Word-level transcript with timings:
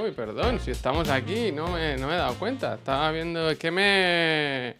Uy, 0.00 0.10
perdón, 0.12 0.58
si 0.60 0.70
estamos 0.70 1.08
aquí, 1.10 1.52
no 1.52 1.68
me, 1.68 1.96
no 1.96 2.08
me 2.08 2.14
he 2.14 2.16
dado 2.16 2.34
cuenta. 2.34 2.74
Estaba 2.74 3.10
viendo, 3.12 3.50
es 3.50 3.58
que 3.58 3.70
me... 3.70 4.76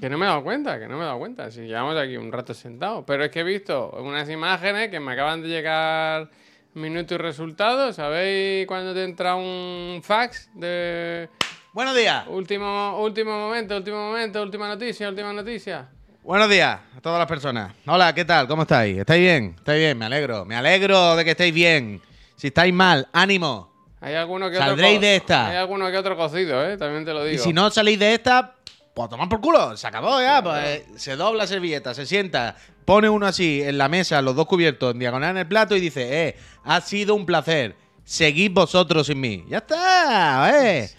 Que 0.00 0.10
no 0.10 0.18
me 0.18 0.26
he 0.26 0.28
dado 0.28 0.42
cuenta, 0.42 0.78
que 0.78 0.86
no 0.86 0.96
me 0.96 1.02
he 1.02 1.06
dado 1.06 1.18
cuenta. 1.18 1.50
Si 1.50 1.62
llevamos 1.62 1.96
aquí 1.96 2.16
un 2.16 2.30
rato 2.30 2.52
sentados. 2.52 3.04
Pero 3.06 3.24
es 3.24 3.30
que 3.30 3.40
he 3.40 3.44
visto 3.44 3.90
unas 4.02 4.28
imágenes 4.28 4.90
que 4.90 5.00
me 5.00 5.12
acaban 5.12 5.42
de 5.42 5.48
llegar 5.48 6.28
minuto 6.74 7.14
y 7.14 7.18
resultado. 7.18 7.92
¿Sabéis 7.92 8.66
cuando 8.66 8.92
te 8.92 9.04
entra 9.04 9.34
un 9.34 10.00
fax 10.04 10.50
de 10.54 11.30
Buenos 11.72 11.96
días. 11.96 12.26
último, 12.28 13.00
último 13.02 13.30
momento, 13.38 13.76
último 13.76 13.96
momento, 13.96 14.42
última 14.42 14.68
noticia, 14.68 15.08
última 15.08 15.32
noticia? 15.32 15.88
Buenos 16.22 16.50
días 16.50 16.80
a 16.94 17.00
todas 17.00 17.18
las 17.18 17.28
personas. 17.28 17.72
Hola, 17.86 18.14
¿qué 18.14 18.26
tal? 18.26 18.46
¿Cómo 18.46 18.62
estáis? 18.62 18.98
¿Estáis 18.98 19.20
bien? 19.20 19.54
¿Estáis 19.56 19.78
bien? 19.78 19.96
Me 19.96 20.04
alegro. 20.04 20.44
Me 20.44 20.54
alegro 20.54 21.16
de 21.16 21.24
que 21.24 21.30
estéis 21.30 21.54
bien. 21.54 22.02
Si 22.36 22.48
estáis 22.48 22.74
mal, 22.74 23.08
ánimo. 23.12 23.77
Hay 24.00 24.14
alguno 24.14 24.50
que 24.50 24.56
Saldréis 24.56 24.98
otro. 24.98 25.08
de 25.08 25.16
esta. 25.16 25.48
Hay 25.48 25.56
alguno 25.56 25.90
que 25.90 25.98
otro 25.98 26.16
cocido, 26.16 26.64
¿eh? 26.64 26.76
También 26.76 27.04
te 27.04 27.12
lo 27.12 27.24
digo. 27.24 27.34
Y 27.34 27.38
si 27.38 27.52
no 27.52 27.70
salís 27.70 27.98
de 27.98 28.14
esta, 28.14 28.54
pues 28.94 29.08
tomar 29.08 29.28
por 29.28 29.40
culo. 29.40 29.76
Se 29.76 29.86
acabó 29.86 30.20
ya. 30.20 30.42
Pues 30.42 30.64
eh, 30.64 30.86
se 30.96 31.16
dobla 31.16 31.44
la 31.44 31.46
servilleta, 31.46 31.94
se 31.94 32.06
sienta, 32.06 32.56
pone 32.84 33.08
uno 33.08 33.26
así 33.26 33.62
en 33.62 33.78
la 33.78 33.88
mesa, 33.88 34.22
los 34.22 34.36
dos 34.36 34.46
cubiertos 34.46 34.92
en 34.92 35.00
diagonal 35.00 35.30
en 35.32 35.38
el 35.38 35.46
plato 35.46 35.74
y 35.76 35.80
dice, 35.80 36.28
eh, 36.28 36.36
ha 36.64 36.80
sido 36.80 37.14
un 37.14 37.26
placer. 37.26 37.76
Seguid 38.04 38.52
vosotros 38.52 39.06
sin 39.06 39.20
mí. 39.20 39.44
Ya 39.48 39.58
está, 39.58 40.50
eh. 40.64 40.90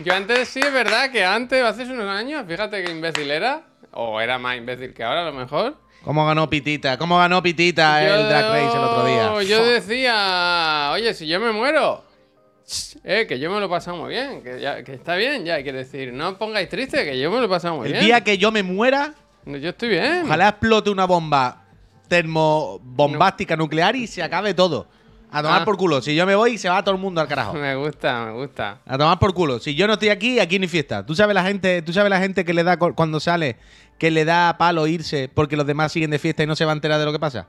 Yo 0.00 0.14
antes 0.14 0.48
sí 0.48 0.60
es 0.60 0.72
verdad 0.72 1.10
que 1.10 1.24
antes, 1.24 1.64
hace 1.64 1.82
unos 1.84 2.08
años, 2.08 2.44
fíjate 2.46 2.84
qué 2.84 2.90
imbécil 2.92 3.30
era. 3.30 3.62
O 3.92 4.20
era 4.20 4.38
más 4.38 4.56
imbécil 4.56 4.92
que 4.92 5.02
ahora, 5.02 5.22
a 5.22 5.24
lo 5.24 5.32
mejor. 5.32 5.76
¿Cómo 6.08 6.24
ganó 6.26 6.48
Pitita? 6.48 6.96
¿Cómo 6.96 7.18
ganó 7.18 7.42
Pitita 7.42 8.02
el 8.02 8.30
Drag 8.30 8.44
Race 8.50 8.74
el 8.78 8.82
otro 8.82 9.04
día? 9.04 9.42
Yo 9.42 9.62
decía, 9.62 10.88
oye, 10.94 11.12
si 11.12 11.26
yo 11.28 11.38
me 11.38 11.52
muero, 11.52 12.02
eh, 13.04 13.26
que 13.28 13.38
yo 13.38 13.50
me 13.50 13.60
lo 13.60 13.66
he 13.66 13.68
pasado 13.68 13.98
muy 13.98 14.08
bien, 14.14 14.42
que, 14.42 14.58
ya, 14.58 14.82
que 14.82 14.94
está 14.94 15.16
bien, 15.16 15.44
ya, 15.44 15.62
quiero 15.62 15.76
decir, 15.76 16.10
no 16.14 16.30
os 16.30 16.34
pongáis 16.36 16.70
triste, 16.70 17.04
que 17.04 17.20
yo 17.20 17.30
me 17.30 17.36
lo 17.40 17.44
he 17.44 17.48
pasado 17.50 17.76
muy 17.76 17.88
El 17.88 17.92
bien. 17.92 18.04
día 18.06 18.24
que 18.24 18.38
yo 18.38 18.50
me 18.50 18.62
muera, 18.62 19.12
No, 19.44 19.58
Yo 19.58 19.68
estoy 19.68 19.90
bien. 19.90 20.22
ojalá 20.24 20.48
explote 20.48 20.88
una 20.88 21.04
bomba 21.04 21.64
termobombástica 22.08 23.54
nuclear 23.54 23.94
y 23.94 24.06
se 24.06 24.22
acabe 24.22 24.54
todo. 24.54 24.86
A 25.30 25.42
tomar 25.42 25.60
Ah. 25.60 25.64
por 25.66 25.76
culo. 25.76 26.00
Si 26.00 26.14
yo 26.14 26.24
me 26.24 26.34
voy, 26.34 26.56
se 26.56 26.70
va 26.70 26.82
todo 26.82 26.94
el 26.94 27.00
mundo 27.02 27.20
al 27.20 27.28
carajo. 27.28 27.52
Me 27.52 27.76
gusta, 27.76 28.24
me 28.24 28.32
gusta. 28.32 28.80
A 28.86 28.96
tomar 28.96 29.18
por 29.18 29.34
culo. 29.34 29.58
Si 29.58 29.74
yo 29.74 29.86
no 29.86 29.92
estoy 29.92 30.08
aquí, 30.08 30.40
aquí 30.40 30.58
no 30.58 30.62
hay 30.62 30.68
fiesta. 30.68 31.04
¿Tú 31.04 31.14
sabes 31.14 31.34
la 31.34 31.42
gente, 31.44 31.82
tú 31.82 31.92
sabes 31.92 32.08
la 32.08 32.18
gente 32.18 32.46
que 32.46 32.54
le 32.54 32.64
da 32.64 32.78
cu- 32.78 32.94
cuando 32.94 33.20
sale, 33.20 33.56
que 33.98 34.10
le 34.10 34.24
da 34.24 34.56
palo 34.58 34.86
irse 34.86 35.28
porque 35.32 35.56
los 35.56 35.66
demás 35.66 35.92
siguen 35.92 36.10
de 36.10 36.18
fiesta 36.18 36.42
y 36.42 36.46
no 36.46 36.56
se 36.56 36.64
va 36.64 36.72
a 36.72 36.74
enterar 36.74 36.98
de 36.98 37.04
lo 37.04 37.12
que 37.12 37.18
pasa? 37.18 37.48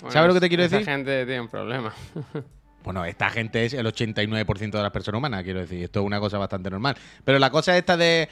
Bueno, 0.00 0.12
¿Sabes 0.12 0.28
lo 0.28 0.34
que 0.34 0.40
te 0.40 0.48
quiero 0.48 0.62
decir? 0.62 0.84
gente 0.84 1.26
tiene 1.26 1.40
un 1.40 1.48
problema. 1.48 1.92
Bueno, 2.84 3.04
esta 3.04 3.28
gente 3.28 3.66
es 3.66 3.74
el 3.74 3.84
89% 3.84 4.70
de 4.70 4.82
las 4.82 4.92
personas 4.92 5.18
humanas, 5.18 5.42
quiero 5.42 5.60
decir. 5.60 5.82
Esto 5.82 6.00
es 6.00 6.06
una 6.06 6.20
cosa 6.20 6.38
bastante 6.38 6.70
normal. 6.70 6.96
Pero 7.22 7.38
la 7.38 7.50
cosa 7.50 7.76
esta 7.76 7.98
de 7.98 8.30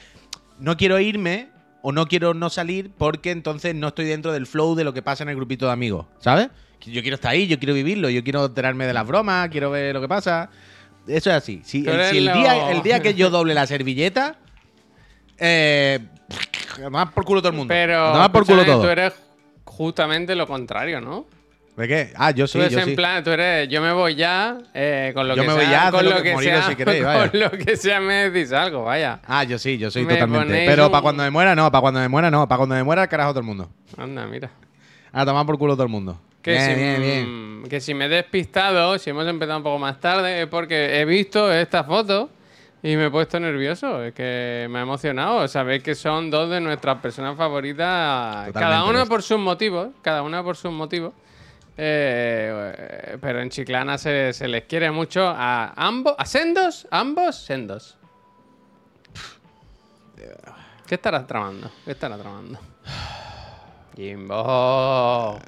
no 0.57 0.77
quiero 0.77 0.99
irme 0.99 1.49
o 1.83 1.91
no 1.91 2.07
quiero 2.07 2.33
no 2.33 2.49
salir 2.49 2.89
porque 2.97 3.29
entonces 3.29 3.75
no 3.75 3.89
estoy 3.89 4.05
dentro 4.05 4.31
del 4.31 4.47
flow 4.47 4.73
de 4.73 4.83
lo 4.83 4.93
que 4.93 5.03
pasa 5.03 5.21
en 5.21 5.29
el 5.29 5.35
grupito 5.35 5.67
de 5.67 5.73
amigos, 5.73 6.07
¿sabes? 6.19 6.49
Yo 6.81 7.01
quiero 7.01 7.15
estar 7.15 7.31
ahí, 7.31 7.45
yo 7.45 7.59
quiero 7.59 7.73
vivirlo, 7.73 8.09
yo 8.09 8.23
quiero 8.23 8.45
enterarme 8.45 8.87
de 8.87 8.93
las 8.93 9.05
bromas, 9.05 9.49
quiero 9.49 9.69
ver 9.69 9.93
lo 9.93 10.01
que 10.01 10.07
pasa. 10.07 10.49
Eso 11.05 11.29
es 11.29 11.35
así. 11.35 11.61
Si, 11.63 11.85
el, 11.87 12.05
si 12.05 12.19
día, 12.19 12.71
el 12.71 12.81
día 12.81 12.99
que 13.01 13.13
yo 13.13 13.29
doble 13.29 13.53
la 13.53 13.67
servilleta, 13.67 14.37
eh, 15.37 15.99
a 16.81 16.83
tomar 16.85 17.11
por 17.11 17.25
culo 17.25 17.41
todo 17.41 17.49
el 17.51 17.55
mundo. 17.57 17.71
Pero 17.73 18.07
a 18.09 18.13
tomar 18.13 18.31
por 18.31 18.45
culo 18.45 18.65
todo. 18.65 18.81
tú 18.81 18.87
eres 18.87 19.13
justamente 19.65 20.35
lo 20.35 20.47
contrario, 20.47 21.01
¿no? 21.01 21.25
¿De 21.75 21.87
qué? 21.87 22.11
Ah, 22.15 22.31
yo 22.31 22.47
sí, 22.47 22.53
tú 22.53 22.59
eres 22.63 22.73
yo 22.73 22.79
en 22.79 22.85
sí. 22.85 22.95
plan, 22.95 23.23
tú 23.23 23.29
eres, 23.29 23.69
yo 23.69 23.81
me 23.81 23.91
voy 23.93 24.15
ya, 24.15 24.57
eh, 24.73 25.11
con 25.13 25.27
lo 25.27 25.35
Yo 25.35 25.43
que 25.43 25.47
me 25.47 25.53
sea, 25.53 25.63
voy 25.63 25.71
ya, 25.71 25.91
con 25.91 26.05
lo 26.05 26.23
que- 26.23 26.37
sea, 26.39 26.63
si 26.69 26.75
queréis, 26.75 27.03
vaya. 27.05 27.29
con 27.29 27.39
lo 27.39 27.51
que 27.51 27.77
sea 27.77 27.99
me 27.99 28.31
decís 28.31 28.51
algo, 28.51 28.83
vaya. 28.85 29.19
Ah, 29.27 29.43
yo 29.43 29.59
sí, 29.59 29.77
yo 29.77 29.91
soy 29.91 30.03
Me 30.03 30.13
totalmente. 30.15 30.65
Pero 30.65 30.85
un- 30.87 30.91
para 30.91 31.01
cuando 31.03 31.21
me 31.23 31.29
muera, 31.29 31.53
no. 31.55 31.71
Para 31.71 31.81
cuando 31.81 31.99
me 31.99 32.07
muera, 32.07 32.31
no. 32.31 32.47
Para 32.47 32.57
cuando 32.57 32.73
me 32.73 32.83
muera, 32.83 33.05
carajo 33.07 33.29
todo 33.29 33.41
el 33.41 33.45
mundo. 33.45 33.69
Anda, 33.95 34.25
mira. 34.25 34.49
A 35.11 35.23
tomar 35.23 35.45
por 35.45 35.59
culo 35.59 35.73
todo 35.75 35.83
el 35.83 35.89
mundo. 35.89 36.19
Que, 36.41 36.51
bien, 36.53 36.63
si, 36.65 36.75
bien, 36.75 37.01
bien. 37.01 37.69
que 37.69 37.79
si 37.79 37.93
me 37.93 38.05
he 38.05 38.09
despistado, 38.09 38.97
si 38.97 39.11
hemos 39.11 39.27
empezado 39.27 39.57
un 39.57 39.63
poco 39.63 39.77
más 39.77 39.99
tarde, 39.99 40.41
es 40.43 40.47
porque 40.47 40.99
he 40.99 41.05
visto 41.05 41.51
esta 41.53 41.83
foto 41.83 42.29
y 42.87 42.95
me 42.95 43.07
he 43.07 43.11
puesto 43.11 43.37
nervioso. 43.37 44.01
Es 44.01 44.13
que 44.13 44.65
me 44.69 44.79
ha 44.79 44.81
emocionado. 44.83 45.45
Sabéis 45.49 45.83
que 45.83 45.93
son 45.93 46.31
dos 46.31 46.49
de 46.49 46.61
nuestras 46.61 46.99
personas 47.01 47.35
favoritas, 47.35 48.49
cada 48.53 48.85
una 48.85 49.05
por 49.05 49.21
sus 49.21 49.37
motivos, 49.37 49.89
cada 50.01 50.21
una 50.21 50.41
por 50.41 50.55
sus 50.55 50.71
motivos. 50.71 51.13
Eh, 51.75 53.17
pero 53.19 53.41
en 53.41 53.49
Chiclana 53.49 53.97
se, 53.97 54.31
se 54.31 54.47
les 54.47 54.63
quiere 54.63 54.89
mucho 54.89 55.27
a 55.27 55.73
ambos, 55.75 56.15
a 56.17 56.23
sendos, 56.23 56.87
ambos 56.89 57.35
sendos. 57.35 57.97
¿Qué 60.87 60.95
estarás 60.95 61.27
tramando? 61.27 61.69
¿Qué 61.83 61.91
estarás 61.91 62.21
tramando? 62.21 62.57
Jimbo. 63.97 64.33
Ahora 64.33 65.41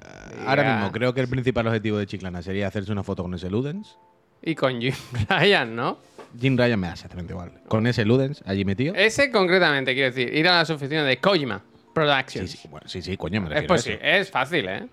diga. 0.62 0.76
mismo, 0.76 0.92
creo 0.92 1.14
que 1.14 1.22
el 1.22 1.30
principal 1.30 1.68
objetivo 1.68 2.00
de 2.00 2.06
Chiclana 2.06 2.42
sería 2.42 2.68
hacerse 2.68 2.92
una 2.92 3.04
foto 3.04 3.24
con 3.24 3.34
ese 3.34 3.50
Ludens. 3.50 3.98
Y 4.42 4.56
con 4.56 4.82
Jim 4.82 4.94
Ryan, 5.30 5.74
¿no? 5.74 6.09
Jim 6.40 6.58
Ryan 6.58 6.80
me 6.80 6.88
da 6.88 6.94
exactamente 6.94 7.34
igual. 7.34 7.52
Con 7.68 7.88
ese 7.88 8.04
Ludens 8.06 8.44
allí 8.46 8.66
metido. 8.66 8.94
Ese 8.96 9.32
concretamente, 9.32 9.94
quiero 9.94 10.10
decir, 10.14 10.34
ir 10.34 10.48
a 10.48 10.58
las 10.58 10.70
oficinas 10.70 11.06
de 11.06 11.18
Kojima 11.18 11.64
Sí, 11.66 11.90
Productions. 11.94 12.52
sí, 12.52 12.68
bueno, 12.70 12.88
sí, 12.88 13.02
sí, 13.02 13.18
coño, 13.18 13.42
me 13.42 13.48
es 13.48 13.54
refiero 13.54 13.74
a 13.74 13.76
eso. 13.78 13.84
posible, 13.90 14.20
es 14.20 14.32
fácil, 14.32 14.68
¿eh? 14.70 14.88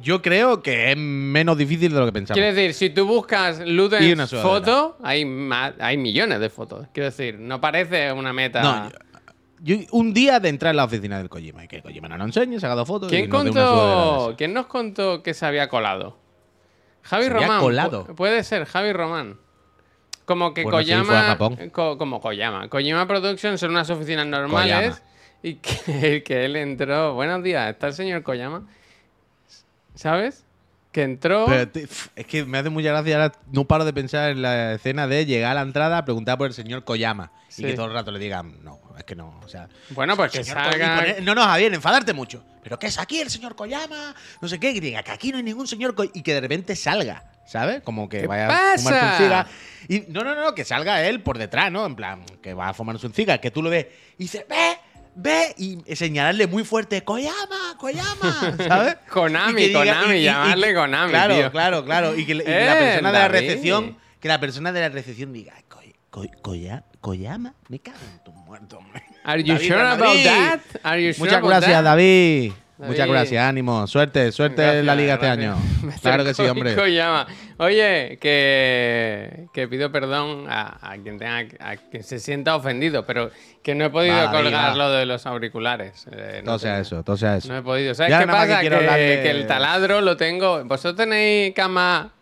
Yo 0.00 0.20
creo 0.22 0.62
que 0.62 0.90
es 0.92 0.96
menos 0.96 1.56
difícil 1.58 1.92
de 1.92 1.98
lo 1.98 2.06
que 2.06 2.12
pensamos. 2.12 2.36
Quiero 2.38 2.54
decir, 2.54 2.74
si 2.74 2.90
tú 2.90 3.06
buscas 3.06 3.60
Ludens 3.66 4.30
foto, 4.30 4.96
hay, 5.02 5.24
hay 5.78 5.96
millones 5.98 6.40
de 6.40 6.48
fotos. 6.50 6.86
Quiero 6.94 7.10
decir, 7.10 7.38
no 7.38 7.60
parece 7.60 8.10
una 8.12 8.32
meta. 8.32 8.62
No, 8.62 8.90
yo, 9.60 9.76
yo- 9.76 9.86
un 9.92 10.12
día 10.14 10.40
de 10.40 10.48
entrar 10.48 10.70
en 10.70 10.76
la 10.78 10.84
oficina 10.84 11.18
del 11.18 11.28
Kojima 11.28 11.64
y 11.64 11.68
que 11.68 11.82
Kojima 11.82 12.08
no 12.08 12.16
nos 12.18 12.28
enseñe, 12.36 12.58
se 12.58 12.66
haga 12.66 12.74
dos 12.74 12.88
fotos. 12.88 13.08
¿Quién, 13.10 13.24
y 13.24 13.28
una 13.28 13.30
contó. 13.38 14.34
¿Quién 14.36 14.52
nos 14.54 14.66
contó 14.66 15.22
que 15.22 15.34
se 15.34 15.44
había 15.46 15.68
colado? 15.68 16.18
Javi 17.02 17.24
¿Se 17.24 17.30
había 17.30 17.46
Román. 17.46 17.60
colado? 17.60 18.06
pu- 18.06 18.14
puede 18.14 18.42
ser, 18.44 18.64
Javi 18.64 18.92
Román. 18.92 19.36
Como 20.24 20.54
que 20.54 20.62
Bueno, 20.62 20.78
Koyama. 20.78 21.32
a 21.32 21.38
co- 21.72 21.98
como 21.98 22.20
Koyama. 22.20 22.68
Kojima 22.68 23.06
Productions 23.06 23.58
son 23.60 23.70
unas 23.70 23.90
oficinas 23.90 24.26
normales. 24.26 24.74
Koyama. 25.00 25.00
Y 25.42 25.54
que, 25.56 26.22
que 26.26 26.44
él 26.44 26.56
entró. 26.56 27.14
Buenos 27.14 27.42
días, 27.42 27.68
está 27.70 27.88
el 27.88 27.92
señor 27.94 28.22
Koyama. 28.22 28.66
¿Sabes? 29.94 30.44
Que 30.92 31.02
entró. 31.02 31.46
Pero 31.46 31.68
te- 31.68 31.84
f- 31.84 32.10
es 32.16 32.26
que 32.26 32.44
me 32.44 32.58
hace 32.58 32.68
mucha 32.70 32.88
gracia. 32.90 33.16
Ahora 33.16 33.32
no 33.50 33.64
paro 33.64 33.84
de 33.84 33.92
pensar 33.92 34.30
en 34.30 34.42
la 34.42 34.74
escena 34.74 35.06
de 35.06 35.24
llegar 35.26 35.52
a 35.52 35.54
la 35.54 35.62
entrada, 35.62 36.04
preguntar 36.04 36.38
por 36.38 36.46
el 36.46 36.52
señor 36.54 36.84
Koyama 36.84 37.32
Sí. 37.48 37.62
y 37.62 37.66
que 37.68 37.74
todo 37.74 37.86
el 37.86 37.92
rato 37.92 38.10
le 38.10 38.18
digan, 38.18 38.62
no, 38.62 38.78
es 38.96 39.04
que 39.04 39.14
no. 39.14 39.38
O 39.44 39.48
sea, 39.48 39.68
bueno, 39.90 40.16
pues 40.16 40.30
que 40.32 40.40
y 40.40 40.44
salga. 40.44 40.96
poner- 41.00 41.22
no, 41.22 41.34
no, 41.34 41.42
Javier, 41.44 41.72
enfadarte 41.74 42.12
mucho. 42.12 42.44
Pero 42.62 42.78
¿qué 42.78 42.86
es 42.86 42.98
aquí 42.98 43.20
el 43.20 43.30
señor 43.30 43.56
Koyama? 43.56 44.14
No 44.40 44.48
sé 44.48 44.60
qué, 44.60 44.72
que 44.72 44.80
diga 44.80 45.02
que 45.02 45.10
aquí 45.10 45.30
no 45.32 45.38
hay 45.38 45.42
ningún 45.42 45.66
señor 45.66 45.94
Koyama. 45.94 46.12
Y 46.14 46.22
que 46.22 46.34
de 46.34 46.40
repente 46.40 46.76
salga, 46.76 47.24
¿sabes? 47.46 47.82
Como 47.82 48.08
que 48.08 48.22
¿Qué 48.22 48.26
vaya 48.26 48.46
a 48.46 48.48
pasa? 48.48 48.78
fumarse 48.78 49.06
un 49.06 49.18
cigarro. 49.28 49.48
Y 49.88 50.00
no, 50.08 50.22
no, 50.24 50.34
no, 50.34 50.54
que 50.54 50.64
salga 50.64 51.02
él 51.04 51.22
por 51.22 51.38
detrás, 51.38 51.70
¿no? 51.72 51.84
En 51.86 51.94
plan, 51.96 52.24
que 52.42 52.54
va 52.54 52.68
a 52.70 52.74
fumarse 52.74 53.06
un 53.06 53.12
cigarro, 53.12 53.40
que 53.40 53.50
tú 53.50 53.62
lo 53.62 53.70
ves 53.70 53.86
y 54.18 54.24
dices, 54.24 54.44
ve, 54.48 54.78
ve, 55.14 55.54
y 55.58 55.78
señalarle 55.96 56.46
muy 56.46 56.64
fuerte, 56.64 57.02
Koyama, 57.04 57.76
Koyama, 57.78 58.56
¿sabes? 58.68 58.96
Konami, 59.10 59.68
diga- 59.68 59.78
Konami, 59.80 60.14
y- 60.14 60.16
y- 60.18 60.20
y- 60.20 60.24
llamarle 60.24 60.74
Konami, 60.74 61.10
Claro, 61.10 61.34
tío. 61.34 61.50
claro, 61.50 61.84
claro. 61.84 62.16
Y 62.16 62.24
que, 62.26 62.36
que 62.38 62.62
Eh, 62.62 62.66
la 62.66 62.78
persona 62.78 63.12
de 63.12 63.18
la 63.18 63.28
recepción, 63.28 63.98
que 64.20 64.28
la 64.28 64.40
persona 64.40 64.72
de 64.72 64.80
la 64.80 64.88
recepción 64.88 65.32
diga, 65.32 65.54
"Koy- 65.68 65.94
Koy- 66.10 66.30
Koya- 66.42 66.84
Koyama, 67.00 67.54
me 67.68 67.80
cago 67.80 67.98
en 68.12 68.22
tu 68.22 68.32
muerto, 68.32 68.78
hombre. 68.78 69.02
Are 69.24 69.42
you 69.42 69.54
David 69.54 69.66
sure 69.68 69.80
about 69.82 70.22
that? 70.24 70.60
Are 70.84 71.02
you 71.04 71.12
sure 71.12 71.24
Muchas 71.24 71.38
about 71.38 71.48
gracias, 71.50 71.72
that? 71.72 71.84
David. 71.84 72.52
Muchas 72.78 73.06
gracias, 73.06 73.44
ánimo. 73.44 73.86
Suerte, 73.86 74.32
suerte 74.32 74.80
en 74.80 74.86
la 74.86 74.94
liga 74.96 75.14
este 75.14 75.28
año. 75.28 75.56
Claro 76.02 76.24
que 76.24 76.34
sí, 76.34 76.42
hombre. 76.42 76.74
Oye, 77.58 78.18
que, 78.20 79.46
que 79.52 79.68
pido 79.68 79.92
perdón 79.92 80.46
a, 80.48 80.78
a 80.90 80.96
quien 80.98 81.18
tenga 81.18 81.44
a 81.60 81.76
quien 81.76 82.02
se 82.02 82.18
sienta 82.18 82.56
ofendido, 82.56 83.04
pero 83.06 83.30
que 83.62 83.74
no 83.74 83.84
he 83.84 83.90
podido 83.90 84.16
David, 84.16 84.36
colgar 84.36 84.76
lo 84.76 84.90
de 84.90 85.06
los 85.06 85.26
auriculares. 85.26 86.06
Eh, 86.10 86.40
no 86.44 86.52
Todo 86.52 86.58
sea 86.58 86.72
tengo- 86.72 86.82
eso, 86.82 87.02
todo 87.04 87.16
sea 87.16 87.36
eso. 87.36 87.48
No 87.48 87.58
he 87.58 87.62
podido. 87.62 87.94
¿Sabes 87.94 88.10
Ya 88.10 88.18
qué 88.20 88.24
que 88.26 88.32
pasa? 88.32 88.60
Que 88.60 89.30
el 89.30 89.46
taladro 89.46 90.00
lo 90.00 90.16
tengo. 90.16 90.64
Vosotros 90.64 90.96
tenéis 90.96 91.54
cama. 91.54 92.12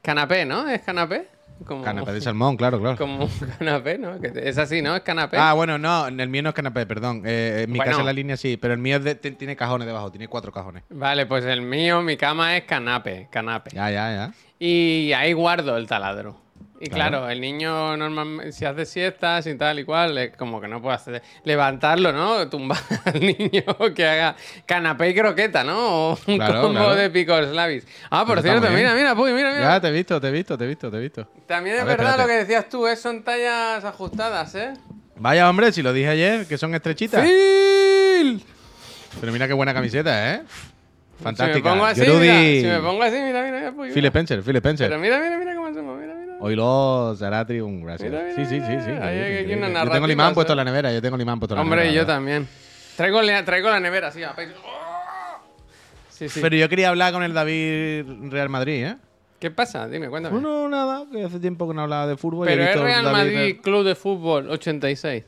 Canapé, 0.00 0.44
¿no? 0.44 0.68
¿Es 0.68 0.80
canapé? 0.82 1.28
Como, 1.64 1.82
Canapé 1.84 2.12
de 2.12 2.20
salmón, 2.22 2.56
claro, 2.56 2.80
claro. 2.80 2.96
Como 2.96 3.24
un 3.24 3.30
canapé, 3.58 3.96
¿no? 3.98 4.14
Es 4.16 4.58
así, 4.58 4.82
¿no? 4.82 4.96
Es 4.96 5.02
canapé. 5.02 5.36
Ah, 5.38 5.52
bueno, 5.52 5.78
no, 5.78 6.06
el 6.08 6.28
mío 6.28 6.42
no 6.42 6.48
es 6.48 6.54
canapé, 6.54 6.86
perdón. 6.86 7.22
Eh, 7.24 7.62
en 7.64 7.70
mi 7.72 7.78
Bueno. 7.78 7.90
casa 7.90 8.00
en 8.00 8.06
la 8.06 8.12
línea 8.12 8.36
sí, 8.36 8.56
pero 8.56 8.74
el 8.74 8.80
mío 8.80 8.96
es 8.96 9.04
de- 9.04 9.14
t- 9.14 9.30
tiene 9.32 9.54
cajones 9.56 9.86
debajo, 9.86 10.10
tiene 10.10 10.26
cuatro 10.28 10.50
cajones. 10.52 10.82
Vale, 10.90 11.26
pues 11.26 11.44
el 11.44 11.62
mío, 11.62 12.02
mi 12.02 12.16
cama 12.16 12.56
es 12.56 12.64
canapé, 12.64 13.28
canapé. 13.30 13.70
Ya, 13.74 13.90
ya, 13.90 14.10
ya. 14.12 14.34
Y 14.58 15.12
ahí 15.12 15.32
guardo 15.32 15.76
el 15.76 15.86
taladro. 15.86 16.41
Y 16.84 16.88
Claro. 16.88 17.18
claro, 17.18 17.30
el 17.30 17.40
niño 17.40 17.96
normalmente, 17.96 18.50
si 18.50 18.64
hace 18.64 18.84
siestas 18.86 19.46
y 19.46 19.54
tal 19.54 19.78
y 19.78 19.84
cual, 19.84 20.18
es 20.18 20.36
como 20.36 20.60
que 20.60 20.66
no 20.66 20.82
puede 20.82 20.96
hacer, 20.96 21.22
levantarlo, 21.44 22.12
¿no? 22.12 22.48
Tumbar 22.48 22.76
al 23.04 23.20
niño 23.20 23.62
que 23.94 24.04
haga 24.04 24.34
canapé 24.66 25.10
y 25.10 25.14
croqueta, 25.14 25.62
¿no? 25.62 26.10
O 26.10 26.18
un 26.26 26.36
Claro, 26.38 26.60
combo 26.62 26.80
claro. 26.80 26.96
de 26.96 27.08
picos 27.10 27.46
slavis. 27.50 27.86
Ah, 28.10 28.24
por 28.26 28.38
Eso 28.38 28.48
cierto, 28.48 28.68
mira, 28.70 28.94
mira, 28.94 29.14
Puy, 29.14 29.32
mira, 29.32 29.52
mira. 29.52 29.74
Ya, 29.74 29.80
te 29.80 29.86
he 29.88 29.92
visto, 29.92 30.20
te 30.20 30.26
he 30.26 30.32
visto, 30.32 30.58
te 30.58 30.64
he 30.64 30.66
visto, 30.66 30.90
te 30.90 30.96
he 30.96 31.00
visto. 31.00 31.28
También 31.46 31.76
es 31.76 31.84
ver, 31.84 31.96
verdad 31.98 32.10
espérate. 32.18 32.22
lo 32.22 32.28
que 32.40 32.44
decías 32.46 32.68
tú, 32.68 32.88
¿eh? 32.88 32.96
son 32.96 33.22
tallas 33.22 33.84
ajustadas, 33.84 34.52
¿eh? 34.56 34.72
Vaya, 35.14 35.48
hombre, 35.48 35.70
si 35.70 35.82
lo 35.82 35.92
dije 35.92 36.08
ayer, 36.08 36.46
que 36.48 36.58
son 36.58 36.74
estrechitas. 36.74 37.22
¡Phil! 37.22 38.42
Pero 39.20 39.30
mira 39.32 39.46
qué 39.46 39.52
buena 39.54 39.72
camiseta, 39.72 40.34
¿eh? 40.34 40.42
Si 41.18 41.22
Fantástica. 41.22 41.54
me 41.58 41.62
pongo 41.62 41.84
así, 41.86 42.00
mira, 42.00 42.34
si 42.40 42.66
me 42.66 42.80
pongo 42.80 43.02
así, 43.04 43.14
mira, 43.20 43.42
mira, 43.44 43.58
mira, 43.58 43.70
Puy, 43.72 43.88
Phil 43.90 43.94
mira. 43.96 44.08
Spencer, 44.08 44.42
Phil 44.42 44.56
Spencer. 44.56 44.88
Pero 44.88 45.00
mira, 45.00 45.20
mira, 45.20 45.38
mira 45.38 45.54
cómo 45.54 45.72
somos, 45.72 46.00
mira, 46.00 46.11
Hoy 46.44 46.56
los 46.56 47.18
Zaratrium, 47.18 47.82
gracias. 47.84 48.10
Mira, 48.10 48.24
mira, 48.24 48.34
sí, 48.36 48.44
sí, 48.46 48.60
sí, 48.60 48.72
sí. 48.84 48.90
hay 48.90 49.46
Yo 49.48 49.90
tengo 49.90 50.06
el 50.06 50.10
imán 50.10 50.34
puesto 50.34 50.52
en 50.52 50.56
la 50.56 50.64
nevera, 50.64 50.92
yo 50.92 51.00
tengo 51.00 51.16
el 51.16 51.22
imán 51.22 51.38
puesto 51.38 51.54
en 51.54 51.58
la 51.58 51.62
Hombre, 51.62 51.80
nevera. 51.82 51.92
y 51.92 51.96
yo 51.96 52.06
también. 52.06 52.48
Traigo, 52.96 53.22
la- 53.22 53.44
traigo 53.44 53.70
la 53.70 53.80
nevera 53.80 54.08
a. 54.08 54.12
Sí, 56.10 56.28
sí. 56.28 56.40
Pero 56.40 56.56
yo 56.56 56.68
quería 56.68 56.88
hablar 56.90 57.12
con 57.12 57.22
el 57.22 57.32
David 57.32 58.04
Real 58.30 58.48
Madrid, 58.48 58.84
¿eh? 58.86 58.96
¿Qué 59.38 59.50
pasa? 59.50 59.88
Dime, 59.88 60.08
cuéntame. 60.08 60.40
No, 60.40 60.68
nada, 60.68 61.04
que 61.10 61.24
hace 61.24 61.40
tiempo 61.40 61.66
que 61.68 61.74
no 61.74 61.82
hablaba 61.82 62.06
de 62.06 62.16
fútbol. 62.16 62.46
Pero 62.46 62.62
es 62.62 62.78
Real 62.80 63.04
David 63.04 63.16
Madrid 63.34 63.56
Club 63.60 63.84
de 63.84 63.94
Fútbol 63.94 64.48
86. 64.50 65.24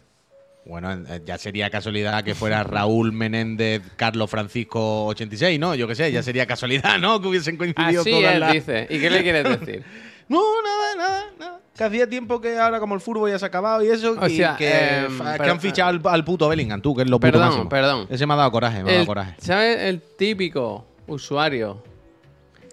Bueno, 0.66 0.96
ya 1.26 1.36
sería 1.36 1.68
casualidad 1.68 2.22
que 2.24 2.34
fuera 2.34 2.62
Raúl 2.64 3.12
Menéndez, 3.12 3.82
Carlos 3.96 4.30
Francisco 4.30 5.06
86, 5.06 5.58
¿no? 5.60 5.74
Yo 5.74 5.86
qué 5.88 5.94
sé, 5.94 6.10
ya 6.12 6.22
sería 6.22 6.46
casualidad, 6.46 6.98
¿no? 6.98 7.20
Que 7.20 7.28
hubiesen 7.28 7.56
coincidido 7.56 8.00
Así 8.02 8.10
todas 8.10 8.34
él 8.34 8.40
las... 8.40 8.52
dice. 8.52 8.86
¿Y 8.88 8.98
qué 9.00 9.10
le 9.10 9.22
quieres 9.22 9.44
decir? 9.60 9.84
No, 10.28 10.40
nada, 10.62 10.94
nada, 10.96 11.24
nada. 11.38 11.60
Que 11.76 11.84
hacía 11.84 12.08
tiempo 12.08 12.40
que 12.40 12.56
ahora 12.58 12.78
como 12.80 12.94
el 12.94 13.00
fútbol 13.00 13.30
ya 13.30 13.38
se 13.38 13.44
ha 13.44 13.48
acabado 13.48 13.82
y 13.82 13.88
eso, 13.88 14.16
O 14.20 14.26
y 14.26 14.36
sea, 14.36 14.56
que, 14.56 14.70
em, 14.98 15.18
que 15.18 15.50
han 15.50 15.60
fichado 15.60 15.90
al, 15.90 16.00
al 16.04 16.24
puto 16.24 16.48
Bellingham, 16.48 16.80
tú, 16.80 16.94
que 16.94 17.02
es 17.02 17.10
lo 17.10 17.18
puto 17.18 17.32
Perdón, 17.32 17.48
máximo. 17.48 17.68
perdón. 17.68 18.06
Ese 18.10 18.26
me 18.26 18.34
ha 18.34 18.36
dado 18.36 18.50
coraje, 18.52 18.82
me 18.82 18.90
ha 18.90 18.94
dado 18.94 19.06
coraje. 19.06 19.34
¿Sabes 19.38 19.80
el 19.80 20.00
típico 20.00 20.86
usuario 21.08 21.82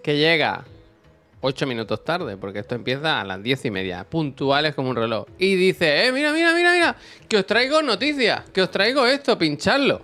que 0.04 0.18
llega 0.18 0.64
ocho 1.42 1.66
minutos 1.66 2.04
tarde? 2.06 2.38
Porque 2.38 2.60
esto 2.60 2.76
empieza 2.76 3.20
a 3.20 3.24
las 3.26 3.42
diez 3.42 3.66
y 3.66 3.72
media, 3.72 4.04
puntuales 4.08 4.76
como 4.76 4.92
un 4.92 4.96
reloj. 4.96 5.26
Y 5.40 5.56
dice, 5.56 6.06
eh, 6.06 6.12
mira, 6.12 6.32
mira, 6.32 6.54
mira, 6.54 6.72
mira, 6.72 6.96
que 7.28 7.38
os 7.38 7.46
traigo 7.48 7.82
noticias, 7.82 8.50
que 8.52 8.62
os 8.62 8.70
traigo 8.70 9.06
esto, 9.08 9.38
pincharlo. 9.38 10.04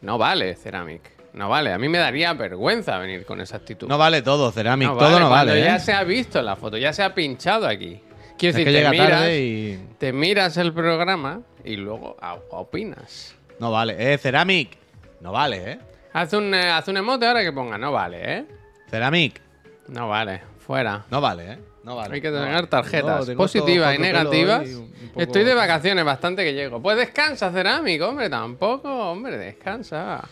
No 0.00 0.16
vale, 0.16 0.56
Ceramic. 0.56 1.02
No 1.32 1.48
vale. 1.48 1.72
A 1.72 1.78
mí 1.78 1.88
me 1.88 1.98
daría 1.98 2.32
vergüenza 2.32 2.98
venir 2.98 3.24
con 3.24 3.40
esa 3.40 3.56
actitud. 3.58 3.88
No 3.88 3.98
vale 3.98 4.22
todo, 4.22 4.50
Ceramic, 4.50 4.88
No 4.88 4.96
todo 4.96 5.20
no 5.20 5.30
vale, 5.30 5.60
ya 5.60 5.76
¿eh? 5.76 5.80
se 5.80 5.92
ha 5.92 6.02
visto 6.04 6.42
la 6.42 6.56
foto, 6.56 6.76
ya 6.76 6.92
se 6.92 7.02
ha 7.02 7.14
pinchado 7.14 7.66
aquí. 7.68 8.00
Quiero 8.36 8.58
Es 8.58 8.64
decir, 8.64 8.66
que 8.74 8.82
te, 8.84 8.90
miras, 8.90 9.10
tarde 9.10 9.38
y... 9.40 9.86
te 9.98 10.12
miras 10.12 10.56
el 10.56 10.72
programa 10.72 11.42
y 11.64 11.76
luego 11.76 12.16
a- 12.20 12.34
opinas. 12.50 13.34
No 13.58 13.70
vale. 13.70 14.14
Eh, 14.14 14.18
Ceramic, 14.18 14.76
no 15.20 15.30
vale, 15.32 15.72
¿eh? 15.72 15.78
Haz 16.14 16.32
un, 16.32 16.52
eh, 16.54 16.70
haz 16.70 16.88
un 16.88 16.96
emote 16.96 17.26
ahora 17.26 17.42
que 17.42 17.52
ponga, 17.52 17.76
no 17.78 17.92
vale, 17.92 18.18
¿eh? 18.38 18.44
Ceramic, 18.90 19.40
No 19.88 20.08
vale, 20.08 20.40
fuera. 20.58 21.04
no 21.10 21.20
vale, 21.20 21.52
¿eh? 21.52 21.58
No 21.84 21.96
vale. 21.96 22.14
Hay 22.16 22.20
que 22.20 22.30
tener 22.30 22.66
tarjetas 22.66 23.30
positivas 23.30 23.94
y 23.94 23.98
negativas. 23.98 24.60
hoy, 24.66 24.74
un- 24.74 24.80
un 24.82 25.08
poco- 25.10 25.20
Estoy 25.20 25.44
de 25.44 25.54
vacaciones 25.54 26.04
bastante 26.04 26.42
que 26.44 26.52
llego. 26.54 26.80
Pues 26.82 26.96
descansa, 26.96 27.50
Cerámico, 27.52 28.08
hombre, 28.08 28.28
tampoco, 28.30 29.10
hombre, 29.12 29.38
descansa. 29.38 30.22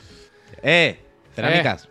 Eh, 0.63 0.99
Cerámicas. 1.35 1.89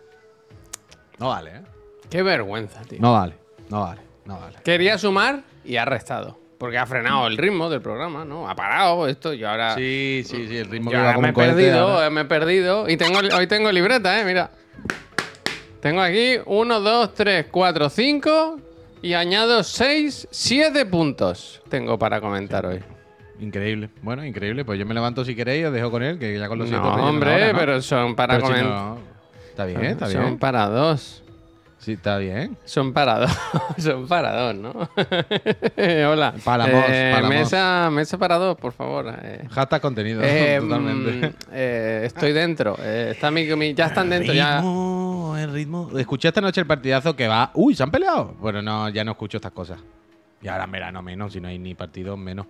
No 1.18 1.28
vale, 1.28 1.50
¿eh? 1.50 1.62
Qué 2.10 2.22
vergüenza, 2.22 2.82
tío. 2.82 2.98
No 3.00 3.12
vale, 3.12 3.34
no 3.68 3.80
vale, 3.82 4.00
no 4.24 4.38
vale. 4.38 4.58
Quería 4.64 4.98
sumar 4.98 5.42
y 5.64 5.76
ha 5.76 5.84
restado. 5.84 6.38
Porque 6.58 6.76
ha 6.76 6.86
frenado 6.86 7.26
el 7.28 7.36
ritmo 7.36 7.70
del 7.70 7.80
programa, 7.80 8.24
¿no? 8.24 8.48
Ha 8.48 8.56
parado 8.56 9.06
esto 9.06 9.32
y 9.32 9.44
ahora... 9.44 9.74
Sí, 9.76 10.24
sí, 10.26 10.48
sí, 10.48 10.56
el 10.56 10.68
ritmo 10.68 10.90
Yo 10.90 10.96
que 10.98 11.02
va 11.02 11.12
ahora 11.12 11.14
como 11.14 11.22
me 11.22 11.28
he 11.28 11.30
un 11.30 11.34
cohete 11.34 11.54
perdido, 11.54 11.88
ahora. 11.88 12.06
eh, 12.06 12.10
me 12.10 12.20
he 12.22 12.24
perdido. 12.24 12.88
Y 12.88 12.96
tengo, 12.96 13.20
hoy 13.36 13.46
tengo 13.46 13.70
libreta, 13.70 14.20
¿eh? 14.20 14.24
Mira. 14.24 14.50
Tengo 15.80 16.00
aquí 16.00 16.34
1, 16.44 16.80
2, 16.80 17.14
3, 17.14 17.46
4, 17.50 17.88
5 17.90 18.60
y 19.02 19.14
añado 19.14 19.62
6, 19.62 20.26
7 20.30 20.86
puntos 20.86 21.62
tengo 21.68 21.96
para 21.98 22.20
comentar 22.20 22.66
hoy. 22.66 22.82
Increíble. 23.40 23.90
Bueno, 24.02 24.24
increíble. 24.24 24.64
Pues 24.64 24.78
yo 24.78 24.86
me 24.86 24.94
levanto 24.94 25.24
si 25.24 25.34
queréis, 25.34 25.66
os 25.66 25.72
dejo 25.72 25.90
con 25.90 26.02
él, 26.02 26.18
que 26.18 26.38
ya 26.38 26.48
con 26.48 26.58
los 26.58 26.70
No, 26.70 26.82
hombre, 26.82 27.32
ahora, 27.32 27.52
¿no? 27.52 27.58
pero 27.58 27.82
son 27.82 28.14
para 28.16 28.34
Pero 28.38 28.46
si 28.56 28.62
no- 28.62 28.98
Está 29.50 29.64
bien, 29.64 29.84
está 29.84 30.08
son 30.08 30.22
bien. 30.22 30.38
para 30.38 30.66
dos. 30.68 31.22
Sí, 31.78 31.92
está 31.92 32.18
bien. 32.18 32.56
Son 32.64 32.92
para 32.92 33.20
dos. 33.20 33.30
son 33.78 34.08
para 34.08 34.32
dos, 34.34 34.54
¿no? 34.56 34.70
Hola. 36.10 36.34
Palamos, 36.44 36.84
Eh, 36.88 37.10
palamos. 37.14 37.36
Mesa, 37.38 37.88
mesa 37.92 38.18
para 38.18 38.36
dos, 38.36 38.56
por 38.56 38.72
favor. 38.72 39.12
Eh, 39.22 39.46
Hashtag 39.50 39.80
contenido, 39.80 40.20
eh, 40.24 40.58
totalmente. 40.60 41.28
mm, 41.28 41.32
eh, 41.52 42.02
estoy 42.04 42.32
dentro. 42.32 42.76
Eh, 42.82 43.10
está 43.12 43.30
mi, 43.30 43.44
mi- 43.54 43.74
ya 43.74 43.86
están 43.86 44.10
dentro. 44.10 44.32
Ya. 44.34 44.56
ritmo, 44.56 45.36
el 45.38 45.52
ritmo. 45.52 45.90
Escuché 45.96 46.28
esta 46.28 46.40
noche 46.40 46.60
el 46.60 46.66
partidazo 46.66 47.14
que 47.14 47.28
va. 47.28 47.50
Uy, 47.54 47.74
se 47.76 47.82
han 47.84 47.90
peleado. 47.92 48.34
Bueno, 48.40 48.60
no, 48.60 48.88
ya 48.88 49.04
no 49.04 49.12
escucho 49.12 49.38
estas 49.38 49.52
cosas. 49.52 49.78
Y 50.42 50.48
ahora 50.48 50.64
en 50.64 50.70
verano 50.72 51.02
menos, 51.02 51.32
si 51.32 51.40
no 51.40 51.48
hay 51.48 51.58
ni 51.58 51.74
partido 51.74 52.16
menos. 52.16 52.46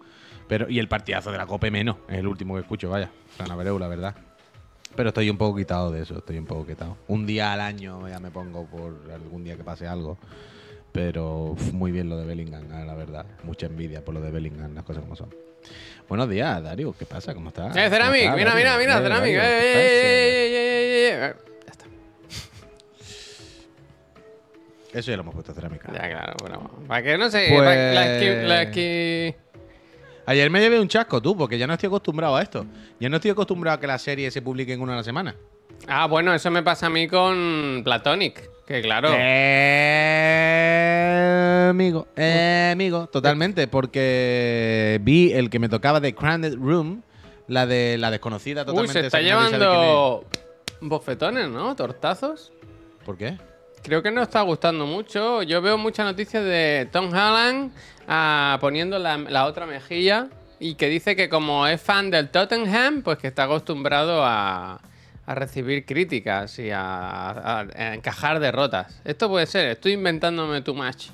Pero, 0.48 0.68
y 0.68 0.78
el 0.78 0.88
partidazo 0.88 1.30
de 1.30 1.38
la 1.38 1.46
Cope 1.46 1.70
menos. 1.70 1.96
Es 2.08 2.18
el 2.18 2.26
último 2.26 2.54
que 2.54 2.60
escucho, 2.62 2.88
vaya. 2.90 3.10
Abreu, 3.38 3.78
la 3.78 3.88
verdad. 3.88 4.14
Pero 4.96 5.10
estoy 5.10 5.30
un 5.30 5.36
poco 5.36 5.56
quitado 5.58 5.92
de 5.92 6.02
eso, 6.02 6.18
estoy 6.18 6.38
un 6.38 6.46
poco 6.46 6.66
quitado. 6.66 6.96
Un 7.06 7.26
día 7.26 7.52
al 7.52 7.60
año 7.60 8.08
ya 8.08 8.18
me 8.18 8.30
pongo 8.30 8.64
por 8.66 8.98
algún 9.12 9.44
día 9.44 9.56
que 9.56 9.62
pase 9.62 9.86
algo. 9.86 10.18
Pero 10.90 11.50
uf, 11.50 11.72
muy 11.72 11.92
bien 11.92 12.08
lo 12.08 12.16
de 12.16 12.24
Bellingham, 12.26 12.64
ah, 12.72 12.84
la 12.84 12.94
verdad. 12.94 13.26
Mucha 13.44 13.66
envidia 13.66 14.02
por 14.04 14.14
lo 14.14 14.20
de 14.20 14.30
Bellingham, 14.30 14.74
las 14.74 14.84
cosas 14.84 15.02
como 15.02 15.14
son. 15.14 15.32
Buenos 16.08 16.28
días, 16.30 16.62
Dario. 16.62 16.94
¿Qué 16.98 17.04
pasa? 17.04 17.34
¿Cómo 17.34 17.50
estás? 17.50 17.76
Eh, 17.76 17.90
Ceramic, 17.90 18.24
¿Cómo 18.24 18.36
mira, 18.38 18.54
mira, 18.54 18.78
mira, 18.78 18.98
Eh, 18.98 19.02
Ceramic. 19.02 19.34
Eh, 19.34 19.38
¿qué 19.38 19.38
eh, 19.38 19.42
eh, 19.42 20.46
eh, 20.46 20.54
eh, 20.54 21.10
eh, 21.10 21.30
eh. 21.30 21.34
Ya 21.66 21.70
está. 21.72 21.84
Eso 24.98 25.10
ya 25.10 25.16
lo 25.18 25.22
hemos 25.22 25.34
puesto 25.34 25.52
cerámica. 25.52 25.92
Ya, 25.92 26.08
claro, 26.08 26.32
bueno. 26.40 26.70
Para 26.88 27.02
que 27.02 27.18
no 27.18 27.30
sé. 27.30 27.48
Pues- 27.50 27.60
para- 27.60 27.92
la 28.44 28.70
Ayer 30.28 30.50
me 30.50 30.60
llevé 30.60 30.78
un 30.78 30.88
chasco, 30.88 31.22
tú, 31.22 31.34
porque 31.34 31.56
ya 31.56 31.66
no 31.66 31.72
estoy 31.72 31.86
acostumbrado 31.86 32.36
a 32.36 32.42
esto. 32.42 32.66
Ya 33.00 33.08
no 33.08 33.16
estoy 33.16 33.30
acostumbrado 33.30 33.78
a 33.78 33.80
que 33.80 33.86
las 33.86 34.02
series 34.02 34.34
se 34.34 34.42
publiquen 34.42 34.78
una 34.78 34.92
a 34.92 34.96
la 34.96 35.02
semana. 35.02 35.34
Ah, 35.86 36.06
bueno, 36.06 36.34
eso 36.34 36.50
me 36.50 36.62
pasa 36.62 36.88
a 36.88 36.90
mí 36.90 37.08
con 37.08 37.80
Platonic. 37.82 38.50
Que 38.66 38.82
claro. 38.82 39.08
Eh, 39.10 40.08
amigo, 41.70 42.08
eh, 42.14 42.72
amigo, 42.75 43.06
totalmente, 43.06 43.69
porque 43.69 45.00
vi 45.00 45.32
el 45.32 45.48
que 45.48 45.58
me 45.58 45.70
tocaba 45.70 45.98
de 45.98 46.14
Crowded 46.14 46.56
Room, 46.56 47.02
la 47.46 47.64
de 47.64 47.96
la 47.96 48.10
desconocida 48.10 48.64
Uy, 48.64 48.66
totalmente. 48.66 49.00
se 49.00 49.06
está 49.06 49.22
llevando 49.22 50.26
bofetones, 50.82 51.48
¿no? 51.48 51.75
Tortazos. 51.75 52.52
¿Por 53.06 53.16
qué? 53.16 53.38
Creo 53.82 54.02
que 54.02 54.10
no 54.10 54.20
está 54.20 54.42
gustando 54.42 54.85
mucho. 54.85 55.42
Yo 55.42 55.62
veo 55.62 55.78
muchas 55.78 56.04
noticias 56.04 56.44
de 56.44 56.87
Tom 56.92 57.06
Holland 57.06 57.73
ah, 58.08 58.58
poniendo 58.60 58.98
la, 58.98 59.16
la 59.18 59.44
otra 59.46 59.66
mejilla 59.66 60.28
y 60.58 60.74
que 60.74 60.88
dice 60.88 61.14
que 61.14 61.28
como 61.28 61.66
es 61.68 61.80
fan 61.80 62.10
del 62.10 62.30
Tottenham, 62.30 63.02
pues 63.02 63.18
que 63.18 63.28
está 63.28 63.44
acostumbrado 63.44 64.24
a, 64.24 64.80
a 65.26 65.34
recibir 65.36 65.84
críticas 65.86 66.58
y 66.58 66.70
a, 66.70 66.80
a- 67.30 67.60
a 67.60 67.94
encajar 67.94 68.40
derrotas. 68.40 69.00
Esto 69.04 69.28
puede 69.28 69.46
ser, 69.46 69.68
estoy 69.68 69.92
inventándome 69.92 70.62
too 70.62 70.74
much. 70.74 71.10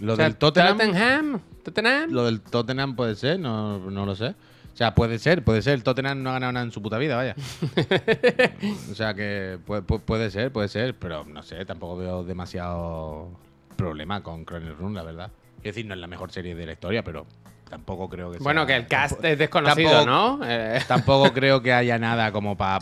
Lo 0.00 0.12
O 0.14 0.16
sea, 0.16 0.26
del 0.26 0.36
Tottenham. 0.36 0.76
Tottenham, 0.78 1.40
Tottenham. 1.64 2.10
Lo 2.10 2.24
del 2.24 2.40
Tottenham 2.40 2.96
puede 2.96 3.14
ser, 3.14 3.38
no, 3.38 3.78
no 3.90 4.04
lo 4.06 4.14
sé. 4.16 4.34
O 4.72 4.76
sea, 4.80 4.94
puede 4.94 5.18
ser, 5.18 5.42
puede 5.44 5.60
ser. 5.62 5.74
El 5.74 5.82
Tottenham 5.82 6.22
no 6.22 6.30
ha 6.30 6.34
ganado 6.34 6.52
nada 6.52 6.64
en 6.64 6.72
su 6.72 6.80
puta 6.80 6.96
vida, 6.96 7.16
vaya. 7.16 7.34
o 8.90 8.94
sea 8.94 9.14
que 9.14 9.58
puede, 9.66 9.82
pu- 9.82 10.00
puede 10.00 10.30
ser, 10.30 10.52
puede 10.52 10.68
ser, 10.68 10.94
pero 10.94 11.24
no 11.24 11.42
sé, 11.42 11.64
tampoco 11.64 11.96
veo 11.96 12.24
demasiado 12.24 13.28
problema 13.76 14.22
con 14.22 14.44
Chrono 14.46 14.74
Run, 14.74 14.94
la 14.94 15.02
verdad. 15.02 15.30
Es 15.62 15.74
decir, 15.74 15.86
no 15.86 15.94
es 15.94 16.00
la 16.00 16.06
mejor 16.06 16.30
serie 16.32 16.54
de 16.54 16.66
la 16.66 16.72
historia, 16.72 17.02
pero 17.04 17.26
tampoco 17.68 18.08
creo 18.08 18.30
que 18.32 18.38
sea. 18.38 18.44
Bueno, 18.44 18.66
que 18.66 18.74
el 18.76 18.86
cast 18.86 19.10
tampoco- 19.12 19.28
es 19.28 19.38
desconocido, 19.38 19.90
tampoco- 20.04 20.10
¿no? 20.10 20.40
Eh, 20.48 20.80
Tampoco 20.88 21.32
creo 21.32 21.62
que 21.62 21.72
haya 21.72 21.98
nada 21.98 22.32
como 22.32 22.56
para 22.56 22.78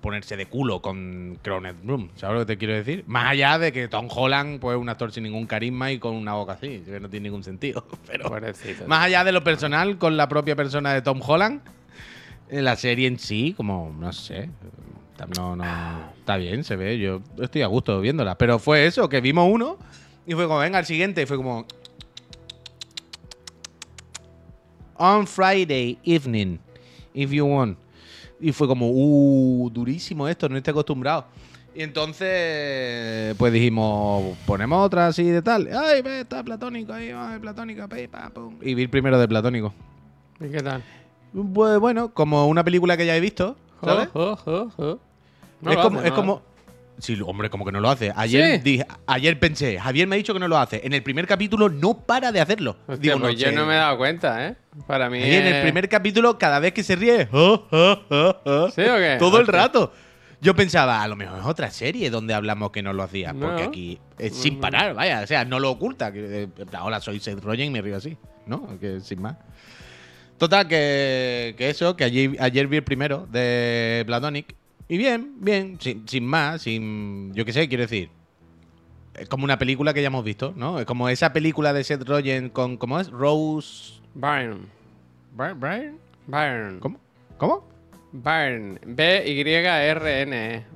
ponerse 0.00 0.36
de 0.36 0.46
culo 0.46 0.80
con 0.82 1.38
Cronet 1.42 1.76
Room. 1.84 2.08
¿Sabes 2.16 2.34
lo 2.34 2.40
que 2.46 2.54
te 2.54 2.58
quiero 2.58 2.74
decir? 2.74 3.04
Más 3.06 3.26
allá 3.30 3.58
de 3.58 3.72
que 3.72 3.86
Tom 3.88 4.08
Holland, 4.10 4.58
pues, 4.60 4.76
es 4.76 4.80
un 4.80 4.88
actor 4.88 5.12
sin 5.12 5.22
ningún 5.24 5.46
carisma 5.46 5.92
y 5.92 5.98
con 5.98 6.14
una 6.14 6.34
boca 6.34 6.54
así, 6.54 6.82
que 6.84 6.98
no 6.98 7.08
tiene 7.08 7.24
ningún 7.28 7.44
sentido. 7.44 7.86
Pero 8.08 8.28
pobrecito. 8.28 8.86
más 8.88 9.04
allá 9.04 9.22
de 9.24 9.30
lo 9.32 9.44
personal 9.44 9.98
con 9.98 10.16
la 10.16 10.28
propia 10.28 10.56
persona 10.56 10.92
de 10.92 11.02
Tom 11.02 11.20
Holland, 11.24 11.60
eh, 12.50 12.62
la 12.62 12.74
serie 12.76 13.06
en 13.06 13.18
sí, 13.18 13.54
como, 13.56 13.94
no 13.98 14.12
sé. 14.12 14.48
No, 15.36 15.54
no, 15.54 15.64
está 16.18 16.36
bien, 16.36 16.64
se 16.64 16.74
ve. 16.74 16.98
Yo 16.98 17.20
estoy 17.40 17.62
a 17.62 17.68
gusto 17.68 18.00
viéndola. 18.00 18.36
Pero 18.36 18.58
fue 18.58 18.86
eso, 18.86 19.08
que 19.08 19.20
vimos 19.20 19.48
uno 19.48 19.78
y 20.26 20.32
fue 20.34 20.48
como, 20.48 20.58
venga, 20.58 20.78
al 20.78 20.84
siguiente. 20.86 21.22
Y 21.22 21.26
fue 21.26 21.36
como. 21.36 21.64
On 25.04 25.26
Friday 25.26 25.98
evening, 26.04 26.60
if 27.12 27.32
you 27.32 27.44
want. 27.44 27.76
Y 28.38 28.52
fue 28.52 28.68
como, 28.68 28.88
uh, 28.88 29.68
durísimo 29.68 30.28
esto, 30.28 30.48
no 30.48 30.56
estoy 30.56 30.70
acostumbrado. 30.70 31.24
Y 31.74 31.82
entonces, 31.82 33.34
pues 33.36 33.52
dijimos, 33.52 34.38
ponemos 34.46 34.86
otra 34.86 35.08
así 35.08 35.24
de 35.24 35.42
tal. 35.42 35.68
Ay, 35.76 36.02
ve, 36.02 36.20
está 36.20 36.44
platónico 36.44 36.92
ahí, 36.92 37.10
va, 37.10 37.36
platónico, 37.40 37.88
pe, 37.88 38.06
pa, 38.06 38.30
pum. 38.30 38.54
Y 38.62 38.74
vi 38.74 38.82
el 38.82 38.90
primero 38.90 39.18
de 39.18 39.26
platónico. 39.26 39.74
¿Y 40.38 40.50
qué 40.50 40.62
tal? 40.62 40.84
Pues 41.52 41.80
bueno, 41.80 42.14
como 42.14 42.46
una 42.46 42.62
película 42.62 42.96
que 42.96 43.04
ya 43.04 43.16
he 43.16 43.20
visto, 43.20 43.56
¿sabes? 43.82 44.08
No 44.14 44.34
es 45.72 45.78
como, 45.78 45.98
hace, 45.98 46.06
es 46.06 46.12
no. 46.12 46.14
como. 46.14 46.42
Sí, 46.98 47.18
hombre, 47.24 47.50
como 47.50 47.64
que 47.64 47.72
no 47.72 47.80
lo 47.80 47.88
hace. 47.90 48.12
Ayer, 48.14 48.56
¿Sí? 48.56 48.62
dije- 48.62 48.86
ayer 49.06 49.38
pensé, 49.40 49.78
Javier 49.80 50.06
me 50.06 50.14
ha 50.14 50.18
dicho 50.18 50.32
que 50.34 50.38
no 50.40 50.46
lo 50.46 50.56
hace. 50.58 50.80
En 50.84 50.92
el 50.92 51.02
primer 51.02 51.26
capítulo 51.26 51.68
no 51.68 51.98
para 52.06 52.30
de 52.32 52.40
hacerlo. 52.40 52.76
Hostia, 52.86 53.14
Digo, 53.14 53.20
pues 53.26 53.36
yo 53.38 53.50
no 53.50 53.66
me 53.66 53.74
he 53.74 53.76
dado 53.76 53.96
cuenta, 53.96 54.46
¿eh? 54.46 54.56
Para 54.86 55.10
mí. 55.10 55.20
Ahí 55.22 55.34
en 55.36 55.46
el 55.46 55.62
primer 55.62 55.88
capítulo, 55.88 56.38
cada 56.38 56.58
vez 56.60 56.72
que 56.72 56.82
se 56.82 56.94
ríe, 56.96 57.28
"Ah, 57.32 57.60
ah, 57.72 57.98
ah, 58.10 58.36
ah", 58.46 58.66
¿Sí 58.74 58.82
o 58.82 58.96
qué? 58.98 59.16
todo 59.18 59.40
el 59.40 59.46
rato. 59.46 59.92
Yo 60.40 60.54
pensaba, 60.56 61.02
a 61.02 61.08
lo 61.08 61.14
mejor 61.16 61.38
es 61.38 61.44
otra 61.46 61.70
serie 61.70 62.10
donde 62.10 62.34
hablamos 62.34 62.72
que 62.72 62.82
no 62.82 62.92
lo 62.92 63.02
hacía. 63.04 63.32
Porque 63.32 63.62
aquí 63.62 63.98
es 64.18 64.34
sin 64.36 64.58
parar, 64.60 64.92
vaya. 64.94 65.20
O 65.22 65.26
sea, 65.26 65.44
no 65.44 65.60
lo 65.60 65.70
oculta. 65.70 66.10
eh, 66.14 66.48
Hola, 66.82 67.00
soy 67.00 67.20
Seth 67.20 67.40
Rogen 67.42 67.66
y 67.66 67.70
me 67.70 67.80
río 67.80 67.96
así. 67.96 68.16
¿No? 68.46 68.78
Que 68.80 69.00
sin 69.00 69.22
más. 69.22 69.36
Total, 70.38 70.66
que, 70.66 71.54
que 71.56 71.70
eso, 71.70 71.94
que 71.96 72.02
ayer, 72.04 72.32
ayer 72.40 72.66
vi 72.66 72.78
el 72.78 72.82
primero 72.84 73.26
de 73.30 74.02
Platonic. 74.06 74.56
Y 74.88 74.98
bien, 74.98 75.34
bien, 75.38 75.78
sin, 75.80 76.06
sin 76.08 76.26
más, 76.26 76.62
sin. 76.62 77.32
Yo 77.34 77.44
qué 77.44 77.52
sé, 77.52 77.68
quiero 77.68 77.82
decir. 77.82 78.10
Es 79.14 79.28
como 79.28 79.44
una 79.44 79.58
película 79.58 79.92
que 79.92 80.00
ya 80.00 80.06
hemos 80.08 80.24
visto, 80.24 80.54
¿no? 80.56 80.78
Es 80.78 80.86
como 80.86 81.08
esa 81.08 81.32
película 81.32 81.72
de 81.72 81.84
Seth 81.84 82.06
Rogen 82.06 82.48
con. 82.50 82.76
¿Cómo 82.76 82.98
es? 83.00 83.10
Rose. 83.10 84.00
Brian. 84.14 84.66
Brian? 85.34 85.98
Byron. 86.26 86.80
¿Cómo? 86.80 86.98
¿Cómo? 87.38 87.68
B-Y-R-N-E. 88.84 89.86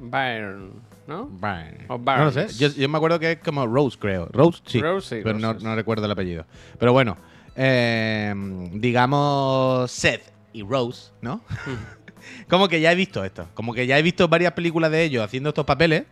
Byron. 0.00 0.86
¿no? 1.06 1.26
Brian. 1.26 1.86
O 1.88 1.98
No 1.98 2.24
lo 2.24 2.32
sé. 2.32 2.48
Yo, 2.58 2.68
yo 2.68 2.88
me 2.88 2.96
acuerdo 2.96 3.18
que 3.20 3.32
es 3.32 3.38
como 3.38 3.66
Rose, 3.66 3.98
creo. 3.98 4.28
Rose, 4.32 4.62
sí. 4.66 4.80
Rose, 4.80 5.16
sí, 5.16 5.22
pero 5.22 5.38
no, 5.38 5.54
no 5.54 5.74
recuerdo 5.74 6.06
el 6.06 6.12
apellido. 6.12 6.46
Pero 6.78 6.92
bueno, 6.92 7.16
eh, 7.54 8.34
digamos 8.72 9.90
Seth 9.90 10.32
y 10.52 10.62
Rose, 10.62 11.12
¿no? 11.20 11.42
Como 12.48 12.68
que 12.68 12.80
ya 12.80 12.92
he 12.92 12.94
visto 12.94 13.24
esto. 13.24 13.48
Como 13.54 13.74
que 13.74 13.86
ya 13.86 13.98
he 13.98 14.02
visto 14.02 14.28
varias 14.28 14.52
películas 14.52 14.90
de 14.90 15.04
ellos 15.04 15.24
haciendo 15.24 15.50
estos 15.50 15.64
papeles 15.64 16.04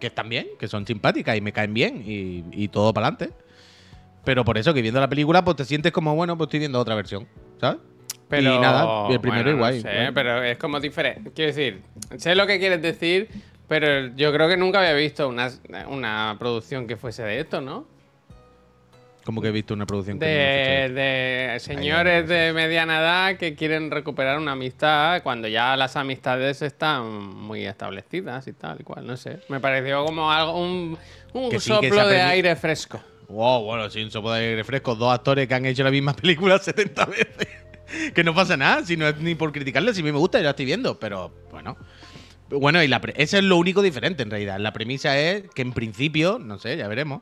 que 0.00 0.08
están 0.08 0.28
bien, 0.28 0.46
que 0.58 0.68
son 0.68 0.86
simpáticas 0.86 1.36
y 1.36 1.40
me 1.40 1.52
caen 1.52 1.74
bien 1.74 2.02
y, 2.06 2.44
y 2.52 2.68
todo 2.68 2.92
para 2.94 3.08
adelante. 3.08 3.34
Pero 4.24 4.44
por 4.44 4.58
eso 4.58 4.74
que 4.74 4.82
viendo 4.82 5.00
la 5.00 5.08
película, 5.08 5.44
pues 5.44 5.56
te 5.56 5.64
sientes 5.64 5.90
como, 5.92 6.14
bueno, 6.14 6.36
pues 6.36 6.48
estoy 6.48 6.58
viendo 6.60 6.78
otra 6.78 6.94
versión, 6.94 7.26
¿sabes? 7.60 7.78
Pero, 8.28 8.54
y 8.54 8.58
nada, 8.58 9.08
el 9.08 9.20
primero 9.20 9.44
bueno, 9.44 9.50
no 9.52 9.56
igual. 9.56 9.80
sé, 9.80 9.90
igual. 9.90 10.14
pero 10.14 10.42
es 10.42 10.58
como 10.58 10.80
diferente. 10.80 11.30
Quiero 11.34 11.54
decir, 11.54 11.82
sé 12.18 12.34
lo 12.34 12.46
que 12.46 12.58
quieres 12.58 12.82
decir, 12.82 13.28
pero 13.68 14.14
yo 14.16 14.32
creo 14.32 14.48
que 14.48 14.56
nunca 14.58 14.80
había 14.80 14.92
visto 14.92 15.28
una, 15.28 15.50
una 15.88 16.36
producción 16.38 16.86
que 16.86 16.96
fuese 16.98 17.22
de 17.22 17.40
esto, 17.40 17.60
¿no? 17.62 17.86
Como 19.28 19.42
que 19.42 19.48
he 19.48 19.52
visto 19.52 19.74
una 19.74 19.84
producción 19.84 20.18
que 20.18 20.24
no 20.24 20.94
De, 20.94 21.52
de 21.52 21.60
señores 21.60 22.26
de 22.26 22.54
mediana 22.54 22.98
edad 23.00 23.36
que 23.36 23.54
quieren 23.54 23.90
recuperar 23.90 24.38
una 24.38 24.52
amistad 24.52 25.22
cuando 25.22 25.48
ya 25.48 25.76
las 25.76 25.96
amistades 25.96 26.62
están 26.62 27.04
muy 27.36 27.66
establecidas 27.66 28.46
y 28.48 28.54
tal 28.54 28.80
y 28.80 28.84
cual, 28.84 29.06
no 29.06 29.18
sé. 29.18 29.40
Me 29.50 29.60
pareció 29.60 30.02
como 30.06 30.32
algo, 30.32 30.58
un, 30.58 30.96
un 31.34 31.50
Que 31.50 31.60
sí, 31.60 31.70
que 31.78 31.90
soplo 31.90 32.08
de 32.08 32.22
aire 32.22 32.56
fresco. 32.56 33.02
Wow, 33.28 33.64
bueno, 33.64 33.90
sin 33.90 34.10
sopo 34.10 34.32
de 34.32 34.48
aire 34.48 34.64
fresco, 34.64 34.94
dos 34.94 35.12
actores 35.12 35.46
que 35.46 35.52
han 35.52 35.66
hecho 35.66 35.84
la 35.84 35.90
misma 35.90 36.16
película 36.16 36.58
70 36.62 37.04
veces. 37.04 37.48
que 38.14 38.24
no 38.24 38.34
pasa 38.34 38.56
nada, 38.56 38.82
si 38.86 38.96
no 38.96 39.06
es 39.08 39.18
ni 39.18 39.34
por 39.34 39.52
criticarle, 39.52 39.92
si 39.92 40.00
a 40.00 40.04
mí 40.04 40.10
me 40.10 40.16
gusta, 40.16 40.38
yo 40.38 40.44
la 40.44 40.50
estoy 40.52 40.64
viendo, 40.64 40.98
pero 40.98 41.34
bueno. 41.50 41.76
Bueno, 42.48 42.82
y 42.82 42.88
la 42.88 43.02
pre- 43.02 43.12
eso 43.18 43.36
es 43.36 43.44
lo 43.44 43.58
único 43.58 43.82
diferente 43.82 44.22
en 44.22 44.30
realidad. 44.30 44.58
La 44.58 44.72
premisa 44.72 45.18
es 45.18 45.42
que 45.54 45.60
en 45.60 45.74
principio, 45.74 46.38
no 46.38 46.58
sé, 46.58 46.78
ya 46.78 46.88
veremos, 46.88 47.20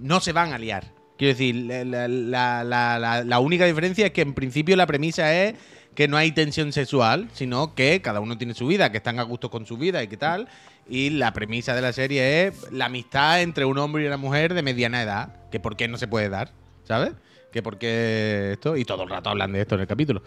no 0.00 0.18
se 0.18 0.32
van 0.32 0.52
a 0.52 0.58
liar. 0.58 0.98
Quiero 1.20 1.34
decir, 1.34 1.54
la, 1.54 2.64
la- 2.64 3.24
la- 3.26 3.40
única 3.40 3.66
diferencia 3.66 4.06
es 4.06 4.12
que 4.12 4.22
en 4.22 4.32
principio 4.32 4.74
la 4.74 4.86
premisa 4.86 5.34
es 5.34 5.54
que 5.94 6.08
no 6.08 6.16
hay 6.16 6.32
tensión 6.32 6.72
sexual, 6.72 7.28
sino 7.34 7.74
que 7.74 8.00
cada 8.00 8.20
uno 8.20 8.38
tiene 8.38 8.54
su 8.54 8.66
vida, 8.66 8.90
que 8.90 8.96
están 8.96 9.18
a 9.18 9.22
gusto 9.24 9.50
con 9.50 9.66
su 9.66 9.76
vida 9.76 10.02
y 10.02 10.08
qué 10.08 10.16
tal. 10.16 10.48
Y 10.88 11.10
la 11.10 11.34
premisa 11.34 11.74
de 11.74 11.82
la 11.82 11.92
serie 11.92 12.46
es 12.46 12.72
la 12.72 12.86
amistad 12.86 13.42
entre 13.42 13.66
un 13.66 13.76
hombre 13.76 14.02
y 14.02 14.06
una 14.06 14.16
mujer 14.16 14.54
de 14.54 14.62
mediana 14.62 15.02
edad, 15.02 15.36
que 15.50 15.60
por 15.60 15.76
qué 15.76 15.88
no 15.88 15.98
se 15.98 16.08
puede 16.08 16.30
dar, 16.30 16.52
¿sabes? 16.84 17.12
Que 17.52 17.62
por 17.62 17.76
qué 17.76 18.52
esto, 18.52 18.78
y 18.78 18.86
todo 18.86 19.02
el 19.02 19.10
rato 19.10 19.28
hablan 19.28 19.52
de 19.52 19.60
esto 19.60 19.74
en 19.74 19.82
el 19.82 19.86
capítulo. 19.86 20.22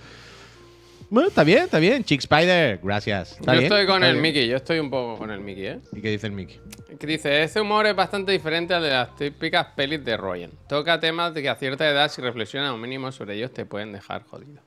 Bueno, 1.14 1.30
está 1.30 1.44
bien, 1.44 1.66
está 1.66 1.78
bien. 1.78 2.04
Chick 2.04 2.22
Spider, 2.22 2.80
gracias. 2.82 3.38
Yo 3.38 3.52
bien, 3.52 3.66
estoy 3.66 3.86
con 3.86 4.04
el 4.04 4.14
bien. 4.14 4.22
Mickey, 4.24 4.48
yo 4.48 4.56
estoy 4.56 4.80
un 4.80 4.90
poco 4.90 5.16
con 5.16 5.30
el 5.30 5.42
Mickey, 5.42 5.68
¿eh? 5.68 5.80
¿Y 5.92 6.02
qué 6.02 6.10
dice 6.10 6.26
el 6.26 6.34
Mickey? 6.34 6.60
Que 6.98 7.06
dice, 7.06 7.44
ese 7.44 7.62
humor 7.62 7.86
es 7.86 7.96
bastante 7.96 8.32
diferente 8.32 8.74
al 8.74 8.82
de 8.82 8.90
las 8.90 9.16
típicas 9.16 9.68
pelis 9.76 10.04
de 10.04 10.18
Rogen. 10.18 10.50
Toca 10.68 11.00
temas 11.00 11.36
de 11.36 11.44
que 11.44 11.50
a 11.50 11.56
cierta 11.56 11.88
edad, 11.88 12.10
si 12.10 12.20
reflexionas 12.20 12.74
un 12.74 12.82
mínimo 12.82 13.12
sobre 13.12 13.36
ellos, 13.36 13.54
te 13.54 13.64
pueden 13.64 13.92
dejar 13.92 14.24
jodido. 14.24 14.60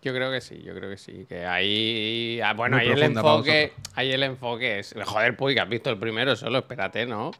Yo 0.00 0.14
creo 0.14 0.30
que 0.30 0.40
sí, 0.40 0.62
yo 0.62 0.72
creo 0.76 0.88
que 0.90 0.96
sí. 0.96 1.26
Que 1.28 1.44
ahí. 1.44 2.40
ah, 2.40 2.52
bueno, 2.52 2.76
Muy 2.76 2.86
ahí 2.86 2.92
el 2.92 3.02
enfoque. 3.02 3.72
Ahí 3.96 4.12
el 4.12 4.22
enfoque 4.22 4.78
es. 4.78 4.94
Joder, 5.04 5.36
pues 5.36 5.56
que 5.56 5.60
has 5.60 5.68
visto 5.68 5.90
el 5.90 5.98
primero 5.98 6.36
solo, 6.36 6.60
espérate, 6.60 7.04
¿no? 7.04 7.32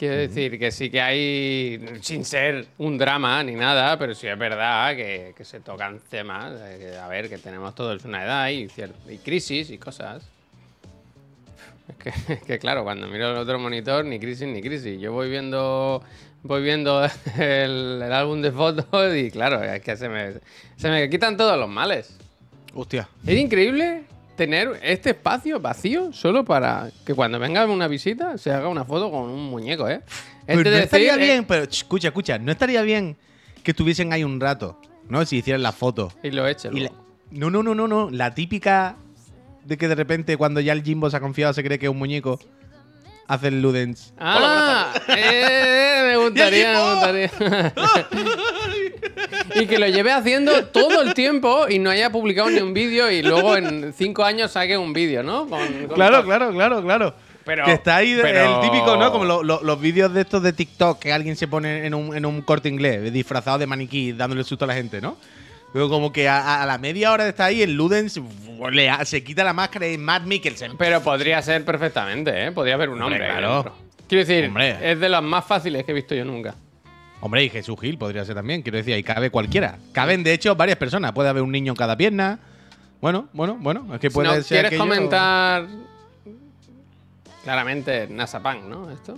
Quiero 0.00 0.16
decir 0.16 0.58
que 0.58 0.70
sí 0.70 0.88
que 0.88 0.98
hay. 0.98 1.98
Sin 2.00 2.24
ser 2.24 2.68
un 2.78 2.96
drama 2.96 3.44
ni 3.44 3.54
nada, 3.54 3.98
pero 3.98 4.14
sí 4.14 4.28
es 4.28 4.38
verdad 4.38 4.96
que, 4.96 5.34
que 5.36 5.44
se 5.44 5.60
tocan 5.60 6.00
temas. 6.08 6.58
que, 6.78 6.96
a 6.96 7.06
ver, 7.06 7.28
que 7.28 7.36
tenemos 7.36 7.74
todos 7.74 8.02
una 8.06 8.24
edad 8.24 8.48
y, 8.48 8.66
y 9.10 9.18
crisis 9.18 9.68
y 9.68 9.76
cosas. 9.76 10.26
Es 11.86 11.96
que, 11.96 12.08
es 12.32 12.42
que, 12.44 12.58
claro, 12.58 12.82
cuando 12.82 13.08
miro 13.08 13.32
el 13.32 13.36
otro 13.36 13.58
monitor, 13.58 14.06
ni 14.06 14.18
crisis 14.18 14.48
ni 14.48 14.62
crisis. 14.62 14.98
Yo 14.98 15.12
voy 15.12 15.28
viendo 15.28 16.02
voy 16.44 16.62
viendo 16.62 17.04
el, 17.38 18.00
el 18.02 18.12
álbum 18.14 18.40
de 18.40 18.52
fotos 18.52 19.14
y 19.14 19.30
claro, 19.30 19.62
es 19.62 19.82
que 19.82 19.98
se 19.98 20.08
me, 20.08 20.32
se 20.76 20.88
me 20.88 21.10
quitan 21.10 21.36
todos 21.36 21.58
los 21.58 21.68
males. 21.68 22.16
Hostia. 22.72 23.06
Es 23.26 23.38
increíble 23.38 24.04
tener 24.36 24.80
este 24.82 25.10
espacio 25.10 25.60
vacío 25.60 26.12
solo 26.12 26.44
para 26.44 26.90
que 27.04 27.14
cuando 27.14 27.38
venga 27.38 27.66
una 27.66 27.88
visita 27.88 28.38
se 28.38 28.50
haga 28.50 28.68
una 28.68 28.84
foto 28.84 29.10
con 29.10 29.22
un 29.30 29.50
muñeco, 29.50 29.88
¿eh? 29.88 30.00
Es 30.46 30.54
Pues 30.54 30.64
de 30.64 30.64
no 30.64 30.70
decir, 30.70 30.82
estaría 30.84 31.14
eh, 31.14 31.18
bien, 31.18 31.44
pero 31.44 31.66
ch, 31.66 31.78
escucha, 31.78 32.08
escucha, 32.08 32.38
no 32.38 32.50
estaría 32.50 32.82
bien 32.82 33.16
que 33.62 33.72
estuviesen 33.72 34.12
ahí 34.12 34.24
un 34.24 34.40
rato, 34.40 34.80
¿no? 35.08 35.24
Si 35.26 35.36
hicieran 35.36 35.62
la 35.62 35.72
foto. 35.72 36.12
Y 36.22 36.30
lo 36.30 36.46
eche. 36.46 36.70
Y 36.72 36.80
la-. 36.80 36.92
No, 37.30 37.50
no, 37.50 37.62
no, 37.62 37.74
no, 37.74 37.86
no. 37.86 38.10
La 38.10 38.34
típica 38.34 38.96
de 39.64 39.76
que 39.76 39.88
de 39.88 39.94
repente 39.94 40.36
cuando 40.36 40.60
ya 40.60 40.72
el 40.72 40.82
Jimbo 40.82 41.10
se 41.10 41.16
ha 41.16 41.20
confiado 41.20 41.52
se 41.52 41.62
cree 41.62 41.78
que 41.78 41.86
es 41.86 41.92
un 41.92 41.98
muñeco, 41.98 42.40
hace 43.28 43.48
el 43.48 43.62
Ludens. 43.62 44.12
Ah, 44.18 44.92
eh, 45.08 46.04
me 46.08 46.16
gustaría, 46.24 46.72
me 46.72 46.90
gustaría. 46.92 47.30
y 49.54 49.66
que 49.66 49.78
lo 49.78 49.86
lleve 49.86 50.12
haciendo 50.12 50.66
todo 50.66 51.02
el 51.02 51.14
tiempo 51.14 51.66
y 51.68 51.78
no 51.78 51.90
haya 51.90 52.10
publicado 52.10 52.50
ni 52.50 52.60
un 52.60 52.72
vídeo 52.74 53.10
y 53.10 53.22
luego 53.22 53.56
en 53.56 53.92
cinco 53.96 54.24
años 54.24 54.50
saque 54.52 54.76
un 54.76 54.92
vídeo, 54.92 55.22
¿no? 55.22 55.46
Con- 55.46 55.86
con- 55.86 55.94
Claro, 55.94 56.24
claro, 56.24 56.52
claro, 56.52 56.82
claro. 56.82 57.14
Pero- 57.44 57.64
que 57.64 57.72
está 57.72 57.96
ahí 57.96 58.16
pero- 58.20 58.60
el 58.62 58.70
típico, 58.70 58.96
¿no? 58.96 59.10
Como 59.10 59.24
lo- 59.24 59.42
lo- 59.42 59.62
los 59.62 59.80
vídeos 59.80 60.12
de 60.12 60.20
estos 60.20 60.42
de 60.42 60.52
TikTok 60.52 60.98
que 60.98 61.12
alguien 61.12 61.36
se 61.36 61.48
pone 61.48 61.86
en 61.86 61.94
un, 61.94 62.14
en 62.16 62.26
un 62.26 62.42
corte 62.42 62.68
inglés, 62.68 63.12
disfrazado 63.12 63.58
de 63.58 63.66
maniquí, 63.66 64.12
dándole 64.12 64.44
susto 64.44 64.64
a 64.66 64.68
la 64.68 64.74
gente, 64.74 65.00
¿no? 65.00 65.16
Pero 65.72 65.88
como 65.88 66.12
que 66.12 66.28
a, 66.28 66.62
a 66.62 66.66
la 66.66 66.78
media 66.78 67.12
hora 67.12 67.24
de 67.24 67.30
estar 67.30 67.46
ahí, 67.46 67.62
el 67.62 67.74
Ludens 67.74 68.20
le 68.72 68.90
se 69.04 69.22
quita 69.24 69.44
la 69.44 69.52
máscara 69.52 69.86
y 69.86 69.92
es 69.94 69.98
Matt 69.98 70.24
Mikkelsen. 70.24 70.76
Pero 70.76 71.00
podría 71.00 71.40
ser 71.42 71.64
perfectamente, 71.64 72.46
¿eh? 72.46 72.52
Podría 72.52 72.74
haber 72.74 72.88
un 72.90 73.00
Hombre, 73.00 73.14
hombre. 73.16 73.30
ahí 73.30 73.38
claro. 73.38 73.74
Quiero 74.08 74.26
decir, 74.26 74.46
Hombre. 74.48 74.76
es 74.90 74.98
de 74.98 75.08
las 75.08 75.22
más 75.22 75.44
fáciles 75.44 75.84
que 75.84 75.92
he 75.92 75.94
visto 75.94 76.14
yo 76.16 76.24
nunca. 76.24 76.56
Hombre, 77.22 77.44
y 77.44 77.50
Jesús 77.50 77.78
Gil 77.80 77.98
podría 77.98 78.24
ser 78.24 78.34
también. 78.34 78.62
Quiero 78.62 78.78
decir, 78.78 78.94
ahí 78.94 79.02
cabe 79.02 79.30
cualquiera. 79.30 79.78
Caben, 79.92 80.22
de 80.24 80.32
hecho, 80.32 80.56
varias 80.56 80.78
personas. 80.78 81.12
Puede 81.12 81.28
haber 81.28 81.42
un 81.42 81.52
niño 81.52 81.72
en 81.72 81.76
cada 81.76 81.96
pierna. 81.96 82.38
Bueno, 83.00 83.28
bueno, 83.32 83.56
bueno. 83.60 83.94
Es 83.94 84.00
que 84.00 84.10
puede 84.10 84.28
no, 84.28 84.34
ser. 84.36 84.44
¿Quieres 84.44 84.66
aquello- 84.68 84.82
comentar 84.82 85.66
claramente 87.44 88.06
NASA 88.08 88.42
Punk, 88.42 88.64
¿no? 88.64 88.90
Esto. 88.90 89.14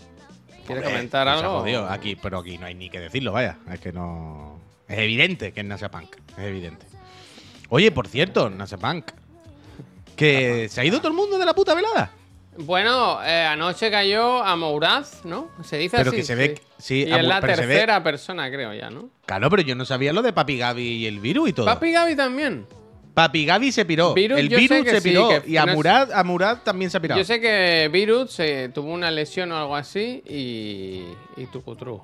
¿Quieres 0.67 0.85
Hombre, 0.85 0.85
comentar 0.85 1.27
pues 1.27 1.43
algo? 1.43 1.61
jodido 1.61 1.89
aquí, 1.89 2.17
pero 2.17 2.39
aquí 2.39 2.59
no 2.59 2.67
hay 2.67 2.75
ni 2.75 2.89
que 2.89 3.01
decirlo, 3.01 3.33
vaya. 3.33 3.59
Es 3.73 3.81
que 3.81 3.93
no. 3.93 4.61
Es 4.89 4.99
evidente 4.99 5.53
que 5.53 5.61
es 5.61 5.67
NASA 5.67 5.91
Punk. 5.91 6.17
Es 6.37 6.45
evidente. 6.45 6.87
Oye, 7.69 7.91
por 7.91 8.07
cierto, 8.09 8.51
NASA 8.51 8.77
Punk. 8.79 9.07
Que 10.17 10.69
se 10.69 10.81
ha 10.81 10.85
ido 10.85 10.99
todo 10.99 11.09
el 11.09 11.15
mundo 11.15 11.39
de 11.39 11.47
la 11.47 11.55
puta 11.55 11.75
velada. 11.75 12.11
Bueno, 12.59 13.25
eh, 13.25 13.45
anoche 13.47 13.91
cayó 13.91 14.43
a 14.45 14.55
Mouraz, 14.57 15.25
¿no? 15.25 15.49
Se 15.65 15.79
dice 15.79 15.97
Pero 15.97 16.11
así. 16.11 16.19
que 16.19 16.23
se 16.23 16.35
ve 16.35 16.61
sí, 16.83 17.05
y 17.09 17.13
a 17.13 17.19
es 17.21 17.25
la 17.27 17.41
pero 17.41 17.55
se 17.57 17.63
ve- 17.67 17.75
tercera 17.75 18.03
persona, 18.03 18.51
creo 18.51 18.75
ya, 18.75 18.91
¿no? 18.91 19.11
Claro, 19.27 19.49
pero 19.51 19.63
yo 19.63 19.75
no 19.75 19.85
sabía 19.85 20.13
lo 20.13 20.23
de 20.23 20.33
Papi 20.33 20.59
Gaby 20.59 20.83
y 20.83 21.07
el 21.07 21.21
virus 21.21 21.49
y 21.51 21.53
todo. 21.53 21.67
Papi 21.67 21.93
Gaby 21.93 22.17
también. 22.17 22.67
Papi 23.15 23.45
Gaby 23.45 23.73
se 23.73 23.85
piró. 23.85 24.15
Virus, 24.15 24.39
el 24.39 24.49
yo 24.49 24.57
sé 24.57 24.63
virus 24.63 24.85
que 24.85 24.91
se 24.91 25.01
sí, 25.03 25.09
piró. 25.11 25.29
que 25.29 25.43
y 25.51 25.57
a 25.59 25.65
no 25.67 25.73
es- 25.73 25.77
Murad, 25.77 26.13
a 26.13 26.25
Murad 26.25 26.59
también 26.65 26.91
se 26.91 26.97
ha 26.97 27.01
pirado. 27.01 27.21
Yo 27.21 27.25
sé 27.25 27.41
que 27.41 27.91
Virus 27.93 28.33
se 28.33 28.71
tuvo 28.71 28.91
una 28.93 29.11
lesión 29.11 29.53
o 29.53 29.59
algo 29.59 29.77
así 29.77 30.23
y. 30.27 31.05
y 31.37 31.47
tucutru. 31.53 32.01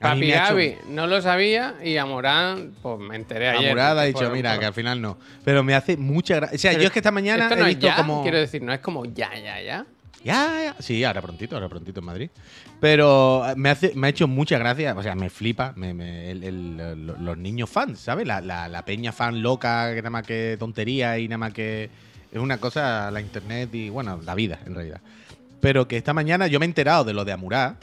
A 0.00 0.16
mí 0.16 0.20
Papi 0.22 0.26
me 0.26 0.34
ha 0.34 0.44
hecho- 0.46 0.54
Gaby 0.54 0.76
no 0.88 1.06
lo 1.06 1.22
sabía 1.22 1.76
y 1.82 1.96
a 1.98 2.04
Morán, 2.04 2.72
pues 2.82 2.98
me 2.98 3.14
enteré 3.14 3.48
ayer. 3.50 3.68
Amurada 3.70 4.02
ha 4.02 4.04
que 4.06 4.08
dicho, 4.12 4.28
mira, 4.30 4.58
que 4.58 4.66
al 4.66 4.74
final 4.74 5.00
no. 5.00 5.16
Pero 5.44 5.62
me 5.62 5.72
hace 5.76 5.96
mucha 5.96 6.34
gracia. 6.34 6.56
O 6.56 6.58
sea, 6.58 6.70
Pero 6.72 6.82
yo 6.82 6.86
es 6.88 6.92
que 6.92 6.98
esta 6.98 7.12
mañana 7.12 7.44
Esto 7.44 7.54
he 7.54 7.58
no 7.58 7.62
es 7.66 7.68
visto 7.76 7.86
ya, 7.86 7.96
como. 7.96 8.22
quiero 8.22 8.38
decir, 8.38 8.60
no 8.60 8.72
es 8.72 8.80
como 8.80 9.04
ya, 9.06 9.30
ya, 9.36 9.62
ya. 9.62 9.86
Ya, 10.24 10.62
ya. 10.64 10.76
Sí, 10.80 11.04
ahora 11.04 11.20
prontito, 11.20 11.54
ahora 11.54 11.68
prontito 11.68 12.00
en 12.00 12.06
Madrid. 12.06 12.30
Pero 12.80 13.44
me, 13.56 13.68
hace, 13.70 13.92
me 13.94 14.06
ha 14.06 14.10
hecho 14.10 14.26
mucha 14.26 14.58
gracia, 14.58 14.94
o 14.96 15.02
sea, 15.02 15.14
me 15.14 15.28
flipa 15.30 15.72
me- 15.76 15.92
me- 15.94 16.30
el- 16.30 16.42
el- 16.44 17.06
lo- 17.06 17.16
los 17.18 17.36
niños 17.38 17.68
fans, 17.70 18.00
¿sabes? 18.00 18.26
La, 18.26 18.40
la- 18.40 18.68
la 18.68 18.84
peña 18.84 19.12
fan 19.12 19.42
loca, 19.42 19.90
que 19.94 20.00
nada 20.00 20.10
más 20.10 20.26
que 20.26 20.56
tontería 20.58 21.18
y 21.18 21.28
nada 21.28 21.38
más 21.38 21.52
que... 21.52 21.90
Es 22.32 22.40
una 22.40 22.58
cosa, 22.58 23.10
la 23.12 23.20
internet 23.20 23.72
y, 23.74 23.90
bueno, 23.90 24.20
la 24.24 24.34
vida, 24.34 24.58
en 24.66 24.74
realidad. 24.74 25.00
Pero 25.60 25.86
que 25.86 25.96
esta 25.96 26.12
mañana 26.12 26.46
yo 26.48 26.58
me 26.58 26.66
he 26.66 26.68
enterado 26.68 27.04
de 27.04 27.12
lo 27.14 27.24
de 27.24 27.30
Amurá 27.32 27.76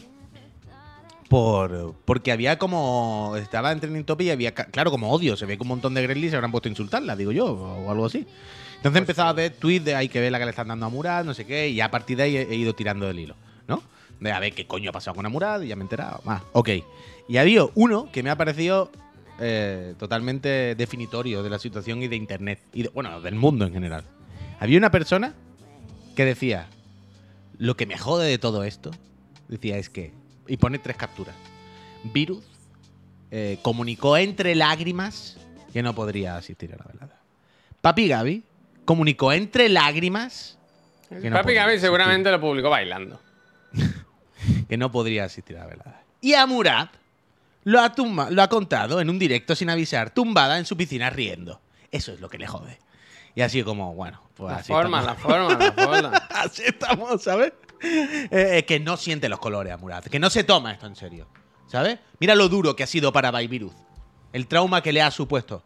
por, 1.32 1.96
porque 2.04 2.34
había 2.34 2.60
como... 2.60 3.36
Estaba 3.38 3.72
en 3.72 3.80
Trending 3.80 4.04
Topic 4.04 4.28
y 4.28 4.32
había, 4.32 4.54
claro, 4.54 4.92
como 4.92 5.10
odio. 5.10 5.38
Se 5.38 5.46
ve 5.46 5.56
que 5.56 5.64
un 5.64 5.70
montón 5.70 5.94
de 5.94 6.02
Gremlins 6.04 6.32
se 6.32 6.36
habrán 6.36 6.52
puesto 6.52 6.68
a 6.68 6.72
insultarla, 6.72 7.16
digo 7.16 7.32
yo, 7.32 7.46
o 7.54 7.90
algo 7.90 8.06
así. 8.06 8.28
Entonces 8.76 8.98
he 8.98 9.00
empezado 9.00 9.30
a 9.30 9.34
ver 9.34 9.54
tweets 9.54 9.86
de 9.86 9.96
hay 9.96 10.10
que 10.10 10.20
ver 10.20 10.30
la 10.30 10.40
que 10.40 10.44
le 10.44 10.50
están 10.50 10.68
dando 10.68 10.86
a 10.88 10.90
Murad, 10.90 11.24
no 11.24 11.34
sé 11.34 11.46
qué, 11.46 11.70
y 11.70 11.80
a 11.80 11.90
partir 11.90 12.18
de 12.18 12.24
ahí 12.24 12.36
he, 12.36 12.42
he 12.52 12.56
ido 12.56 12.76
tirando 12.76 13.08
del 13.08 13.18
hilo, 13.18 13.36
¿no? 13.66 13.82
De 14.20 14.30
a 14.30 14.40
ver 14.42 14.52
qué 14.54 14.68
coño 14.68 14.90
ha 14.90 14.92
pasado 14.94 15.16
con 15.16 15.26
Amurad 15.26 15.62
y 15.62 15.70
ya 15.70 15.78
me 15.78 15.84
he 15.84 15.86
enterado. 15.86 16.20
Más, 16.26 16.42
ok. 16.52 16.70
Y 17.30 17.38
había 17.38 17.64
uno 17.76 18.12
que 18.12 18.24
me 18.24 18.30
ha 18.30 18.36
parecido 18.36 18.92
eh, 19.40 19.94
totalmente 19.98 20.76
definitorio 20.76 21.44
de 21.44 21.50
la 21.50 21.60
situación 21.60 22.04
y 22.04 22.10
de 22.10 22.18
internet, 22.18 22.60
y 22.74 22.84
de- 22.84 22.90
bueno, 22.90 23.22
del 23.22 23.36
mundo 23.36 23.66
en 23.66 23.72
general. 23.72 24.04
Había 24.60 24.78
una 24.78 24.92
persona 24.92 25.34
que 26.14 26.26
decía, 26.26 26.68
lo 27.58 27.78
que 27.78 27.86
me 27.86 27.98
jode 27.98 28.28
de 28.28 28.38
todo 28.38 28.66
esto, 28.66 28.92
decía, 29.48 29.78
es 29.78 29.90
que, 29.90 30.12
y 30.52 30.58
pone 30.58 30.80
tres 30.80 30.98
capturas, 30.98 31.34
Virus 32.04 32.44
eh, 33.32 33.58
comunicó 33.62 34.18
entre 34.18 34.54
lágrimas 34.56 35.38
que 35.72 35.82
no 35.82 35.96
podría 35.96 36.36
asistir 36.36 36.74
a 36.74 36.78
la 36.78 36.84
velada. 36.92 37.22
Papi 37.80 38.08
Gaby 38.10 38.44
comunicó 38.84 39.32
entre 39.32 39.70
lágrimas 39.70 40.58
Que 41.10 41.30
no 41.30 41.38
Papi 41.38 41.54
Gaby 41.54 41.80
seguramente 41.80 42.30
lo 42.32 42.42
publicó 42.42 42.70
bailando. 42.70 43.22
que 44.68 44.76
no 44.78 44.92
podría 44.92 45.24
asistir 45.26 45.56
a 45.58 45.62
la 45.62 45.68
velada. 45.68 46.04
Y 46.20 46.34
a 46.34 46.46
Murad 46.46 46.90
lo 47.64 47.80
ha, 47.80 47.94
tumba- 47.96 48.30
lo 48.30 48.42
ha 48.42 48.50
contado 48.50 49.00
en 49.00 49.10
un 49.10 49.20
directo 49.20 49.56
sin 49.56 49.70
avisar, 49.70 50.10
tumbada 50.14 50.58
en 50.58 50.66
su 50.66 50.76
piscina 50.76 51.10
riendo. 51.10 51.62
Eso 51.92 52.12
es 52.12 52.20
lo 52.20 52.30
que 52.30 52.38
le 52.40 52.48
jode. 52.48 52.78
Y 53.36 53.42
así 53.42 53.64
como, 53.64 53.94
bueno, 53.96 54.22
pues 54.36 54.52
La 54.52 54.58
así 54.60 54.74
forma, 54.74 55.00
estamos. 55.00 55.24
la 55.24 55.30
forma, 55.56 55.66
la 55.66 55.72
forma. 55.72 56.18
Así 56.32 56.64
estamos, 56.66 57.24
¿sabes? 57.24 57.54
Eh, 58.32 58.58
eh, 58.60 58.66
que 58.66 58.80
no 58.80 58.96
siente 58.98 59.28
los 59.30 59.40
colores 59.40 59.74
a 59.74 59.78
Murad, 59.78 60.04
que 60.04 60.20
no 60.20 60.30
se 60.30 60.44
toma 60.44 60.72
esto 60.72 60.86
en 60.86 60.96
serio, 60.96 61.28
¿sabes? 61.68 62.00
Mira 62.20 62.36
lo 62.36 62.48
duro 62.50 62.76
que 62.76 62.84
ha 62.84 62.88
sido 62.88 63.12
para 63.12 63.32
Baibiruz, 63.32 63.74
el 64.34 64.48
trauma 64.48 64.82
que 64.82 64.94
le 64.94 65.02
ha 65.02 65.10
supuesto, 65.12 65.64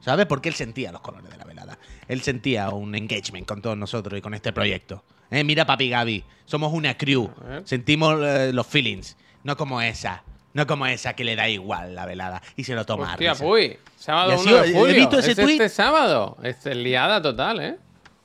¿sabes? 0.00 0.26
Porque 0.26 0.48
él 0.48 0.54
sentía 0.54 0.92
los 0.92 1.00
colores 1.00 1.30
de 1.30 1.36
la 1.36 1.44
velada, 1.44 1.78
él 2.08 2.22
sentía 2.22 2.70
un 2.70 2.94
engagement 2.94 3.46
con 3.46 3.60
todos 3.62 3.76
nosotros 3.76 4.18
y 4.18 4.22
con 4.22 4.34
este 4.34 4.52
proyecto. 4.52 5.04
Eh, 5.30 5.42
mira, 5.44 5.66
papi 5.66 5.88
Gaby, 5.90 6.24
somos 6.44 6.72
una 6.72 6.96
crew, 6.96 7.30
sentimos 7.64 8.16
eh, 8.22 8.52
los 8.52 8.66
feelings, 8.66 9.16
no 9.42 9.56
como 9.56 9.82
esa, 9.82 10.22
no 10.54 10.66
como 10.66 10.86
esa 10.86 11.14
que 11.14 11.24
le 11.24 11.34
da 11.36 11.48
igual 11.48 11.94
la 11.96 12.06
velada 12.06 12.40
y 12.56 12.64
se 12.64 12.74
lo 12.74 12.86
toma. 12.86 13.12
Hostia, 13.12 13.34
puy. 13.34 13.76
Sábado 13.96 14.30
Y 14.30 14.34
ha 14.34 14.38
1 14.38 14.42
sido- 14.64 14.84
de 14.86 14.90
he 14.92 14.94
visto 14.94 15.18
ese 15.18 15.32
es 15.32 15.36
tuit. 15.36 15.50
este 15.60 15.68
sábado. 15.68 16.36
Es 16.42 16.64
liada 16.66 17.20
total, 17.20 17.60
¿eh? 17.60 17.76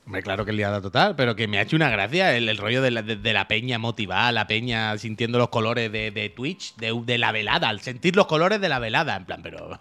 Hombre, 0.04 0.22
claro 0.22 0.44
que 0.44 0.50
es 0.50 0.56
liada 0.56 0.80
total, 0.80 1.14
pero 1.14 1.36
que 1.36 1.46
me 1.46 1.58
ha 1.58 1.62
hecho 1.62 1.76
una 1.76 1.88
gracia 1.88 2.36
el, 2.36 2.48
el 2.48 2.56
rollo 2.58 2.82
de 2.82 2.90
la, 2.90 3.02
de, 3.02 3.16
de 3.16 3.32
la 3.32 3.46
peña 3.46 3.78
motivada, 3.78 4.32
la 4.32 4.46
peña 4.48 4.98
sintiendo 4.98 5.38
los 5.38 5.48
colores 5.48 5.92
de, 5.92 6.10
de 6.10 6.28
Twitch, 6.28 6.74
de, 6.76 7.00
de 7.04 7.18
la 7.18 7.30
velada, 7.30 7.68
al 7.68 7.80
sentir 7.80 8.16
los 8.16 8.26
colores 8.26 8.60
de 8.60 8.68
la 8.68 8.78
velada, 8.80 9.16
en 9.16 9.24
plan, 9.24 9.40
pero... 9.42 9.80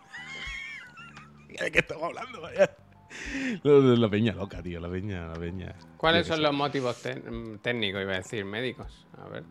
¿De 1.59 1.71
qué 1.71 1.79
estamos 1.79 2.03
hablando? 2.03 2.41
vaya? 2.41 2.69
La 3.63 4.09
peña 4.09 4.33
loca, 4.33 4.61
tío, 4.61 4.79
la 4.79 4.89
peña, 4.89 5.27
la 5.27 5.33
peña. 5.33 5.75
¿Cuáles 5.97 6.27
son 6.27 6.41
los 6.41 6.53
motivos 6.53 6.97
mm, 7.03 7.55
técnicos, 7.57 8.01
iba 8.01 8.13
a 8.13 8.17
decir, 8.17 8.45
médicos? 8.45 9.05
A 9.21 9.27
ver. 9.27 9.43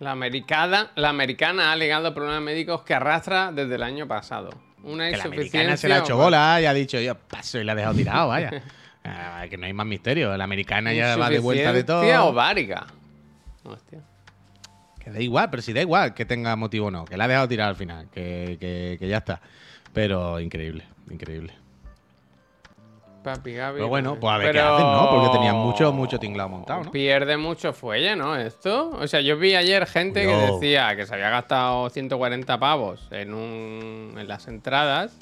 La 0.00 0.12
americana, 0.12 0.90
la 0.96 1.10
americana 1.10 1.68
ha 1.68 1.72
alegado 1.72 2.12
problemas 2.14 2.42
médicos 2.42 2.82
que 2.82 2.94
arrastra 2.94 3.52
desde 3.52 3.74
el 3.74 3.82
año 3.82 4.08
pasado. 4.08 4.50
Una 4.82 5.04
Que 5.10 5.16
la 5.16 5.16
insuficiencia. 5.18 5.60
americana 5.60 5.76
se 5.76 5.88
la 5.88 5.96
ha 5.96 5.98
hecho 6.00 6.16
bola 6.16 6.58
y 6.60 6.64
ha 6.64 6.72
dicho 6.72 6.98
yo 6.98 7.14
paso 7.14 7.60
y 7.60 7.64
la 7.64 7.72
ha 7.72 7.74
dejado 7.74 7.94
tirado, 7.94 8.28
vaya. 8.28 8.62
Ah, 9.04 9.44
que 9.48 9.56
no 9.56 9.66
hay 9.66 9.72
más 9.72 9.86
misterio, 9.86 10.36
la 10.36 10.44
americana 10.44 10.92
ya 10.92 11.16
va 11.16 11.30
de 11.30 11.38
vuelta 11.38 11.72
de 11.72 11.84
todo. 11.84 12.24
ovárica. 12.26 12.86
Hostia. 13.64 14.00
Que 15.02 15.10
da 15.10 15.20
igual, 15.20 15.48
pero 15.50 15.62
si 15.62 15.72
da 15.72 15.80
igual 15.80 16.12
que 16.12 16.24
tenga 16.26 16.54
motivo 16.56 16.88
o 16.88 16.90
no, 16.90 17.04
que 17.06 17.16
la 17.16 17.24
ha 17.24 17.28
dejado 17.28 17.48
tirar 17.48 17.68
al 17.70 17.76
final, 17.76 18.08
que, 18.12 18.56
que- 18.60 18.96
que 18.98 19.08
ya 19.08 19.18
está. 19.18 19.40
Pero 19.94 20.38
increíble, 20.38 20.84
increíble. 21.10 21.54
Papi 23.24 23.52
Gaby. 23.52 23.74
Pero 23.76 23.88
bueno, 23.88 24.14
no. 24.14 24.20
pues 24.20 24.32
a 24.32 24.38
ver 24.38 24.46
qué 24.52 24.58
Pero- 24.58 24.74
hacen, 24.76 24.86
¿no? 24.86 25.10
Porque 25.10 25.28
tenían 25.36 25.56
mucho, 25.56 25.92
mucho 25.92 26.18
tinglado 26.18 26.48
montado, 26.48 26.84
¿no? 26.84 26.90
Pierde 26.90 27.36
mucho 27.36 27.72
fuelle, 27.74 28.16
¿no? 28.16 28.34
Esto. 28.36 28.90
O 28.98 29.06
sea, 29.06 29.20
yo 29.20 29.36
vi 29.36 29.54
ayer 29.54 29.86
gente 29.86 30.22
que 30.26 30.34
decía 30.34 30.96
que 30.96 31.04
se 31.06 31.14
había 31.14 31.28
gastado 31.28 31.90
140 31.90 32.58
pavos 32.58 33.06
en, 33.10 33.34
un, 33.34 34.14
en 34.18 34.26
las 34.26 34.48
entradas 34.48 35.18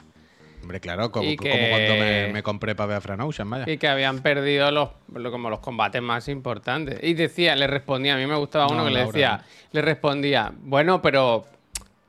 Hombre, 0.69 0.81
claro, 0.81 1.11
como, 1.11 1.35
cuando 1.35 1.95
me, 1.97 2.29
me 2.31 2.43
compré 2.43 2.75
para 2.75 2.89
ver 2.89 2.97
a 2.99 3.01
Fran 3.01 3.23
Ocean, 3.23 3.49
vaya. 3.49 3.65
y 3.71 3.79
que 3.79 3.89
habían 3.89 4.19
perdido 4.19 4.71
los, 4.71 4.91
lo- 5.15 5.31
como 5.31 5.49
los 5.49 5.61
combates 5.61 6.03
más 6.03 6.29
importantes. 6.29 6.99
Y 7.03 7.15
decía, 7.15 7.57
le 7.57 7.67
respondía, 7.67 8.17
a 8.17 8.19
mí 8.19 8.27
me 8.27 8.37
gustaba 8.37 8.67
uno 8.67 8.81
No, 8.81 8.85
que 8.85 8.91
le 8.91 9.07
decía, 9.07 9.39
no. 9.39 9.45
le 9.73 9.81
respondía, 9.81 10.53
bueno, 10.61 11.01
pero 11.01 11.47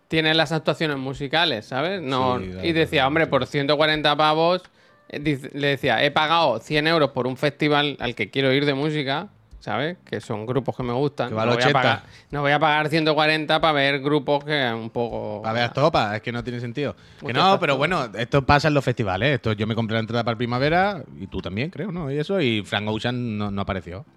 tienes 0.10 0.36
las 0.36 0.52
actuaciones 0.52 0.98
musicales, 0.98 1.67
¿sabes? 1.67 2.02
No, 2.02 2.38
Sí, 2.39 2.52
y 2.63 2.74
decía, 2.74 3.08
hombre, 3.08 3.28
por 3.28 3.45
140 3.48 4.13
pavos, 4.17 4.62
eh, 5.08 5.39
le 5.54 5.67
decía, 5.67 6.04
he 6.04 6.12
pagado 6.12 6.60
100 6.60 6.86
euros 6.88 7.12
por 7.12 7.28
un 7.28 7.38
festival 7.38 7.95
al 8.02 8.13
que 8.13 8.30
quiero 8.30 8.52
ir 8.52 8.65
de 8.65 8.74
música, 8.74 9.30
¿sabes? 9.69 9.97
Que 10.03 10.19
son 10.19 10.47
grupos 10.47 10.75
que 10.75 10.82
me 10.82 10.93
gustan. 10.93 11.29
Que 11.29 11.36
no, 11.36 11.41
voy 11.45 11.51
a 11.53 11.58
80. 11.58 11.73
pagar, 11.73 12.03
no 12.32 12.41
voy 12.41 12.51
a 12.51 12.58
pagar 12.60 12.89
140 12.89 13.62
para 13.62 13.71
ver 13.71 13.99
grupos 14.01 14.43
que 14.43 14.71
un 14.73 14.89
poco... 14.89 15.43
Para 15.43 15.53
ver 15.53 15.63
a 15.65 15.73
Topa, 15.73 16.15
es 16.15 16.23
que 16.23 16.32
no 16.32 16.43
tiene 16.43 16.60
sentido. 16.60 16.95
Que 17.19 17.27
Muchas 17.27 17.43
no, 17.43 17.60
pero 17.60 17.77
bueno, 17.77 18.10
esto 18.17 18.43
pasa 18.43 18.69
en 18.69 18.73
los 18.73 18.84
festivales. 18.84 19.36
Esto 19.36 19.53
yo 19.53 19.67
me 19.67 19.75
compré 19.75 19.93
la 19.93 19.99
entrada 19.99 20.23
para 20.23 20.36
primavera 20.36 21.03
y 21.19 21.27
tú 21.27 21.39
también, 21.39 21.69
creo, 21.69 21.91
¿no? 21.91 22.12
Y 22.12 22.17
eso, 22.17 22.41
y 22.41 22.63
Frank 22.63 22.88
Ocean 22.88 23.38
no, 23.38 23.51
no 23.51 23.62
apareció. 23.62 24.08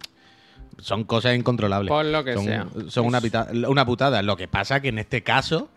Son 0.79 1.05
cosas 1.05 1.37
incontrolables. 1.37 1.91
Por 1.91 2.07
lo 2.07 2.25
que 2.25 2.33
son, 2.33 2.45
sea. 2.47 2.67
Son 2.89 3.05
una, 3.05 3.21
pita- 3.21 3.49
una 3.69 3.85
putada. 3.85 4.23
Lo 4.23 4.39
que 4.39 4.49
pasa 4.49 4.81
que 4.81 4.89
en 4.89 5.01
este 5.01 5.23
caso, 5.23 5.69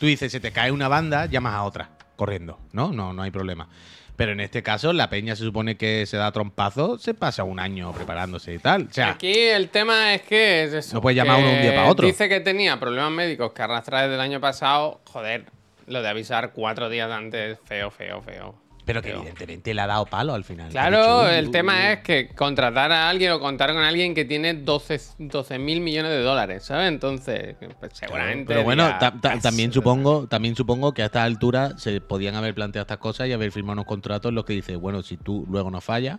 tú 0.00 0.06
dices, 0.06 0.32
se 0.32 0.40
te 0.40 0.50
cae 0.50 0.72
una 0.72 0.88
banda, 0.88 1.26
llamas 1.26 1.54
a 1.54 1.62
otra, 1.62 1.90
corriendo, 2.16 2.58
¿no? 2.72 2.90
No, 2.90 3.12
no 3.12 3.22
hay 3.22 3.30
problema. 3.30 3.68
Pero 4.16 4.32
en 4.32 4.40
este 4.40 4.62
caso, 4.62 4.92
la 4.92 5.10
peña 5.10 5.34
se 5.34 5.42
supone 5.42 5.76
que 5.76 6.06
se 6.06 6.16
da 6.16 6.30
trompazo, 6.30 6.98
se 6.98 7.14
pasa 7.14 7.42
un 7.42 7.58
año 7.58 7.92
preparándose 7.92 8.54
y 8.54 8.58
tal. 8.58 8.86
O 8.88 8.92
sea, 8.92 9.10
Aquí 9.10 9.32
el 9.32 9.70
tema 9.70 10.14
es 10.14 10.22
que 10.22 10.64
es 10.64 10.72
eso. 10.72 10.94
No 10.94 11.00
puedes 11.00 11.16
llamar 11.16 11.40
uno 11.40 11.50
un 11.52 11.60
día 11.60 11.74
para 11.74 11.90
otro. 11.90 12.06
Dice 12.06 12.28
que 12.28 12.40
tenía 12.40 12.78
problemas 12.78 13.10
médicos 13.10 13.52
que 13.52 13.62
arrastra 13.62 14.02
desde 14.02 14.14
el 14.14 14.20
año 14.20 14.40
pasado. 14.40 15.00
Joder, 15.06 15.46
lo 15.86 16.00
de 16.00 16.08
avisar 16.08 16.52
cuatro 16.52 16.88
días 16.88 17.10
antes, 17.10 17.58
feo, 17.64 17.90
feo, 17.90 18.22
feo. 18.22 18.54
Pero 18.84 19.00
que 19.00 19.10
evidentemente 19.12 19.72
le 19.72 19.80
ha 19.80 19.86
dado 19.86 20.04
palo 20.06 20.34
al 20.34 20.44
final. 20.44 20.70
Claro, 20.70 20.98
dicho, 20.98 21.22
"Uy, 21.30 21.34
el 21.36 21.50
tema 21.50 21.72
uy". 21.74 21.86
es 21.92 21.98
que 22.00 22.28
contratar 22.28 22.92
a 22.92 23.08
alguien 23.08 23.32
o 23.32 23.40
contar 23.40 23.72
con 23.72 23.82
alguien 23.82 24.14
que 24.14 24.24
tiene 24.24 24.54
12 24.54 25.58
mil 25.58 25.80
millones 25.80 26.10
de 26.12 26.20
dólares, 26.22 26.64
¿sabes? 26.64 26.88
Entonces, 26.88 27.56
pues, 27.80 27.92
seguramente. 27.94 28.44
Pero 28.46 28.62
bueno, 28.62 28.84
diga, 28.84 28.98
ta- 28.98 29.10
ta- 29.20 29.30
"Pues, 29.32 29.42
también 29.42 29.72
supongo, 29.72 30.26
también 30.26 30.54
supongo 30.54 30.92
que 30.92 31.02
a 31.02 31.06
esta 31.06 31.24
altura 31.24 31.78
se 31.78 32.00
podían 32.00 32.34
haber 32.34 32.54
planteado 32.54 32.82
estas 32.82 32.98
cosas 32.98 33.28
y 33.28 33.32
haber 33.32 33.50
firmado 33.52 33.72
unos 33.74 33.86
contratos 33.86 34.28
en 34.28 34.34
los 34.34 34.44
que 34.44 34.52
dice, 34.52 34.76
bueno, 34.76 35.02
si 35.02 35.16
tú 35.16 35.46
luego 35.48 35.70
no 35.70 35.80
fallas, 35.80 36.18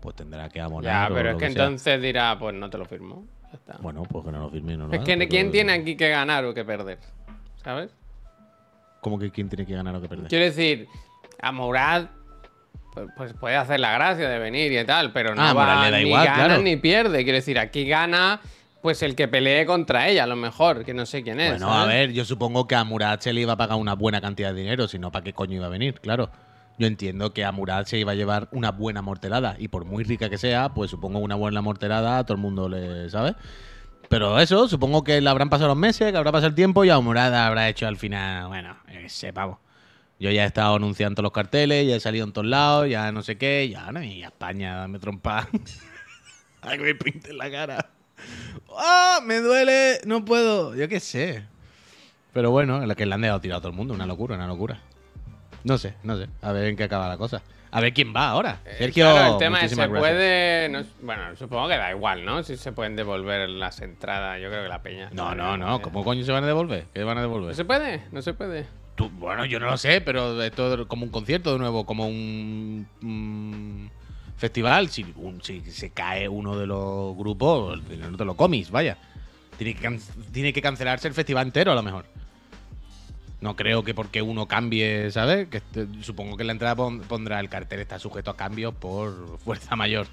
pues 0.00 0.14
tendrá 0.14 0.48
que 0.48 0.60
abonar. 0.60 1.08
Ya, 1.10 1.14
pero 1.14 1.30
es 1.32 1.36
que 1.36 1.46
entonces 1.46 2.00
dirá, 2.00 2.38
pues 2.38 2.54
no 2.54 2.70
te 2.70 2.78
lo 2.78 2.84
firmo. 2.84 3.24
Ya 3.50 3.54
está. 3.56 3.76
Bueno, 3.80 4.02
pues 4.04 4.24
que 4.24 4.30
no 4.30 4.38
lo 4.40 4.50
firme 4.50 4.76
no 4.76 4.86
lo 4.86 4.92
es 4.92 4.98
haga, 4.98 5.04
que 5.06 5.16
pero- 5.16 5.28
¿quién 5.30 5.50
tiene 5.50 5.72
aquí 5.72 5.96
que 5.96 6.08
ganar 6.10 6.44
o 6.44 6.54
que 6.54 6.64
perder? 6.64 6.98
¿Sabes? 7.64 7.90
¿Cómo 9.00 9.18
que 9.18 9.30
quién 9.30 9.48
tiene 9.48 9.64
que 9.64 9.74
ganar 9.74 9.94
o 9.94 10.00
que 10.00 10.08
perder? 10.08 10.28
Quiero 10.28 10.44
decir, 10.44 10.86
a 11.40 11.52
Mourad 11.52 12.06
pues, 12.94 13.06
pues 13.16 13.32
puede 13.34 13.56
hacer 13.56 13.78
la 13.80 13.92
gracia 13.92 14.28
de 14.28 14.38
venir 14.38 14.72
y 14.72 14.84
tal, 14.84 15.12
pero 15.12 15.34
no 15.34 15.42
Ah, 15.42 15.52
va 15.52 15.64
Mourad 15.66 15.84
le 15.84 15.90
da 15.90 15.98
ni 15.98 16.06
igual, 16.08 16.24
gana 16.26 16.44
claro. 16.46 16.62
ni 16.62 16.76
pierde. 16.76 17.22
Quiero 17.22 17.36
decir, 17.36 17.58
aquí 17.58 17.86
gana 17.86 18.40
pues 18.80 19.02
el 19.02 19.14
que 19.16 19.26
pelee 19.28 19.66
contra 19.66 20.08
ella, 20.08 20.24
a 20.24 20.26
lo 20.26 20.36
mejor, 20.36 20.84
que 20.84 20.94
no 20.94 21.04
sé 21.04 21.22
quién 21.22 21.40
es. 21.40 21.50
Bueno, 21.52 21.70
a 21.72 21.80
¿sabes? 21.82 21.94
ver, 21.94 22.12
yo 22.12 22.24
supongo 22.24 22.66
que 22.68 22.76
a 22.76 22.84
Murad 22.84 23.18
se 23.20 23.32
le 23.32 23.40
iba 23.40 23.52
a 23.54 23.56
pagar 23.56 23.76
una 23.76 23.94
buena 23.94 24.20
cantidad 24.20 24.54
de 24.54 24.60
dinero, 24.60 24.86
si 24.88 24.98
no, 24.98 25.10
¿para 25.10 25.24
qué 25.24 25.32
coño 25.32 25.56
iba 25.56 25.66
a 25.66 25.70
venir? 25.70 26.00
Claro. 26.00 26.30
Yo 26.78 26.86
entiendo 26.86 27.32
que 27.34 27.44
a 27.44 27.50
Murad 27.50 27.86
se 27.86 27.98
iba 27.98 28.12
a 28.12 28.14
llevar 28.14 28.46
una 28.52 28.70
buena 28.70 29.02
morterada, 29.02 29.56
y 29.58 29.66
por 29.66 29.84
muy 29.84 30.04
rica 30.04 30.30
que 30.30 30.38
sea, 30.38 30.68
pues 30.74 30.92
supongo 30.92 31.18
una 31.18 31.34
buena 31.34 31.60
morterada 31.60 32.18
a 32.18 32.24
todo 32.24 32.34
el 32.36 32.40
mundo 32.40 32.68
le 32.68 33.10
sabe. 33.10 33.34
Pero 34.08 34.38
eso, 34.38 34.68
supongo 34.68 35.02
que 35.02 35.20
le 35.20 35.28
habrán 35.28 35.50
pasado 35.50 35.68
los 35.68 35.76
meses, 35.76 36.12
que 36.12 36.16
habrá 36.16 36.30
pasado 36.30 36.48
el 36.48 36.54
tiempo 36.54 36.84
y 36.84 36.90
a 36.90 37.00
Murad 37.00 37.34
habrá 37.34 37.68
hecho 37.68 37.88
al 37.88 37.96
final, 37.96 38.46
bueno, 38.46 38.76
sé, 39.08 39.32
pavo. 39.32 39.60
Yo 40.20 40.30
ya 40.30 40.42
he 40.44 40.46
estado 40.46 40.74
anunciando 40.74 41.22
los 41.22 41.30
carteles, 41.32 41.86
ya 41.86 41.96
he 41.96 42.00
salido 42.00 42.26
en 42.26 42.32
todos 42.32 42.46
lados, 42.46 42.88
ya 42.88 43.12
no 43.12 43.22
sé 43.22 43.38
qué, 43.38 43.68
ya 43.68 43.92
no, 43.92 44.02
y 44.02 44.22
a 44.24 44.26
España, 44.28 44.76
dame 44.76 44.98
trompa. 44.98 45.48
a 46.62 46.70
que 46.72 46.78
me 46.78 46.94
pinten 46.94 47.38
la 47.38 47.50
cara. 47.50 47.90
¡Ah! 48.76 49.20
me 49.24 49.36
duele, 49.40 50.00
no 50.06 50.24
puedo. 50.24 50.74
Yo 50.74 50.88
qué 50.88 50.98
sé. 51.00 51.44
Pero 52.32 52.50
bueno, 52.50 52.84
la 52.84 52.94
que 52.96 53.06
le 53.06 53.14
han 53.14 53.20
dejado 53.20 53.40
tirado 53.40 53.58
a 53.58 53.62
todo 53.62 53.70
el 53.70 53.76
mundo, 53.76 53.94
una 53.94 54.06
locura, 54.06 54.34
una 54.34 54.46
locura. 54.48 54.80
No 55.64 55.78
sé, 55.78 55.94
no 56.02 56.16
sé. 56.16 56.28
A 56.42 56.52
ver 56.52 56.64
en 56.66 56.76
qué 56.76 56.84
acaba 56.84 57.08
la 57.08 57.16
cosa. 57.16 57.42
A 57.70 57.80
ver 57.80 57.92
quién 57.92 58.14
va 58.14 58.28
ahora. 58.30 58.60
Sergio, 58.78 59.08
Eh, 59.08 59.12
Claro, 59.12 59.32
el 59.34 59.38
tema 59.38 59.60
es, 59.60 59.70
se 59.70 59.76
gracias. 59.76 59.98
puede... 59.98 60.68
no- 60.70 60.84
bueno, 61.02 61.36
supongo 61.36 61.68
que 61.68 61.76
da 61.76 61.90
igual, 61.90 62.24
¿no? 62.24 62.42
Si 62.42 62.56
se 62.56 62.72
pueden 62.72 62.96
devolver 62.96 63.48
las 63.48 63.80
entradas, 63.82 64.40
yo 64.40 64.48
creo 64.48 64.62
que 64.62 64.68
la 64.68 64.82
peña... 64.82 65.10
No, 65.12 65.34
no, 65.34 65.56
no. 65.56 65.80
¿Cómo 65.82 66.02
coño 66.02 66.24
se 66.24 66.32
van 66.32 66.44
a 66.44 66.46
devolver? 66.46 66.86
¿Qué 66.94 67.04
van 67.04 67.18
a 67.18 67.20
devolver? 67.20 67.50
¿No 67.50 67.54
se 67.54 67.64
puede? 67.64 68.02
¿No 68.10 68.22
se 68.22 68.32
puede? 68.34 68.66
Bueno, 68.98 69.44
yo 69.44 69.60
no 69.60 69.66
lo 69.66 69.76
sé, 69.76 70.00
pero 70.00 70.42
esto 70.42 70.74
es 70.82 70.86
como 70.86 71.04
un 71.04 71.10
concierto 71.10 71.52
de 71.52 71.58
nuevo, 71.58 71.86
como 71.86 72.06
un, 72.08 73.90
festival. 74.36 74.88
Si, 74.88 75.04
se 75.70 75.90
cae 75.90 76.28
uno 76.28 76.56
de 76.56 76.66
los 76.66 77.16
grupos, 77.16 77.86
dinero 77.88 78.16
te 78.16 78.24
lo 78.24 78.36
comis, 78.36 78.70
vaya. 78.70 78.98
Tiene 79.56 79.74
que, 79.74 80.00
tiene 80.32 80.52
que 80.52 80.62
cancelarse 80.62 81.08
el 81.08 81.14
festival 81.14 81.46
entero, 81.46 81.72
a 81.72 81.74
lo 81.74 81.82
mejor. 81.82 82.06
No 83.40 83.54
creo 83.54 83.84
que 83.84 83.94
porque 83.94 84.20
uno 84.20 84.46
cambie, 84.48 85.10
¿sabes? 85.12 85.48
Este- 85.52 85.86
supongo 86.02 86.36
que 86.36 86.44
la 86.44 86.52
entrada 86.52 86.74
pon- 86.74 87.00
pondrá 87.00 87.38
el 87.38 87.48
cartel 87.48 87.80
está 87.80 87.98
sujeto 87.98 88.30
a 88.32 88.36
cambios 88.36 88.74
por 88.74 89.38
fuerza 89.38 89.76
mayor. 89.76 90.08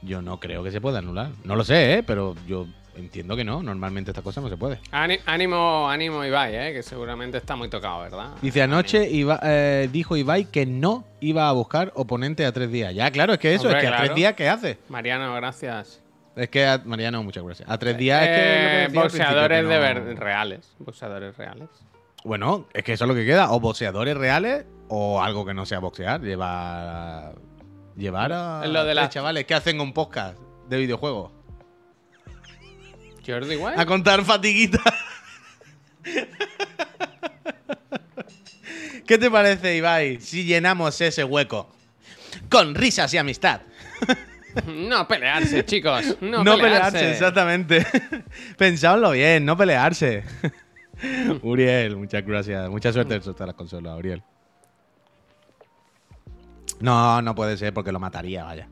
Yo 0.00 0.22
no 0.22 0.40
creo 0.40 0.62
que 0.64 0.70
se 0.70 0.80
pueda 0.80 0.98
anular. 1.00 1.30
No 1.44 1.54
lo 1.54 1.64
sé, 1.64 1.94
¿eh? 1.98 2.02
Pero 2.02 2.34
yo 2.46 2.66
entiendo 2.96 3.36
que 3.36 3.44
no. 3.44 3.62
Normalmente 3.62 4.10
esta 4.10 4.22
cosa 4.22 4.40
no 4.40 4.48
se 4.48 4.56
puede. 4.56 4.80
Ani- 4.90 5.18
Ánimo, 5.26 5.88
ánimo 5.88 6.24
Ibai, 6.24 6.54
¿eh? 6.54 6.72
Que 6.72 6.82
seguramente 6.82 7.38
está 7.38 7.56
muy 7.56 7.68
tocado, 7.68 8.00
¿verdad? 8.02 8.30
Dice 8.42 8.62
anoche 8.62 9.08
Iba- 9.10 9.40
eh, 9.42 9.88
dijo 9.92 10.16
Ibai 10.16 10.44
que 10.46 10.66
no 10.66 11.04
iba 11.20 11.48
a 11.48 11.52
buscar 11.52 11.92
oponente 11.94 12.44
a 12.46 12.52
tres 12.52 12.70
días. 12.70 12.94
Ya, 12.94 13.10
claro, 13.10 13.32
es 13.34 13.38
que 13.38 13.54
eso, 13.54 13.64
Hombre, 13.68 13.78
es 13.78 13.82
que 13.82 13.86
a 13.88 13.90
claro. 13.90 14.04
tres 14.04 14.16
días, 14.16 14.32
¿qué 14.34 14.48
hace? 14.48 14.78
Mariano, 14.88 15.34
gracias. 15.34 16.02
Es 16.34 16.48
que, 16.48 16.66
a- 16.66 16.80
Mariano, 16.84 17.22
muchas 17.22 17.44
gracias. 17.44 17.68
A 17.70 17.76
tres 17.78 17.96
días 17.98 18.22
es 18.22 18.28
que. 18.28 18.34
es 18.34 18.38
lo 18.38 18.42
que 18.44 18.56
Eh, 18.56 18.62
decía 18.62 18.82
al 18.82 18.90
principio, 18.90 19.02
boxeadores 19.02 19.58
que 19.62 19.66
de 19.66 19.74
no- 19.74 19.80
ver- 19.80 20.18
reales. 20.18 20.74
Boxeadores 20.78 21.36
reales. 21.36 21.68
Bueno, 22.24 22.66
es 22.72 22.84
que 22.84 22.92
eso 22.92 23.04
es 23.04 23.08
lo 23.08 23.14
que 23.14 23.26
queda. 23.26 23.50
O 23.52 23.60
boxeadores 23.60 24.16
reales 24.16 24.64
o 24.88 25.20
algo 25.22 25.44
que 25.44 25.54
no 25.54 25.66
sea 25.66 25.80
boxear. 25.80 26.20
Llevar. 26.22 27.34
Llevar 27.96 28.32
a. 28.32 28.66
Lo 28.66 28.80
de 28.84 28.92
tres 28.92 28.94
la- 28.96 29.08
chavales 29.08 29.44
que 29.44 29.54
hacen 29.54 29.80
un 29.80 29.92
podcast 29.92 30.38
de 30.68 30.78
videojuegos. 30.78 31.32
Jordi. 33.26 33.58
A 33.76 33.86
contar 33.86 34.24
fatiguitas. 34.24 34.82
¿Qué 39.06 39.18
te 39.18 39.30
parece, 39.30 39.76
Ibai, 39.76 40.20
si 40.20 40.44
llenamos 40.44 41.00
ese 41.00 41.24
hueco? 41.24 41.68
Con 42.48 42.74
risas 42.74 43.12
y 43.14 43.18
amistad. 43.18 43.60
No 44.66 45.08
pelearse, 45.08 45.64
chicos. 45.64 46.16
No, 46.20 46.44
No, 46.44 46.56
pelearse. 46.56 46.92
pelearse, 46.92 47.10
exactamente. 47.12 47.86
Pensadlo 48.58 49.12
bien, 49.12 49.44
no 49.44 49.56
pelearse. 49.56 50.24
Uriel, 51.42 51.96
muchas 51.96 52.24
gracias. 52.24 52.68
Mucha 52.68 52.92
suerte 52.92 53.14
en 53.14 53.22
soltar 53.22 53.46
las 53.46 53.56
consolas, 53.56 53.98
Uriel. 53.98 54.22
No, 56.80 57.22
no 57.22 57.34
puede 57.34 57.56
ser 57.56 57.72
porque 57.72 57.92
lo 57.92 57.98
mataría, 58.00 58.44
vaya. 58.44 58.68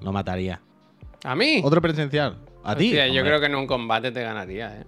Lo 0.00 0.10
mataría. 0.12 0.60
¿A 1.24 1.34
mí? 1.34 1.60
Otro 1.62 1.80
presencial. 1.82 2.38
¿A 2.64 2.76
ti? 2.76 2.86
Hostia, 2.86 3.08
yo 3.08 3.22
creo 3.22 3.40
que 3.40 3.46
en 3.46 3.54
un 3.54 3.66
combate 3.66 4.12
te 4.12 4.22
ganaría, 4.22 4.80
¿eh? 4.80 4.84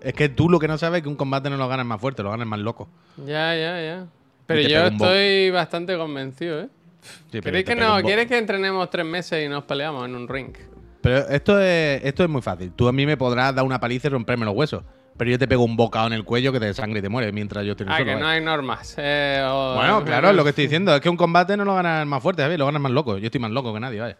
Es 0.00 0.14
que 0.14 0.28
tú 0.28 0.48
lo 0.48 0.58
que 0.58 0.68
no 0.68 0.78
sabes 0.78 0.98
es 0.98 1.02
que 1.02 1.08
un 1.08 1.16
combate 1.16 1.50
no 1.50 1.56
lo 1.56 1.68
ganas 1.68 1.84
más 1.86 2.00
fuerte, 2.00 2.22
lo 2.22 2.30
ganas 2.30 2.46
más 2.46 2.60
loco. 2.60 2.88
Ya, 3.18 3.54
ya, 3.54 3.80
ya. 3.82 4.06
Pero 4.46 4.60
yo 4.68 4.86
estoy 4.86 5.50
bastante 5.50 5.96
convencido, 5.96 6.60
¿eh? 6.60 6.68
Sí, 7.02 7.40
pero 7.40 7.42
¿Queréis 7.42 7.64
te 7.66 7.74
que, 7.74 7.80
no, 7.80 8.00
¿Quieres 8.02 8.26
que 8.26 8.38
entrenemos 8.38 8.88
tres 8.90 9.04
meses 9.06 9.44
y 9.44 9.48
nos 9.48 9.64
peleamos 9.64 10.04
en 10.06 10.14
un 10.14 10.28
ring? 10.28 10.54
Pero 11.02 11.18
esto 11.28 11.60
es, 11.60 12.02
esto 12.04 12.24
es 12.24 12.28
muy 12.30 12.42
fácil. 12.42 12.72
Tú 12.72 12.88
a 12.88 12.92
mí 12.92 13.06
me 13.06 13.16
podrás 13.16 13.54
dar 13.54 13.64
una 13.64 13.78
paliza 13.78 14.08
y 14.08 14.10
romperme 14.10 14.44
los 14.44 14.54
huesos. 14.54 14.82
Pero 15.16 15.30
yo 15.30 15.38
te 15.38 15.48
pego 15.48 15.64
un 15.64 15.76
bocado 15.76 16.08
en 16.08 16.12
el 16.12 16.24
cuello 16.24 16.52
que 16.52 16.60
te 16.60 16.74
sangre 16.74 16.98
y 16.98 17.02
te 17.02 17.08
mueres 17.08 17.32
mientras 17.32 17.64
yo 17.64 17.72
estoy 17.72 17.84
en 17.84 17.88
el 17.88 17.94
Ah, 17.94 17.96
suelo, 17.98 18.12
que 18.12 18.20
no 18.20 18.28
hay 18.28 18.40
normas. 18.40 18.94
eh, 18.98 19.42
o- 19.48 19.74
Bueno, 19.74 20.04
claro, 20.04 20.28
es 20.30 20.36
lo 20.36 20.42
que 20.44 20.50
estoy 20.50 20.64
diciendo. 20.64 20.94
Es 20.94 21.00
que 21.00 21.08
un 21.08 21.16
combate 21.16 21.56
no 21.56 21.64
lo 21.64 21.74
ganas 21.74 22.06
más 22.06 22.22
fuerte, 22.22 22.42
¿sabes? 22.42 22.58
Lo 22.58 22.66
ganas 22.66 22.82
más 22.82 22.92
loco. 22.92 23.16
Yo 23.18 23.26
estoy 23.26 23.40
más 23.40 23.50
loco 23.50 23.72
que 23.72 23.80
nadie, 23.80 24.00
vaya. 24.00 24.16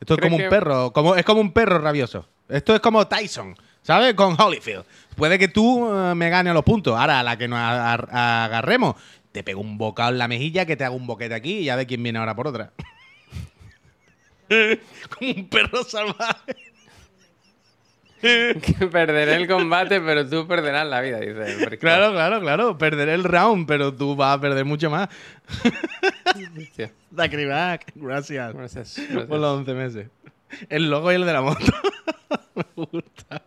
Esto 0.00 0.14
es 0.14 0.18
¿Crees 0.18 0.32
como 0.32 0.44
un 0.44 0.50
perro, 0.50 0.92
como, 0.92 1.14
es 1.14 1.24
como 1.24 1.40
un 1.42 1.52
perro 1.52 1.78
rabioso. 1.78 2.26
Esto 2.48 2.74
es 2.74 2.80
como 2.80 3.06
Tyson, 3.06 3.54
¿sabes? 3.82 4.14
Con 4.14 4.40
Holyfield. 4.40 4.84
Puede 5.14 5.38
que 5.38 5.48
tú 5.48 5.88
eh, 5.94 6.14
me 6.14 6.30
ganes 6.30 6.54
los 6.54 6.64
puntos. 6.64 6.98
Ahora, 6.98 7.20
a 7.20 7.22
la 7.22 7.36
que 7.36 7.46
nos 7.46 7.58
agarremos, 7.58 8.96
te 9.30 9.44
pego 9.44 9.60
un 9.60 9.76
bocado 9.76 10.10
en 10.10 10.18
la 10.18 10.26
mejilla, 10.26 10.64
que 10.64 10.76
te 10.76 10.84
hago 10.84 10.96
un 10.96 11.06
boquete 11.06 11.34
aquí 11.34 11.58
y 11.58 11.64
ya 11.64 11.76
ve 11.76 11.86
quién 11.86 12.02
viene 12.02 12.18
ahora 12.18 12.34
por 12.34 12.48
otra. 12.48 12.72
como 15.18 15.30
un 15.30 15.48
perro 15.48 15.84
salvaje. 15.84 16.69
que 18.22 18.86
perderé 18.90 19.36
el 19.36 19.48
combate, 19.48 20.00
pero 20.00 20.28
tú 20.28 20.46
perderás 20.46 20.86
la 20.86 21.00
vida, 21.00 21.18
dice. 21.20 21.78
Claro, 21.78 22.12
claro, 22.12 22.40
claro. 22.40 22.78
Perderé 22.78 23.14
el 23.14 23.24
round, 23.24 23.66
pero 23.66 23.94
tú 23.94 24.14
vas 24.14 24.36
a 24.36 24.40
perder 24.40 24.64
mucho 24.64 24.90
más. 24.90 25.08
Dacribac, 27.10 27.92
gracias. 27.94 28.54
gracias, 28.54 28.94
Por 28.94 29.08
gracias. 29.14 29.28
los 29.28 29.58
11 29.58 29.74
meses. 29.74 30.06
El 30.68 30.90
logo 30.90 31.10
y 31.12 31.14
el 31.14 31.24
de 31.24 31.32
la 31.32 31.42
moto. 31.42 31.64
Me 32.54 32.64
gusta. 32.74 33.42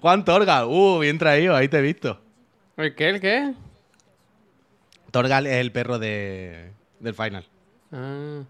Juan 0.00 0.24
Torgal. 0.24 0.66
Uh, 0.66 0.98
bien 0.98 1.18
traído, 1.18 1.54
ahí 1.54 1.68
te 1.68 1.78
he 1.78 1.82
visto. 1.82 2.20
¿El 2.76 2.94
qué? 2.94 3.08
¿El 3.10 3.20
qué? 3.20 3.52
Torgal 5.10 5.46
es 5.46 5.54
el 5.54 5.72
perro 5.72 5.98
de, 5.98 6.70
del 7.00 7.14
final. 7.14 7.44
Ah. 7.92 8.42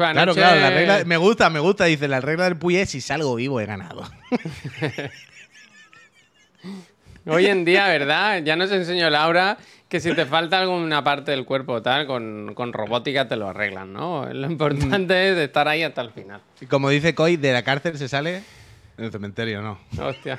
Fue 0.00 0.10
Claro, 0.12 0.32
anoche- 0.32 0.40
claro, 0.40 0.60
la 0.60 0.70
regla, 0.70 1.02
me 1.04 1.18
gusta, 1.18 1.50
me 1.50 1.60
gusta. 1.60 1.84
Dice, 1.84 2.08
la 2.08 2.22
regla 2.22 2.44
del 2.44 2.56
Puy 2.56 2.76
es 2.78 2.88
si 2.88 3.02
salgo 3.02 3.34
vivo 3.34 3.60
he 3.60 3.66
ganado. 3.66 4.08
Hoy 7.26 7.44
en 7.46 7.66
día, 7.66 7.86
¿verdad? 7.86 8.42
Ya 8.42 8.56
nos 8.56 8.72
enseñó 8.72 9.10
Laura 9.10 9.58
que 9.90 10.00
si 10.00 10.14
te 10.14 10.24
falta 10.24 10.58
alguna 10.58 11.04
parte 11.04 11.32
del 11.32 11.44
cuerpo 11.44 11.74
o 11.74 11.82
tal, 11.82 12.06
con, 12.06 12.54
con 12.54 12.72
robótica 12.72 13.28
te 13.28 13.36
lo 13.36 13.48
arreglan, 13.50 13.92
¿no? 13.92 14.24
Lo 14.32 14.46
importante 14.50 15.32
es 15.32 15.36
estar 15.36 15.68
ahí 15.68 15.82
hasta 15.82 16.00
el 16.00 16.12
final. 16.12 16.40
Y 16.62 16.66
como 16.66 16.88
dice 16.88 17.14
Coy, 17.14 17.36
de 17.36 17.52
la 17.52 17.62
cárcel 17.62 17.98
se 17.98 18.08
sale 18.08 18.42
en 18.96 19.04
el 19.04 19.12
cementerio, 19.12 19.60
¿no? 19.60 19.78
Hostia. 20.02 20.38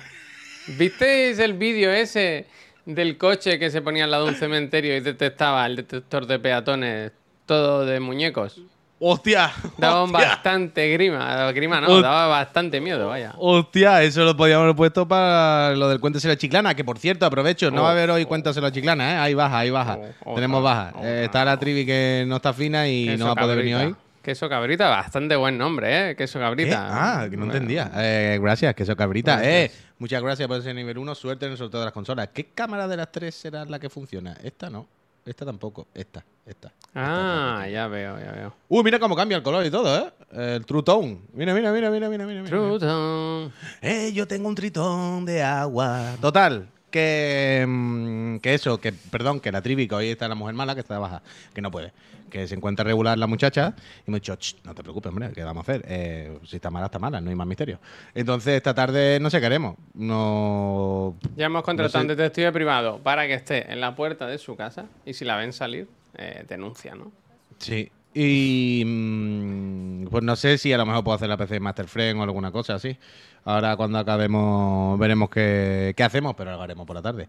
¿Visteis 0.80 1.38
el 1.38 1.54
vídeo 1.54 1.92
ese 1.92 2.48
del 2.88 3.20
coche 3.20 3.60
que 3.60 3.70
se 3.70 3.84
ponía 3.84 4.06
al 4.06 4.12
lado 4.12 4.26
de 4.26 4.32
un 4.32 4.38
cementerio 4.38 4.98
y 4.98 5.02
detectaba 5.02 5.64
el 5.68 5.76
detector 5.76 6.26
de 6.26 6.40
peatones 6.40 7.12
todo 7.46 7.86
de 7.86 8.00
muñecos? 8.00 8.60
¡Hostia! 9.04 9.52
Daba 9.80 10.04
¡Hostia! 10.04 10.20
bastante 10.28 10.88
grima. 10.94 11.52
Grima 11.54 11.82
no, 11.82 11.88
Hostia. 11.88 12.02
daba 12.08 12.28
bastante 12.28 12.80
miedo, 12.80 13.08
vaya. 13.08 13.34
Hostia, 13.40 14.04
eso 14.04 14.24
lo 14.24 14.38
podíamos 14.38 14.64
haber 14.66 14.76
puesto 14.76 15.08
para 15.08 15.76
lo 15.76 15.90
del 15.90 16.00
Cuéntaselo 16.00 16.34
a 16.34 16.38
Chiclana, 16.38 16.76
que 16.76 16.84
por 16.84 17.00
cierto, 17.00 17.26
aprovecho, 17.26 17.72
no 17.72 17.82
Oh, 17.82 17.84
va 17.84 17.90
a 17.90 17.92
haber 17.94 18.12
hoy 18.12 18.26
Cuéntaselo 18.26 18.68
a 18.68 18.72
Chiclana, 18.72 19.14
¿eh? 19.14 19.18
Ahí 19.18 19.34
baja, 19.34 19.58
ahí 19.58 19.72
baja. 19.72 19.98
Oh, 20.24 20.36
Tenemos 20.36 20.62
baja. 20.62 20.94
Eh, 21.02 21.24
está 21.26 21.44
la 21.44 21.58
trivi 21.58 21.84
que 21.84 22.26
no 22.28 22.36
está 22.36 22.54
fina 22.54 22.88
y 22.88 23.08
Queso 23.08 23.18
no 23.18 23.26
va 23.26 23.32
a 23.32 23.44
poder 23.44 23.58
venir 23.58 23.76
hoy. 23.76 23.96
Queso 24.22 24.48
cabrita, 24.48 24.88
bastante 24.88 25.36
buen 25.36 25.58
nombre, 25.58 26.12
¿eh? 26.12 26.16
Queso 26.16 26.38
cabrita. 26.38 26.88
Ah, 27.24 27.28
que 27.28 27.36
no 27.38 27.46
entendía. 27.46 27.92
Eh, 27.96 28.38
gracias, 28.40 28.76
que 28.76 28.84
eso 28.84 28.96
cabrita. 28.96 29.38
Gracias. 29.38 29.72
Eh, 29.72 29.72
muchas 29.98 30.22
gracias 30.22 30.48
por 30.48 30.60
ese 30.60 30.76
nivel 30.76 31.00
1. 31.00 31.16
Suerte 31.16 31.48
en 31.48 31.54
el 31.54 31.58
sorteo 31.58 31.80
de 31.80 31.88
las 31.88 31.94
consolas. 31.94 32.30
¿Qué 32.32 32.50
cámara 32.54 32.88
de 32.88 32.98
las 32.98 33.12
tres 33.12 33.34
será 33.34 33.66
la 33.66 33.80
que 33.80 33.90
funciona? 33.90 34.38
Esta 34.44 34.70
no. 34.70 34.86
Esta 35.26 35.46
tampoco. 35.46 35.88
Esta, 35.94 36.26
esta. 36.46 36.72
Ah, 36.96 37.68
ya 37.72 37.88
veo, 37.88 38.20
ya 38.20 38.32
veo. 38.32 38.54
Uh, 38.68 38.84
mira 38.84 39.00
cómo 39.00 39.16
cambia 39.16 39.38
el 39.38 39.44
color 39.44 39.66
y 39.66 39.72
todo, 39.72 39.98
¿eh? 39.98 40.12
El 40.32 40.66
True 40.66 40.84
Tone. 40.84 41.22
Mira, 41.34 41.54
mira, 41.54 41.72
mira, 41.72 41.90
mira, 41.92 42.10
mira, 42.10 42.26
mira. 42.26 42.44
Truton. 42.46 43.54
Eh, 43.82 44.12
yo 44.14 44.28
tengo 44.28 44.48
un 44.50 44.56
tritón 44.56 45.26
de 45.26 45.44
agua. 45.44 46.16
Total, 46.20 46.68
que, 46.92 47.66
mm, 47.68 48.38
que 48.38 48.54
eso, 48.54 48.80
que 48.80 48.92
perdón, 48.94 49.40
que 49.40 49.52
la 49.52 49.62
que 49.62 49.96
hoy 49.96 50.10
está 50.10 50.28
la 50.28 50.36
mujer 50.36 50.54
mala, 50.54 50.76
que 50.76 50.82
está 50.82 51.00
baja, 51.00 51.22
que 51.54 51.62
no 51.62 51.72
puede. 51.72 51.92
Que 52.30 52.48
se 52.48 52.56
encuentra 52.56 52.86
regular 52.86 53.18
la 53.18 53.28
muchacha 53.28 53.74
y 54.08 54.12
me 54.12 54.18
ha 54.18 54.20
dicho, 54.20 54.36
"Ch, 54.36 54.56
no 54.64 54.74
te 54.76 54.84
preocupes, 54.84 55.10
hombre, 55.10 55.32
¿qué 55.34 55.44
vamos 55.44 55.68
a 55.68 55.72
hacer? 55.72 55.86
Eh, 55.88 56.38
si 56.46 56.58
está 56.58 56.70
mala, 56.70 56.86
está 56.86 57.00
mala, 57.00 57.20
no 57.20 57.30
hay 57.30 57.36
más 57.36 57.48
misterio. 57.48 57.80
Entonces, 58.14 58.54
esta 58.56 58.74
tarde 58.74 59.20
no 59.20 59.30
sé 59.30 59.40
qué 59.40 59.48
haremos. 59.48 59.76
No. 59.94 61.16
Ya 61.36 61.48
hemos 61.48 61.64
contratado 61.64 62.04
No 62.04 62.08
sé. 62.10 62.12
un 62.14 62.18
detective 62.18 62.52
privado 62.52 63.00
para 63.00 63.28
que 63.28 63.34
esté 63.34 63.72
en 63.72 63.82
la 63.82 63.96
puerta 63.96 64.28
de 64.28 64.38
su 64.38 64.56
casa 64.56 64.86
y 65.06 65.14
si 65.14 65.26
la 65.26 65.36
ven 65.38 65.52
salir, 65.54 65.88
eh, 66.18 66.46
denuncia, 66.48 66.96
¿no? 66.96 67.12
Sí. 67.58 67.92
Y. 68.14 68.84
mm, 68.86 70.08
pues 70.10 70.24
no 70.24 70.36
sé 70.36 70.58
si 70.58 70.74
a 70.74 70.78
lo 70.78 70.86
mejor 70.86 71.04
puedo 71.04 71.16
hacer 71.16 71.30
la 71.30 71.38
PC 71.38 71.60
Master 71.60 71.88
Frame 71.88 72.16
o 72.16 72.24
alguna 72.24 72.52
cosa 72.52 72.76
así. 72.76 72.98
Ahora, 73.46 73.76
cuando 73.76 73.98
acabemos, 73.98 75.00
veremos 75.00 75.30
qué, 75.30 75.94
qué 75.96 76.04
hacemos, 76.04 76.36
pero 76.36 76.52
lo 76.52 76.62
haremos 76.62 76.86
por 76.86 76.96
la 76.96 77.02
tarde. 77.02 77.28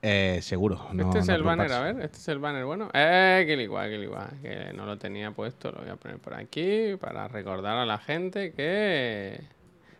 Eh, 0.00 0.40
seguro. 0.42 0.88
no- 0.92 1.04
este 1.06 1.20
es 1.20 1.28
no 1.28 1.34
el 1.34 1.42
banner, 1.44 1.70
a 1.72 1.80
ver, 1.80 2.00
este 2.00 2.16
es 2.18 2.28
el 2.28 2.38
banner 2.40 2.64
bueno. 2.64 2.88
Eh, 2.92 3.44
que 3.46 3.62
igual, 3.62 3.88
que 3.88 4.02
igual, 4.02 4.30
que 4.42 4.72
no 4.74 4.84
lo 4.86 4.98
tenía 4.98 5.30
puesto, 5.30 5.70
lo 5.70 5.80
voy 5.82 5.90
a 5.90 5.96
poner 5.96 6.18
por 6.18 6.34
aquí 6.34 6.96
para 7.00 7.28
recordar 7.28 7.76
a 7.76 7.86
la 7.86 7.98
gente 7.98 8.52
que 8.52 9.40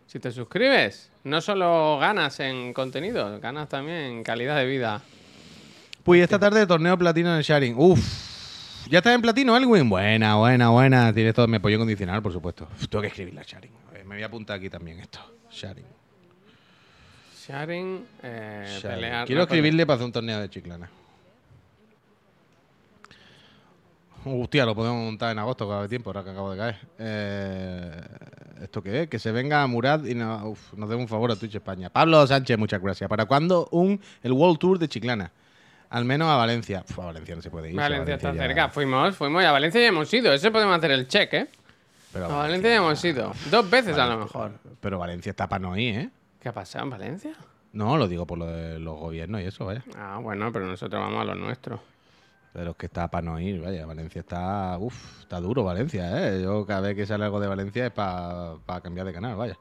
si 0.07 0.19
te 0.19 0.31
suscribes, 0.31 1.09
no 1.23 1.39
solo 1.39 1.97
ganas 1.99 2.39
en 2.41 2.73
contenido, 2.73 3.39
ganas 3.39 3.69
también 3.69 3.97
en 3.99 4.23
calidad 4.23 4.57
de 4.57 4.65
vida. 4.65 5.01
Pues 6.03 6.21
esta 6.21 6.37
tarde 6.37 6.67
torneo 6.67 6.97
platino 6.97 7.29
en 7.31 7.37
el 7.37 7.43
Sharing. 7.43 7.75
Uf. 7.77 8.32
¿Ya 8.89 8.99
estás 8.99 9.15
en 9.15 9.21
platino, 9.21 9.55
Elwin? 9.55 9.89
Buena, 9.89 10.35
buena, 10.35 10.69
buena. 10.69 11.13
Tienes 11.13 11.33
todo 11.33 11.47
mi 11.47 11.57
apoyo 11.57 11.79
condicional, 11.79 12.21
por 12.21 12.31
supuesto. 12.33 12.67
Uf, 12.75 12.87
tengo 12.87 13.01
que 13.01 13.07
escribir 13.07 13.33
la 13.33 13.43
Sharing. 13.43 13.71
Ver, 13.91 14.05
me 14.05 14.15
voy 14.15 14.23
a 14.23 14.27
apuntar 14.27 14.57
aquí 14.57 14.69
también 14.69 14.99
esto. 14.99 15.19
Sharing. 15.49 15.85
Sharing, 17.47 18.05
eh, 18.23 18.65
Sharing. 18.81 18.95
pelear. 18.99 19.25
Quiero 19.25 19.39
no, 19.39 19.43
escribirle 19.43 19.85
para 19.85 19.95
hacer 19.95 20.05
un 20.05 20.11
torneo 20.11 20.39
de 20.39 20.49
chiclana. 20.49 20.89
Hostia, 24.25 24.65
lo 24.65 24.73
podemos 24.73 25.03
montar 25.03 25.31
en 25.33 25.39
agosto, 25.39 25.67
cada 25.67 25.87
tiempo, 25.87 26.09
ahora 26.09 26.23
que 26.23 26.29
acabo 26.29 26.51
de 26.51 26.57
caer. 26.57 26.77
Eh, 26.97 28.01
¿Esto 28.61 28.81
qué 28.81 29.01
es? 29.03 29.09
Que 29.09 29.19
se 29.19 29.31
venga 29.33 29.61
a 29.63 29.67
Murad 29.67 30.05
y 30.05 30.15
no- 30.15 30.49
uf, 30.49 30.73
nos 30.73 30.89
dé 30.89 30.95
un 30.95 31.07
favor 31.09 31.31
a 31.31 31.35
Twitch 31.35 31.55
España. 31.55 31.89
Pablo 31.89 32.25
Sánchez, 32.25 32.57
muchas 32.57 32.81
gracias. 32.81 33.09
¿Para 33.09 33.25
cuándo 33.25 33.67
un, 33.71 33.99
el 34.21 34.31
World 34.31 34.59
Tour 34.59 34.79
de 34.79 34.87
Chiclana? 34.87 35.31
Al 35.93 36.05
menos 36.05 36.27
a 36.27 36.35
Valencia. 36.35 36.83
Uf, 36.89 36.99
a 36.99 37.05
Valencia 37.05 37.35
no 37.35 37.41
se 37.43 37.51
puede 37.51 37.69
ir. 37.69 37.75
Valencia 37.75 38.15
está 38.15 38.33
ya- 38.33 38.41
cerca. 38.41 38.69
Fuimos, 38.69 39.15
fuimos 39.15 39.43
y 39.43 39.45
a 39.45 39.51
Valencia 39.51 39.79
ya 39.79 39.87
hemos 39.89 40.11
ido. 40.11 40.33
Ese 40.33 40.49
podemos 40.49 40.75
hacer 40.75 40.89
el 40.89 41.07
check, 41.07 41.33
¿eh? 41.33 41.47
Pero 42.11 42.25
A 42.25 42.37
Valencia 42.39 42.69
ya 42.71 42.77
hemos 42.77 43.05
ido. 43.05 43.31
Dos 43.51 43.69
veces 43.69 43.95
a 43.97 44.07
lo 44.07 44.17
mejor. 44.17 44.53
Pero 44.81 44.97
Valencia 44.97 45.29
está 45.29 45.47
para 45.47 45.59
no 45.61 45.77
ir, 45.77 45.95
¿eh? 45.95 46.09
¿Qué 46.41 46.49
ha 46.49 46.51
pasado 46.51 46.85
en 46.85 46.89
Valencia? 46.89 47.33
No, 47.73 47.95
lo 47.97 48.07
digo 48.07 48.25
por 48.25 48.39
lo 48.39 48.47
de 48.47 48.79
los 48.79 48.97
gobiernos 48.99 49.41
y 49.41 49.45
eso, 49.45 49.65
vaya. 49.65 49.83
Ah, 49.95 50.17
bueno, 50.21 50.51
pero 50.51 50.65
nosotros 50.65 50.99
vamos 50.99 51.21
a 51.21 51.25
lo 51.25 51.35
nuestro. 51.35 51.79
Pero 52.53 52.71
es 52.71 52.77
que 52.77 52.87
está 52.87 53.07
para 53.09 53.21
no 53.25 53.39
ir, 53.39 53.61
vaya. 53.61 53.85
Valencia 53.85 54.19
está. 54.21 54.77
Uf, 54.79 55.21
está 55.21 55.39
duro 55.39 55.63
Valencia, 55.63 56.27
¿eh? 56.27 56.41
Yo 56.41 56.65
cada 56.65 56.81
vez 56.81 56.95
que 56.95 57.05
sale 57.05 57.25
algo 57.25 57.39
de 57.39 57.47
Valencia 57.47 57.85
es 57.85 57.91
para 57.91 58.57
cambiar 58.81 59.05
de 59.05 59.13
canal, 59.13 59.35
vaya. 59.35 59.57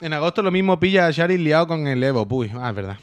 En 0.00 0.12
agosto 0.12 0.42
lo 0.42 0.52
mismo 0.52 0.78
pilla 0.78 1.06
a 1.06 1.10
Shari 1.10 1.38
liado 1.38 1.66
con 1.66 1.88
el 1.88 2.02
Evo. 2.04 2.24
Uy, 2.30 2.52
ah, 2.56 2.70
es 2.70 2.74
verdad. 2.76 2.96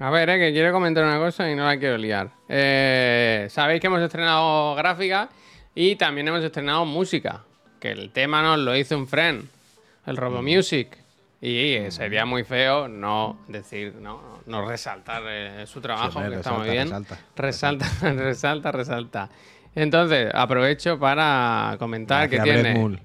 A 0.00 0.10
ver, 0.10 0.28
eh, 0.28 0.38
que 0.38 0.52
quiero 0.52 0.72
comentar 0.72 1.04
una 1.04 1.18
cosa 1.18 1.50
y 1.50 1.54
no 1.54 1.64
la 1.64 1.78
quiero 1.78 1.96
liar. 1.96 2.30
Eh, 2.48 3.46
Sabéis 3.50 3.80
que 3.80 3.86
hemos 3.86 4.00
estrenado 4.00 4.74
gráfica 4.74 5.28
y 5.74 5.96
también 5.96 6.28
hemos 6.28 6.42
estrenado 6.42 6.84
música. 6.84 7.42
Que 7.80 7.92
el 7.92 8.10
tema 8.10 8.42
nos 8.42 8.58
lo 8.58 8.76
hizo 8.76 8.96
un 8.96 9.06
friend, 9.06 9.46
el 10.06 10.16
Robo 10.16 10.42
Mm. 10.42 10.44
Music. 10.44 10.98
Y 11.40 11.74
eh, 11.74 11.90
sería 11.90 12.24
muy 12.24 12.42
feo 12.42 12.88
no 12.88 13.38
decir, 13.48 13.94
no, 14.00 14.40
no 14.46 14.66
resaltar 14.66 15.22
eh, 15.26 15.66
su 15.66 15.80
trabajo, 15.80 16.18
hombre, 16.18 16.30
que 16.32 16.36
está 16.38 16.52
muy 16.52 16.70
bien. 16.70 16.88
resalta. 16.88 17.18
Resalta, 17.36 17.86
resalta, 18.14 18.72
resalta. 18.72 19.28
Entonces, 19.74 20.30
aprovecho 20.32 20.98
para 20.98 21.76
comentar 21.78 22.30
que 22.30 22.40
tiene. 22.40 22.98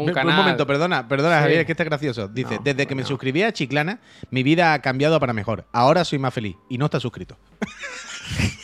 Un 0.00 0.06
Ve- 0.06 0.12
canal. 0.12 0.30
Un 0.34 0.36
momento, 0.36 0.66
perdona, 0.66 1.08
perdona, 1.08 1.36
Sí. 1.38 1.42
Javier, 1.42 1.60
es 1.60 1.66
que 1.66 1.72
está 1.72 1.84
gracioso. 1.84 2.28
Dice, 2.28 2.56
No, 2.56 2.60
desde 2.62 2.86
que 2.86 2.94
me 2.94 3.02
no. 3.02 3.08
suscribí 3.08 3.42
a 3.42 3.52
Chiclana, 3.52 3.98
mi 4.30 4.42
vida 4.42 4.72
ha 4.74 4.80
cambiado 4.82 5.18
para 5.20 5.32
mejor. 5.32 5.64
Ahora 5.72 6.04
soy 6.04 6.18
más 6.18 6.32
feliz 6.34 6.56
y 6.68 6.78
no 6.78 6.84
está 6.86 7.00
suscrito. 7.00 7.36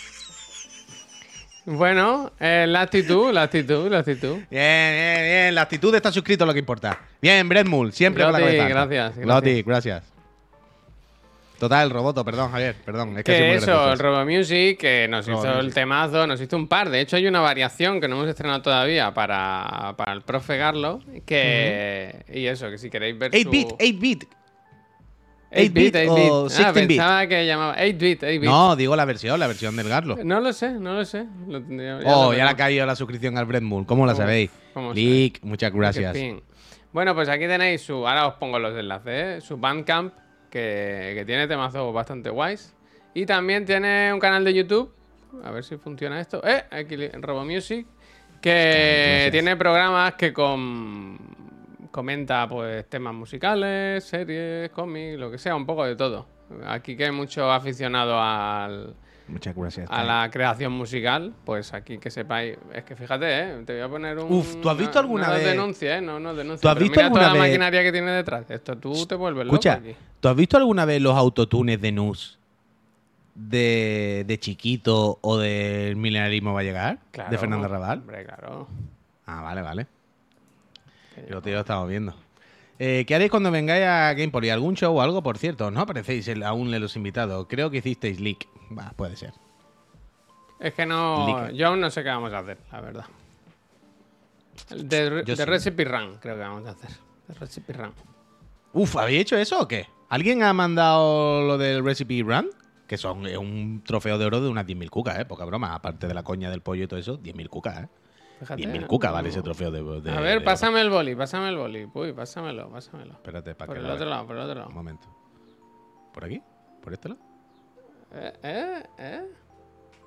Bueno, 1.65 2.33
eh, 2.41 2.65
la 2.69 2.81
actitud, 2.81 3.33
la 3.33 3.43
actitud, 3.43 3.89
la 3.89 4.01
actitud. 4.01 4.35
Bien, 4.51 4.95
bien, 4.95 5.23
bien. 5.23 5.55
La 5.55 5.63
actitud 5.63 5.95
estar 5.95 6.13
suscrito 6.13 6.45
lo 6.45 6.53
que 6.53 6.59
importa. 6.59 6.99
Bien, 7.21 7.49
Brett 7.49 7.69
Mull, 7.69 7.93
siempre 7.93 8.25
con 8.25 8.33
la 8.33 8.41
cabeza. 8.41 8.67
gracias, 8.69 9.15
gracias. 9.17 9.27
Loti, 9.27 9.63
gracias. 9.63 10.13
Total, 11.63 11.87
el 11.87 11.91
roboto, 11.91 12.25
perdón, 12.25 12.51
Javier, 12.51 12.75
perdón. 12.85 13.19
Es 13.19 13.23
que, 13.23 13.55
eso, 13.55 13.67
gracioso 13.71 13.93
el 13.93 13.99
Robo 14.01 14.25
Music, 14.25 14.81
que 14.81 15.07
nos 15.09 15.29
Robo 15.29 15.47
hizo 15.47 15.61
el 15.61 15.73
temazo, 15.73 16.27
nos 16.27 16.41
hizo 16.41 16.57
un 16.57 16.67
par. 16.67 16.91
De 16.91 17.01
hecho, 17.01 17.15
hay 17.15 17.29
una 17.29 17.39
variación 17.39 18.01
que 18.01 18.09
no 18.09 18.17
hemos 18.17 18.29
estrenado 18.29 18.63
todavía 18.63 19.15
para, 19.15 19.95
para 19.97 20.13
el 20.13 20.23
profe 20.23 20.57
Garlo. 20.57 20.99
Que, 21.25 22.25
Y 22.35 22.47
eso, 22.47 22.69
que 22.69 22.79
si 22.79 22.91
queréis 22.91 23.17
ver 23.17 23.31
8-bit, 23.31 23.69
su... 23.69 23.77
8-bit. 23.77 24.25
8-bit, 25.53 25.95
8-bit 25.95 26.31
o 26.33 26.49
8-bit. 26.49 26.59
Ah, 26.59 26.73
16-bit. 26.73 26.89
pensaba 26.89 27.27
que 27.29 27.47
llamaba 27.47 27.77
8-bit, 27.77 28.23
8-bit. 28.25 28.43
No, 28.43 28.75
digo 28.75 28.97
la 28.97 29.05
versión, 29.05 29.39
la 29.39 29.47
versión 29.47 29.77
del 29.77 29.89
Garlo. 29.89 30.19
No 30.25 30.41
lo 30.41 30.53
sé, 30.53 30.73
no 30.73 30.95
lo 30.95 31.05
sé. 31.05 31.27
Lo 31.47 31.59
Oh, 32.07 32.33
lo 32.33 32.35
ya 32.37 32.43
le 32.45 32.51
ha 32.51 32.57
caído 32.57 32.85
la 32.87 32.97
suscripción 32.97 33.39
al 33.39 33.45
Brett 33.45 33.63
Mull. 33.63 33.87
¿Cómo 33.87 34.05
la 34.05 34.15
¿Cómo? 34.15 34.21
sabéis? 34.21 34.51
¿Cómo 34.75 34.93
Lick, 34.95 35.45
muchas 35.45 35.73
gracias. 35.73 36.17
Bueno, 36.93 37.15
pues 37.15 37.29
aquí 37.29 37.47
tenéis 37.47 37.83
su. 37.83 38.05
Ahora 38.07 38.27
os 38.27 38.35
pongo 38.35 38.59
los 38.59 38.77
enlaces, 38.77 39.39
¿eh? 39.39 39.41
Su 39.41 39.57
Bandcamp, 39.57 40.13
que, 40.53 41.15
que 41.17 41.25
tiene 41.25 41.49
temazos 41.49 41.93
bastante 41.95 42.29
guays. 42.29 42.75
Y 43.15 43.25
también 43.25 43.65
tiene 43.65 44.13
un 44.13 44.21
canal 44.21 44.45
de 44.45 44.53
YouTube. 44.53 44.93
A 45.43 45.51
ver 45.51 45.65
si 45.65 45.79
funciona 45.79 46.21
esto. 46.21 46.43
¡Eh! 46.47 46.65
Aquí, 46.71 46.97
Robo 47.09 47.45
Music. 47.45 47.87
Que 48.41 49.29
tiene 49.31 49.57
programas 49.57 50.15
que 50.15 50.33
con, 50.33 51.17
comenta 51.91 52.49
pues 52.49 52.89
temas 52.89 53.15
musicales, 53.15 54.05
series, 54.05 54.71
cómics, 54.71 55.19
lo 55.19 55.31
que 55.31 55.39
sea, 55.39 55.55
un 55.55 55.65
poco 55.65 55.85
de 55.87 55.95
todo. 55.95 56.27
Aquí 56.67 56.97
que 56.97 57.05
hay 57.05 57.13
mucho 57.13 57.51
aficionado 57.51 58.21
al, 58.21 58.97
Muchas 59.29 59.55
gracias. 59.55 59.89
a 59.91 60.03
la 60.05 60.29
creación 60.31 60.73
musical, 60.73 61.33
pues 61.45 61.73
aquí 61.73 61.99
que 61.99 62.11
sepáis, 62.11 62.59
es 62.75 62.85
que 62.85 62.97
fíjate, 62.97 63.27
¿eh? 63.41 63.63
te 63.65 63.75
voy 63.75 63.83
a 63.83 63.89
poner 63.89 64.19
un... 64.19 64.33
Uf, 64.33 64.61
¿tú 64.61 64.69
has 64.69 64.77
visto 64.77 64.95
no- 64.95 65.01
alguna 65.01 65.27
no 65.29 65.33
vez- 65.35 65.45
denuncia, 65.45 65.99
¿eh? 65.99 66.01
No, 66.03 66.19
no 66.21 66.35
denuncia. 66.35 66.63
¿Tú 66.63 66.69
has 66.69 66.79
visto 66.79 66.93
mira 66.97 67.05
alguna 67.07 67.23
toda 67.25 67.35
la 67.35 67.39
maquinaria 67.41 67.83
que 67.83 67.93
tiene 67.93 68.11
detrás. 68.11 68.51
Esto 68.51 68.77
tú 68.77 69.07
te 69.07 69.15
vuelves 69.15 69.47
loco 69.47 69.57
Escucha. 69.57 69.81
¿tú 70.21 70.29
has 70.29 70.37
visto 70.37 70.57
alguna 70.57 70.85
vez 70.85 71.01
los 71.01 71.15
autotunes 71.17 71.81
de 71.81 71.93
Nus 71.93 72.39
de, 73.35 74.25
de 74.27 74.39
Chiquito 74.39 75.19
o 75.23 75.39
del 75.39 75.97
Milenarismo 75.97 76.53
va 76.53 76.61
a 76.61 76.65
llegar? 76.65 76.99
Claro, 77.13 77.31
de 77.31 77.39
Fernando 77.39 77.69
Raval. 77.69 78.01
Hombre, 78.01 78.25
claro. 78.25 78.69
Ah, 79.27 79.41
vale, 79.43 79.63
vale. 79.63 79.87
Yo 81.31 81.41
te 81.41 81.53
lo 81.53 81.61
estamos 81.61 81.89
viendo. 81.89 82.15
Eh, 82.85 83.05
¿Qué 83.07 83.15
haréis 83.15 83.31
cuando 83.31 83.53
vengáis 83.53 83.85
a 83.87 84.13
Gamepoli? 84.13 84.51
¿Algún 84.51 84.75
show 84.75 84.97
o 84.99 85.01
algo? 85.01 85.23
Por 85.23 85.39
cierto, 85.39 85.71
no 85.71 85.81
aparecéis 85.83 86.27
el- 86.27 86.43
aún 86.43 86.69
de 86.73 86.81
los 86.81 86.97
invitados. 86.97 87.47
Creo 87.49 87.71
que 87.71 87.77
hicisteis 87.77 88.19
leak. 88.19 88.49
Va, 88.77 88.91
puede 88.97 89.15
ser. 89.15 89.33
Es 90.59 90.75
que 90.75 90.85
no... 90.85 91.49
Yo 91.53 91.69
aún 91.69 91.81
no 91.81 91.91
sé 91.93 92.03
qué 92.03 92.09
vamos 92.09 92.33
a 92.33 92.39
hacer, 92.39 92.59
la 92.73 92.81
verdad. 92.81 93.05
De, 94.71 95.23
Yo 95.25 95.35
de 95.35 95.37
sí. 95.37 95.45
Recipe 95.45 95.85
Run 95.85 96.17
creo 96.21 96.35
que 96.35 96.41
vamos 96.41 96.67
a 96.67 96.71
hacer. 96.73 96.91
De 97.29 97.35
Recipe 97.35 97.73
Run. 97.73 97.93
Uf, 98.73 98.97
¿habéis 98.97 99.21
hecho 99.21 99.37
eso 99.37 99.61
o 99.61 99.69
qué? 99.69 99.87
¿Alguien 100.09 100.43
ha 100.43 100.53
mandado 100.53 101.43
lo 101.43 101.59
del 101.59 101.85
Recipe 101.85 102.21
Run? 102.25 102.51
Que 102.89 102.97
son 102.99 103.25
un 103.37 103.85
trofeo 103.85 104.19
de 104.19 104.25
oro 104.27 104.41
de 104.41 104.49
unas 104.49 104.67
10.000 104.67 104.91
cucas, 104.91 105.21
¿eh? 105.21 105.25
Poca 105.25 105.45
broma. 105.45 105.73
Aparte 105.73 106.09
de 106.09 106.15
la 106.15 106.25
coña 106.25 106.51
del 106.51 106.63
pollo 106.63 106.83
y 106.83 106.87
todo 106.89 106.99
eso, 106.99 107.17
10.000 107.17 107.49
cucas, 107.49 107.85
¿eh? 107.85 107.89
Fíjate. 108.43 108.63
10.000 108.63 108.87
cucas 108.87 109.13
vale 109.13 109.29
ese 109.29 109.41
trofeo 109.43 109.71
de, 109.71 109.83
de- 110.01 110.11
A 110.11 110.15
de 110.17 110.21
ver, 110.23 110.37
oro. 110.39 110.45
pásame 110.45 110.81
el 110.81 110.91
boli, 110.91 111.15
pásame 111.15 111.49
el 111.49 111.57
boli. 111.57 111.89
Uy, 111.95 112.13
pásamelo, 112.13 112.69
pásamelo. 112.71 113.13
Espérate, 113.15 113.55
para 113.55 113.67
Por 113.67 113.77
que 113.79 113.85
el 113.85 113.91
otro 113.91 114.07
lado, 114.07 114.27
por 114.27 114.37
el 114.37 114.43
otro 114.43 114.53
Un 114.55 114.59
lado. 114.61 114.71
momento. 114.71 115.09
¿Por 116.13 116.25
aquí? 116.25 116.43
¿Por 116.83 116.93
este 116.93 117.09
lado? 117.11 117.21
¿Eh? 118.15 118.33
¿Eh? 118.43 118.83
¿Eh? 118.99 119.25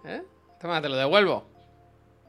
¿Eh? 0.06 0.22
Toma, 0.60 0.82
te 0.82 0.90
lo 0.90 0.96
devuelvo. 0.96 1.48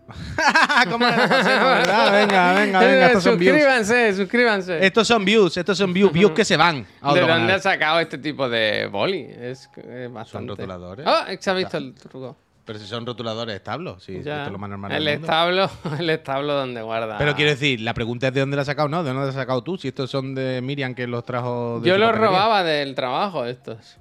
¿Cómo 0.88 0.98
pasemos, 1.04 1.28
verdad? 1.64 2.12
Venga, 2.12 2.52
venga, 2.54 2.78
venga. 2.80 3.06
Estos 3.08 3.24
son 3.24 3.38
views. 3.38 3.56
suscríbanse, 3.56 4.14
suscríbanse. 4.14 4.86
Estos 4.86 5.08
son 5.08 5.24
views, 5.24 5.56
estos 5.56 5.76
son 5.76 5.92
views, 5.92 6.12
views 6.12 6.30
que 6.30 6.44
se 6.44 6.56
van 6.56 6.86
a 7.00 7.12
¿De 7.12 7.20
dónde 7.22 7.52
has 7.54 7.64
sacado 7.64 7.98
este 7.98 8.18
tipo 8.18 8.48
de 8.48 8.86
boli? 8.86 9.22
Es, 9.36 9.68
es 9.76 10.12
bastante. 10.12 10.50
rotuladores. 10.52 11.04
Ah, 11.08 11.26
se 11.40 11.50
ha 11.50 11.54
visto 11.54 11.76
el 11.76 11.92
truco. 11.94 12.36
Pero 12.66 12.78
si 12.80 12.86
son 12.86 13.06
rotuladores 13.06 13.54
establos, 13.54 14.02
sí, 14.02 14.16
esto 14.16 14.42
es 14.46 14.50
lo 14.52 14.58
más 14.58 14.68
normal 14.68 14.90
el 14.92 15.04
del 15.04 15.14
mundo. 15.20 15.26
establo, 15.26 15.70
el 16.00 16.10
establo 16.10 16.52
donde 16.54 16.82
guarda. 16.82 17.16
Pero 17.16 17.34
quiero 17.36 17.52
decir, 17.52 17.80
la 17.80 17.94
pregunta 17.94 18.26
es 18.28 18.34
de 18.34 18.40
dónde 18.40 18.56
la 18.56 18.62
has 18.62 18.66
sacado, 18.66 18.88
¿no? 18.88 19.04
¿De 19.04 19.10
dónde 19.10 19.22
la 19.22 19.28
has 19.28 19.34
sacado 19.36 19.62
tú? 19.62 19.78
Si 19.78 19.88
estos 19.88 20.10
son 20.10 20.34
de 20.34 20.60
Miriam 20.60 20.94
que 20.94 21.06
los 21.06 21.24
trajo 21.24 21.78
de 21.80 21.88
Yo 21.88 21.96
los 21.96 22.08
papelería. 22.10 22.28
robaba 22.36 22.64
del 22.64 22.94
trabajo 22.96 23.44
estos. 23.46 23.96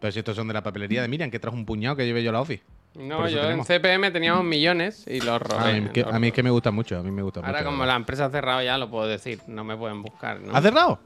Pero 0.00 0.12
si 0.12 0.18
estos 0.18 0.36
son 0.36 0.46
de 0.48 0.54
la 0.54 0.62
papelería 0.62 1.02
de 1.02 1.08
Miriam, 1.08 1.30
que 1.30 1.38
trajo 1.38 1.56
un 1.56 1.64
puñado 1.64 1.96
que 1.96 2.04
llevé 2.06 2.22
yo 2.22 2.30
a 2.30 2.34
la 2.34 2.40
office. 2.42 2.62
No, 2.94 3.26
yo 3.28 3.40
tenemos. 3.40 3.70
en 3.70 3.80
CPM 3.80 4.10
teníamos 4.10 4.44
millones 4.44 5.06
y 5.06 5.20
los 5.20 5.40
robé. 5.40 5.70
a, 5.70 5.80
mí, 5.80 5.88
que, 5.90 6.02
los 6.02 6.12
a 6.12 6.18
mí 6.18 6.26
es 6.28 6.32
que 6.34 6.42
me 6.42 6.50
gusta 6.50 6.70
mucho, 6.72 6.98
a 6.98 7.02
mí 7.02 7.10
me 7.10 7.22
gusta 7.22 7.40
Ahora 7.40 7.60
mucho. 7.60 7.64
como 7.70 7.86
la 7.86 7.94
empresa 7.96 8.26
ha 8.26 8.30
cerrado 8.30 8.60
ya 8.62 8.76
lo 8.78 8.90
puedo 8.90 9.06
decir, 9.06 9.40
no 9.46 9.62
me 9.64 9.76
pueden 9.76 10.02
buscar. 10.02 10.40
¿no? 10.40 10.54
¿Has 10.54 10.62
cerrado? 10.62 10.98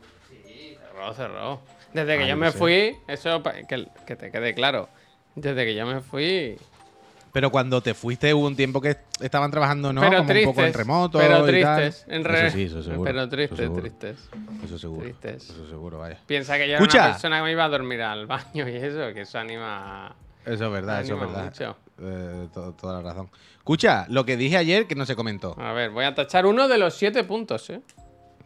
Cerró, 0.92 1.14
cerró. 1.14 1.60
Desde 1.92 2.16
que 2.18 2.24
Ah, 2.24 2.28
yo 2.28 2.36
me 2.36 2.50
sé. 2.50 2.58
fui, 2.58 2.96
eso 3.06 3.42
que, 3.68 3.86
que 4.06 4.16
te 4.16 4.30
quede 4.32 4.54
claro. 4.54 4.88
Desde 5.36 5.64
que 5.64 5.74
yo 5.74 5.86
me 5.86 6.00
fui. 6.00 6.56
Pero 7.34 7.50
cuando 7.50 7.80
te 7.82 7.92
fuiste 7.94 8.32
hubo 8.32 8.46
un 8.46 8.54
tiempo 8.54 8.80
que 8.80 8.96
estaban 9.20 9.50
trabajando, 9.50 9.92
¿no? 9.92 10.00
pero 10.00 10.18
Como 10.18 10.28
tristes. 10.28 10.46
un 10.46 10.54
poco 10.54 10.66
en 10.66 10.72
remoto 10.72 11.18
Pero 11.18 11.34
y 11.58 11.62
tal. 11.62 11.80
tristes. 11.82 12.04
En 12.08 12.24
re- 12.24 12.46
Eso 12.46 12.56
sí, 12.56 12.62
eso 12.62 12.82
seguro. 12.82 13.04
Pero 13.10 13.28
tristes, 13.28 13.74
tristes. 13.74 14.30
Eso 14.64 14.78
seguro. 14.78 15.02
Tristes. 15.02 15.50
Eso 15.50 15.68
seguro, 15.68 15.98
vaya. 15.98 16.16
Piensa 16.26 16.56
que 16.56 16.68
yo 16.68 16.76
era 16.76 16.82
una 16.84 17.06
persona 17.12 17.38
que 17.38 17.42
me 17.42 17.50
iba 17.52 17.64
a 17.64 17.68
dormir 17.68 18.00
al 18.02 18.26
baño 18.26 18.68
y 18.68 18.76
eso, 18.76 19.12
que 19.12 19.22
eso 19.22 19.38
anima. 19.40 20.14
Eso 20.46 20.66
es 20.66 20.70
verdad, 20.72 21.00
eso 21.02 21.14
es 21.14 21.20
verdad. 21.20 21.44
mucho. 21.46 21.76
Eh, 22.00 22.48
to- 22.54 22.72
toda 22.74 23.02
la 23.02 23.10
razón. 23.10 23.28
Escucha, 23.58 24.06
lo 24.08 24.24
que 24.24 24.36
dije 24.36 24.56
ayer 24.56 24.86
que 24.86 24.94
no 24.94 25.04
se 25.04 25.16
comentó. 25.16 25.56
A 25.60 25.72
ver, 25.72 25.90
voy 25.90 26.04
a 26.04 26.14
tachar 26.14 26.46
uno 26.46 26.68
de 26.68 26.78
los 26.78 26.94
siete 26.94 27.24
puntos, 27.24 27.68
¿eh? 27.70 27.80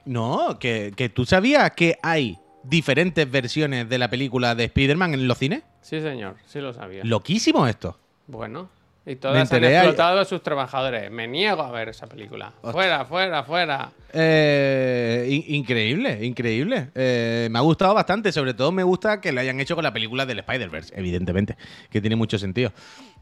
No, 0.06 0.58
que, 0.58 0.92
que 0.96 1.10
tú 1.10 1.26
sabías 1.26 1.72
que 1.72 1.98
hay 2.02 2.38
diferentes 2.62 3.30
versiones 3.30 3.86
de 3.88 3.98
la 3.98 4.08
película 4.08 4.54
de 4.54 4.64
Spider-Man 4.64 5.12
en 5.14 5.28
los 5.28 5.36
cines. 5.38 5.62
Sí, 5.82 6.00
señor, 6.00 6.36
sí 6.46 6.60
lo 6.60 6.72
sabía. 6.72 7.04
Loquísimo 7.04 7.66
esto. 7.66 7.98
Bueno, 8.26 8.70
y 9.08 9.16
todas 9.16 9.50
han 9.52 9.64
explotado 9.64 10.20
a 10.20 10.24
sus 10.24 10.42
trabajadores. 10.42 11.10
Me 11.10 11.26
niego 11.26 11.62
a 11.62 11.70
ver 11.70 11.88
esa 11.88 12.06
película. 12.06 12.52
Fuera, 12.72 13.04
fuera, 13.04 13.42
fuera. 13.44 13.90
Eh, 14.12 15.26
in- 15.28 15.54
increíble, 15.56 16.24
increíble. 16.24 16.90
Eh, 16.94 17.48
me 17.50 17.58
ha 17.58 17.62
gustado 17.62 17.94
bastante. 17.94 18.30
Sobre 18.32 18.54
todo 18.54 18.70
me 18.72 18.82
gusta 18.82 19.20
que 19.20 19.32
lo 19.32 19.40
hayan 19.40 19.58
hecho 19.60 19.74
con 19.74 19.84
la 19.84 19.92
película 19.92 20.26
del 20.26 20.38
Spider-Verse, 20.40 20.94
evidentemente, 20.96 21.56
que 21.90 22.00
tiene 22.00 22.16
mucho 22.16 22.38
sentido. 22.38 22.72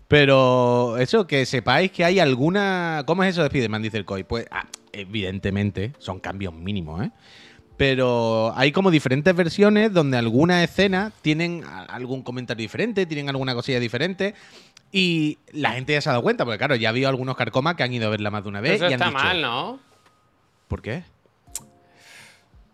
Pero 0.09 0.97
eso, 0.99 1.27
que 1.27 1.47
sepáis 1.47 1.91
que 1.91 2.05
hay 2.05 2.21
alguna. 2.21 3.03
¿Cómo 3.07 3.25
es 3.25 3.31
eso 3.31 3.41
de 3.43 3.49
Spider-Man? 3.49 3.83
Dice 3.83 3.97
el 3.99 4.05
COI. 4.05 4.25
Pues, 4.25 4.47
ah, 4.51 4.67
evidentemente, 4.93 5.93
son 5.99 6.21
cambios 6.21 6.55
mínimos, 6.55 7.05
¿eh? 7.05 7.11
pero 7.77 8.55
hay 8.57 8.73
como 8.73 8.91
diferentes 8.91 9.37
versiones 9.37 9.93
donde 9.93 10.17
algunas 10.17 10.65
escenas 10.65 11.13
tienen 11.21 11.63
algún 11.89 12.23
comentario 12.23 12.63
diferente, 12.63 13.05
tienen 13.05 13.29
alguna 13.29 13.55
cosilla 13.55 13.79
diferente. 13.79 14.35
Y 14.99 15.37
la 15.53 15.73
gente 15.73 15.93
ya 15.93 16.01
se 16.01 16.09
ha 16.09 16.13
dado 16.13 16.23
cuenta, 16.23 16.47
porque 16.47 16.57
claro, 16.57 16.75
ya 16.75 16.89
ha 16.89 16.91
habido 16.91 17.11
algunos 17.11 17.37
carcomas 17.37 17.75
que 17.75 17.83
han 17.83 17.93
ido 17.93 18.07
a 18.07 18.11
verla 18.11 18.31
más 18.31 18.45
de 18.45 18.49
una 18.49 18.63
vez 18.63 18.77
Eso 18.77 18.85
y 18.85 18.87
han 18.87 18.93
está 18.95 19.11
dicho, 19.11 19.19
mal, 19.19 19.43
¿no? 19.43 19.79
¿Por 20.69 20.81
qué? 20.81 21.03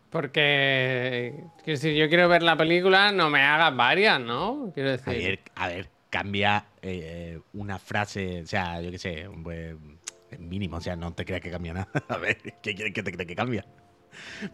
Porque, 0.08 1.34
decir, 1.66 1.94
yo 1.96 2.08
quiero 2.08 2.28
ver 2.28 2.44
la 2.44 2.56
película, 2.56 3.10
no 3.10 3.28
me 3.28 3.42
hagas 3.42 3.74
varias, 3.74 4.20
¿no? 4.20 4.70
Quiero 4.72 4.92
decir, 4.92 5.08
A 5.08 5.16
ver, 5.16 5.40
a 5.56 5.66
ver, 5.66 5.88
cambia 6.10 6.64
eh, 6.80 7.40
una 7.54 7.80
frase, 7.80 8.42
o 8.42 8.46
sea, 8.46 8.80
yo 8.80 8.92
qué 8.92 8.98
sé, 8.98 9.28
pues, 9.42 9.74
es 10.30 10.38
mínimo, 10.38 10.76
o 10.76 10.80
sea, 10.80 10.94
no 10.94 11.12
te 11.12 11.24
creas 11.24 11.42
que 11.42 11.50
cambia 11.50 11.74
nada. 11.74 11.88
A 12.08 12.18
ver, 12.18 12.36
¿qué 12.62 12.76
quieres 12.76 12.94
que 12.94 13.02
te 13.02 13.26
que 13.26 13.34
cambia? 13.34 13.66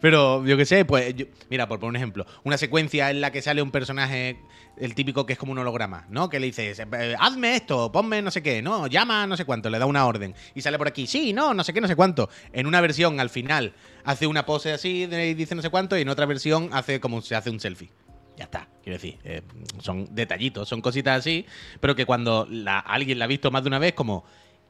Pero 0.01 0.45
yo 0.45 0.57
qué 0.57 0.65
sé, 0.65 0.85
pues, 0.85 1.15
yo- 1.15 1.25
mira, 1.49 1.67
por 1.67 1.79
poner 1.79 1.89
un 1.91 1.95
ejemplo, 1.95 2.25
una 2.43 2.57
secuencia 2.57 3.09
en 3.09 3.21
la 3.21 3.31
que 3.31 3.41
sale 3.41 3.61
un 3.61 3.71
personaje, 3.71 4.39
el 4.77 4.95
típico 4.95 5.25
que 5.25 5.33
es 5.33 5.39
como 5.39 5.51
un 5.51 5.57
holograma, 5.57 6.05
¿no? 6.09 6.29
Que 6.29 6.39
le 6.39 6.45
dices, 6.47 6.79
eh, 6.79 7.15
hazme 7.19 7.55
esto, 7.55 7.91
ponme 7.91 8.21
no 8.21 8.31
sé 8.31 8.41
qué, 8.41 8.61
no, 8.61 8.87
llama 8.87 9.27
no 9.27 9.35
sé 9.35 9.45
cuánto, 9.45 9.69
le 9.69 9.79
da 9.79 9.85
una 9.85 10.05
orden 10.05 10.33
y 10.55 10.61
sale 10.61 10.77
por 10.77 10.87
aquí, 10.87 11.05
sí, 11.07 11.33
no, 11.33 11.53
no 11.53 11.63
sé 11.63 11.73
qué, 11.73 11.81
no 11.81 11.87
sé 11.87 11.95
cuánto. 11.95 12.29
En 12.53 12.65
una 12.67 12.79
versión, 12.81 13.19
al 13.19 13.29
final, 13.29 13.73
hace 14.05 14.25
una 14.27 14.45
pose 14.45 14.71
así 14.71 15.03
y 15.03 15.33
dice 15.33 15.55
no 15.55 15.61
sé 15.61 15.69
cuánto, 15.69 15.97
y 15.97 16.01
en 16.01 16.09
otra 16.09 16.25
versión 16.25 16.69
hace 16.71 16.99
como 16.99 17.21
se 17.21 17.35
hace 17.35 17.49
un 17.49 17.59
selfie. 17.59 17.89
Ya 18.37 18.45
está, 18.45 18.69
quiero 18.81 18.95
decir, 18.97 19.17
eh, 19.25 19.41
son 19.81 20.07
detallitos, 20.15 20.69
son 20.69 20.79
cositas 20.81 21.19
así, 21.19 21.45
pero 21.81 21.93
que 21.93 22.05
cuando 22.05 22.47
la- 22.49 22.79
alguien 22.79 23.19
la 23.19 23.25
ha 23.25 23.27
visto 23.27 23.51
más 23.51 23.63
de 23.63 23.67
una 23.67 23.79
vez, 23.79 23.91
como, 23.93 24.23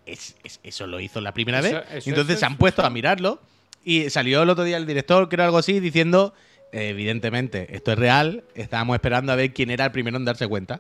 es, 0.08 0.36
es- 0.44 0.60
eso 0.64 0.88
lo 0.88 1.00
hizo 1.00 1.22
la 1.22 1.34
primera 1.36 1.60
Eso- 1.60 1.76
vez, 1.76 1.86
eso- 1.94 2.10
entonces 2.10 2.32
eso 2.34 2.40
se 2.40 2.46
han 2.48 2.54
es- 2.54 2.58
puesto 2.58 2.84
a 2.84 2.90
mirarlo, 2.90 3.40
y 3.84 4.10
salió 4.10 4.44
el 4.44 4.50
otro 4.50 4.64
día 4.64 4.78
el 4.78 4.86
director, 4.86 5.28
era 5.32 5.46
algo 5.46 5.58
así, 5.58 5.80
diciendo, 5.80 6.34
evidentemente, 6.72 7.76
esto 7.76 7.92
es 7.92 8.00
real, 8.00 8.44
estábamos 8.56 8.96
esperando 8.96 9.32
a 9.32 9.36
ver 9.36 9.54
quién 9.54 9.70
era 9.70 9.86
el 9.86 9.92
primero 9.92 10.18
en 10.18 10.26
darse 10.26 10.48
cuenta. 10.48 10.80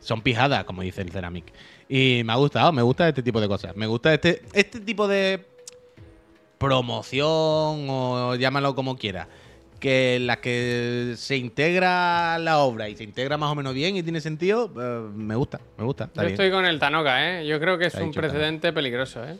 Son 0.00 0.20
pijadas, 0.20 0.64
como 0.64 0.82
dice 0.82 1.00
el 1.00 1.10
Ceramic. 1.10 1.52
Y 1.88 2.22
me 2.24 2.32
ha 2.32 2.36
gustado, 2.36 2.72
me 2.72 2.82
gusta 2.82 3.08
este 3.08 3.22
tipo 3.22 3.40
de 3.40 3.46
cosas. 3.46 3.76
Me 3.76 3.86
gusta 3.86 4.12
este, 4.12 4.42
este 4.52 4.80
tipo 4.80 5.06
de 5.06 5.44
promoción 6.58 7.86
o 7.88 8.34
llámalo 8.34 8.74
como 8.74 8.96
quiera. 8.96 9.28
Que 9.78 10.18
la 10.20 10.40
que 10.40 11.14
se 11.16 11.36
integra 11.36 12.38
la 12.38 12.58
obra 12.58 12.88
y 12.88 12.96
se 12.96 13.02
integra 13.02 13.36
más 13.36 13.50
o 13.50 13.54
menos 13.56 13.74
bien 13.74 13.96
y 13.96 14.02
tiene 14.02 14.20
sentido, 14.20 14.72
eh, 14.80 15.10
me 15.12 15.34
gusta, 15.34 15.60
me 15.76 15.84
gusta. 15.84 16.08
Yo 16.14 16.20
bien. 16.22 16.32
estoy 16.32 16.50
con 16.52 16.64
el 16.64 16.78
Tanoka, 16.78 17.40
¿eh? 17.40 17.46
Yo 17.46 17.58
creo 17.58 17.78
que 17.78 17.86
es 17.86 17.94
un 17.96 18.12
precedente 18.12 18.72
peligroso, 18.72 19.24
¿eh? 19.24 19.36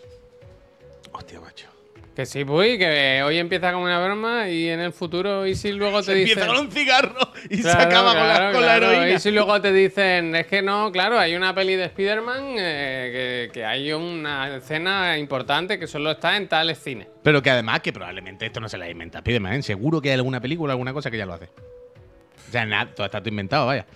Hostia, 1.12 1.41
macho. 1.41 1.71
Que 2.14 2.27
sí, 2.27 2.44
pues, 2.44 2.77
que 2.77 3.22
hoy 3.25 3.38
empieza 3.38 3.72
como 3.72 3.85
una 3.85 3.98
broma 4.05 4.46
y 4.51 4.68
en 4.68 4.81
el 4.81 4.92
futuro, 4.92 5.46
y 5.46 5.55
si 5.55 5.72
luego 5.72 6.03
te 6.03 6.12
dicen. 6.14 6.38
empieza 6.40 6.46
con 6.46 6.66
un 6.66 6.70
cigarro 6.70 7.33
y 7.48 7.57
se 7.57 7.62
Claro, 7.62 7.81
acaba 7.81 8.14
con, 8.14 8.29
la, 8.29 8.35
claro, 8.35 8.53
con 8.53 8.66
la 8.66 8.77
heroína. 8.77 9.11
Y 9.12 9.18
si 9.18 9.31
luego 9.31 9.59
te 9.62 9.72
dicen, 9.72 10.37
es 10.37 10.46
que 10.46 10.61
no, 10.61 10.92
claro, 10.92 11.18
hay 11.18 11.35
una 11.35 11.55
peli 11.55 11.75
de 11.75 11.85
Spider-Man 11.85 12.55
eh, 12.59 13.48
que, 13.51 13.53
que 13.55 13.64
hay 13.64 13.92
una 13.94 14.57
escena 14.57 15.16
importante 15.16 15.79
que 15.79 15.87
solo 15.87 16.11
está 16.11 16.37
en 16.37 16.48
tales 16.48 16.79
cines. 16.83 17.09
Pero 17.22 17.42
que 17.42 17.48
además, 17.48 17.81
que 17.81 17.94
probablemente 17.94 18.44
esto 18.44 18.61
no 18.61 18.68
se 18.68 18.77
la 18.77 18.90
inventa 18.90 19.20
Spiderman, 19.20 19.55
¿eh? 19.55 19.62
Seguro 19.62 20.03
que 20.03 20.11
hay 20.11 20.16
alguna 20.16 20.38
película, 20.38 20.75
alguna 20.75 20.92
cosa 20.92 21.11
que 21.11 21.16
ya 21.16 21.25
lo 21.25 21.33
hace. 21.33 21.46
O 21.46 22.53
sea, 22.53 22.66
nada, 22.66 22.90
todo 22.94 23.07
está 23.07 23.20
todo 23.20 23.31
inventado, 23.31 23.64
vaya. 23.64 23.87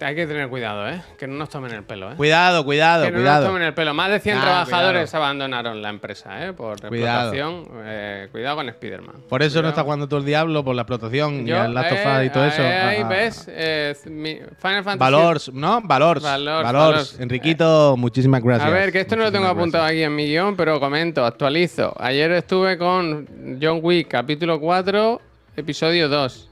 Hay 0.00 0.14
que 0.14 0.26
tener 0.26 0.48
cuidado, 0.48 0.88
¿eh? 0.88 1.00
Que 1.18 1.26
no 1.26 1.34
nos 1.34 1.48
tomen 1.48 1.72
el 1.72 1.82
pelo, 1.84 2.12
¿eh? 2.12 2.14
Cuidado, 2.16 2.64
cuidado, 2.64 3.04
que 3.04 3.10
no 3.10 3.18
nos 3.18 3.22
cuidado. 3.24 3.46
tomen 3.46 3.62
el 3.62 3.74
pelo. 3.74 3.94
Más 3.94 4.10
de 4.10 4.20
100 4.20 4.38
Ah, 4.38 4.40
trabajadores 4.42 5.14
abandonaron 5.14 5.80
la 5.82 5.88
empresa, 5.90 6.46
¿eh? 6.46 6.52
Por 6.52 6.80
Cuidado. 6.88 7.32
explotación. 7.34 7.64
Eh, 7.84 8.28
cuidado 8.32 8.56
con 8.56 8.68
Spider-Man. 8.68 9.16
Por 9.28 9.42
eso 9.42 9.62
no 9.62 9.68
está 9.68 9.82
jugando 9.82 10.08
todo 10.08 10.20
el 10.20 10.26
diablo, 10.26 10.64
por 10.64 10.74
la 10.74 10.82
explotación 10.82 11.46
y 11.46 11.50
Yo, 11.50 11.64
el 11.64 11.74
Last 11.74 11.92
of 11.92 11.98
Us 11.98 12.06
eh, 12.06 12.24
y 12.26 12.30
todo 12.30 12.44
eso. 12.44 12.62
Ahí 12.62 13.00
Ah, 13.02 13.08
ves, 13.08 13.46
eh, 13.48 13.94
mi- 14.06 14.36
Final 14.60 14.84
Fantasy. 14.84 14.98
Valors, 14.98 15.52
¿no? 15.52 15.80
Valors. 15.82 16.22
Valors, 16.22 16.62
Valors. 16.64 16.72
Valors. 16.72 17.20
Enriquito, 17.20 17.96
muchísimas 17.96 18.42
gracias. 18.42 18.68
A 18.68 18.72
ver, 18.72 18.92
que 18.92 19.00
esto 19.00 19.16
no 19.16 19.22
lo 19.24 19.32
tengo 19.32 19.44
Muchísimas 19.44 19.60
apuntado 19.62 19.84
aquí 19.84 20.02
en 20.02 20.14
mi 20.14 20.26
guion, 20.26 20.56
pero 20.56 20.80
comento, 20.80 21.24
actualizo. 21.24 21.94
Ayer 21.98 22.30
estuve 22.32 22.78
con 22.78 23.58
John 23.60 23.80
Wick, 23.82 24.08
capítulo 24.08 24.58
4, 24.60 25.20
episodio 25.56 26.08
2. 26.08 26.50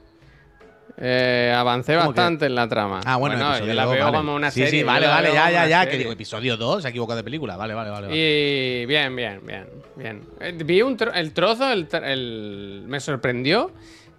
Eh, 0.97 1.51
avancé 1.55 1.95
bastante 1.95 2.45
en 2.45 2.53
la 2.55 2.67
trama. 2.67 3.01
Ah, 3.05 3.15
bueno, 3.17 3.35
episodio 3.35 3.65
yo 3.67 3.73
la 3.73 3.85
dos, 3.85 3.93
veo 3.95 4.05
vale. 4.05 4.17
como 4.17 4.35
una 4.35 4.51
sí, 4.51 4.59
serie. 4.59 4.71
Sí, 4.71 4.79
yo 4.81 4.85
vale, 4.85 5.07
vale, 5.07 5.33
ya, 5.33 5.49
ya, 5.49 5.67
ya. 5.67 5.85
Que 5.89 5.97
digo, 5.97 6.11
episodio 6.11 6.55
2, 6.55 6.81
se 6.83 6.87
ha 6.87 6.91
equivocado 6.91 7.17
de 7.17 7.23
película. 7.23 7.57
Vale, 7.57 7.73
vale, 7.73 7.89
vale. 7.89 8.07
Y 8.15 8.85
bien, 8.85 9.15
bien, 9.15 9.41
bien, 9.45 9.65
bien. 9.95 10.21
Eh, 10.39 10.51
vi 10.63 10.81
un 10.83 10.95
tro- 10.97 11.11
el 11.15 11.33
trozo, 11.33 11.71
el, 11.71 11.87
el- 12.03 12.83
me 12.85 12.99
sorprendió 12.99 13.71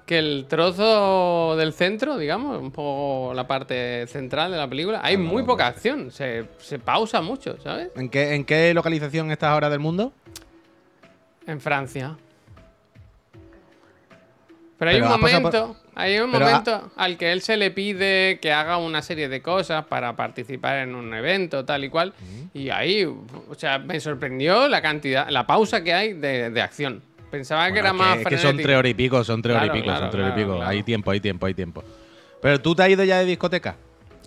que 0.04 0.18
el 0.18 0.46
trozo 0.48 1.54
del 1.56 1.72
centro, 1.72 2.18
digamos, 2.18 2.60
un 2.60 2.70
poco 2.72 3.32
la 3.34 3.46
parte 3.46 4.06
central 4.08 4.50
de 4.50 4.58
la 4.58 4.68
película, 4.68 5.00
hay 5.02 5.16
muy 5.16 5.44
poca 5.44 5.66
acción, 5.68 6.10
se, 6.10 6.44
se 6.58 6.78
pausa 6.80 7.22
mucho, 7.22 7.56
¿sabes? 7.62 7.88
¿En 7.96 8.10
qué, 8.10 8.34
¿En 8.34 8.44
qué 8.44 8.74
localización 8.74 9.30
estás 9.30 9.50
ahora 9.50 9.70
del 9.70 9.78
mundo? 9.78 10.12
En 11.46 11.60
Francia. 11.60 12.16
Pero 14.78 14.90
hay 14.90 14.96
Pero 15.00 15.06
un 15.14 15.20
momento, 15.20 15.76
hay 15.94 16.18
un 16.18 16.30
Pero 16.32 16.44
ha- 16.46 16.48
momento 16.48 16.90
al 16.96 17.16
que 17.16 17.30
él 17.32 17.42
se 17.42 17.56
le 17.56 17.70
pide 17.70 18.38
que 18.40 18.52
haga 18.52 18.76
una 18.76 19.02
serie 19.02 19.28
de 19.28 19.40
cosas 19.40 19.84
para 19.86 20.16
participar 20.16 20.78
en 20.78 20.94
un 20.96 21.14
evento, 21.14 21.64
tal 21.64 21.84
y 21.84 21.88
cual. 21.88 22.12
Y 22.52 22.70
ahí, 22.70 23.04
o 23.04 23.54
sea, 23.56 23.78
me 23.78 24.00
sorprendió 24.00 24.66
la 24.68 24.82
cantidad, 24.82 25.28
la 25.30 25.46
pausa 25.46 25.82
que 25.84 25.94
hay 25.94 26.12
de, 26.14 26.50
de 26.50 26.60
acción. 26.60 27.02
Pensaba 27.30 27.72
que 27.72 27.78
era 27.78 27.88
es 27.88 27.94
más 27.94 28.18
es 28.18 28.26
que 28.26 28.38
son 28.38 28.56
tres 28.56 28.76
horas 28.76 28.90
y 28.90 28.94
pico, 28.94 29.22
son 29.24 29.42
tres 29.42 29.56
horas 29.56 29.64
Claro, 29.66 29.78
y 29.78 29.82
pico, 29.82 29.90
claro, 29.92 30.00
son 30.06 30.10
tres 30.10 30.24
horas 30.24 30.38
y 30.38 30.40
pico. 30.42 30.62
Hay 30.62 30.82
tiempo, 30.82 31.10
hay 31.10 31.20
tiempo, 31.20 31.46
hay 31.46 31.54
tiempo. 31.54 31.84
Pero 32.42 32.60
tú 32.60 32.74
te 32.74 32.82
has 32.82 32.88
ido 32.90 33.04
ya 33.04 33.18
de 33.18 33.24
discoteca. 33.24 33.76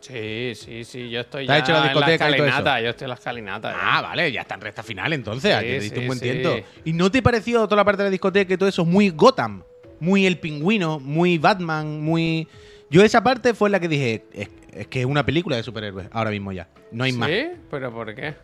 Sí, 0.01 0.53
sí, 0.55 0.83
sí, 0.85 1.09
yo 1.09 1.21
estoy 1.21 1.45
¿Te 1.45 1.51
has 1.51 1.57
ya 1.59 1.63
hecho 1.63 1.71
la 1.73 1.77
en 1.79 1.83
discoteca 1.85 2.17
todo 2.25 2.35
eso? 2.35 2.43
escalinata, 2.45 2.81
yo 2.81 2.89
estoy 2.89 3.05
en 3.05 3.09
la 3.09 3.15
escalinata. 3.15 3.71
ya. 3.71 3.77
Ah, 3.81 4.01
vale, 4.01 4.31
ya 4.31 4.41
está 4.41 4.55
en 4.55 4.61
recta 4.61 4.83
final 4.83 5.11
entonces. 5.13 5.51
Sí, 5.51 5.57
aquí 5.57 5.67
te 5.67 5.79
diste 5.79 5.95
sí, 5.95 6.01
un 6.01 6.07
buen 6.07 6.19
sí. 6.19 6.23
tiento. 6.25 6.59
¿Y 6.85 6.93
no 6.93 7.11
te 7.11 7.21
pareció 7.21 7.63
toda 7.65 7.77
la 7.77 7.85
parte 7.85 8.03
de 8.03 8.07
la 8.07 8.11
discoteca 8.11 8.53
y 8.53 8.57
todo 8.57 8.69
eso 8.69 8.85
muy 8.85 9.09
Gotham? 9.09 9.63
Muy 9.99 10.25
el 10.25 10.37
pingüino, 10.39 10.99
muy 10.99 11.37
Batman, 11.37 12.01
muy. 12.01 12.47
Yo 12.89 13.03
esa 13.03 13.23
parte 13.23 13.53
fue 13.53 13.69
la 13.69 13.79
que 13.79 13.87
dije, 13.87 14.25
es, 14.33 14.49
es 14.73 14.87
que 14.87 14.99
es 15.01 15.05
una 15.05 15.25
película 15.25 15.55
de 15.55 15.63
superhéroes, 15.63 16.07
ahora 16.11 16.29
mismo 16.31 16.51
ya. 16.51 16.67
No 16.91 17.03
hay 17.03 17.11
más. 17.13 17.29
¿Sí? 17.29 17.47
¿Pero 17.69 17.91
por 17.93 18.13
qué? 18.15 18.35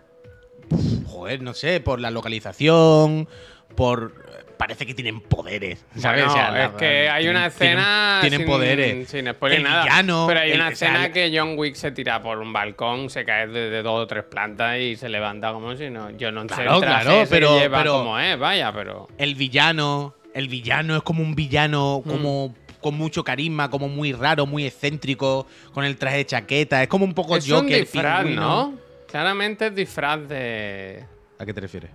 Joder, 1.06 1.42
no 1.42 1.54
sé, 1.54 1.80
por 1.80 2.00
la 2.00 2.12
localización, 2.12 3.28
por. 3.76 4.24
Parece 4.58 4.86
que 4.86 4.94
tienen 4.94 5.20
poderes. 5.20 5.84
¿Sabes? 5.98 6.24
Bueno, 6.26 6.32
O 6.32 6.36
sea, 6.36 6.52
la- 6.52 6.66
es 6.66 6.72
que 6.74 7.10
hay 7.10 7.28
una 7.28 7.48
escena. 7.48 8.20
Tienen, 8.22 8.22
tienen 8.22 8.40
sin- 8.40 8.48
poderes. 8.48 9.10
Sin 9.10 9.28
spoiler 9.34 9.58
El 9.58 9.64
nada. 9.66 9.84
villano, 9.84 10.26
pero 10.28 10.40
hay 10.40 10.54
una 10.54 10.70
escena 10.70 11.12
que 11.12 11.34
John 11.36 11.56
Wick 11.58 11.76
se 11.76 11.92
tira 11.92 12.22
por 12.22 12.38
un 12.38 12.54
balcón, 12.54 13.10
se 13.10 13.26
cae 13.26 13.48
de, 13.48 13.70
de 13.70 13.82
dos 13.84 14.00
o 14.04 14.08
tres 14.08 14.24
plantas 14.24 14.80
y 14.80 14.96
se 14.96 15.10
levanta 15.10 15.52
como 15.52 15.76
si 15.76 15.90
no. 15.90 16.12
Yo 16.12 16.32
no 16.32 16.44
sé 16.44 16.48
Claro, 16.48 16.76
el 16.76 16.82
claro, 16.82 17.24
pero- 17.30 17.60
lleva 17.60 17.80
pero- 17.80 17.94
como 17.98 18.18
es, 18.20 18.40
vaya, 18.40 18.72
pero. 18.72 19.08
el 19.18 19.36
villano, 19.36 20.16
el 20.34 20.48
villano 20.48 20.96
es 20.96 21.04
como 21.04 21.22
un 21.24 21.36
villano 21.36 22.04
como 22.06 22.54
con 22.84 22.96
mucho 22.96 23.24
carisma, 23.24 23.70
como 23.70 23.88
muy 23.88 24.12
raro, 24.14 24.46
muy 24.46 24.66
excéntrico, 24.66 25.48
con 25.74 25.86
el 25.86 25.98
traje 25.98 26.18
de 26.18 26.26
chaqueta, 26.26 26.84
es 26.84 26.90
como 26.90 27.06
un 27.06 27.14
poco 27.14 27.38
Es 27.38 27.50
un 27.50 27.62
Joker, 27.62 27.80
disfraz, 27.80 28.24
pingüino. 28.24 28.42
¿no? 28.42 28.80
Claramente 29.08 29.68
es 29.68 29.76
disfraz 29.76 30.28
de. 30.28 31.06
¿A 31.40 31.46
qué 31.46 31.54
te 31.54 31.62
refieres? 31.62 31.90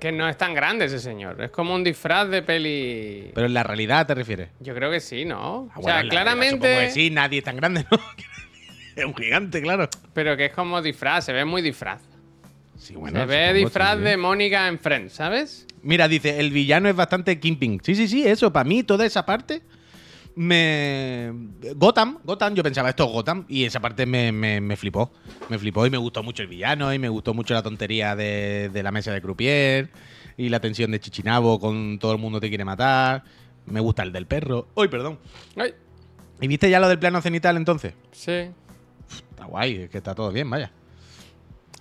Que 0.00 0.10
no 0.10 0.28
es 0.28 0.36
tan 0.36 0.52
grande 0.52 0.86
ese 0.86 0.98
señor. 0.98 1.40
Es 1.40 1.50
como 1.50 1.74
un 1.74 1.84
disfraz 1.84 2.28
de 2.28 2.42
peli. 2.42 3.30
Pero 3.32 3.46
en 3.46 3.54
la 3.54 3.62
realidad 3.62 4.06
te 4.06 4.14
refieres. 4.14 4.48
Yo 4.58 4.74
creo 4.74 4.90
que 4.90 4.98
sí, 4.98 5.24
¿no? 5.24 5.70
Ah, 5.72 5.78
o 5.78 5.82
sea, 5.82 5.92
realidad 5.94 6.10
claramente. 6.10 6.86
que 6.86 6.90
sí, 6.90 7.10
nadie 7.10 7.38
es 7.38 7.44
tan 7.44 7.56
grande, 7.56 7.86
¿no? 7.88 7.98
es 8.96 9.04
un 9.04 9.14
gigante, 9.14 9.62
claro. 9.62 9.88
Pero 10.12 10.36
que 10.36 10.46
es 10.46 10.52
como 10.52 10.82
disfraz, 10.82 11.26
se 11.26 11.32
ve 11.32 11.44
muy 11.44 11.62
disfraz. 11.62 12.02
Sí, 12.76 12.94
bueno, 12.96 13.20
se 13.20 13.26
ve 13.26 13.52
disfraz 13.52 13.98
sí. 13.98 14.02
de 14.02 14.16
Mónica 14.16 14.66
en 14.66 14.80
Friends, 14.80 15.12
¿sabes? 15.12 15.68
Mira, 15.82 16.08
dice, 16.08 16.38
el 16.40 16.50
villano 16.50 16.88
es 16.88 16.96
bastante 16.96 17.38
Kingpin. 17.40 17.80
Sí, 17.82 17.94
sí, 17.94 18.06
sí, 18.08 18.26
eso, 18.26 18.52
para 18.52 18.68
mí, 18.68 18.82
toda 18.82 19.04
esa 19.04 19.24
parte 19.26 19.62
me... 20.34 21.32
Gotham, 21.76 22.18
Gotham, 22.24 22.54
yo 22.54 22.62
pensaba 22.62 22.88
esto 22.90 23.04
es 23.04 23.10
Gotham 23.12 23.44
y 23.48 23.64
esa 23.64 23.80
parte 23.80 24.06
me, 24.06 24.32
me- 24.32 24.60
me 24.60 24.76
flipó. 24.76 25.10
Me 25.48 25.58
flipó 25.58 25.84
y 25.86 25.90
me 25.90 25.98
gustó 25.98 26.22
mucho 26.22 26.42
el 26.42 26.48
villano 26.48 26.92
y 26.94 26.98
me 26.98 27.08
gustó 27.08 27.34
mucho 27.34 27.54
la 27.54 27.62
tontería 27.62 28.16
de, 28.16 28.70
de 28.72 28.82
la 28.82 28.90
mesa 28.92 29.12
de 29.12 29.20
Croupier 29.20 29.90
y 30.36 30.48
la 30.48 30.60
tensión 30.60 30.90
de 30.90 31.00
Chichinabo 31.00 31.58
con 31.60 31.98
todo 31.98 32.12
el 32.12 32.18
mundo 32.18 32.40
te 32.40 32.48
quiere 32.48 32.64
matar. 32.64 33.24
Me 33.66 33.80
gusta 33.80 34.02
el 34.02 34.12
del 34.12 34.26
perro. 34.26 34.68
¡Uy, 34.74 34.88
perdón! 34.88 35.18
Ay, 35.56 35.74
¿Y 36.40 36.48
viste 36.48 36.68
ya 36.70 36.80
lo 36.80 36.88
del 36.88 36.98
plano 36.98 37.20
cenital 37.20 37.56
entonces? 37.56 37.94
sí. 38.12 38.48
Está 39.30 39.44
guay, 39.44 39.82
es 39.82 39.90
que 39.90 39.98
está 39.98 40.14
todo 40.14 40.30
bien, 40.32 40.48
vaya. 40.48 40.70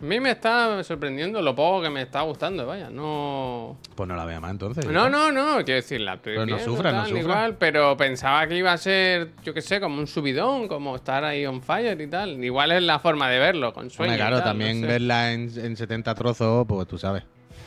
A 0.02 0.04
mí 0.04 0.20
me 0.20 0.32
está 0.32 0.84
sorprendiendo 0.84 1.41
lo 1.43 1.54
poco 1.54 1.84
que 1.84 1.89
me 1.91 2.02
está 2.02 2.22
gustando, 2.22 2.66
vaya. 2.66 2.89
No. 2.89 3.78
Pues 3.93 4.10
no 4.10 4.16
la 4.16 4.26
vea 4.26 4.39
más 4.39 4.49
entonces. 4.49 4.84
No, 4.88 5.10
no, 5.10 5.32
no, 5.32 5.58
quiero 5.64 5.76
decir, 5.76 6.02
la 6.02 6.16
estoy 6.16 6.34
Pero 6.34 6.47
no 6.47 6.56
viendo, 6.56 6.66
sufra, 6.76 6.91
no 6.91 6.97
tal, 6.97 7.08
sufra. 7.10 7.22
igual, 7.22 7.58
pero 7.58 7.95
pensaba 7.95 8.47
que 8.47 8.58
iba 8.58 8.74
a 8.74 8.78
ser, 8.80 9.30
yo 9.43 9.54
qué 9.54 9.62
sé, 9.62 9.80
como 9.80 9.99
un 9.99 10.08
subidón, 10.08 10.68
como 10.68 10.95
estar 10.95 11.24
ahí 11.24 11.45
on 11.45 11.62
fire 11.62 12.02
y 12.02 12.08
tal. 12.08 12.43
Igual 12.43 12.72
es 12.72 12.82
la 12.82 12.97
forma 12.97 13.30
de 13.30 13.38
verlo, 13.38 13.74
con 13.74 13.91
sueño. 13.91 14.14
Hombre, 14.14 14.16
y 14.16 14.28
claro, 14.28 14.38
tal, 14.38 14.45
también 14.45 14.82
no 14.82 14.88
sé. 14.88 14.91
verla 14.93 15.34
en, 15.34 15.41
en 15.60 15.78
70 15.78 16.16
trozos, 16.16 16.66
pues 16.68 16.88
tú 16.88 16.97
sabes. 16.97 17.24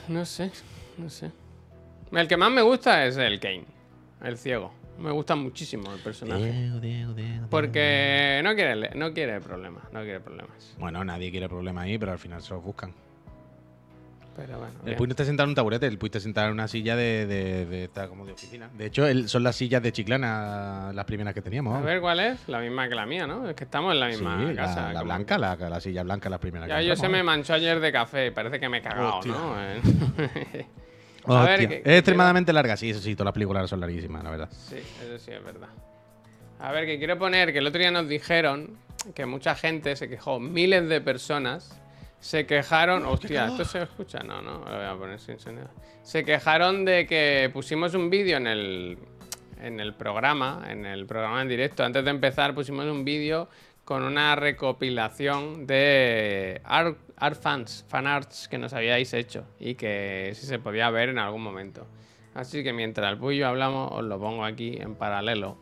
No 0.09 0.25
sé, 0.25 0.51
no 0.99 1.09
sé. 1.09 1.31
El 2.11 2.27
que 2.27 2.37
más 2.37 2.51
me 2.51 2.63
gusta 2.63 3.07
es 3.07 3.17
el 3.17 3.39
Kane, 3.39 3.65
el 4.25 4.37
ciego. 4.39 4.73
Me 4.99 5.11
gusta 5.11 5.35
muchísimo 5.35 5.93
el 5.93 6.01
personaje. 6.01 6.51
Diego, 6.53 6.81
Diego, 6.81 7.13
Diego. 7.15 7.47
Porque 7.51 8.41
no 8.45 8.55
quiere, 8.55 8.91
no 8.95 9.13
quiere 9.13 9.41
problemas, 9.41 9.85
no 9.93 10.01
quiere 10.03 10.21
problemas. 10.21 10.75
Bueno, 10.79 11.05
nadie 11.05 11.31
quiere 11.31 11.49
problemas 11.49 11.85
ahí, 11.85 11.99
pero 11.99 12.13
al 12.13 12.19
final 12.19 12.41
se 12.43 12.55
los 12.55 12.63
buscan. 12.63 12.93
Pero 14.37 14.59
bueno. 14.59 14.75
El. 14.85 14.97
Puy 14.97 15.07
no 15.07 15.13
está 15.13 15.25
sentado 15.25 15.45
en 15.45 15.51
un 15.51 15.55
taburete, 15.55 15.87
el 15.87 15.97
Puy 15.97 16.09
está 16.09 16.19
sentado 16.19 16.49
en 16.49 16.55
una 16.55 16.67
silla 16.67 16.97
de, 16.97 17.25
de, 17.27 17.67
de- 17.67 17.85
esta 17.85 18.09
como 18.09 18.27
de 18.27 18.33
oficina. 18.33 18.69
De 18.77 18.87
hecho, 18.87 19.07
el- 19.07 19.29
son 19.29 19.45
las 19.45 19.55
sillas 19.55 19.81
de 19.81 19.93
Chiclana 19.93 20.91
las 20.93 21.05
primeras 21.05 21.35
que 21.35 21.41
teníamos. 21.43 21.77
A 21.77 21.83
ver 21.83 22.01
cuál 22.01 22.19
es, 22.19 22.49
la 22.49 22.59
misma 22.59 22.89
que 22.89 22.97
la 22.97 23.07
mía, 23.07 23.29
¿no? 23.29 23.49
Es 23.49 23.55
que 23.55 23.63
estamos 23.63 23.93
en 23.95 24.01
la 24.01 24.07
Sí, 24.11 24.17
misma 24.17 24.37
la, 24.43 24.55
casa. 24.57 24.87
la 24.93 24.93
como- 25.01 25.05
blanca, 25.05 25.39
la, 25.39 25.55
la 25.57 25.81
silla 25.81 26.03
blanca, 26.03 26.29
la 26.29 26.39
primera 26.39 26.67
Ya 26.67 26.79
que 26.81 26.87
yo 26.87 26.97
se 26.97 27.09
me 27.09 27.23
manchó 27.23 27.55
ayer 27.55 27.79
de 27.79 27.93
café, 27.93 28.33
parece 28.33 28.59
que 28.59 28.69
me 28.69 28.79
he 28.79 28.83
cagado, 28.83 29.19
Hostia. 29.19 29.33
¿no? 29.33 29.55
Eh. 31.25 31.29
vamos. 31.29 31.43
A 31.47 31.51
ver, 31.51 31.61
Hostia, 31.61 31.69
¿qué- 31.69 31.91
es 31.91 31.99
extremadamente 31.99 32.53
larga, 32.53 32.77
sí, 32.77 32.91
eso 32.91 33.01
sí, 33.01 33.15
todas 33.15 33.27
las 33.27 33.35
películas 33.35 33.69
son 33.71 33.81
larguísimas, 33.81 34.23
la 34.25 34.31
verdad. 34.31 34.49
Sí, 34.51 34.77
eso 34.77 35.19
sí 35.19 35.31
es 35.33 35.45
verdad. 35.45 35.69
A 36.61 36.73
ver, 36.73 36.87
que 36.87 36.99
quiero 36.99 37.19
poner 37.19 37.53
que 37.53 37.59
el 37.59 37.67
otro 37.67 37.79
día 37.81 37.91
nos 37.91 38.09
dijeron 38.09 38.77
que 39.15 39.27
mucha 39.27 39.55
gente 39.55 39.97
se 39.97 40.09
quejó, 40.09 40.39
miles 40.41 40.89
de 40.89 41.01
personas 41.01 41.79
se 42.21 42.47
quejaron. 42.47 43.05
Hostia, 43.05 43.47
¿esto 43.49 43.65
se 43.65 43.83
escucha? 43.83 44.21
No, 44.21 44.41
no, 44.41 44.61
lo 44.61 44.77
voy 44.77 44.87
a 44.87 44.95
poner 44.95 45.19
sin 45.21 45.39
sonido. 45.39 45.69
Se 46.03 46.25
quejaron 46.25 46.85
de 46.85 47.07
que 47.07 47.51
pusimos 47.53 47.95
un 47.95 48.09
vídeo 48.09 48.39
en 48.39 48.47
el, 48.47 48.99
en 49.61 49.81
el 49.81 49.93
programa, 49.95 50.65
en 50.69 50.87
el 50.87 51.05
programa 51.07 51.43
en 51.43 51.49
directo. 51.49 51.85
Antes 51.85 52.03
de 52.05 52.11
empezar, 52.11 52.55
pusimos 52.55 52.87
un 52.87 53.05
vídeo 53.05 53.49
con 53.85 54.03
una 54.03 54.35
recopilación 54.37 55.67
de 55.67 56.61
art, 56.65 56.97
art 57.17 57.41
fans, 57.41 57.85
fan 57.89 58.07
arts 58.07 58.49
que 58.49 58.59
nos 58.59 58.73
habíais 58.73 59.13
hecho 59.13 59.45
y 59.61 59.75
que 59.75 60.33
si 60.35 60.47
se 60.47 60.59
podía 60.59 60.91
ver 60.91 61.11
en 61.11 61.19
algún 61.19 61.43
momento. 61.43 61.87
Así 62.35 62.65
que 62.65 62.73
mientras 62.73 63.13
el 63.13 63.19
Puy 63.19 63.37
y 63.37 63.39
yo 63.41 63.49
hablamos, 63.49 63.93
os 63.93 64.03
lo 64.05 64.19
pongo 64.19 64.45
aquí 64.45 64.77
en 64.81 64.95
paralelo. 64.95 65.57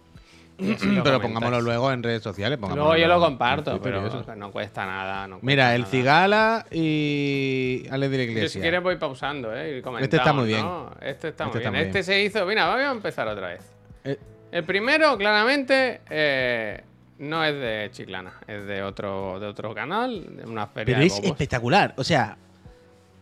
Pero 0.58 0.74
comentáis. 0.78 1.22
pongámoslo 1.22 1.60
luego 1.60 1.90
en 1.92 2.02
redes 2.02 2.22
sociales. 2.22 2.58
Luego 2.60 2.96
yo 2.96 3.08
lo 3.08 3.18
comparto, 3.18 3.80
pero 3.82 4.06
eso. 4.06 4.24
no 4.36 4.52
cuesta 4.52 4.86
nada. 4.86 5.26
no 5.26 5.36
cuesta 5.40 5.46
Mira, 5.46 5.74
el 5.74 5.80
nada. 5.82 5.90
Cigala 5.90 6.66
y 6.70 7.86
Ale 7.90 8.08
de 8.08 8.16
la 8.18 8.22
Yo 8.24 8.28
si 8.28 8.32
Iglesia. 8.32 8.60
quieres 8.60 8.82
voy 8.82 8.96
pausando, 8.96 9.54
¿eh? 9.56 9.82
Y 9.84 10.02
Este 10.02 10.16
está 10.18 10.32
muy 10.32 10.46
bien. 10.46 10.60
¿no? 10.60 10.90
Este 11.00 11.28
está 11.28 11.46
muy 11.46 11.50
Este 11.56 11.58
está 11.58 11.70
bien. 11.70 11.72
muy 11.72 11.80
Este 11.80 11.92
bien. 11.98 12.04
se 12.04 12.22
hizo... 12.22 12.46
Mira, 12.46 12.66
vamos 12.66 12.84
a 12.84 12.90
empezar 12.92 13.26
otra 13.28 13.48
vez. 13.48 13.74
Eh, 14.04 14.18
El 14.52 14.64
primero, 14.64 15.16
claramente, 15.18 16.02
eh, 16.10 16.84
no 17.22 17.44
es 17.44 17.54
de 17.54 17.88
Chiclana. 17.92 18.32
Es 18.46 18.66
de 18.66 18.82
otro, 18.82 19.38
de 19.40 19.46
otro 19.46 19.74
canal, 19.74 20.36
de 20.36 20.44
una 20.44 20.66
feria 20.66 20.86
pero 20.94 20.98
de 21.00 21.06
es 21.06 21.12
bobos. 21.14 21.26
espectacular. 21.26 21.94
O 21.96 22.04
sea, 22.04 22.36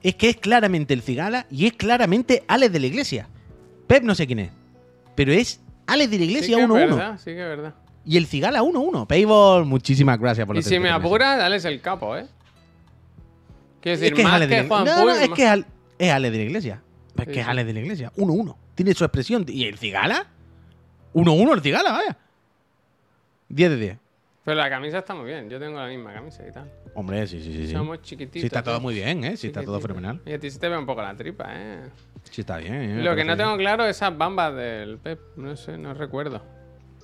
es 0.02 0.14
que 0.14 0.30
es 0.30 0.36
claramente 0.38 0.94
el 0.94 1.02
Cigala 1.02 1.46
y 1.50 1.66
es 1.66 1.74
claramente 1.74 2.42
Alex 2.48 2.72
de 2.72 2.80
la 2.80 2.86
Iglesia. 2.86 3.28
Pep 3.86 4.02
no 4.02 4.14
sé 4.14 4.26
quién 4.26 4.38
es. 4.40 4.50
Pero 5.14 5.32
es 5.32 5.60
Alex 5.86 6.10
de 6.10 6.18
la 6.18 6.24
Sí 6.24 6.30
Iglesia 6.30 6.56
que 6.56 6.62
es 6.62 6.68
1-1. 6.68 6.72
verdad, 6.74 7.18
sí 7.18 7.24
que 7.26 7.42
es 7.42 7.48
verdad. 7.48 7.74
y 8.06 8.16
el 8.16 8.26
Cigala 8.26 8.62
1-1. 8.62 9.06
Payball, 9.06 9.66
muchísimas 9.66 10.18
gracias 10.18 10.46
por 10.46 10.56
Y 10.56 10.62
la 10.62 10.68
si 10.68 10.78
me 10.78 10.90
apuras, 10.90 11.38
dale 11.38 11.56
es 11.56 11.64
el 11.66 11.80
capo, 11.80 12.16
¿eh? 12.16 12.26
Quiero 13.80 13.98
decir, 13.98 14.12
es 14.12 14.14
que 14.16 14.20
es 14.22 14.24
más 14.26 14.34
Ale 14.34 14.46
de 14.46 14.56
que 14.56 14.62
la 14.62 14.68
Juan 14.68 14.80
Iglesia. 14.82 14.96
No, 14.96 15.02
Puy, 15.04 15.12
no, 15.14 15.20
es 15.22 15.28
más- 15.30 15.36
que 15.36 15.42
es, 15.44 15.48
Al- 15.50 15.66
es 15.98 16.10
Ale 16.10 16.30
de 16.30 16.36
la 16.38 16.44
Iglesia. 16.44 16.82
Es 17.16 17.24
Sí, 17.26 17.32
que 17.32 17.40
es 17.40 17.44
sí. 17.44 17.50
Ale 17.50 17.64
de 17.64 17.72
la 17.72 17.80
Iglesia. 17.80 18.12
1-1. 18.16 18.56
Tiene 18.74 18.94
su 18.94 19.04
expresión. 19.04 19.44
¿Y 19.48 19.64
el 19.66 19.78
Cigala? 19.78 20.26
1-1 21.14 21.52
el 21.54 21.60
Cigala, 21.60 21.92
vaya. 21.92 22.16
10 23.50 23.70
de 23.70 23.76
10. 23.76 23.98
Pero 24.42 24.56
la 24.56 24.70
camisa 24.70 24.98
está 24.98 25.14
muy 25.14 25.26
bien. 25.26 25.50
Yo 25.50 25.60
tengo 25.60 25.78
la 25.78 25.86
misma 25.86 26.14
camisa 26.14 26.42
y 26.48 26.50
tal. 26.52 26.70
Hombre, 26.94 27.26
sí, 27.26 27.42
sí, 27.42 27.52
sí. 27.52 27.66
sí. 27.66 27.72
Somos 27.72 28.00
chiquititos. 28.00 28.40
Sí, 28.40 28.46
está 28.46 28.62
todo 28.62 28.80
muy 28.80 28.94
bien, 28.94 29.22
¿eh? 29.24 29.36
Sí, 29.36 29.48
está 29.48 29.62
todo 29.62 29.78
fenomenal. 29.80 30.20
Y 30.24 30.32
a 30.32 30.38
ti 30.40 30.50
se 30.50 30.58
te 30.58 30.68
ve 30.68 30.78
un 30.78 30.86
poco 30.86 31.02
la 31.02 31.14
tripa, 31.14 31.44
¿eh? 31.50 31.82
Sí, 32.24 32.40
está 32.40 32.56
bien. 32.56 32.74
¿eh? 32.74 33.02
Lo 33.02 33.14
que 33.14 33.24
no 33.24 33.36
tengo 33.36 33.56
claro 33.58 33.84
es 33.84 33.96
esas 33.96 34.16
bambas 34.16 34.54
del 34.54 34.96
Pep. 34.98 35.20
No 35.36 35.54
sé, 35.56 35.76
no 35.76 35.92
recuerdo. 35.92 36.42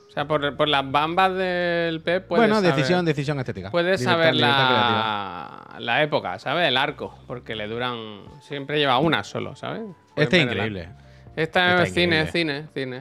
O 0.08 0.10
sea, 0.16 0.26
por, 0.26 0.56
por 0.56 0.66
las 0.66 0.90
bambas 0.90 1.34
del 1.36 2.00
Pep 2.00 2.26
puedes 2.26 2.40
Bueno, 2.48 2.54
saber, 2.56 2.74
decisión, 2.74 3.04
decisión 3.04 3.38
estética. 3.38 3.70
puedes 3.70 4.00
Libertad- 4.00 4.18
saber 4.22 4.34
la, 4.34 5.76
la 5.78 6.02
época, 6.02 6.38
¿sabes? 6.38 6.66
El 6.68 6.76
arco. 6.78 7.18
Porque 7.26 7.54
le 7.54 7.68
duran... 7.68 8.22
Siempre 8.40 8.78
lleva 8.78 8.98
una 8.98 9.22
solo, 9.24 9.54
¿sabes? 9.56 9.82
Este 10.16 10.38
es 10.38 10.44
increíble. 10.44 10.84
arco. 10.86 11.00
Esta 11.36 11.82
es 11.82 11.92
cine, 11.92 12.20
increíble. 12.22 12.32
cine, 12.32 12.66
cine. 12.72 12.96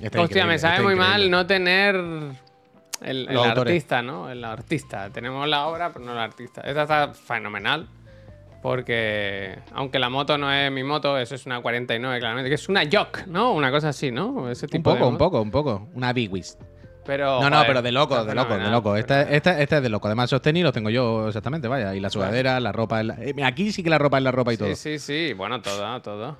Está 0.00 0.22
Hostia, 0.22 0.22
increíble, 0.22 0.46
me 0.52 0.58
sabe 0.58 0.74
está 0.76 0.82
muy 0.84 0.94
increíble. 0.94 1.18
mal 1.18 1.30
no 1.30 1.46
tener 1.46 1.96
el, 3.02 3.28
el 3.28 3.38
artista, 3.38 4.02
¿no? 4.02 4.30
El 4.30 4.44
artista. 4.44 5.10
Tenemos 5.10 5.48
la 5.48 5.66
obra, 5.66 5.92
pero 5.92 6.04
no 6.04 6.12
el 6.12 6.18
artista. 6.18 6.60
Esta 6.62 6.82
está 6.82 7.14
fenomenal. 7.14 7.88
Porque 8.62 9.58
aunque 9.72 9.98
la 9.98 10.10
moto 10.10 10.38
no 10.38 10.52
es 10.52 10.72
mi 10.72 10.82
moto, 10.82 11.18
eso 11.18 11.34
es 11.36 11.46
una 11.46 11.60
49, 11.60 12.18
claramente. 12.18 12.48
Que 12.48 12.56
es 12.56 12.68
una 12.68 12.82
Jock, 12.90 13.26
¿no? 13.26 13.52
Una 13.52 13.70
cosa 13.70 13.90
así, 13.90 14.10
¿no? 14.10 14.50
Ese 14.50 14.66
tipo 14.66 14.90
un 14.90 14.98
poco, 14.98 15.08
un 15.08 15.18
poco, 15.18 15.40
un 15.40 15.50
poco. 15.50 15.88
Una 15.94 16.12
Big 16.12 16.32
Wist. 16.32 16.60
Pero, 17.04 17.40
no, 17.40 17.48
no, 17.48 17.62
pero 17.64 17.82
de 17.82 17.92
loco, 17.92 18.24
de 18.24 18.34
loco, 18.34 18.58
de 18.58 18.68
loco. 18.68 18.96
Esta, 18.96 19.22
esta, 19.22 19.60
esta, 19.60 19.76
es 19.76 19.82
de 19.84 19.88
loco. 19.88 20.08
Además, 20.08 20.28
sostenido 20.28 20.64
los 20.64 20.74
tengo 20.74 20.90
yo 20.90 21.28
exactamente, 21.28 21.68
vaya. 21.68 21.94
Y 21.94 22.00
la 22.00 22.10
sudadera, 22.10 22.58
la 22.58 22.72
ropa. 22.72 23.00
Eh, 23.02 23.34
aquí 23.44 23.70
sí 23.70 23.84
que 23.84 23.90
la 23.90 23.98
ropa 23.98 24.18
es 24.18 24.24
la 24.24 24.32
ropa 24.32 24.52
y 24.52 24.56
todo. 24.56 24.68
Sí, 24.74 24.74
sí, 24.74 24.98
sí. 24.98 25.32
Bueno, 25.34 25.62
todo, 25.62 26.02
todo. 26.02 26.36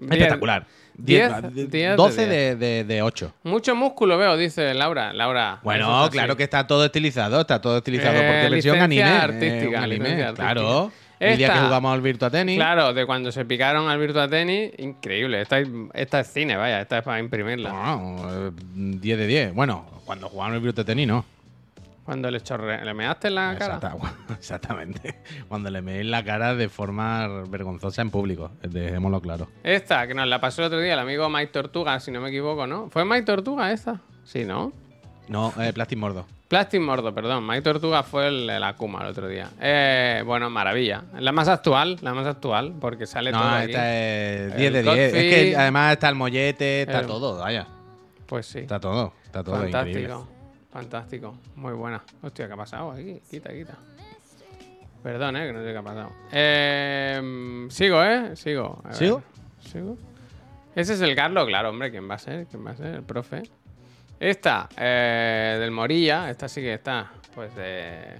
Espectacular. 0.00 0.66
10, 0.94 1.54
10, 1.54 1.70
10 1.70 1.96
12 1.96 2.26
de, 2.26 2.56
de, 2.56 2.84
de, 2.84 3.02
8. 3.02 3.34
Mucho 3.44 3.74
músculo 3.74 4.18
veo, 4.18 4.36
dice 4.36 4.74
Laura. 4.74 5.12
Laura 5.12 5.60
bueno, 5.62 6.08
claro 6.10 6.36
que 6.36 6.44
está 6.44 6.66
todo 6.66 6.84
estilizado, 6.84 7.40
está 7.40 7.60
todo 7.60 7.78
estilizado 7.78 8.16
eh, 8.16 8.26
porque 8.26 8.50
versión 8.50 8.78
anime. 8.78 9.02
Eh, 9.02 9.04
artística, 9.04 9.80
eh, 9.80 9.84
anime, 9.84 10.22
artística. 10.22 10.34
claro. 10.34 10.92
Esta, 11.22 11.32
el 11.34 11.38
día 11.38 11.52
que 11.52 11.58
jugamos 11.60 11.94
al 11.94 12.00
Virtua 12.00 12.30
Tennis. 12.30 12.56
Claro, 12.56 12.92
de 12.92 13.06
cuando 13.06 13.30
se 13.30 13.44
picaron 13.44 13.88
al 13.88 13.96
Virtua 13.96 14.26
Tennis, 14.26 14.72
increíble. 14.78 15.40
Esta, 15.40 15.62
esta 15.94 16.18
es 16.18 16.26
cine, 16.26 16.56
vaya, 16.56 16.80
esta 16.80 16.98
es 16.98 17.04
para 17.04 17.20
imprimirla. 17.20 17.70
Ah, 17.72 17.96
eh, 18.00 18.50
no, 18.74 18.96
10 18.98 19.18
de 19.18 19.26
10. 19.28 19.54
Bueno, 19.54 19.86
cuando 20.04 20.28
jugamos 20.28 20.56
al 20.56 20.60
Virtua 20.60 20.82
Tennis, 20.84 21.06
no. 21.06 21.24
Cuando 22.04 22.30
le 22.30 22.40
chorre, 22.40 22.84
le 22.84 22.94
measte 22.94 23.28
en 23.28 23.36
la 23.36 23.56
cara. 23.56 23.76
Exacta- 23.76 24.14
exactamente. 24.38 25.20
Cuando 25.48 25.70
le 25.70 25.80
meéis 25.82 26.06
la 26.06 26.24
cara 26.24 26.54
de 26.54 26.68
forma 26.68 27.26
vergonzosa 27.48 28.02
en 28.02 28.10
público. 28.10 28.50
Dejémoslo 28.62 29.20
claro. 29.20 29.48
Esta, 29.62 30.06
que 30.08 30.14
nos 30.14 30.26
la 30.26 30.40
pasó 30.40 30.62
el 30.62 30.66
otro 30.66 30.80
día 30.80 30.94
el 30.94 30.98
amigo 30.98 31.28
Mike 31.28 31.52
Tortuga, 31.52 32.00
si 32.00 32.10
no 32.10 32.20
me 32.20 32.30
equivoco, 32.30 32.66
¿no? 32.66 32.90
¿Fue 32.90 33.04
Mike 33.04 33.22
Tortuga 33.22 33.70
esta? 33.72 34.00
Sí, 34.24 34.44
¿no? 34.44 34.72
No, 35.28 35.52
eh, 35.60 35.72
Plastic 35.72 35.96
Mordo. 35.98 36.26
Plastic 36.48 36.80
Mordo, 36.80 37.14
perdón. 37.14 37.46
Mike 37.46 37.62
Tortuga 37.62 38.02
fue 38.02 38.26
el, 38.28 38.50
el 38.50 38.62
Akuma 38.64 39.02
el 39.02 39.06
otro 39.06 39.28
día. 39.28 39.48
Eh, 39.60 40.22
bueno, 40.26 40.50
maravilla. 40.50 41.04
La 41.20 41.30
más 41.32 41.46
actual, 41.48 41.98
la 42.02 42.12
más 42.12 42.26
actual, 42.26 42.74
porque 42.80 43.06
sale 43.06 43.30
todo 43.30 43.42
No, 43.42 43.54
aquí. 43.54 43.70
esta 43.70 43.94
es 43.94 44.52
El 44.52 44.58
10 44.58 44.72
de 44.72 44.82
10. 44.82 45.14
Es 45.14 45.34
que 45.50 45.56
además 45.56 45.92
está 45.92 46.08
el 46.08 46.16
mollete, 46.16 46.82
está 46.82 46.98
El- 47.00 47.06
todo, 47.06 47.38
vaya. 47.38 47.66
Pues 48.26 48.46
sí. 48.46 48.58
Está 48.58 48.80
todo, 48.80 49.12
está 49.24 49.42
todo 49.44 49.66
increíble. 49.66 50.14
Fantástico. 50.72 51.36
Muy 51.56 51.72
buena. 51.74 52.02
Hostia, 52.22 52.46
¿qué 52.46 52.52
ha 52.54 52.56
pasado 52.56 52.92
aquí? 52.92 53.20
Quita, 53.30 53.50
quita. 53.52 53.74
Perdón, 55.02 55.36
eh, 55.36 55.46
que 55.46 55.52
no 55.52 55.62
sé 55.62 55.72
qué 55.72 55.76
ha 55.78 55.82
pasado. 55.82 56.12
Eh, 56.32 57.66
sigo, 57.70 58.02
eh, 58.02 58.36
sigo. 58.36 58.80
A 58.84 58.88
ver. 58.88 58.96
¿Sigo? 58.96 59.22
Sigo. 59.60 59.96
Ese 60.74 60.94
es 60.94 61.00
el 61.02 61.14
Carlos, 61.14 61.46
claro, 61.46 61.68
hombre, 61.70 61.90
¿quién 61.90 62.08
va 62.08 62.14
a 62.14 62.18
ser? 62.18 62.46
¿Quién 62.46 62.64
va 62.64 62.70
a 62.70 62.76
ser? 62.76 62.94
El 62.94 63.02
profe. 63.02 63.42
Esta, 64.18 64.68
eh, 64.76 65.56
del 65.60 65.70
Morilla, 65.72 66.30
esta 66.30 66.48
sí 66.48 66.60
que 66.62 66.72
está, 66.74 67.10
pues 67.34 67.54
de... 67.56 68.16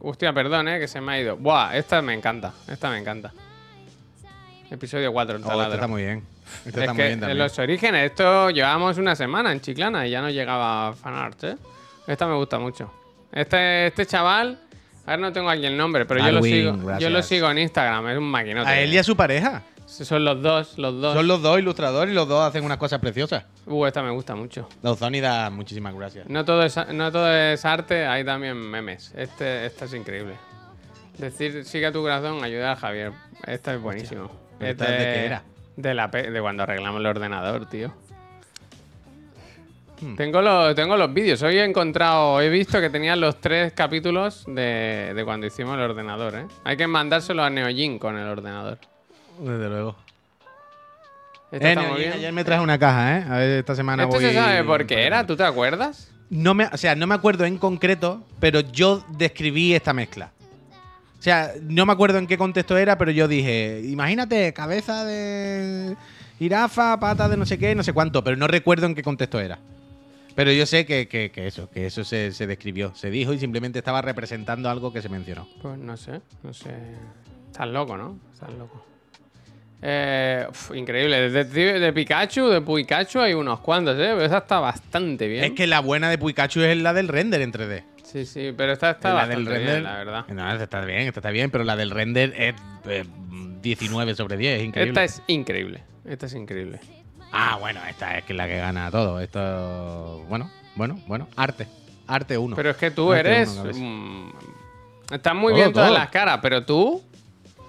Hostia, 0.00 0.32
perdón, 0.32 0.68
eh, 0.68 0.80
que 0.80 0.88
se 0.88 1.00
me 1.00 1.12
ha 1.12 1.20
ido. 1.20 1.36
Buah, 1.36 1.76
esta 1.76 2.00
me 2.02 2.14
encanta, 2.14 2.52
esta 2.66 2.90
me 2.90 2.98
encanta. 2.98 3.32
Episodio 4.70 5.12
4, 5.12 5.36
el 5.36 5.44
Oh, 5.44 5.46
taladro. 5.46 5.64
este 5.66 5.76
está 5.76 5.86
muy 5.86 6.02
bien. 6.02 6.24
Es 6.64 6.66
está 6.74 6.92
muy 6.92 6.96
que 6.96 7.02
bien 7.02 7.12
en 7.14 7.20
también. 7.20 7.38
los 7.38 7.58
orígenes, 7.58 8.10
esto 8.10 8.50
llevábamos 8.50 8.98
una 8.98 9.14
semana 9.16 9.52
en 9.52 9.60
Chiclana 9.60 10.06
y 10.06 10.10
ya 10.10 10.20
no 10.20 10.30
llegaba 10.30 10.92
fanart, 10.94 11.44
¿eh? 11.44 11.56
Esta 12.06 12.26
me 12.26 12.34
gusta 12.34 12.58
mucho. 12.58 12.92
Este, 13.32 13.88
este 13.88 14.06
chaval, 14.06 14.58
ahora 15.04 15.18
no 15.18 15.32
tengo 15.32 15.50
aquí 15.50 15.66
el 15.66 15.76
nombre, 15.76 16.06
pero 16.06 16.20
yo 16.20 16.30
lo, 16.32 16.38
Alwin, 16.38 16.52
sigo, 16.54 16.76
yo 16.76 16.86
gracias. 16.86 17.12
lo 17.12 17.22
sigo 17.22 17.50
en 17.50 17.58
Instagram, 17.58 18.08
es 18.08 18.18
un 18.18 18.30
maquinote. 18.30 18.68
A 18.68 18.80
él 18.80 18.92
y 18.92 18.98
a 18.98 19.04
su 19.04 19.16
pareja. 19.16 19.62
Son 19.86 20.22
los 20.22 20.42
dos, 20.42 20.76
los 20.76 21.00
dos. 21.00 21.14
Son 21.14 21.26
los 21.26 21.40
dos 21.40 21.58
ilustradores 21.58 22.12
y 22.12 22.14
los 22.14 22.28
dos 22.28 22.46
hacen 22.46 22.62
unas 22.62 22.76
cosas 22.76 22.98
preciosas. 23.00 23.44
Uh, 23.66 23.86
esta 23.86 24.02
me 24.02 24.10
gusta 24.10 24.34
mucho. 24.34 24.68
Dauzónida, 24.82 25.48
muchísimas 25.48 25.94
gracias. 25.94 26.28
No 26.28 26.44
todo, 26.44 26.62
es, 26.62 26.76
no 26.92 27.10
todo 27.10 27.32
es 27.32 27.64
arte, 27.64 28.06
hay 28.06 28.22
también 28.24 28.56
memes. 28.56 29.12
Este, 29.16 29.64
este 29.64 29.86
es 29.86 29.94
increíble. 29.94 30.34
Decir 31.16 31.64
sigue 31.64 31.86
a 31.86 31.92
tu 31.92 32.02
corazón, 32.02 32.44
ayuda 32.44 32.72
a 32.72 32.76
Javier. 32.76 33.12
Este 33.46 33.74
es 33.74 33.80
buenísimo. 33.80 34.30
¿pero 34.58 34.72
Es 34.72 34.78
esta 34.78 34.90
de 34.90 34.98
qué 34.98 35.24
era? 35.26 35.42
De, 35.78 35.94
la, 35.94 36.08
de 36.08 36.40
cuando 36.40 36.64
arreglamos 36.64 36.98
el 36.98 37.06
ordenador, 37.06 37.66
tío. 37.66 37.94
Hmm. 40.00 40.16
Tengo 40.16 40.42
los, 40.42 40.74
tengo 40.74 40.96
los 40.96 41.14
vídeos. 41.14 41.40
Hoy 41.42 41.56
he 41.56 41.64
encontrado, 41.64 42.40
he 42.40 42.48
visto 42.48 42.80
que 42.80 42.90
tenían 42.90 43.20
los 43.20 43.40
tres 43.40 43.74
capítulos 43.74 44.42
de, 44.48 45.12
de 45.14 45.24
cuando 45.24 45.46
hicimos 45.46 45.76
el 45.76 45.82
ordenador, 45.82 46.34
¿eh? 46.34 46.46
Hay 46.64 46.76
que 46.76 46.88
mandárselo 46.88 47.44
a 47.44 47.50
Neojin 47.50 48.00
con 48.00 48.18
el 48.18 48.26
ordenador. 48.26 48.78
Desde 49.38 49.68
luego. 49.68 49.94
Eh, 51.52 52.10
ayer 52.12 52.32
me 52.32 52.42
traje 52.42 52.60
una 52.60 52.76
caja, 52.76 53.18
¿eh? 53.18 53.24
A 53.30 53.36
ver, 53.38 53.58
esta 53.60 53.76
semana 53.76 54.02
¿Este 54.02 54.16
voy... 54.16 54.24
se 54.24 54.34
sabe 54.34 54.64
por 54.64 54.84
qué 54.84 55.06
era? 55.06 55.24
¿Tú 55.24 55.36
te 55.36 55.44
acuerdas? 55.44 56.10
No 56.28 56.54
me, 56.54 56.66
o 56.66 56.76
sea, 56.76 56.96
no 56.96 57.06
me 57.06 57.14
acuerdo 57.14 57.44
en 57.44 57.56
concreto, 57.56 58.24
pero 58.40 58.58
yo 58.60 59.04
describí 59.10 59.74
esta 59.74 59.92
mezcla. 59.92 60.32
O 61.18 61.22
sea, 61.22 61.52
no 61.62 61.84
me 61.84 61.92
acuerdo 61.92 62.18
en 62.18 62.26
qué 62.28 62.38
contexto 62.38 62.76
era, 62.78 62.96
pero 62.96 63.10
yo 63.10 63.26
dije, 63.26 63.82
imagínate, 63.84 64.52
cabeza 64.52 65.04
de 65.04 65.96
jirafa, 66.38 67.00
pata 67.00 67.28
de 67.28 67.36
no 67.36 67.44
sé 67.44 67.58
qué, 67.58 67.74
no 67.74 67.82
sé 67.82 67.92
cuánto, 67.92 68.22
pero 68.22 68.36
no 68.36 68.46
recuerdo 68.46 68.86
en 68.86 68.94
qué 68.94 69.02
contexto 69.02 69.40
era. 69.40 69.58
Pero 70.36 70.52
yo 70.52 70.64
sé 70.66 70.86
que, 70.86 71.08
que- 71.08 71.30
que 71.32 71.48
eso, 71.48 71.68
que 71.68 71.86
eso 71.86 72.04
se, 72.04 72.30
se 72.30 72.46
describió, 72.46 72.94
se 72.94 73.10
dijo 73.10 73.32
y 73.32 73.40
simplemente 73.40 73.80
estaba 73.80 74.00
representando 74.02 74.70
algo 74.70 74.92
que 74.92 75.02
se 75.02 75.08
mencionó. 75.08 75.48
Pues 75.60 75.76
no 75.76 75.96
sé, 75.96 76.20
no 76.44 76.54
sé. 76.54 76.70
Estás 77.50 77.66
loco, 77.66 77.96
¿no? 77.96 78.16
Estás 78.32 78.52
loco. 78.52 78.84
Eh, 79.82 80.46
uf, 80.48 80.70
increíble. 80.76 81.30
De, 81.30 81.44
de- 81.44 81.80
de 81.80 81.92
Pikachu, 81.92 82.46
de 82.48 82.60
Pikachu 82.60 83.20
hay 83.20 83.34
unos 83.34 83.58
cuantos, 83.60 83.94
¿eh? 83.96 84.10
Pero 84.14 84.24
esa 84.24 84.38
está 84.38 84.60
bastante 84.60 85.26
bien. 85.26 85.44
Es 85.44 85.50
que 85.52 85.66
la 85.66 85.80
buena 85.80 86.08
de 86.10 86.18
Pikachu 86.18 86.60
es 86.60 86.76
la 86.78 86.92
del 86.92 87.08
render 87.08 87.40
en 87.42 87.52
3D. 87.52 87.82
Sí, 88.10 88.24
sí, 88.24 88.54
pero 88.56 88.72
esta 88.72 88.92
está 88.92 89.12
la 89.12 89.26
del 89.26 89.44
bastante 89.44 89.50
render, 89.50 89.72
bien, 89.74 89.84
la 89.84 89.96
verdad. 89.98 90.24
No, 90.28 90.50
esta 90.50 90.64
está 90.64 90.80
bien, 90.80 91.00
esta 91.00 91.20
está 91.20 91.30
bien, 91.30 91.50
pero 91.50 91.64
la 91.64 91.76
del 91.76 91.90
render 91.90 92.32
es 92.38 92.54
eh, 92.86 93.04
19 93.60 94.14
sobre 94.14 94.38
10, 94.38 94.60
es 94.60 94.64
increíble. 94.66 94.90
Esta 94.90 95.04
es 95.04 95.22
increíble. 95.26 95.82
Esta 96.06 96.24
es 96.26 96.32
increíble. 96.32 96.80
Ah, 97.32 97.58
bueno, 97.60 97.80
esta 97.86 98.16
es 98.16 98.30
la 98.30 98.46
que 98.46 98.56
gana 98.56 98.90
todo. 98.90 99.20
Esto, 99.20 100.24
bueno, 100.26 100.50
bueno, 100.74 100.98
bueno, 101.06 101.28
arte. 101.36 101.66
Arte 102.06 102.38
1. 102.38 102.56
Pero 102.56 102.70
es 102.70 102.76
que 102.78 102.90
tú 102.90 103.12
Arte 103.12 103.28
eres. 103.28 103.50
uno, 103.50 104.32
estás 105.10 105.34
muy 105.34 105.52
Todo, 105.52 105.56
bien 105.60 105.72
todas 105.74 105.88
todo. 105.90 105.98
las 105.98 106.08
caras, 106.08 106.38
pero 106.40 106.64
tú. 106.64 107.02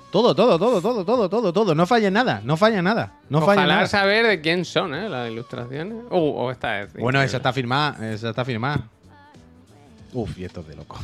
Todo, 0.10 0.34
todo, 0.34 0.58
todo, 0.58 0.82
todo, 0.82 1.04
todo, 1.04 1.30
todo, 1.30 1.52
todo. 1.54 1.76
No 1.76 1.86
falla 1.86 2.10
nada, 2.10 2.40
no 2.46 2.56
falla 2.56 2.82
nada. 2.82 3.20
No 3.30 3.42
falla 3.42 3.66
nada. 3.66 3.88
saber 3.88 4.26
de 4.26 4.40
quién 4.40 4.64
son, 4.64 4.96
¿eh? 4.96 5.10
Las 5.10 5.30
ilustraciones. 5.30 5.98
Uh, 6.10 6.34
oh, 6.38 6.50
esta 6.50 6.80
es. 6.80 6.94
Bueno, 6.94 7.22
esa 7.22 7.38
está 7.38 7.52
firmada, 7.52 8.14
esa 8.14 8.30
está 8.30 8.46
firmada. 8.46 8.88
Uf, 10.14 10.38
y 10.38 10.46
esto 10.46 10.62
es 10.62 10.68
de 10.68 10.76
loco. 10.76 11.00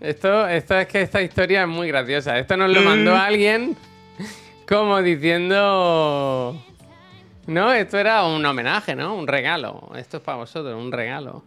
Esto, 0.00 0.46
esto 0.46 0.78
es 0.78 0.86
que 0.86 1.02
esta 1.02 1.20
historia 1.22 1.62
es 1.62 1.68
muy 1.68 1.88
graciosa. 1.88 2.38
Esto 2.38 2.56
nos 2.56 2.70
lo 2.70 2.82
mandó 2.82 3.16
alguien 3.16 3.76
como 4.68 5.02
diciendo. 5.02 6.62
No, 7.46 7.72
esto 7.72 7.98
era 7.98 8.24
un 8.24 8.44
homenaje, 8.44 8.94
¿no? 8.94 9.14
Un 9.14 9.26
regalo. 9.26 9.90
Esto 9.96 10.18
es 10.18 10.22
para 10.22 10.38
vosotros, 10.38 10.80
un 10.80 10.92
regalo. 10.92 11.42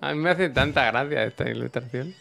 A 0.00 0.12
mí 0.12 0.18
me 0.18 0.30
hace 0.30 0.48
tanta 0.48 0.90
gracia 0.90 1.24
esta 1.24 1.48
ilustración. 1.48 2.14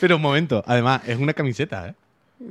Pero 0.00 0.16
un 0.16 0.22
momento, 0.22 0.62
además, 0.66 1.02
es 1.06 1.18
una 1.18 1.32
camiseta, 1.32 1.88
¿eh? 1.88 1.94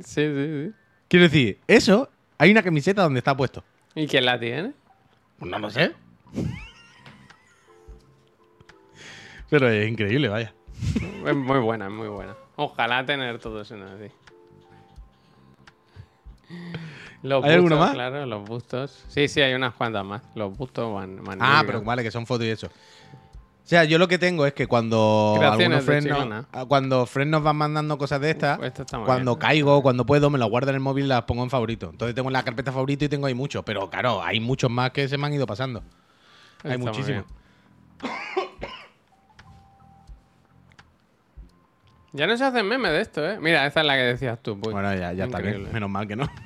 Sí, 0.04 0.22
sí, 0.26 0.66
sí. 0.66 0.72
Quiero 1.08 1.24
decir, 1.24 1.58
eso, 1.66 2.08
hay 2.38 2.50
una 2.50 2.62
camiseta 2.62 3.02
donde 3.02 3.18
está 3.18 3.36
puesto. 3.36 3.64
¿Y 3.94 4.06
quién 4.06 4.24
la 4.24 4.38
tiene? 4.38 4.72
Pues 5.38 5.50
no 5.50 5.58
lo 5.58 5.70
sé. 5.70 5.92
Pero 9.50 9.68
es 9.68 9.88
increíble, 9.88 10.28
vaya. 10.28 10.54
Es 11.26 11.36
muy 11.36 11.58
buena, 11.58 11.86
es 11.86 11.92
muy 11.92 12.08
buena. 12.08 12.34
Ojalá 12.56 13.04
tener 13.04 13.38
todo 13.38 13.60
eso 13.60 13.74
así. 13.74 14.10
Los 17.22 17.44
¿Hay 17.44 17.52
alguno 17.52 17.76
más? 17.76 17.92
Claro, 17.92 18.24
los 18.24 18.48
bustos. 18.48 19.04
Sí, 19.08 19.28
sí, 19.28 19.42
hay 19.42 19.52
unas 19.52 19.74
cuantas 19.74 20.04
más. 20.04 20.22
Los 20.34 20.56
bustos 20.56 20.92
van. 20.94 21.20
Ah, 21.40 21.62
pero 21.66 21.82
vale, 21.82 22.02
que 22.02 22.10
son 22.10 22.26
fotos 22.26 22.46
y 22.46 22.50
eso. 22.50 22.68
O 22.68 23.70
sea, 23.70 23.84
yo 23.84 23.98
lo 23.98 24.08
que 24.08 24.18
tengo 24.18 24.46
es 24.46 24.52
que 24.52 24.66
cuando 24.66 25.38
algunos 25.40 25.84
friends 25.84 26.08
nos, 26.08 26.46
ah, 26.50 26.64
cuando 26.66 27.06
friends 27.06 27.30
nos 27.30 27.42
van 27.42 27.54
mandando 27.54 27.98
cosas 27.98 28.20
de 28.20 28.30
estas, 28.30 28.58
Uf, 28.58 28.64
esta 28.64 28.84
cuando 29.04 29.36
bien. 29.36 29.38
caigo, 29.38 29.80
cuando 29.80 30.04
puedo, 30.04 30.28
me 30.28 30.38
las 30.38 30.48
guardo 30.48 30.70
en 30.70 30.74
el 30.76 30.80
móvil 30.80 31.04
y 31.04 31.08
las 31.08 31.22
pongo 31.22 31.44
en 31.44 31.50
favorito. 31.50 31.90
Entonces 31.90 32.14
tengo 32.16 32.30
en 32.30 32.32
la 32.32 32.42
carpeta 32.42 32.72
favorito 32.72 33.04
y 33.04 33.08
tengo 33.08 33.26
ahí 33.26 33.34
muchos. 33.34 33.62
Pero 33.64 33.88
claro, 33.88 34.22
hay 34.24 34.40
muchos 34.40 34.70
más 34.70 34.90
que 34.90 35.06
se 35.08 35.16
me 35.18 35.26
han 35.26 35.34
ido 35.34 35.46
pasando. 35.46 35.84
Hay 36.64 36.72
Está 36.72 36.78
muchísimos. 36.78 37.24
Ya 42.12 42.26
no 42.26 42.36
se 42.36 42.44
hacen 42.44 42.66
memes 42.66 42.90
de 42.92 43.00
esto, 43.00 43.28
¿eh? 43.28 43.38
Mira, 43.40 43.66
esa 43.66 43.80
es 43.80 43.86
la 43.86 43.94
que 43.94 44.02
decías 44.02 44.38
tú. 44.42 44.58
Puy. 44.58 44.72
Bueno, 44.72 44.92
ya, 44.94 45.12
ya 45.12 45.24
está 45.24 45.38
bien. 45.38 45.72
Menos 45.72 45.88
mal 45.90 46.06
que 46.06 46.16
no. 46.16 46.28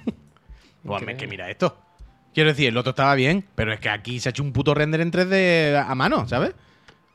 Pues, 0.84 1.00
Increíble. 1.00 1.12
es 1.12 1.18
que 1.18 1.26
mira 1.28 1.50
esto. 1.50 1.78
Quiero 2.34 2.50
decir, 2.50 2.68
el 2.68 2.76
otro 2.76 2.90
estaba 2.90 3.14
bien, 3.14 3.42
pero 3.54 3.72
es 3.72 3.80
que 3.80 3.88
aquí 3.88 4.20
se 4.20 4.28
ha 4.28 4.30
hecho 4.30 4.42
un 4.42 4.52
puto 4.52 4.74
render 4.74 5.00
en 5.00 5.10
3D 5.10 5.82
a 5.88 5.94
mano, 5.94 6.28
¿sabes? 6.28 6.54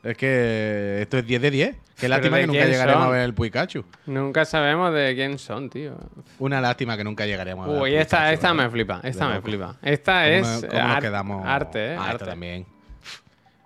Es 0.02 0.16
que 0.16 0.98
esto 1.02 1.18
es 1.18 1.26
10 1.26 1.40
de 1.42 1.50
10. 1.52 1.76
Qué 1.96 2.08
lástima 2.08 2.38
que 2.40 2.48
nunca 2.48 2.64
llegaremos 2.64 3.02
son? 3.04 3.08
a 3.08 3.10
ver 3.12 3.20
el 3.22 3.34
Pikachu. 3.34 3.84
Nunca 4.06 4.44
sabemos 4.44 4.92
de 4.92 5.14
quién 5.14 5.38
son, 5.38 5.70
tío. 5.70 5.94
Una 6.40 6.60
lástima 6.60 6.96
que 6.96 7.04
nunca 7.04 7.26
llegaremos 7.26 7.68
a 7.68 7.70
ver. 7.70 7.80
Uy, 7.82 7.90
el 7.94 8.00
esta, 8.00 8.16
Pikachu, 8.16 8.34
esta 8.34 8.48
¿verdad? 8.52 8.64
me 8.64 8.70
flipa. 8.70 9.00
Esta 9.04 9.28
me 9.28 9.40
flipa. 9.40 9.76
Esta 9.82 10.12
¿Cómo 10.24 10.24
es 10.34 10.42
nos- 10.42 10.64
cómo 10.64 10.82
nos 10.82 10.96
ar- 10.96 11.02
quedamos? 11.02 11.46
arte, 11.46 11.92
¿eh? 11.92 11.96
Ah, 11.96 12.10
arte. 12.10 12.24
también. 12.24 12.66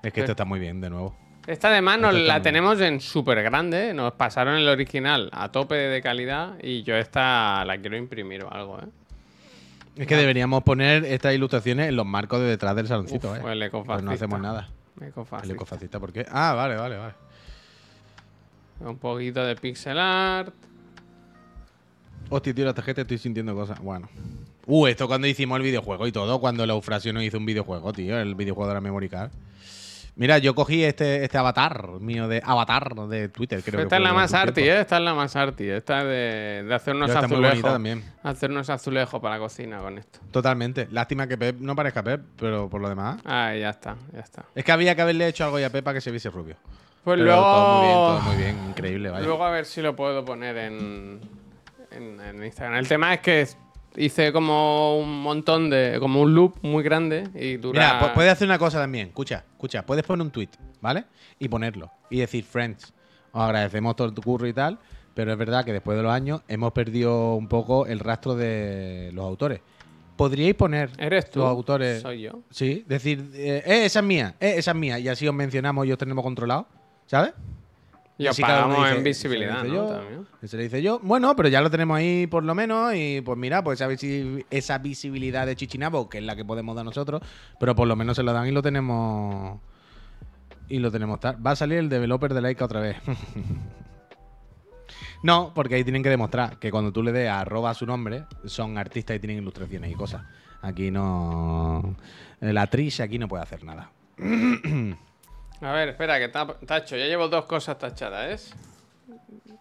Es 0.02 0.12
que 0.12 0.20
esto 0.20 0.32
está 0.32 0.44
muy 0.44 0.60
bien, 0.60 0.82
de 0.82 0.90
nuevo. 0.90 1.16
Esta 1.46 1.68
además 1.68 2.00
nos 2.00 2.14
la 2.14 2.40
tenemos 2.40 2.80
en 2.80 3.00
súper 3.00 3.42
grande. 3.42 3.92
Nos 3.92 4.14
pasaron 4.14 4.56
el 4.56 4.68
original 4.68 5.28
a 5.32 5.52
tope 5.52 5.74
de 5.74 6.00
calidad 6.00 6.54
y 6.62 6.82
yo 6.84 6.96
esta 6.96 7.64
la 7.66 7.76
quiero 7.78 7.96
imprimir 7.96 8.44
o 8.44 8.52
algo, 8.52 8.78
¿eh? 8.78 8.86
Es 9.96 10.06
que 10.08 10.16
deberíamos 10.16 10.64
poner 10.64 11.04
estas 11.04 11.34
ilustraciones 11.34 11.88
en 11.88 11.96
los 11.96 12.06
marcos 12.06 12.40
de 12.40 12.46
detrás 12.46 12.74
del 12.74 12.88
saloncito, 12.88 13.30
Uf, 13.30 13.38
¿eh? 13.38 13.52
el 13.52 13.70
Pues 13.70 14.02
no 14.02 14.10
hacemos 14.10 14.40
nada. 14.40 14.68
El 15.00 15.50
ecofascista, 15.52 16.00
¿por 16.00 16.12
qué? 16.12 16.26
Ah, 16.30 16.54
vale, 16.54 16.76
vale, 16.76 16.96
vale. 16.96 17.14
Un 18.80 18.98
poquito 18.98 19.44
de 19.44 19.54
pixel 19.54 19.98
art. 19.98 20.52
Hostia, 22.28 22.54
tío, 22.54 22.64
la 22.64 22.74
tarjeta 22.74 23.02
estoy 23.02 23.18
sintiendo 23.18 23.54
cosas. 23.54 23.78
Bueno. 23.80 24.08
Uh, 24.66 24.86
esto 24.86 25.06
cuando 25.06 25.26
hicimos 25.26 25.56
el 25.58 25.62
videojuego 25.62 26.06
y 26.06 26.12
todo, 26.12 26.40
cuando 26.40 26.66
la 26.66 26.72
Eufrasio 26.72 27.12
nos 27.12 27.22
hizo 27.22 27.38
un 27.38 27.44
videojuego, 27.44 27.92
tío, 27.92 28.18
el 28.18 28.34
videojuego 28.34 28.68
de 28.68 28.74
la 28.74 28.80
memory 28.80 29.08
card. 29.08 29.30
Mira, 30.16 30.38
yo 30.38 30.54
cogí 30.54 30.84
este, 30.84 31.24
este 31.24 31.38
avatar 31.38 31.88
mío 32.00 32.28
de 32.28 32.40
avatar 32.44 32.94
de 33.08 33.28
Twitter, 33.28 33.60
creo 33.64 33.78
que 33.78 33.82
Esta 33.82 33.96
es 33.96 34.00
fue 34.02 34.08
la 34.08 34.14
más 34.14 34.32
arty. 34.32 34.60
¿eh? 34.62 34.80
Esta 34.80 34.96
es 34.98 35.02
la 35.02 35.12
más 35.14 35.34
arty. 35.34 35.68
Esta 35.70 35.98
es 35.98 36.04
de, 36.04 36.64
de 36.68 36.74
hacer 36.74 36.94
unos 36.94 37.08
Pero 37.10 37.20
azulejos. 37.24 37.62
también. 37.72 38.04
Hacer 38.22 38.50
unos 38.52 38.70
azulejos 38.70 39.20
para 39.20 39.34
la 39.34 39.40
cocina 39.40 39.78
con 39.78 39.98
esto. 39.98 40.20
Totalmente. 40.30 40.86
Lástima 40.92 41.26
que 41.26 41.36
Pep 41.36 41.56
no 41.58 41.74
parezca 41.74 42.02
Pep, 42.04 42.20
pero 42.38 42.70
por 42.70 42.80
lo 42.80 42.88
demás. 42.88 43.20
Ah, 43.24 43.54
ya 43.56 43.70
está, 43.70 43.96
ya 44.12 44.20
está. 44.20 44.44
Es 44.54 44.64
que 44.64 44.70
había 44.70 44.94
que 44.94 45.02
haberle 45.02 45.26
hecho 45.26 45.44
algo 45.44 45.58
ya 45.58 45.66
a 45.66 45.70
Pep 45.70 45.84
para 45.84 45.94
que 45.96 46.00
se 46.00 46.12
viese 46.12 46.30
rubio. 46.30 46.56
Pues 47.02 47.18
Pero 47.18 47.24
luego. 47.24 47.42
todo 47.42 47.74
muy 47.80 47.86
bien, 47.86 47.96
todo 47.98 48.20
muy 48.20 48.36
bien, 48.36 48.68
increíble, 48.70 49.10
vaya. 49.10 49.26
Luego 49.26 49.44
a 49.44 49.50
ver 49.50 49.64
si 49.66 49.82
lo 49.82 49.96
puedo 49.96 50.24
poner 50.24 50.56
en, 50.56 51.20
en, 51.90 52.20
en 52.20 52.44
Instagram. 52.44 52.78
El 52.78 52.86
tema 52.88 53.12
es 53.14 53.20
que 53.20 53.46
hice 53.96 54.32
como 54.32 54.98
un 54.98 55.22
montón 55.22 55.70
de. 55.70 55.96
como 56.00 56.20
un 56.22 56.34
loop 56.34 56.54
muy 56.62 56.82
grande 56.82 57.28
y 57.34 57.56
dura. 57.56 57.80
Mira, 57.80 58.00
pu- 58.00 58.14
puedes 58.14 58.32
hacer 58.32 58.46
una 58.48 58.58
cosa 58.58 58.78
también. 58.78 59.08
Escucha, 59.08 59.44
escucha. 59.52 59.84
Puedes 59.84 60.04
poner 60.04 60.24
un 60.26 60.30
tweet, 60.32 60.48
¿vale? 60.80 61.04
Y 61.38 61.48
ponerlo. 61.48 61.90
Y 62.10 62.18
decir, 62.20 62.44
friends, 62.44 62.92
os 63.32 63.42
agradecemos 63.42 63.96
todo 63.96 64.12
tu 64.12 64.22
curro 64.22 64.46
y 64.46 64.52
tal. 64.52 64.78
Pero 65.14 65.30
es 65.30 65.38
verdad 65.38 65.64
que 65.64 65.72
después 65.72 65.96
de 65.96 66.02
los 66.02 66.12
años 66.12 66.40
hemos 66.48 66.72
perdido 66.72 67.36
un 67.36 67.46
poco 67.48 67.86
el 67.86 68.00
rastro 68.00 68.34
de 68.34 69.10
los 69.14 69.24
autores. 69.24 69.60
¿Podríais 70.16 70.54
poner 70.54 70.90
¿Eres 70.98 71.30
tú? 71.30 71.38
los 71.40 71.48
autores? 71.48 72.02
Soy 72.02 72.22
yo. 72.22 72.40
Sí, 72.50 72.84
decir, 72.88 73.30
eh, 73.34 73.62
eh, 73.64 73.84
esa 73.84 74.00
es 74.00 74.04
mía, 74.04 74.34
eh, 74.40 74.54
esa 74.56 74.72
es 74.72 74.76
mía. 74.76 74.98
Y 74.98 75.08
así 75.08 75.26
os 75.28 75.34
mencionamos 75.34 75.86
y 75.86 75.92
os 75.92 75.98
tenemos 75.98 76.24
controlado, 76.24 76.66
¿sabes? 77.06 77.32
Y 78.16 78.28
os 78.28 78.38
pagamos 78.38 78.88
en 78.90 79.02
visibilidad, 79.02 79.62
"Se 79.62 79.70
yo, 79.70 79.86
También. 79.88 80.26
Se 80.44 80.56
le 80.56 80.62
dice 80.64 80.82
yo. 80.82 81.00
Bueno, 81.02 81.34
pero 81.34 81.48
ya 81.48 81.60
lo 81.60 81.68
tenemos 81.70 81.96
ahí 81.96 82.26
por 82.28 82.44
lo 82.44 82.54
menos. 82.54 82.94
Y 82.94 83.20
pues 83.22 83.36
mira, 83.36 83.64
pues 83.64 83.80
esa, 83.80 83.90
visi- 83.90 84.44
esa 84.50 84.78
visibilidad 84.78 85.46
de 85.46 85.56
Chichinabo, 85.56 86.08
que 86.08 86.18
es 86.18 86.24
la 86.24 86.36
que 86.36 86.44
podemos 86.44 86.76
dar 86.76 86.84
nosotros, 86.84 87.22
pero 87.58 87.74
por 87.74 87.88
lo 87.88 87.96
menos 87.96 88.16
se 88.16 88.22
lo 88.22 88.32
dan 88.32 88.46
y 88.46 88.52
lo 88.52 88.62
tenemos. 88.62 89.58
Y 90.68 90.78
lo 90.78 90.92
tenemos 90.92 91.18
tal. 91.20 91.44
Va 91.44 91.52
a 91.52 91.56
salir 91.56 91.78
el 91.78 91.88
developer 91.88 92.32
de 92.34 92.40
Laika 92.40 92.64
otra 92.66 92.80
vez. 92.80 92.96
no, 95.22 95.52
porque 95.54 95.76
ahí 95.76 95.84
tienen 95.84 96.02
que 96.02 96.10
demostrar 96.10 96.58
que 96.58 96.70
cuando 96.70 96.92
tú 96.92 97.02
le 97.02 97.12
des 97.12 97.28
a 97.28 97.40
arroba 97.40 97.70
a 97.70 97.74
su 97.74 97.86
nombre, 97.86 98.24
son 98.44 98.76
artistas 98.78 99.16
y 99.16 99.20
tienen 99.20 99.38
ilustraciones 99.38 99.90
y 99.90 99.94
cosas. 99.94 100.22
Aquí 100.62 100.90
no. 100.90 101.96
La 102.40 102.62
actriz 102.62 103.00
aquí 103.00 103.18
no 103.18 103.28
puede 103.28 103.42
hacer 103.42 103.64
nada. 103.64 103.90
A 105.64 105.72
ver, 105.72 105.88
espera, 105.90 106.18
que 106.18 106.28
ta- 106.28 106.46
tacho. 106.66 106.96
Ya 106.96 107.06
llevo 107.06 107.28
dos 107.28 107.46
cosas 107.46 107.78
tachadas, 107.78 108.30
¿es? 108.30 108.54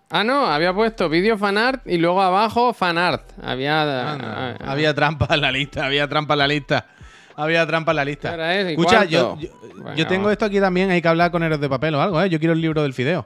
Ah, 0.10 0.24
no, 0.24 0.46
había 0.46 0.74
puesto 0.74 1.10
vídeo 1.10 1.38
fanart 1.38 1.88
y 1.88 1.98
luego 1.98 2.22
abajo 2.22 2.74
fanart. 2.74 3.24
Había. 3.42 4.12
Anda, 4.12 4.52
ah, 4.52 4.58
ah, 4.60 4.72
había 4.72 4.94
trampa 4.94 5.28
en 5.34 5.42
la 5.42 5.52
lista, 5.52 5.86
había 5.86 6.08
trampa 6.08 6.34
en 6.34 6.40
la 6.40 6.48
lista. 6.48 6.86
Había 7.36 7.66
trampa 7.66 7.92
en 7.94 7.96
la 7.96 8.06
lista. 8.06 8.30
¿Qué 8.30 8.34
hora 8.36 8.56
es? 8.56 8.68
¿Y 8.68 8.72
Escucha, 8.74 9.06
yo, 9.06 9.38
yo, 9.96 10.06
tengo 10.08 10.30
esto 10.30 10.46
aquí 10.46 10.60
también, 10.60 10.92
hay 10.92 11.02
que 11.02 11.08
hablar 11.08 11.32
con 11.32 11.42
Héroes 11.42 11.60
de 11.62 11.68
Papel 11.70 11.96
o 11.96 12.02
algo, 12.02 12.22
¿eh? 12.22 12.30
Yo 12.30 12.38
quiero 12.38 12.54
el 12.54 12.62
libro 12.62 12.84
del 12.84 12.94
fideo 12.94 13.26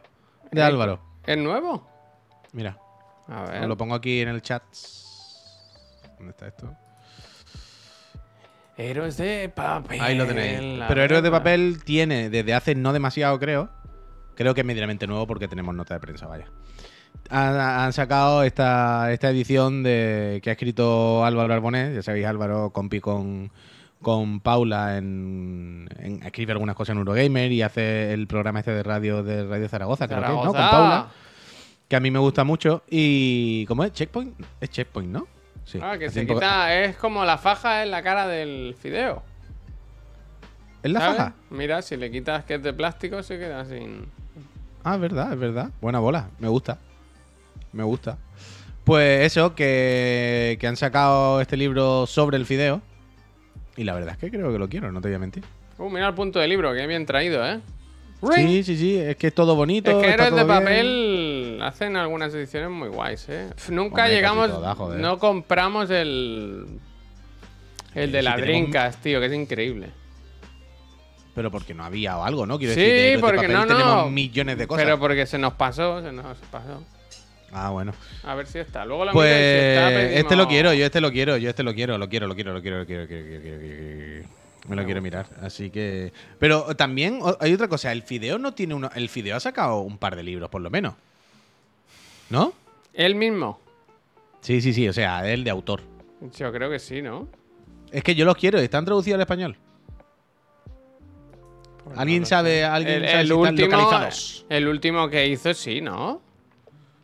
de 0.52 0.62
Eh, 0.62 0.64
Álvaro. 0.64 1.02
¿Es 1.26 1.38
nuevo? 1.38 1.86
Mira, 2.54 2.78
A 3.28 3.42
os 3.44 3.50
ver. 3.50 3.68
lo 3.68 3.76
pongo 3.76 3.96
aquí 3.96 4.22
en 4.22 4.30
el 4.30 4.42
chat. 4.42 4.64
¿Dónde 6.18 6.32
está 6.32 6.48
esto? 6.48 6.74
Héroes 8.78 9.18
de 9.18 9.50
papel. 9.54 10.00
Ahí 10.02 10.16
lo 10.16 10.26
tenéis. 10.28 10.84
Pero 10.88 11.02
Héroes 11.04 11.24
de. 11.24 11.32
Papel 11.32 11.84
tiene 11.84 12.30
desde 12.30 12.54
hace 12.54 12.76
no 12.76 12.94
demasiado, 12.94 13.40
creo. 13.40 13.70
Creo 14.36 14.54
que 14.54 14.62
es 14.62 14.68
medianamente 14.68 15.08
nuevo 15.08 15.26
porque 15.26 15.48
tenemos 15.48 15.74
nota 15.76 15.96
de 15.96 16.00
prensa, 16.00 16.28
vaya. 16.28 16.46
Han, 17.30 17.56
han 17.60 17.92
sacado 17.94 18.44
esta, 18.44 19.12
esta 19.12 19.30
edición 19.32 19.82
de 19.82 20.40
que 20.44 20.50
ha 20.52 20.54
escrito 20.54 21.26
Álvaro 21.26 21.52
Arbonés. 21.54 21.96
Ya 21.96 22.04
sabéis, 22.04 22.28
Álvaro, 22.28 22.70
compi 22.70 23.00
con, 23.00 23.52
con 24.00 24.40
Paula 24.42 24.98
en, 24.98 25.90
en- 26.00 26.22
escribe 26.24 26.52
algunas 26.52 26.76
cosas 26.76 26.94
en 26.94 27.00
Eurogamer 27.00 27.52
y 27.52 27.64
hace 27.64 28.14
el 28.14 28.28
programa 28.28 28.60
este 28.60 28.72
de 28.72 28.84
radio 28.84 29.24
de 29.24 29.46
Radio 29.48 29.68
Zaragoza, 29.68 30.08
creo 30.08 30.22
que 30.22 30.28
¿no? 30.28 30.42
Con 30.42 30.52
Zaragoza. 30.54 30.70
Paula, 30.72 31.08
que 31.88 31.96
a 31.96 32.00
mí 32.00 32.12
me 32.12 32.20
gusta 32.20 32.44
mucho. 32.44 32.84
Y 32.90 33.66
¿cómo 33.66 33.84
es? 33.84 33.92
Checkpoint, 33.92 34.40
es 34.62 34.70
Checkpoint, 34.70 35.12
¿no? 35.12 35.28
Sí. 35.68 35.80
Ah, 35.84 35.98
que 36.00 36.10
se 36.10 36.26
quita. 36.26 36.74
Es 36.74 36.96
como 36.96 37.26
la 37.26 37.38
faja 37.38 37.84
en 37.84 37.92
la 37.92 38.02
cara 38.02 38.26
del 38.26 38.74
fideo. 38.80 39.22
¿Es 40.82 40.90
la 40.90 41.02
¿sabes? 41.02 41.18
faja? 41.18 41.34
Mira, 41.50 41.82
si 41.82 41.98
le 41.98 42.10
quitas 42.10 42.46
que 42.46 42.54
es 42.56 42.64
de 42.64 42.72
plástico, 42.72 43.22
se 43.22 43.38
queda 43.38 43.66
sin. 43.66 44.06
Ah, 44.86 44.96
es 44.96 45.02
verdad, 45.02 45.34
es 45.34 45.38
verdad. 45.38 45.70
Buena 45.82 46.00
bola, 46.00 46.30
me 46.40 46.48
gusta. 46.48 46.80
Me 47.74 47.84
gusta. 47.84 48.18
Pues 48.86 49.26
eso, 49.26 49.56
que, 49.56 50.56
que 50.58 50.68
han 50.68 50.78
sacado 50.78 51.42
este 51.42 51.58
libro 51.58 52.08
sobre 52.08 52.38
el 52.38 52.46
fideo. 52.46 52.82
Y 53.76 53.84
la 53.84 53.94
verdad 53.94 54.14
es 54.14 54.18
que 54.20 54.32
creo 54.32 54.54
que 54.54 54.60
lo 54.60 54.70
quiero, 54.70 54.90
no 54.94 55.02
te 55.02 55.10
voy 55.10 55.16
a 55.16 55.20
mentir. 55.20 55.44
Uh, 55.78 55.90
mira 55.90 56.08
el 56.08 56.14
punto 56.14 56.40
de 56.40 56.48
libro, 56.48 56.74
que 56.74 56.88
bien 56.88 57.06
traído, 57.06 57.46
¿eh? 57.46 57.60
Ring. 58.22 58.48
Sí, 58.48 58.64
sí, 58.64 58.78
sí, 58.78 58.98
es 58.98 59.18
que 59.18 59.28
es 59.28 59.36
todo 59.36 59.54
bonito. 59.58 59.92
Es 59.92 59.98
que 59.98 60.14
héroes 60.14 60.34
de 60.34 60.44
bien. 60.46 60.64
Hacen 61.62 61.96
algunas 61.96 62.34
ediciones 62.34 62.70
muy 62.70 62.90
guays, 62.90 63.28
¿eh? 63.30 63.50
Nunca 63.70 64.04
Hombre, 64.04 64.16
llegamos, 64.16 64.50
no 64.98 65.20
compramos 65.20 65.90
el 65.90 66.80
el 67.96 68.12
de 68.12 68.20
Sí, 68.20 68.24
la 68.26 68.36
sí, 68.36 68.42
tenemos- 68.42 68.98
tío, 69.02 69.20
que 69.20 69.26
es 69.26 69.34
increíble. 69.34 69.90
Pero 71.34 71.52
porque 71.52 71.74
no 71.74 71.84
había 71.84 72.18
o 72.18 72.24
algo, 72.24 72.46
¿no? 72.46 72.58
Quiero 72.58 72.74
Sí, 72.74 72.80
decir, 72.82 73.20
porque 73.20 73.38
papel 73.38 73.54
no, 73.54 73.66
no. 73.66 73.68
tenemos 73.78 74.12
millones 74.12 74.58
de 74.58 74.68
cosas. 74.68 74.84
Pero 74.86 75.00
porque 75.00 75.26
se 75.28 75.38
nos 75.38 75.54
pasó, 75.54 76.02
se 76.02 76.12
nos 76.12 76.38
pasó. 76.52 76.84
Ah, 77.52 77.70
bueno. 77.70 77.94
A 78.24 78.36
ver 78.36 78.46
si 78.48 78.60
está. 78.60 78.86
Luego 78.86 79.06
lo 79.06 79.12
Pues 79.14 79.32
si 79.34 79.68
está, 79.68 79.88
pedimos- 79.90 80.20
este 80.20 80.36
lo 80.36 80.48
quiero, 80.48 80.74
yo 80.74 80.86
este 80.86 81.00
lo 81.02 81.12
quiero, 81.12 81.38
yo 81.38 81.50
este 81.50 81.64
lo 81.64 81.74
quiero, 81.74 81.98
lo 81.98 82.10
quiero, 82.10 82.28
lo 82.28 82.36
quiero, 82.36 82.54
lo 82.54 82.62
quiero, 82.62 82.80
lo 82.80 82.86
quiero, 82.86 83.00
lo 83.00 83.08
quiero, 83.08 83.08
quiero, 83.08 83.28
quiero, 83.28 83.42
quiero, 83.42 83.60
quiero, 83.60 84.06
quiero. 84.08 84.28
Me 84.68 84.76
lo 84.76 84.84
quiero 84.84 85.02
mirar, 85.02 85.28
así 85.42 85.70
que... 85.70 86.12
Pero 86.40 86.76
también 86.76 87.22
hay 87.40 87.54
otra 87.54 87.70
cosa, 87.70 87.92
el 87.94 88.02
Fideo 88.02 88.38
no 88.38 88.54
tiene 88.54 88.74
uno... 88.74 88.90
El 88.96 89.08
Fideo 89.08 89.38
ha 89.38 89.40
sacado 89.40 89.80
un 89.80 89.98
par 89.98 90.18
de 90.18 90.24
libros, 90.24 90.50
por 90.50 90.60
lo 90.62 90.70
menos. 90.70 90.96
¿No? 92.30 92.54
Él 92.94 93.16
mismo. 93.16 93.60
Sí, 94.42 94.62
sí, 94.62 94.74
sí, 94.74 94.88
o 94.88 94.94
sea, 94.94 95.28
el 95.32 95.44
de 95.44 95.50
autor. 95.52 95.82
Yo 96.36 96.52
creo 96.52 96.70
que 96.70 96.80
sí, 96.80 97.02
¿no? 97.02 97.28
Es 97.92 98.04
que 98.04 98.16
yo 98.16 98.26
los 98.26 98.36
quiero, 98.36 98.58
están 98.60 98.86
traducidos 98.86 99.16
al 99.16 99.22
español. 99.22 99.58
Pues 101.84 101.98
¿Alguien 101.98 102.22
no 102.22 102.26
sabe, 102.28 102.64
alguien 102.66 103.04
el, 103.04 103.08
sabe 103.10 103.22
el 103.22 103.28
si 103.28 103.34
están 103.34 103.50
último, 103.54 103.68
localizados? 103.78 104.46
el 104.50 104.68
último 104.68 105.10
que 105.10 105.28
hizo, 105.28 105.54
sí, 105.54 105.80
¿no? 105.82 106.22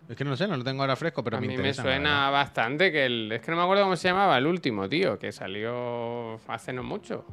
Es 0.09 0.17
que 0.17 0.25
no 0.25 0.31
lo 0.31 0.37
sé, 0.37 0.47
no 0.47 0.57
lo 0.57 0.63
tengo 0.63 0.81
ahora 0.81 0.97
fresco, 0.97 1.23
pero 1.23 1.37
a 1.37 1.39
me 1.39 1.47
mí 1.47 1.53
me 1.53 1.53
interesa, 1.55 1.83
suena 1.83 2.29
bastante 2.29 2.91
que 2.91 3.05
el. 3.05 3.31
Es 3.31 3.41
que 3.41 3.51
no 3.51 3.57
me 3.57 3.63
acuerdo 3.63 3.83
cómo 3.83 3.95
se 3.95 4.09
llamaba 4.09 4.37
el 4.37 4.45
último, 4.45 4.89
tío, 4.89 5.17
que 5.17 5.31
salió 5.31 6.35
hace 6.47 6.73
no 6.73 6.83
mucho. 6.83 7.25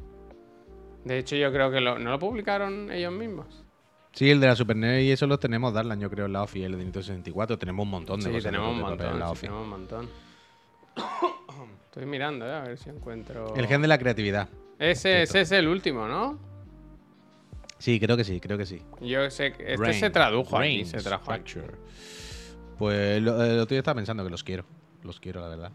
De 1.03 1.17
hecho, 1.17 1.35
yo 1.35 1.51
creo 1.51 1.69
que 1.69 1.81
lo- 1.81 1.99
no 1.99 2.11
lo 2.11 2.19
publicaron 2.19 2.89
ellos 2.91 3.11
mismos. 3.11 3.65
Sí, 4.13 4.29
el 4.29 4.39
de 4.41 4.47
la 4.47 4.55
Super 4.55 4.75
NES 4.75 5.03
y 5.05 5.11
eso 5.11 5.25
los 5.25 5.39
tenemos 5.39 5.73
Darlan, 5.73 5.99
yo 5.99 6.09
creo, 6.09 6.25
en 6.25 6.33
la 6.33 6.43
OFI, 6.43 6.63
el 6.63 6.71
de 6.73 6.77
Nintendo 6.79 7.01
64. 7.01 7.57
Tenemos 7.57 7.83
un 7.85 7.89
montón 7.91 8.19
de 8.19 8.25
Sí, 8.25 8.29
cosas. 8.31 8.43
tenemos 8.43 8.75
un 8.75 8.81
papel 8.81 8.91
en 9.07 9.11
montón. 9.13 9.19
la 9.19 9.25
sí, 9.27 9.31
OFI. 9.31 9.41
tenemos 9.41 9.63
un 9.63 9.69
montón. 9.69 10.09
Estoy 11.85 12.05
mirando, 12.05 12.45
eh, 12.45 12.53
a 12.53 12.61
ver 12.61 12.77
si 12.77 12.89
encuentro. 12.89 13.55
El 13.55 13.67
gen 13.67 13.81
de 13.81 13.87
la 13.87 13.97
creatividad. 13.97 14.49
Ese, 14.79 15.21
ese 15.23 15.41
es 15.41 15.51
el 15.51 15.67
último, 15.67 16.07
¿no? 16.07 16.37
Sí, 17.77 17.99
creo 17.99 18.15
que 18.17 18.23
sí, 18.23 18.39
creo 18.39 18.57
que 18.57 18.65
sí. 18.65 18.81
Yo 19.01 19.29
sé 19.31 19.53
que. 19.53 19.73
Este 19.73 19.77
Rain, 19.85 19.99
se 19.99 20.09
tradujo 20.09 20.57
aquí, 20.57 20.67
Rain 20.67 20.85
se 20.85 20.97
trajo 21.01 21.31
aquí. 21.31 21.53
Pues 22.77 23.21
lo, 23.21 23.43
el 23.43 23.59
otro 23.59 23.73
día 23.75 23.79
estaba 23.79 23.95
pensando 23.95 24.23
que 24.23 24.29
los 24.29 24.43
quiero. 24.43 24.65
Los 25.03 25.19
quiero, 25.19 25.41
la 25.41 25.47
verdad. 25.47 25.71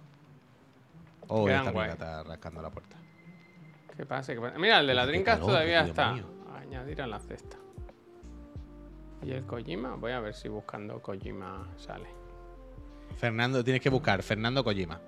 Oh, 1.29 1.49
esta 1.49 1.71
está 1.93 2.23
rascando 2.23 2.63
la 2.63 2.71
puerta. 2.71 2.97
¿Qué 3.97 4.07
pasa? 4.07 4.35
¿Qué 4.35 4.41
pasa? 4.41 4.59
Mira, 4.59 4.81
el 4.81 4.87
de 4.87 4.95
la 4.95 5.07
Dreamcast 5.07 5.41
todavía 5.43 5.81
está. 5.83 6.13
mío. 6.13 6.27
Añadir 6.55 7.03
a 7.03 7.07
la 7.07 7.19
cesta. 7.19 7.57
¿Y 9.27 9.33
el 9.33 9.45
Kojima? 9.45 9.97
Voy 9.97 10.13
a 10.13 10.21
ver 10.21 10.33
si 10.35 10.47
buscando 10.49 11.03
Kojima 11.03 11.67
sale. 11.79 12.07
Fernando, 13.17 13.65
tienes 13.65 13.83
que 13.83 13.91
buscar 13.91 14.23
Fernando 14.23 14.63
Kojima. 14.63 15.01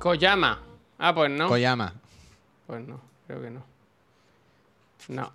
Koyama. 0.00 0.60
Ah, 0.98 1.14
pues 1.14 1.30
no. 1.30 1.46
Koyama. 1.46 1.94
Pues 2.66 2.84
no, 2.84 3.00
creo 3.28 3.40
que 3.40 3.50
no. 3.50 3.62
No. 5.08 5.30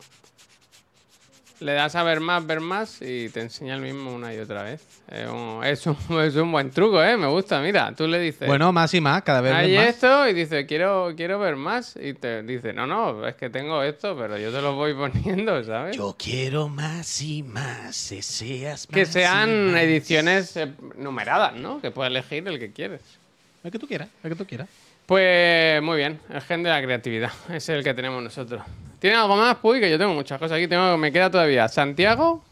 Le 1.62 1.74
das 1.74 1.96
a 1.96 2.02
ver 2.02 2.20
más, 2.22 2.46
ver 2.46 2.60
más 2.60 3.02
y 3.04 3.30
te 3.30 3.40
enseña 3.42 3.76
el 3.76 3.82
mismo 3.82 4.12
una 4.12 4.34
y 4.34 4.40
otra 4.40 4.64
vez. 4.64 4.82
Es 5.08 5.30
un, 5.30 5.64
es 5.64 5.86
un, 5.86 5.96
es 6.24 6.36
un 6.36 6.52
buen 6.52 6.72
truco, 6.72 7.04
¿eh? 7.04 7.16
Me 7.18 7.28
gusta. 7.28 7.62
Mira, 7.62 7.94
tú 7.96 8.08
le 8.08 8.18
dices. 8.20 8.48
Bueno, 8.48 8.74
más 8.74 8.92
y 8.96 9.00
más, 9.00 9.22
cada 9.22 9.42
vez 9.42 9.54
Hay 9.54 9.76
más. 9.76 9.86
esto 9.90 10.28
y 10.28 10.34
dice, 10.34 10.66
quiero, 10.66 11.14
quiero 11.16 11.38
ver 11.38 11.56
más. 11.56 11.96
Y 12.02 12.16
te 12.16 12.42
dice, 12.42 12.74
no, 12.74 12.88
no, 12.88 13.28
es 13.28 13.36
que 13.36 13.52
tengo 13.52 13.84
esto, 13.84 14.18
pero 14.18 14.40
yo 14.40 14.52
te 14.52 14.60
lo 14.60 14.74
voy 14.74 14.94
poniendo, 14.96 15.64
¿sabes? 15.64 15.96
Yo 15.96 16.16
quiero 16.18 16.68
más 16.68 17.22
y 17.22 17.44
más, 17.44 18.10
deseas 18.10 18.88
más. 18.90 18.96
que 18.96 19.02
y 19.02 19.06
sean 19.06 19.72
más. 19.74 19.82
ediciones 19.82 20.58
eh, 20.58 20.72
numeradas, 20.98 21.54
¿no? 21.54 21.80
Que 21.80 21.92
puedes 21.92 22.10
elegir 22.10 22.48
el 22.48 22.58
que 22.58 22.72
quieres. 22.72 23.02
El 23.64 23.70
que 23.72 23.78
tú 23.78 23.88
quieras, 23.88 24.10
el 24.24 24.32
que 24.32 24.36
tú 24.36 24.46
quieras. 24.48 24.68
Pues 25.06 25.80
muy 25.84 25.98
bien, 25.98 26.20
el 26.34 26.42
gen 26.42 26.64
de 26.64 26.72
la 26.72 26.82
creatividad. 26.82 27.32
Es 27.54 27.70
el 27.70 27.84
que 27.84 27.94
tenemos 27.94 28.24
nosotros. 28.24 28.64
¿Tiene 29.02 29.16
algo 29.18 29.36
más, 29.36 29.56
Puy? 29.58 29.80
Que 29.80 29.90
yo 29.90 29.98
tengo 29.98 30.14
muchas 30.14 30.38
cosas 30.38 30.58
aquí. 30.58 30.68
Tengo, 30.68 30.96
me 30.96 31.12
queda 31.12 31.32
todavía 31.32 31.68
Santiago, 31.68 32.44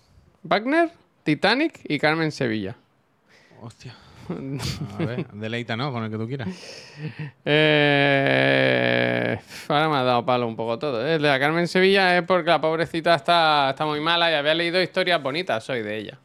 Wagner, 0.41 0.89
Titanic 1.23 1.79
y 1.83 1.99
Carmen 1.99 2.31
Sevilla. 2.31 2.75
Hostia. 3.61 3.93
A 4.29 5.03
ver, 5.05 5.27
deleita, 5.33 5.75
¿no? 5.77 5.91
Con 5.91 6.03
el 6.03 6.09
que 6.11 6.17
tú 6.17 6.27
quieras. 6.27 6.49
Eh, 7.45 9.39
ahora 9.67 9.89
me 9.89 9.95
ha 9.97 10.03
dado 10.03 10.25
palo 10.25 10.47
un 10.47 10.55
poco 10.55 10.77
todo. 10.79 11.05
¿eh? 11.07 11.19
La 11.19 11.39
Carmen 11.39 11.67
Sevilla 11.67 12.17
es 12.17 12.23
porque 12.23 12.49
la 12.49 12.59
pobrecita 12.61 13.15
está, 13.15 13.69
está 13.71 13.85
muy 13.85 13.99
mala 13.99 14.31
y 14.31 14.35
había 14.35 14.53
leído 14.53 14.81
historias 14.81 15.21
bonitas 15.21 15.67
hoy 15.69 15.81
de 15.81 15.97
ella. 15.97 16.17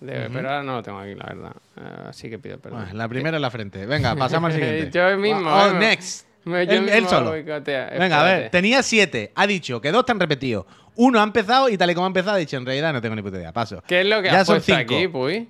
De- 0.00 0.28
Pero 0.32 0.48
ahora 0.48 0.62
no 0.62 0.74
lo 0.76 0.82
tengo 0.82 0.98
aquí, 0.98 1.14
la 1.14 1.26
verdad. 1.26 1.52
Eh, 1.76 2.08
así 2.08 2.28
que 2.30 2.38
pido 2.38 2.58
perdón. 2.58 2.80
Bueno, 2.82 2.94
la 2.98 3.08
primera 3.08 3.36
en 3.36 3.42
la 3.42 3.50
frente. 3.50 3.86
Venga, 3.86 4.14
pasamos 4.16 4.52
al 4.52 4.60
siguiente. 4.60 4.90
Yo 4.98 5.16
mismo, 5.16 5.48
Oh, 5.50 5.72
next. 5.72 6.26
Él, 6.46 6.88
él 6.88 7.08
solo. 7.08 7.30
boicotea. 7.30 7.90
Venga, 7.98 8.20
a 8.20 8.24
ver, 8.24 8.50
tenía 8.50 8.82
siete. 8.82 9.32
Ha 9.34 9.46
dicho 9.46 9.80
que 9.80 9.90
dos 9.90 10.00
están 10.00 10.20
repetidos. 10.20 10.66
Uno 10.96 11.20
ha 11.20 11.24
empezado 11.24 11.68
y 11.68 11.76
tal 11.78 11.90
y 11.90 11.94
como 11.94 12.06
ha 12.06 12.08
empezado 12.08 12.36
ha 12.36 12.38
dicho, 12.38 12.56
en 12.56 12.66
realidad 12.66 12.92
no 12.92 13.00
tengo 13.00 13.16
ni 13.16 13.22
puta 13.22 13.36
idea. 13.38 13.52
Paso. 13.52 13.82
¿Qué 13.86 14.00
es 14.02 14.06
lo 14.06 14.20
que 14.22 14.28
Ya 14.30 14.40
has 14.40 14.46
son 14.46 14.56
puesto 14.56 14.76
cinco. 14.76 14.94
aquí, 14.94 15.08
Puy? 15.08 15.48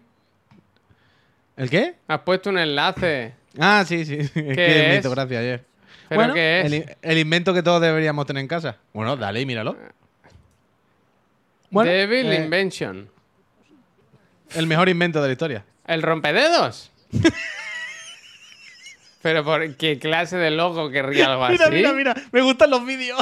¿El 1.56 1.70
qué? 1.70 1.94
Has 2.08 2.20
puesto 2.20 2.50
un 2.50 2.58
enlace. 2.58 3.34
Ah, 3.58 3.84
sí, 3.86 4.04
sí. 4.04 4.16
Que 4.34 4.42
me 4.54 4.94
es? 4.94 5.00
hizo 5.00 5.10
gracia 5.10 5.38
ayer. 5.38 5.64
¿Pero 6.08 6.18
bueno, 6.20 6.34
qué 6.34 6.60
es? 6.60 6.66
El, 6.72 6.96
el 7.02 7.18
invento 7.18 7.52
que 7.54 7.62
todos 7.62 7.80
deberíamos 7.80 8.26
tener 8.26 8.40
en 8.40 8.48
casa. 8.48 8.76
Bueno, 8.92 9.16
dale 9.16 9.40
y 9.40 9.46
míralo. 9.46 9.76
Bueno, 11.70 11.90
Devil 11.90 12.26
eh, 12.32 12.44
Invention. 12.44 13.08
el 14.54 14.66
mejor 14.66 14.88
invento 14.88 15.20
de 15.20 15.26
la 15.28 15.32
historia. 15.32 15.64
¿El 15.86 16.02
rompededos? 16.02 16.90
Pero 19.24 19.42
por 19.42 19.76
qué 19.76 19.98
clase 19.98 20.36
de 20.36 20.50
logo 20.50 20.90
querría 20.90 21.32
algo 21.32 21.48
Mira, 21.48 21.64
así. 21.64 21.74
mira, 21.74 21.92
mira. 21.94 22.14
Me 22.30 22.42
gustan 22.42 22.68
los 22.68 22.84
vídeos. 22.84 23.18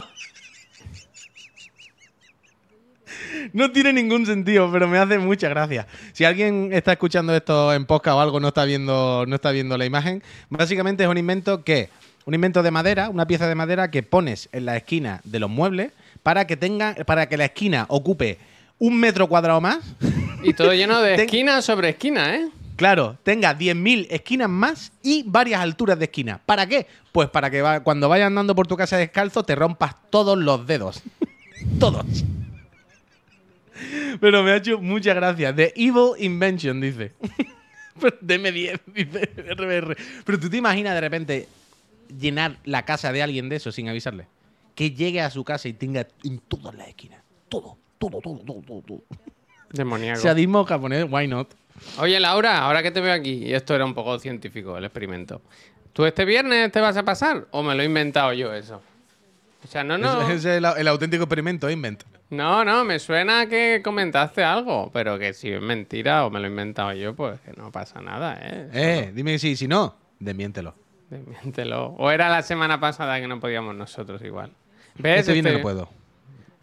No 3.52 3.70
tiene 3.70 3.92
ningún 3.92 4.26
sentido, 4.26 4.68
pero 4.72 4.88
me 4.88 4.98
hace 4.98 5.20
mucha 5.20 5.48
gracia. 5.48 5.86
Si 6.12 6.24
alguien 6.24 6.70
está 6.72 6.90
escuchando 6.90 7.32
esto 7.36 7.72
en 7.72 7.86
podcast 7.86 8.16
o 8.16 8.20
algo, 8.20 8.40
no 8.40 8.48
está 8.48 8.64
viendo, 8.64 9.24
no 9.28 9.36
está 9.36 9.52
viendo 9.52 9.78
la 9.78 9.84
imagen, 9.84 10.24
básicamente 10.50 11.04
es 11.04 11.08
un 11.08 11.18
invento 11.18 11.62
que, 11.62 11.88
un 12.24 12.34
invento 12.34 12.64
de 12.64 12.72
madera, 12.72 13.08
una 13.08 13.28
pieza 13.28 13.46
de 13.46 13.54
madera 13.54 13.92
que 13.92 14.02
pones 14.02 14.48
en 14.50 14.66
la 14.66 14.76
esquina 14.76 15.20
de 15.22 15.38
los 15.38 15.50
muebles 15.50 15.92
para 16.24 16.48
que 16.48 16.56
tenga, 16.56 16.96
para 17.06 17.28
que 17.28 17.36
la 17.36 17.44
esquina 17.44 17.86
ocupe 17.88 18.38
un 18.80 18.98
metro 18.98 19.28
cuadrado 19.28 19.60
más. 19.60 19.78
Y 20.42 20.52
todo 20.54 20.74
lleno 20.74 21.00
de 21.00 21.14
esquina 21.22 21.62
sobre 21.62 21.90
esquina, 21.90 22.34
¿eh? 22.34 22.48
Claro, 22.76 23.18
tenga 23.22 23.56
10.000 23.56 24.06
esquinas 24.10 24.48
más 24.48 24.92
y 25.02 25.22
varias 25.26 25.60
alturas 25.60 25.98
de 25.98 26.06
esquina. 26.06 26.40
¿Para 26.44 26.66
qué? 26.66 26.86
Pues 27.12 27.28
para 27.28 27.50
que 27.50 27.60
va- 27.62 27.80
cuando 27.80 28.08
vayas 28.08 28.26
andando 28.28 28.54
por 28.54 28.66
tu 28.66 28.76
casa 28.76 28.96
descalzo 28.96 29.42
te 29.44 29.54
rompas 29.54 29.94
todos 30.10 30.38
los 30.38 30.66
dedos. 30.66 31.02
todos. 31.78 32.06
Pero 34.20 34.42
me 34.42 34.52
ha 34.52 34.56
hecho 34.56 34.78
mucha 34.80 35.14
gracia. 35.14 35.54
The 35.54 35.72
Evil 35.76 36.12
Invention, 36.18 36.80
dice. 36.80 37.12
Deme 38.20 38.52
10, 38.52 38.80
dice 38.94 39.30
RBR. 39.54 39.96
Pero 40.24 40.40
tú 40.40 40.48
te 40.48 40.56
imaginas 40.56 40.94
de 40.94 41.00
repente 41.00 41.48
llenar 42.18 42.56
la 42.64 42.84
casa 42.84 43.12
de 43.12 43.22
alguien 43.22 43.48
de 43.48 43.56
eso 43.56 43.72
sin 43.72 43.88
avisarle. 43.88 44.26
Que 44.74 44.90
llegue 44.92 45.20
a 45.20 45.30
su 45.30 45.44
casa 45.44 45.68
y 45.68 45.72
tenga 45.74 46.06
en 46.24 46.38
todas 46.38 46.74
las 46.74 46.88
esquinas. 46.88 47.20
Todo, 47.48 47.76
todo, 47.98 48.20
todo, 48.20 48.38
todo, 48.38 48.62
todo. 48.62 48.80
todo. 48.82 49.02
Demoníaco. 49.70 50.20
Sadismo 50.20 50.64
japonés, 50.64 51.06
why 51.10 51.26
not? 51.26 51.48
Oye, 51.98 52.18
Laura, 52.20 52.58
ahora 52.58 52.82
que 52.82 52.90
te 52.90 53.00
veo 53.00 53.12
aquí, 53.12 53.44
y 53.44 53.54
esto 53.54 53.74
era 53.74 53.84
un 53.84 53.94
poco 53.94 54.18
científico, 54.18 54.76
el 54.78 54.84
experimento. 54.84 55.42
¿Tú 55.92 56.04
este 56.06 56.24
viernes 56.24 56.72
te 56.72 56.80
vas 56.80 56.96
a 56.96 57.02
pasar? 57.04 57.46
¿O 57.50 57.62
me 57.62 57.74
lo 57.74 57.82
he 57.82 57.86
inventado 57.86 58.32
yo 58.32 58.52
eso? 58.54 58.80
O 59.64 59.66
sea, 59.68 59.84
no, 59.84 59.98
no. 59.98 60.22
Es, 60.22 60.38
es 60.38 60.44
el, 60.44 60.64
el 60.64 60.88
auténtico 60.88 61.24
experimento, 61.24 61.68
¿eh? 61.68 61.72
invent. 61.72 62.02
No, 62.30 62.64
no, 62.64 62.82
me 62.84 62.98
suena 62.98 63.46
que 63.46 63.82
comentaste 63.84 64.42
algo, 64.42 64.90
pero 64.92 65.18
que 65.18 65.34
si 65.34 65.50
es 65.52 65.60
mentira 65.60 66.24
o 66.24 66.30
me 66.30 66.40
lo 66.40 66.46
he 66.46 66.50
inventado 66.50 66.92
yo, 66.94 67.14
pues 67.14 67.38
que 67.40 67.52
no 67.52 67.70
pasa 67.70 68.00
nada, 68.00 68.38
¿eh? 68.40 68.68
Eh, 68.72 69.10
dime 69.14 69.32
que 69.32 69.38
sí, 69.38 69.54
si 69.54 69.68
no, 69.68 69.94
desmiéntelo. 70.18 70.74
Desmiéntelo. 71.10 71.88
O 71.98 72.10
era 72.10 72.30
la 72.30 72.42
semana 72.42 72.80
pasada 72.80 73.20
que 73.20 73.28
no 73.28 73.38
podíamos 73.38 73.74
nosotros 73.74 74.22
igual. 74.22 74.50
¿Ves? 74.96 75.20
Este 75.20 75.34
viene 75.34 75.50
Este- 75.50 75.58
no 75.58 75.62
puedo. 75.62 75.88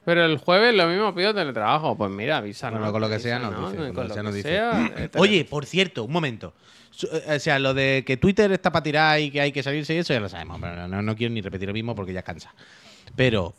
Pero 0.09 0.25
el 0.25 0.39
jueves 0.39 0.73
lo 0.73 0.87
mismo 0.87 1.13
pido 1.13 1.35
teletrabajo. 1.35 1.95
Pues 1.95 2.09
mira, 2.09 2.37
avísanos. 2.37 2.79
Bueno, 2.79 2.91
con 2.91 2.99
lo 2.99 3.09
que 3.09 3.19
sea 3.19 3.35
avisa, 3.35 3.51
nos 3.51 3.71
dice, 3.71 3.93
Con 3.93 4.07
lo 4.07 4.33
que 4.33 4.41
sea, 4.41 4.91
Oye, 5.17 5.45
por 5.45 5.67
cierto, 5.67 6.03
un 6.03 6.11
momento. 6.11 6.55
Eh, 7.03 7.35
O 7.35 7.39
sea, 7.39 7.59
lo 7.59 7.75
de 7.75 8.03
que 8.07 8.17
Twitter 8.17 8.51
está 8.51 8.71
para 8.71 8.81
tirar 8.81 9.19
y 9.19 9.29
que 9.29 9.39
hay 9.39 9.51
que 9.51 9.61
salirse 9.61 9.93
y 9.93 9.99
eso 9.99 10.11
ya 10.11 10.19
lo 10.19 10.27
sabemos. 10.27 10.57
Pero 10.59 10.87
no, 10.87 11.03
no 11.03 11.15
quiero 11.15 11.31
ni 11.31 11.41
repetir 11.41 11.67
lo 11.67 11.75
mismo 11.75 11.93
porque 11.93 12.11
ya 12.11 12.23
cansa. 12.23 12.55
Pero 13.15 13.53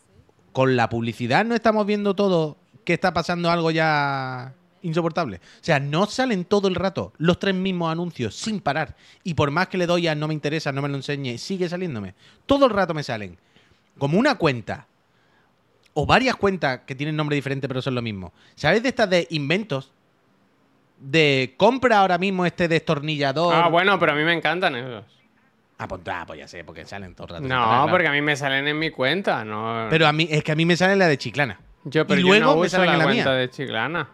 con 0.51 0.75
la 0.75 0.89
publicidad 0.89 1.45
no 1.45 1.55
estamos 1.55 1.87
viendo 1.87 2.17
todo 2.17 2.57
que 2.85 2.95
está 2.95 3.15
pasando 3.15 3.49
algo 3.49 3.71
ya 3.71 4.53
insoportable. 4.83 5.37
O 5.37 5.63
sea, 5.65 5.79
no 5.79 6.07
salen 6.07 6.45
todo 6.45 6.67
el 6.67 6.75
rato 6.75 7.13
los 7.17 7.39
tres 7.39 7.55
mismos 7.55 7.93
anuncios 7.93 8.35
sin 8.35 8.59
parar. 8.59 8.97
Y 9.23 9.35
por 9.35 9.53
más 9.53 9.69
que 9.69 9.79
le 9.79 9.87
doy 9.87 10.09
a 10.09 10.17
no 10.17 10.27
me 10.27 10.35
interesa, 10.35 10.73
no 10.73 10.83
me 10.83 10.89
lo 10.89 10.97
enseñe, 10.97 11.39
sigue 11.39 11.69
saliéndome. 11.69 12.17
Todo 12.45 12.67
el 12.67 12.73
rato 12.73 12.93
me 12.93 13.05
salen. 13.05 13.39
Como 13.99 14.19
una 14.19 14.35
cuenta 14.35 14.89
o 15.95 16.07
varias 16.07 16.37
cuentas 16.37 16.81
que 16.87 16.95
tienen 16.95 17.17
nombre 17.17 17.35
diferente 17.37 17.67
pero 17.69 17.83
son 17.83 17.95
lo 17.95 18.03
mismo. 18.03 18.33
¿Sabéis 18.55 18.83
de 18.83 18.89
estas 18.91 19.09
de 19.11 19.27
inventos? 19.31 19.93
De 20.99 21.55
compra 21.57 21.99
ahora 22.01 22.19
mismo 22.19 22.45
este 22.45 22.69
destornillador. 22.69 23.55
Ah, 23.55 23.69
bueno, 23.69 23.99
pero 23.99 24.13
a 24.13 24.15
mí 24.15 24.23
me 24.23 24.35
encantan 24.35 24.77
esos. 24.77 25.05
Ah, 25.79 25.89
pues, 25.89 26.03
ah, 26.09 26.25
pues 26.27 26.39
ya 26.39 26.47
sé, 26.47 26.63
porque 26.63 26.85
salen 26.85 27.15
todo 27.15 27.29
el 27.29 27.33
rato. 27.35 27.43
No, 27.43 27.49
claro. 27.49 27.91
porque 27.91 28.07
a 28.07 28.13
mí 28.13 28.21
me 28.21 28.37
salen 28.37 28.69
en 28.69 28.79
mi 28.79 28.91
cuenta, 28.91 29.43
no. 29.47 29.87
Pero 29.89 30.07
a 30.07 30.13
mí, 30.13 30.29
es 30.31 30.45
que 30.45 30.53
a 30.53 30.55
mí 30.55 30.67
me 30.67 30.77
sale 30.77 30.95
la 30.97 31.09
de 31.09 31.17
Chiclana. 31.17 31.59
yo, 31.85 32.07
pero 32.07 32.21
y 32.21 32.25
yo 32.29 32.39
no 32.41 32.55
me 32.55 32.61
uso 32.67 32.71
salen 32.77 32.87
la 32.89 32.93
en 32.93 32.99
la 32.99 33.05
cuenta 33.07 33.31
mía. 33.31 33.39
de 33.39 33.51
Chiclana. 33.51 34.09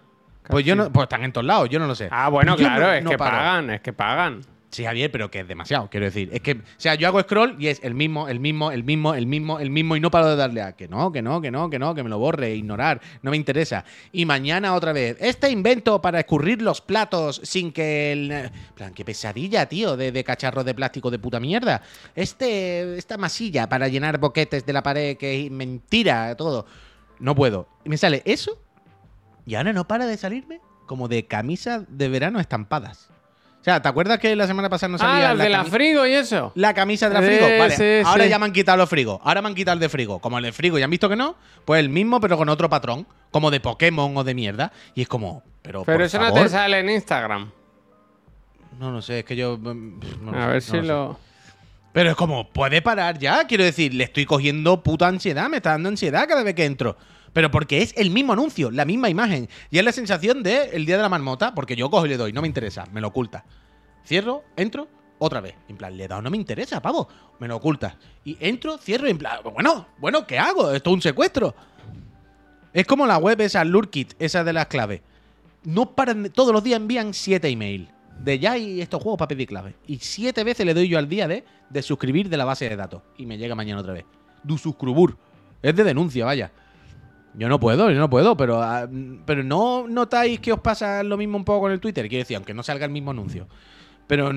Pues 0.49 0.65
yo 0.65 0.77
no, 0.77 0.93
pues 0.93 1.05
están 1.07 1.25
en 1.25 1.33
todos 1.33 1.45
lados, 1.45 1.69
yo 1.69 1.81
no 1.81 1.89
lo 1.89 1.97
sé. 1.97 2.09
Ah, 2.13 2.29
bueno, 2.29 2.53
Yo 2.53 2.59
claro, 2.59 2.87
no- 2.87 2.93
es 2.93 3.03
no 3.03 3.11
que 3.11 3.19
paro. 3.19 3.37
pagan, 3.37 3.71
es 3.71 3.81
que 3.81 3.93
pagan. 3.93 4.41
Sí, 4.71 4.85
Javier, 4.85 5.11
pero 5.11 5.31
que 5.31 5.41
es 5.41 5.49
demasiado, 5.49 5.89
quiero 5.89 6.07
decir. 6.07 6.29
Es 6.33 6.41
que, 6.41 6.53
o 6.53 6.63
sea, 6.77 6.97
yo 6.97 7.07
hago 7.09 7.21
scroll 7.21 7.57
y 7.59 7.69
es 7.69 7.81
el 7.83 7.95
mismo, 7.95 8.29
el 8.29 8.41
mismo, 8.41 8.73
el 8.73 8.85
mismo, 8.85 9.15
el 9.15 9.27
mismo, 9.27 9.59
el 9.59 9.71
mismo 9.71 9.97
y 9.97 10.01
no 10.01 10.11
paro 10.11 10.29
de 10.29 10.37
darle 10.37 10.61
a 10.61 10.73
que 10.73 10.89
no, 10.89 11.13
que 11.13 11.23
no, 11.23 11.41
que 11.41 11.51
no, 11.51 11.71
que 11.71 11.79
no, 11.79 11.95
que 11.95 12.03
me 12.03 12.11
lo 12.11 12.19
borre, 12.19 12.55
ignorar, 12.55 13.01
no 13.23 13.31
me 13.31 13.37
interesa. 13.37 13.85
Y 14.13 14.27
mañana 14.27 14.75
otra 14.75 14.93
vez, 14.93 15.17
este 15.21 15.51
invento 15.51 16.03
para 16.03 16.21
escurrir 16.21 16.63
los 16.63 16.81
platos 16.81 17.41
sin 17.45 17.73
que 17.73 18.13
el... 18.13 18.51
plan, 18.75 18.93
qué 18.93 19.05
pesadilla, 19.05 19.67
tío, 19.67 19.97
de, 19.97 20.13
de 20.13 20.25
cacharros 20.25 20.65
de 20.65 20.75
plástico 20.75 21.11
de 21.11 21.19
puta 21.19 21.41
mierda. 21.41 21.83
Este, 22.15 22.99
esta 22.99 23.17
masilla 23.17 23.69
para 23.69 23.89
llenar 23.89 24.19
boquetes 24.19 24.67
de 24.67 24.73
la 24.73 24.83
pared, 24.83 25.17
que 25.17 25.47
es 25.47 25.51
mentira, 25.51 26.35
todo. 26.37 26.67
No 27.19 27.35
puedo. 27.35 27.69
Y 27.85 27.89
me 27.89 27.97
sale 27.97 28.23
eso 28.25 28.61
y 29.47 29.55
ahora 29.55 29.73
no 29.73 29.87
para 29.87 30.07
de 30.07 30.17
salirme 30.17 30.61
como 30.87 31.09
de 31.09 31.27
camisas 31.27 31.85
de 31.89 32.09
verano 32.09 32.41
estampadas. 32.41 33.11
O 33.67 33.69
sea, 33.69 33.83
¿te 33.83 33.89
acuerdas 33.89 34.21
que 34.21 34.37
la 34.37 34.47
semana 34.47 34.69
pasada 34.71 34.91
no 34.91 34.95
Ah, 34.95 34.99
salía 35.01 35.29
las 35.35 35.39
de 35.39 35.49
la 35.51 35.65
frigo 35.65 36.07
y 36.07 36.13
eso. 36.13 36.53
la 36.55 36.73
camisa 36.73 37.09
de 37.09 37.15
la 37.15 37.21
Sí, 37.21 37.27
frigo? 37.27 37.47
Vale, 37.59 37.77
sí, 37.77 38.07
ahora 38.09 38.23
sí. 38.23 38.31
ya 38.31 38.39
me 38.39 38.45
han 38.45 38.53
quitado 38.53 38.79
los 38.79 38.89
frigos. 38.89 39.19
Ahora 39.25 39.43
me 39.43 39.49
han 39.49 39.57
quitado 39.57 39.73
el 39.75 39.81
de 39.81 39.89
frigo. 39.89 40.21
Como 40.21 40.39
el 40.39 40.45
de 40.45 40.53
frigo, 40.53 40.79
ya 40.79 40.85
han 40.85 40.91
visto 40.93 41.09
que 41.09 41.17
no, 41.17 41.35
pues 41.65 41.81
el 41.81 41.89
mismo, 41.89 42.21
pero 42.21 42.37
con 42.37 42.49
otro 42.49 42.69
patrón. 42.71 43.09
Como 43.33 43.51
de 43.51 43.59
Pokémon 43.59 44.17
o 44.17 44.23
de 44.23 44.35
mierda. 44.35 44.71
Y 44.95 45.03
es 45.03 45.09
como, 45.09 45.43
pero. 45.63 45.83
Pero 45.83 45.97
por 45.99 46.03
eso 46.07 46.21
no 46.21 46.33
te 46.33 46.49
sale 46.49 46.79
en 46.79 46.91
Instagram. 46.91 47.51
No, 48.79 48.93
no 48.93 49.03
sé, 49.03 49.19
es 49.19 49.25
que 49.25 49.35
yo. 49.35 49.59
mm, 49.59 50.01
no 50.23 50.31
a 50.31 50.35
sé, 50.35 50.47
ver 50.47 50.55
no 50.55 50.61
si 50.61 50.81
lo. 50.87 51.19
Pero 51.93 52.11
es 52.11 52.17
como, 52.17 52.49
puede 52.53 52.83
parar 52.83 53.19
ya. 53.19 53.49
Quiero 53.49 53.65
decir, 53.65 53.93
le 53.95 54.05
estoy 54.05 54.27
cogiendo 54.27 54.81
puta 54.85 55.09
ansiedad, 55.09 55.49
me 55.49 55.57
está 55.57 55.71
dando 55.71 55.89
ansiedad 55.89 56.29
cada 56.29 56.45
vez 56.45 56.55
que 56.55 56.67
entro. 56.67 56.97
Pero 57.37 57.51
porque 57.51 57.83
es 57.83 57.93
el 57.99 58.09
mismo 58.09 58.33
anuncio, 58.33 58.71
la 58.71 58.87
misma 58.87 59.11
imagen. 59.11 59.47
Y 59.71 59.77
es 59.77 59.85
la 59.85 59.93
sensación 59.93 60.43
de 60.43 60.71
el 60.73 60.87
día 60.87 60.97
de 60.97 61.03
la 61.03 61.11
marmota, 61.11 61.55
porque 61.55 61.77
yo 61.77 61.91
cojo 61.91 62.07
y 62.07 62.09
le 62.09 62.17
doy, 62.17 62.33
no 62.33 62.41
me 62.41 62.49
interesa, 62.49 62.87
me 62.95 63.03
lo 63.03 63.09
oculta. 63.09 63.45
Cierro, 64.07 64.43
entro, 64.57 64.89
otra 65.19 65.43
vez. 65.43 65.55
En 65.69 65.77
plan, 65.77 65.95
le 65.95 66.05
he 66.05 66.09
dado, 66.09 66.23
no 66.23 66.31
me 66.31 66.39
interesa, 66.39 66.81
pavo, 66.81 67.07
me 67.39 67.47
lo 67.47 67.57
oculta. 67.57 67.99
Y 68.25 68.39
entro, 68.41 68.79
cierro, 68.79 69.07
y 69.07 69.11
en 69.11 69.19
plan, 69.19 69.41
bueno, 69.53 69.87
bueno, 69.99 70.27
¿qué 70.27 70.39
hago? 70.39 70.73
Esto 70.73 70.89
es 70.89 70.95
un 70.95 71.03
secuestro. 71.03 71.55
Es 72.73 72.87
como 72.87 73.07
la 73.07 73.19
web 73.19 73.39
esa, 73.43 73.63
Lurkit, 73.67 74.15
esa 74.19 74.43
de 74.43 74.55
las 74.55 74.69
claves. 74.69 75.03
No 75.63 75.95
paran, 75.95 76.31
todos 76.31 76.55
los 76.55 76.65
días 76.65 76.81
envían 76.81 77.13
siete 77.13 77.51
emails 77.51 77.91
de 78.19 78.39
ya 78.39 78.57
y 78.57 78.81
estos 78.81 79.03
juegos 79.03 79.19
para 79.19 79.29
pedir 79.29 79.47
claves. 79.47 79.75
Y 79.87 79.99
siete 79.99 80.43
veces 80.43 80.65
le 80.65 80.73
doy 80.73 80.89
yo 80.89 80.97
al 80.97 81.07
día 81.07 81.29
de, 81.29 81.45
de 81.69 81.83
suscribir 81.83 82.31
de 82.31 82.39
la 82.39 82.47
base 82.47 82.67
de 82.67 82.77
datos. 82.77 83.03
Y 83.19 83.27
me 83.27 83.37
llega 83.37 83.55
mañana 83.55 83.83
otra 83.83 83.93
vez. 83.93 84.07
Du 84.43 84.57
suscribur. 84.57 85.19
Es 85.61 85.77
de 85.77 85.85
denuncia, 85.85 86.25
vaya. 86.25 86.51
Yo 87.37 87.49
no 87.49 87.61
puedo, 87.61 87.91
yo 87.91 87.99
no 87.99 88.09
puedo, 88.09 88.37
pero, 88.37 88.63
ah, 88.63 88.89
pero 89.27 89.43
no 89.43 89.87
notáis 89.87 90.41
que 90.41 90.53
os 90.53 90.61
pasa 90.61 91.03
lo 91.03 91.17
mismo 91.19 91.37
un 91.37 91.45
poco 91.45 91.63
con 91.63 91.73
el 91.73 91.81
Twitter. 91.81 92.09
Quiero 92.09 92.23
decir, 92.23 92.37
aunque 92.37 92.55
no 92.55 92.63
salga 92.63 92.87
el 92.87 92.91
mismo 92.91 93.11
anuncio. 93.11 93.47
Pero 94.07 94.33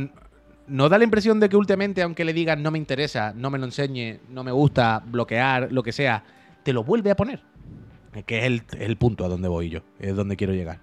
no 0.68 0.89
da 0.89 0.97
la 0.97 1.04
impresión 1.06 1.39
de 1.39 1.47
que 1.47 1.56
últimamente, 1.56 2.02
aunque 2.02 2.26
le 2.26 2.34
digas 2.34 2.58
no 2.58 2.72
me 2.72 2.78
interesa, 2.78 3.34
no 3.34 3.50
me 3.50 3.58
lo 3.58 3.66
enseñe, 3.66 4.20
no 4.30 4.43
me 4.43 4.52
gusta, 4.52 5.02
bloquear, 5.06 5.72
lo 5.72 5.82
que 5.82 5.93
sea, 5.93 6.24
te 6.64 6.74
lo 6.74 6.84
vuelve 6.84 7.12
a 7.12 7.16
poner. 7.16 7.41
Que 8.26 8.39
es 8.39 8.45
el, 8.45 8.64
el 8.78 8.97
punto 8.97 9.24
a 9.24 9.30
donde 9.30 9.47
voy 9.47 9.70
yo, 9.70 9.80
es 10.00 10.16
donde 10.16 10.36
quiero 10.36 10.54
llegar. 10.54 10.82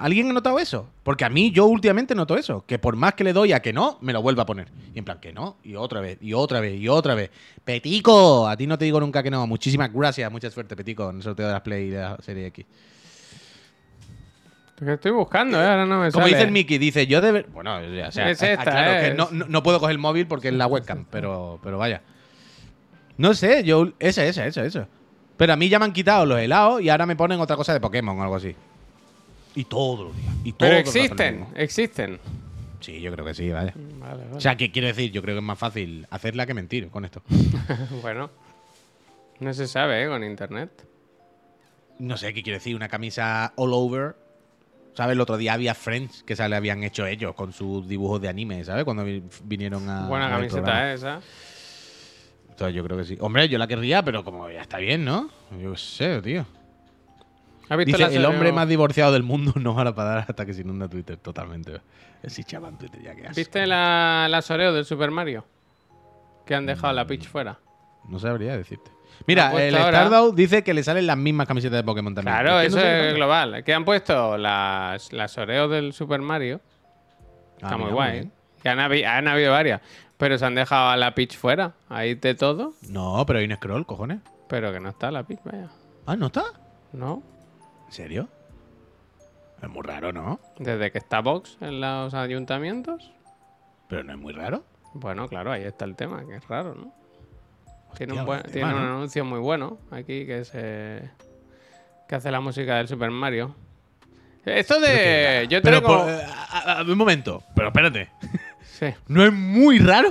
¿Alguien 0.00 0.28
ha 0.28 0.32
notado 0.34 0.58
eso? 0.58 0.88
Porque 1.02 1.24
a 1.24 1.30
mí 1.30 1.50
yo 1.50 1.64
últimamente 1.66 2.14
noto 2.14 2.36
eso, 2.36 2.64
que 2.66 2.78
por 2.78 2.96
más 2.96 3.14
que 3.14 3.24
le 3.24 3.32
doy 3.32 3.52
a 3.52 3.60
que 3.60 3.72
no, 3.72 3.96
me 4.02 4.12
lo 4.12 4.20
vuelve 4.20 4.42
a 4.42 4.46
poner. 4.46 4.68
Y 4.94 4.98
en 4.98 5.04
plan, 5.06 5.18
que 5.20 5.32
no, 5.32 5.56
y 5.64 5.74
otra 5.74 6.00
vez, 6.00 6.18
y 6.20 6.34
otra 6.34 6.60
vez, 6.60 6.78
y 6.78 6.86
otra 6.88 7.14
vez. 7.14 7.30
Petico, 7.64 8.46
a 8.46 8.56
ti 8.56 8.66
no 8.66 8.76
te 8.76 8.84
digo 8.84 9.00
nunca 9.00 9.22
que 9.22 9.30
no. 9.30 9.46
Muchísimas 9.46 9.90
gracias, 9.92 10.30
mucha 10.30 10.50
suerte, 10.50 10.76
Petico, 10.76 11.08
en 11.10 11.16
el 11.16 11.22
sorteo 11.22 11.46
de 11.46 11.52
las 11.52 11.62
Play 11.62 11.86
y 11.86 11.90
de 11.90 11.98
la 11.98 12.18
serie 12.20 12.46
X. 12.48 12.66
Que 14.78 14.92
estoy 14.92 15.10
buscando, 15.10 15.60
¿eh? 15.60 15.66
Ahora 15.66 15.86
no 15.86 15.98
me 16.00 16.12
Como 16.12 16.24
sale. 16.24 16.34
dice 16.36 16.46
el 16.46 16.52
Mickey, 16.52 16.78
dice, 16.78 17.06
yo 17.06 17.20
de 17.20 17.42
Bueno, 17.52 17.80
ya, 17.92 18.08
o 18.08 18.12
sea, 18.12 18.30
Es 18.30 18.40
esta, 18.42 19.00
es. 19.00 19.08
que 19.10 19.14
no- 19.16 19.28
no 19.32 19.62
puedo 19.62 19.80
coger 19.80 19.92
el 19.92 19.98
móvil 19.98 20.26
porque 20.28 20.48
es 20.48 20.54
la 20.54 20.66
webcam, 20.68 21.04
pero, 21.10 21.58
pero 21.64 21.78
vaya. 21.78 22.02
No 23.16 23.34
sé, 23.34 23.64
yo. 23.64 23.88
Esa, 23.98 24.24
esa, 24.24 24.46
esa, 24.46 24.64
esa. 24.64 24.86
Pero 25.36 25.52
a 25.52 25.56
mí 25.56 25.68
ya 25.68 25.80
me 25.80 25.84
han 25.86 25.92
quitado 25.92 26.26
los 26.26 26.38
helados 26.38 26.80
y 26.80 26.90
ahora 26.90 27.06
me 27.06 27.16
ponen 27.16 27.40
otra 27.40 27.56
cosa 27.56 27.72
de 27.72 27.80
Pokémon 27.80 28.16
o 28.18 28.22
algo 28.22 28.36
así. 28.36 28.54
Y 29.58 29.64
todos 29.64 30.06
los 30.06 30.16
días. 30.16 30.32
Y 30.44 30.52
Pero 30.52 30.76
existen, 30.76 31.46
existen. 31.56 32.18
Sí, 32.80 33.00
yo 33.00 33.10
creo 33.12 33.24
que 33.24 33.34
sí, 33.34 33.50
vaya. 33.50 33.74
Vale, 33.98 34.22
O 34.32 34.40
sea, 34.40 34.56
que 34.56 34.70
quiero 34.70 34.86
decir, 34.86 35.10
yo 35.10 35.20
creo 35.20 35.34
que 35.34 35.40
es 35.40 35.44
más 35.44 35.58
fácil 35.58 36.06
hacerla 36.10 36.46
que 36.46 36.54
mentir 36.54 36.88
con 36.90 37.04
esto. 37.04 37.22
bueno. 38.02 38.30
No 39.40 39.52
se 39.52 39.66
sabe, 39.66 40.04
¿eh? 40.04 40.08
Con 40.08 40.22
internet. 40.22 40.70
No 41.98 42.16
sé 42.16 42.32
qué 42.32 42.42
quiero 42.44 42.58
decir, 42.58 42.76
una 42.76 42.88
camisa 42.88 43.52
all 43.56 43.70
over. 43.72 44.14
¿Sabes? 44.94 45.14
El 45.14 45.20
otro 45.20 45.36
día 45.36 45.54
había 45.54 45.74
Friends 45.74 46.22
que 46.24 46.36
se 46.36 46.48
le 46.48 46.54
habían 46.56 46.82
hecho 46.84 47.04
ellos 47.06 47.34
con 47.34 47.52
sus 47.52 47.88
dibujos 47.88 48.20
de 48.20 48.28
anime, 48.28 48.64
¿sabes? 48.64 48.84
Cuando 48.84 49.04
vi- 49.04 49.22
vinieron 49.44 49.88
a. 49.88 50.06
Buena 50.06 50.28
camiseta 50.28 50.62
programa. 50.62 50.92
esa. 50.92 51.20
Entonces 52.50 52.74
yo 52.76 52.84
creo 52.84 52.96
que 52.98 53.04
sí. 53.04 53.16
Hombre, 53.20 53.48
yo 53.48 53.58
la 53.58 53.66
querría, 53.66 54.02
pero 54.04 54.24
como 54.24 54.48
ya 54.50 54.62
está 54.62 54.78
bien, 54.78 55.04
¿no? 55.04 55.30
Yo 55.60 55.72
qué 55.72 55.78
sé, 55.78 56.22
tío. 56.22 56.46
¿Has 57.68 57.76
visto 57.76 57.96
Dice, 57.98 58.10
la 58.10 58.16
el 58.16 58.24
hombre 58.24 58.52
más 58.52 58.66
divorciado 58.68 59.12
del 59.12 59.22
mundo 59.22 59.52
no 59.56 59.74
para 59.74 59.94
parar 59.94 60.24
hasta 60.28 60.46
que 60.46 60.54
se 60.54 60.62
inunda 60.62 60.88
Twitter. 60.88 61.16
Totalmente. 61.18 61.80
Sí, 62.26 62.42
chaval, 62.44 62.76
Twitter 62.78 63.02
ya 63.02 63.14
que. 63.14 63.28
¿Viste 63.34 63.66
la, 63.66 64.26
la 64.30 64.42
Soreo 64.42 64.72
del 64.72 64.84
Super 64.84 65.10
Mario? 65.10 65.44
Que 66.46 66.54
han 66.54 66.66
dejado 66.66 66.92
Mm. 66.92 66.96
la 66.96 67.06
Peach 67.06 67.28
fuera. 67.28 67.58
No 68.08 68.18
sabría 68.18 68.56
decirte. 68.56 68.90
Mira, 69.26 69.52
el 69.62 69.74
ahora- 69.76 69.98
Stardow 70.06 70.32
dice 70.32 70.62
que 70.64 70.72
le 70.72 70.82
salen 70.82 71.06
las 71.06 71.16
mismas 71.16 71.46
camisetas 71.46 71.76
de 71.78 71.84
Pokémon 71.84 72.14
también. 72.14 72.34
Claro, 72.34 72.60
Es 72.60 72.72
que 72.74 72.78
eso 72.80 72.86
es 72.88 73.14
global. 73.14 73.62
Que 73.64 73.74
han 73.74 73.84
puesto 73.84 74.38
las, 74.38 75.12
las 75.12 75.36
Oreo 75.36 75.68
del 75.68 75.92
Super 75.92 76.20
Mario. 76.22 76.60
Ah, 77.60 77.66
Está 77.66 77.76
muy 77.76 77.84
mira, 77.86 77.94
guay. 77.94 78.12
bien. 78.12 78.32
Que 78.62 78.68
han, 78.70 78.78
habi- 78.78 79.04
han 79.04 79.28
habido 79.28 79.52
varias. 79.52 79.80
Pero 80.16 80.38
se 80.38 80.44
han 80.46 80.54
dejado 80.54 80.88
a 80.90 80.96
la 80.96 81.14
Peach 81.14 81.36
fuera. 81.36 81.74
Ahí 81.88 82.14
de 82.14 82.34
todo. 82.34 82.72
No, 82.88 83.24
pero 83.26 83.40
hay 83.40 83.44
un 83.44 83.54
scroll, 83.56 83.84
cojones. 83.86 84.20
Pero 84.48 84.72
que 84.72 84.80
no 84.80 84.88
está 84.88 85.10
la 85.10 85.22
Peach, 85.24 85.40
vaya. 85.44 85.68
Ah, 86.06 86.16
¿no 86.16 86.26
está? 86.26 86.44
No. 86.92 87.22
¿En 87.88 87.92
serio? 87.92 88.28
Es 89.62 89.68
muy 89.68 89.82
raro, 89.82 90.12
¿no? 90.12 90.40
Desde 90.58 90.92
que 90.92 90.98
está 90.98 91.20
Vox 91.20 91.56
en 91.60 91.80
los 91.80 92.14
ayuntamientos. 92.14 93.10
Pero 93.88 94.04
no 94.04 94.12
es 94.12 94.18
muy 94.18 94.32
raro. 94.32 94.62
Bueno, 94.92 95.26
claro, 95.26 95.52
ahí 95.52 95.62
está 95.64 95.86
el 95.86 95.96
tema, 95.96 96.24
que 96.26 96.36
es 96.36 96.46
raro, 96.46 96.74
¿no? 96.74 96.92
Tiene, 97.96 98.12
un, 98.12 98.30
anuncio 98.62 99.24
muy 99.24 99.40
bueno 99.40 99.78
aquí 99.90 100.26
que 100.26 100.44
se 100.44 101.10
que 102.06 102.14
hace 102.14 102.30
la 102.30 102.40
música 102.40 102.76
del 102.76 102.86
Super 102.86 103.10
Mario. 103.10 103.56
Esto 104.44 104.78
de. 104.78 105.46
Yo 105.48 105.62
Pero, 105.62 105.80
tengo. 105.80 106.08
eh, 106.08 106.22
un 106.86 106.98
momento. 106.98 107.42
Pero 107.54 107.68
espérate. 107.68 108.10
Sí. 108.78 108.86
¿No 109.08 109.24
es 109.24 109.32
muy 109.32 109.80
raro? 109.80 110.08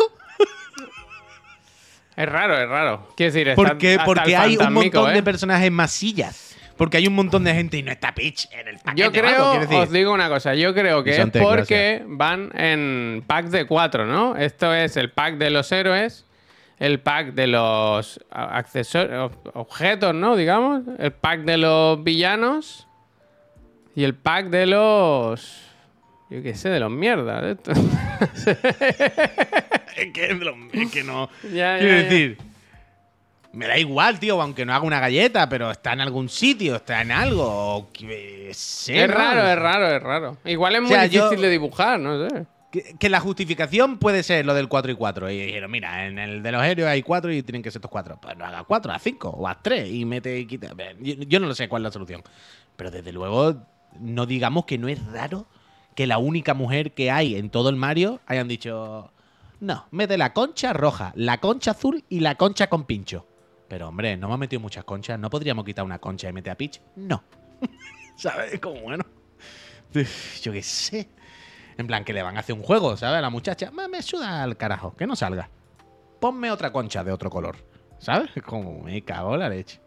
Es 2.17 2.28
raro, 2.28 2.57
es 2.57 2.67
raro. 2.67 3.07
Quiero 3.15 3.32
decir, 3.32 3.55
Porque, 3.55 3.93
hasta 3.93 4.03
porque 4.03 4.36
hay 4.36 4.57
un 4.57 4.73
montón 4.73 5.13
de 5.13 5.19
¿eh? 5.19 5.23
personajes 5.23 5.71
masillas. 5.71 6.57
Porque 6.78 6.97
hay 6.97 7.07
un 7.07 7.15
montón 7.15 7.43
de 7.43 7.53
gente 7.53 7.78
y 7.78 7.84
no 7.84 7.91
está 7.91 8.13
Peach 8.13 8.47
en 8.51 8.67
el 8.67 8.78
paquete. 8.78 9.01
Yo 9.01 9.05
algo, 9.07 9.51
creo, 9.51 9.59
decir. 9.59 9.78
os 9.78 9.91
digo 9.91 10.13
una 10.13 10.30
cosa, 10.30 10.53
yo 10.53 10.73
creo 10.73 11.03
que 11.03 11.19
es 11.19 11.28
porque 11.32 12.03
van 12.05 12.51
en 12.55 13.23
pack 13.25 13.47
de 13.47 13.65
cuatro, 13.65 14.05
¿no? 14.05 14.36
Esto 14.36 14.73
es 14.73 14.95
el 14.95 15.11
pack 15.11 15.36
de 15.36 15.49
los 15.49 15.71
héroes, 15.71 16.25
el 16.78 16.99
pack 16.99 17.34
de 17.34 17.47
los 17.47 18.19
accesorios, 18.30 19.32
objetos, 19.53 20.13
¿no? 20.13 20.36
Digamos, 20.36 20.84
el 20.99 21.11
pack 21.11 21.41
de 21.41 21.57
los 21.57 22.03
villanos 22.03 22.88
y 23.95 24.03
el 24.03 24.13
pack 24.13 24.49
de 24.49 24.67
los 24.67 25.63
Yo 26.30 26.43
qué 26.43 26.53
sé, 26.53 26.69
de 26.69 26.80
los 26.80 26.91
mierdas. 26.91 27.57
Es 29.97 30.13
que, 30.13 30.30
es 30.73 30.91
que 30.91 31.03
no. 31.03 31.28
Ya, 31.51 31.80
Quiero 31.80 32.09
ya, 32.09 32.09
ya. 32.09 32.36
Me 33.58 33.66
da 33.66 33.78
igual, 33.78 34.20
tío, 34.20 34.39
aunque 34.39 34.66
no 34.66 34.74
haga 34.74 34.86
una 34.86 34.99
galleta, 34.99 35.49
pero 35.49 35.72
está 35.72 35.93
en 35.93 36.01
algún 36.01 36.30
sitio, 36.30 36.76
está 36.76 37.01
en 37.01 37.12
algo. 37.12 37.89
sé, 38.51 39.03
es 39.03 39.10
¿no? 39.10 39.16
raro, 39.16 39.47
es 39.47 39.58
raro, 39.58 39.95
es 39.95 40.03
raro. 40.03 40.38
Igual 40.45 40.76
es 40.76 40.82
muy 40.82 40.91
sea, 40.91 41.08
difícil 41.08 41.41
de 41.41 41.49
dibujar, 41.49 41.99
no 41.99 42.30
sé. 42.30 42.45
Que, 42.72 42.95
que 42.99 43.10
la 43.10 43.20
justificación 43.20 43.97
puede 43.97 44.22
ser 44.22 44.45
lo 44.45 44.53
del 44.53 44.68
4 44.68 44.91
y 44.91 44.95
4. 44.95 45.32
Y 45.32 45.45
dijeron, 45.47 45.72
mira, 45.72 46.05
en 46.05 46.20
el 46.20 46.43
de 46.43 46.51
los 46.51 46.64
héroes 46.64 46.88
hay 46.88 47.01
4 47.01 47.34
y 47.34 47.41
tienen 47.41 47.64
que 47.64 47.72
ser 47.72 47.80
estos 47.80 47.89
4. 47.89 48.20
Pues 48.22 48.38
no 48.38 48.45
hagas 48.45 48.64
4, 48.68 48.91
haz 48.91 49.01
5 49.01 49.30
o 49.30 49.47
haz 49.47 49.58
3 49.64 49.89
y 49.91 50.05
mete 50.05 50.38
y 50.38 50.45
quita. 50.45 50.76
Yo, 50.99 51.16
yo 51.16 51.39
no 51.39 51.47
lo 51.47 51.55
sé 51.55 51.68
cuál 51.68 51.82
es 51.82 51.86
la 51.86 51.91
solución. 51.91 52.22
Pero 52.76 52.91
desde 52.91 53.12
luego, 53.12 53.55
no 53.99 54.28
digamos 54.28 54.66
que 54.66 54.78
no 54.78 54.88
es 54.88 55.03
raro 55.08 55.47
que 55.95 56.05
la 56.05 56.20
única 56.20 56.53
mujer 56.53 56.91
que 56.91 57.10
hay 57.10 57.36
en 57.36 57.49
todo 57.49 57.70
el 57.70 57.76
Mario 57.76 58.20
hayan 58.28 58.47
dicho, 58.47 59.12
no, 59.60 59.88
mete 59.89 60.16
la 60.16 60.34
concha 60.34 60.74
roja, 60.74 61.12
la 61.16 61.39
concha 61.39 61.72
azul 61.72 62.03
y 62.08 62.20
la 62.20 62.36
concha 62.36 62.68
con 62.68 62.84
pincho. 62.84 63.26
Pero 63.68 63.89
hombre, 63.89 64.15
no 64.18 64.28
hemos 64.28 64.39
metido 64.39 64.59
muchas 64.61 64.84
conchas. 64.84 65.20
¿No 65.20 65.30
podríamos 65.30 65.65
quitar 65.65 65.84
una 65.84 65.99
concha 65.99 66.30
y 66.30 66.34
meter 66.34 66.51
a 66.51 66.55
Peach? 66.55 66.82
No. 66.95 67.24
¿Sabes? 68.15 68.59
Como 68.59 68.82
bueno. 68.82 69.03
Yo 70.41 70.51
qué 70.51 70.63
sé. 70.63 71.09
En 71.78 71.86
plan, 71.88 72.03
que 72.03 72.13
le 72.13 72.22
van 72.24 72.38
a 72.38 72.39
hacer 72.39 72.55
un 72.55 72.63
juego, 72.63 72.95
¿sabes? 72.97 73.18
A 73.18 73.22
la 73.22 73.30
muchacha. 73.30 73.72
"Ma, 73.72 73.88
Me 73.88 74.01
suda 74.01 74.43
al 74.43 74.57
carajo, 74.57 74.95
que 74.95 75.05
no 75.05 75.15
salga. 75.15 75.49
Ponme 76.20 76.49
otra 76.51 76.72
concha 76.72 77.03
de 77.03 77.11
otro 77.11 77.30
color. 77.30 77.57
¿Sabes? 77.99 78.30
Como 78.45 78.82
me 78.84 79.01
cago 79.03 79.34
en 79.34 79.39
la 79.41 79.49
leche. 79.49 79.80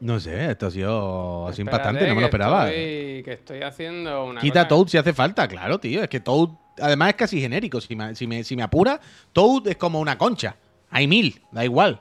No 0.00 0.18
sé, 0.18 0.50
esto 0.50 0.66
ha 0.66 0.70
sido 0.72 1.46
así 1.46 1.62
impactante, 1.62 2.08
no 2.08 2.14
me 2.16 2.20
lo 2.22 2.26
esperaba. 2.26 2.68
Estoy, 2.68 3.22
que 3.22 3.32
estoy 3.34 3.62
haciendo 3.62 4.24
una. 4.24 4.40
Quita 4.40 4.60
cosa- 4.64 4.68
Toad 4.68 4.86
si 4.88 4.98
hace 4.98 5.12
falta, 5.12 5.46
claro, 5.46 5.78
tío. 5.78 6.02
Es 6.02 6.08
que 6.08 6.18
Toad, 6.18 6.48
además, 6.80 7.10
es 7.10 7.14
casi 7.14 7.40
genérico. 7.40 7.80
Si 7.80 7.94
me, 7.94 8.14
si 8.16 8.26
me, 8.26 8.42
si 8.42 8.56
me 8.56 8.64
apura, 8.64 9.00
Toad 9.32 9.68
es 9.68 9.76
como 9.76 10.00
una 10.00 10.18
concha. 10.18 10.56
Hay 10.92 11.08
mil, 11.08 11.40
da 11.50 11.64
igual. 11.64 12.00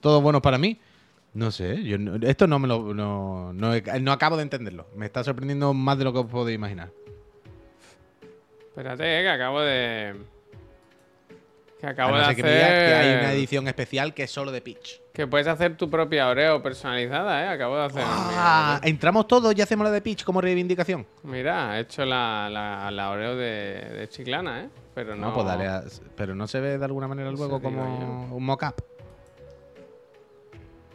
Todo 0.00 0.20
bueno 0.20 0.42
para 0.42 0.58
mí. 0.58 0.78
No 1.34 1.52
sé, 1.52 1.84
yo 1.84 1.98
no- 1.98 2.16
esto 2.26 2.46
no 2.46 2.58
me 2.58 2.66
lo. 2.66 2.94
No, 2.94 3.52
no, 3.52 3.72
no 4.00 4.12
acabo 4.12 4.36
de 4.36 4.42
entenderlo. 4.42 4.88
Me 4.96 5.06
está 5.06 5.22
sorprendiendo 5.22 5.72
más 5.74 5.96
de 5.98 6.04
lo 6.04 6.12
que 6.12 6.18
os 6.20 6.26
podéis 6.26 6.56
imaginar. 6.56 6.90
Espérate, 8.70 9.20
eh, 9.20 9.22
que 9.22 9.28
acabo 9.28 9.60
de. 9.60 10.14
Que 11.80 11.86
acabo 11.86 12.14
Además, 12.14 12.34
de 12.36 12.42
creía 12.42 12.68
que 12.68 12.94
hay 12.94 13.08
una 13.10 13.18
hacer. 13.26 13.36
edición 13.38 13.68
especial 13.68 14.12
que 14.12 14.24
es 14.24 14.30
solo 14.32 14.50
de 14.50 14.60
Peach. 14.60 15.00
Que 15.12 15.28
puedes 15.28 15.46
hacer 15.46 15.76
tu 15.76 15.88
propia 15.88 16.28
Oreo 16.28 16.60
personalizada, 16.60 17.44
¿eh? 17.44 17.48
Acabo 17.48 17.76
de 17.76 17.84
hacer. 17.84 18.02
Ah, 18.04 18.80
Entramos 18.82 19.28
todos 19.28 19.54
y 19.56 19.62
hacemos 19.62 19.84
la 19.84 19.92
de 19.92 20.00
Peach 20.00 20.24
como 20.24 20.40
reivindicación. 20.40 21.06
Mira, 21.22 21.78
he 21.78 21.82
hecho 21.82 22.04
la, 22.04 22.48
la, 22.50 22.90
la 22.90 23.10
Oreo 23.10 23.36
de, 23.36 23.80
de 23.96 24.08
Chiclana, 24.08 24.64
¿eh? 24.64 24.68
Pero 24.92 25.14
no. 25.14 25.28
No, 25.28 25.34
pues 25.34 25.46
dale. 25.46 25.68
a- 25.68 25.84
pero 26.16 26.34
no 26.34 26.48
se 26.48 26.58
ve 26.60 26.78
de 26.78 26.84
alguna 26.84 27.06
manera 27.06 27.30
luego 27.30 27.62
como 27.62 28.28
un 28.34 28.44
mock-up. 28.44 28.74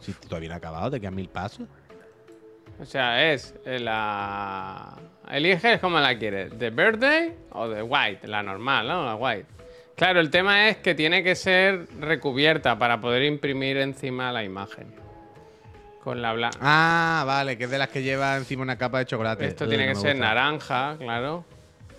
Si 0.00 0.12
todavía 0.12 0.50
no 0.50 0.54
ha 0.56 0.58
acabado, 0.58 0.90
te 0.90 1.00
quedan 1.00 1.14
mil 1.14 1.28
pasos. 1.30 1.66
O 2.78 2.84
sea, 2.84 3.32
es 3.32 3.54
eh, 3.64 3.78
la. 3.78 4.98
Eliges 5.30 5.80
cómo 5.80 5.98
la 5.98 6.18
quieres, 6.18 6.58
¿de 6.58 6.68
birthday 6.68 7.34
o 7.52 7.68
de 7.68 7.82
white? 7.82 8.26
La 8.28 8.42
normal, 8.42 8.86
¿no? 8.86 9.06
La 9.06 9.14
white. 9.14 9.46
Claro, 9.96 10.20
el 10.20 10.30
tema 10.30 10.68
es 10.68 10.78
que 10.78 10.94
tiene 10.94 11.22
que 11.22 11.34
ser 11.36 11.86
recubierta 12.00 12.78
para 12.78 13.00
poder 13.00 13.22
imprimir 13.22 13.76
encima 13.76 14.32
la 14.32 14.42
imagen. 14.42 14.92
Con 16.02 16.20
la 16.20 16.32
blanca. 16.34 16.58
Ah, 16.60 17.22
vale, 17.26 17.56
que 17.56 17.64
es 17.64 17.70
de 17.70 17.78
las 17.78 17.88
que 17.88 18.02
lleva 18.02 18.36
encima 18.36 18.62
una 18.62 18.76
capa 18.76 18.98
de 18.98 19.06
chocolate. 19.06 19.46
Esto 19.46 19.64
Uy, 19.64 19.70
tiene 19.70 19.86
no 19.86 19.92
que 19.92 19.96
ser 20.00 20.12
gusta. 20.12 20.26
naranja, 20.26 20.96
claro. 20.98 21.44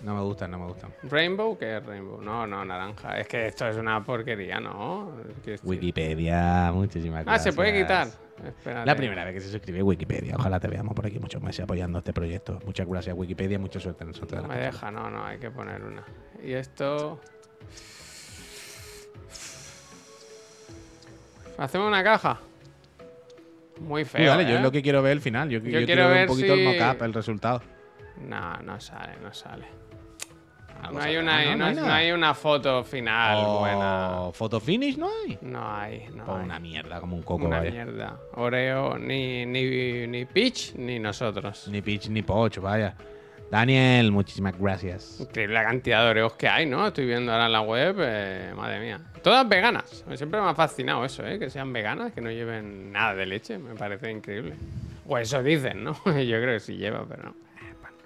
No 0.02 0.14
me 0.14 0.20
gustan, 0.20 0.50
no 0.52 0.58
me 0.60 0.66
gustan. 0.66 0.92
¿Rainbow? 1.04 1.58
¿Qué 1.58 1.78
es 1.78 1.84
rainbow? 1.84 2.20
No, 2.20 2.46
no, 2.46 2.64
naranja. 2.64 3.18
Es 3.18 3.26
que 3.26 3.46
esto 3.48 3.66
es 3.66 3.76
una 3.76 4.04
porquería, 4.04 4.60
¿no? 4.60 5.10
Wikipedia, 5.64 6.70
muchísimas 6.72 7.22
Ah, 7.22 7.24
gracias. 7.24 7.42
se 7.44 7.52
puede 7.56 7.72
quitar. 7.76 8.06
Espérate. 8.46 8.86
La 8.86 8.94
primera 8.94 9.24
vez 9.24 9.34
que 9.34 9.40
se 9.40 9.48
suscribe 9.50 9.82
Wikipedia. 9.82 10.36
Ojalá 10.38 10.60
te 10.60 10.68
veamos 10.68 10.94
por 10.94 11.06
aquí 11.06 11.18
muchos 11.18 11.42
meses 11.42 11.64
apoyando 11.64 11.98
este 11.98 12.12
proyecto. 12.12 12.60
Muchas 12.66 12.86
gracias, 12.86 13.16
Wikipedia. 13.16 13.58
Mucha 13.58 13.80
suerte 13.80 14.04
en 14.04 14.08
nosotros. 14.10 14.42
No 14.42 14.48
me 14.48 14.58
deja, 14.58 14.90
no, 14.90 15.10
no, 15.10 15.24
hay 15.24 15.38
que 15.38 15.50
poner 15.50 15.82
una. 15.82 16.04
Y 16.44 16.52
esto. 16.52 17.18
Hacemos 21.58 21.88
una 21.88 22.02
caja. 22.04 22.38
Muy 23.80 24.04
feo. 24.04 24.20
Uy, 24.22 24.26
dale, 24.26 24.42
¿eh? 24.44 24.48
yo 24.50 24.56
es 24.56 24.62
lo 24.62 24.72
que 24.72 24.82
quiero 24.82 25.02
ver 25.02 25.12
el 25.12 25.20
final. 25.20 25.48
Yo, 25.48 25.58
yo 25.58 25.64
quiero 25.64 25.86
quiero, 25.86 26.08
ver 26.08 26.22
un 26.22 26.26
poquito 26.28 26.54
si- 26.54 26.60
el 26.60 26.64
mock-up, 26.78 27.02
el 27.02 27.14
resultado. 27.14 27.62
No, 28.26 28.56
no 28.62 28.80
sale, 28.80 29.14
no 29.22 29.32
sale. 29.32 29.66
Algo 30.82 30.98
No 30.98 31.04
hay, 31.04 31.16
una, 31.16 31.42
¿no? 31.44 31.50
no, 31.52 31.56
No 31.56 31.64
hay 31.66 31.74
no 31.74 31.82
nada. 31.82 31.96
hay 31.96 32.12
una 32.12 32.34
foto 32.34 32.84
final 32.84 33.36
Oh, 33.40 33.58
buena. 33.60 34.18
¿Photo 34.32 34.60
finish 34.60 34.96
no 34.98 35.08
hay? 35.08 35.38
No 35.40 35.74
hay, 35.74 36.06
no 36.14 36.36
hay. 36.36 36.44
una 36.44 36.58
mierda, 36.58 37.00
como 37.00 37.16
un 37.16 37.22
coco, 37.22 37.46
Una 37.46 37.58
vaya. 37.60 37.70
mierda. 37.70 38.18
Oreo, 38.34 38.98
ni, 38.98 39.46
ni, 39.46 40.06
ni 40.06 40.24
Peach, 40.26 40.74
ni 40.74 40.98
nosotros. 40.98 41.68
Ni 41.68 41.80
pitch 41.80 42.08
ni 42.08 42.22
poch, 42.22 42.58
vaya. 42.58 42.94
Daniel, 43.50 44.10
muchísimas 44.10 44.58
gracias. 44.58 45.20
Increíble 45.20 45.54
la 45.54 45.64
cantidad 45.64 46.02
de 46.04 46.10
Oreos 46.10 46.32
que 46.34 46.48
hay, 46.48 46.66
¿no? 46.66 46.86
Estoy 46.88 47.06
viendo 47.06 47.30
ahora 47.32 47.46
en 47.46 47.52
la 47.52 47.60
web, 47.60 47.96
eh, 48.00 48.52
madre 48.56 48.80
mía. 48.80 49.00
Todas 49.22 49.48
veganas. 49.48 50.04
Siempre 50.16 50.40
me 50.40 50.48
ha 50.48 50.54
fascinado 50.54 51.04
eso, 51.04 51.24
¿eh? 51.24 51.38
Que 51.38 51.48
sean 51.48 51.72
veganas, 51.72 52.12
que 52.12 52.20
no 52.20 52.30
lleven 52.30 52.90
nada 52.92 53.14
de 53.14 53.24
leche. 53.26 53.56
Me 53.58 53.74
parece 53.74 54.10
increíble. 54.10 54.54
O 55.06 55.16
eso 55.16 55.42
dicen, 55.42 55.84
¿no? 55.84 55.92
Yo 56.04 56.40
creo 56.40 56.54
que 56.54 56.60
sí 56.60 56.76
lleva, 56.76 57.04
pero 57.08 57.22
no. 57.22 57.34
Bueno. 57.80 57.96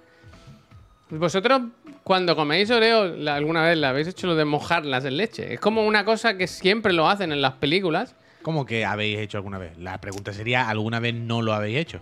Vosotros, 1.21 1.61
cuando 2.03 2.35
coméis 2.35 2.69
Oreo, 2.69 3.07
la- 3.07 3.35
alguna 3.35 3.63
vez 3.63 3.77
le 3.77 3.87
habéis 3.87 4.07
hecho 4.09 4.27
lo 4.27 4.35
de 4.35 4.45
mojarlas 4.45 5.05
en 5.05 5.17
leche. 5.17 5.55
Es 5.55 5.59
como 5.59 5.85
una 5.85 6.05
cosa 6.05 6.37
que 6.37 6.45
siempre 6.47 6.93
lo 6.93 7.09
hacen 7.09 7.31
en 7.31 7.41
las 7.41 7.53
películas. 7.53 8.15
¿Cómo 8.43 8.65
que 8.65 8.85
habéis 8.85 9.17
hecho 9.19 9.37
alguna 9.39 9.57
vez? 9.57 9.75
La 9.79 9.99
pregunta 9.99 10.33
sería, 10.33 10.69
¿alguna 10.69 10.99
vez 10.99 11.13
no 11.15 11.41
lo 11.41 11.53
habéis 11.53 11.77
hecho? 11.79 12.01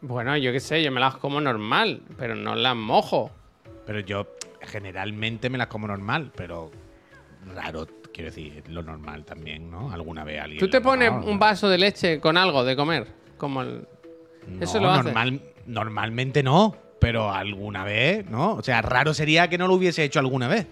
Bueno, 0.00 0.36
yo 0.36 0.52
qué 0.52 0.60
sé, 0.60 0.82
yo 0.82 0.92
me 0.92 1.00
las 1.00 1.16
como 1.16 1.40
normal, 1.40 2.02
pero 2.16 2.34
no 2.34 2.54
las 2.54 2.76
mojo. 2.76 3.30
Pero 3.86 4.00
yo 4.00 4.26
generalmente 4.60 5.50
me 5.50 5.58
las 5.58 5.66
como 5.68 5.86
normal, 5.86 6.30
pero 6.36 6.70
raro, 7.54 7.86
quiero 8.12 8.30
decir, 8.30 8.62
lo 8.68 8.82
normal 8.82 9.24
también, 9.24 9.70
¿no? 9.70 9.90
Alguna 9.92 10.24
vez 10.24 10.40
alguien. 10.40 10.60
¿Tú 10.60 10.68
te 10.68 10.78
lo 10.78 10.84
pones 10.84 11.10
un 11.10 11.38
vaso 11.38 11.68
de 11.68 11.78
leche 11.78 12.20
con 12.20 12.36
algo 12.36 12.64
de 12.64 12.76
comer? 12.76 13.06
Como 13.36 13.62
el... 13.62 13.86
eso 14.60 14.78
No, 14.78 14.86
lo 14.86 14.90
hace. 14.92 15.02
normal, 15.04 15.42
normalmente 15.66 16.42
no, 16.42 16.76
pero 17.00 17.32
alguna 17.32 17.84
vez, 17.84 18.28
¿no? 18.28 18.54
O 18.54 18.62
sea, 18.62 18.82
raro 18.82 19.14
sería 19.14 19.48
que 19.48 19.58
no 19.58 19.66
lo 19.66 19.74
hubiese 19.74 20.04
hecho 20.04 20.18
alguna 20.20 20.48
vez. 20.48 20.66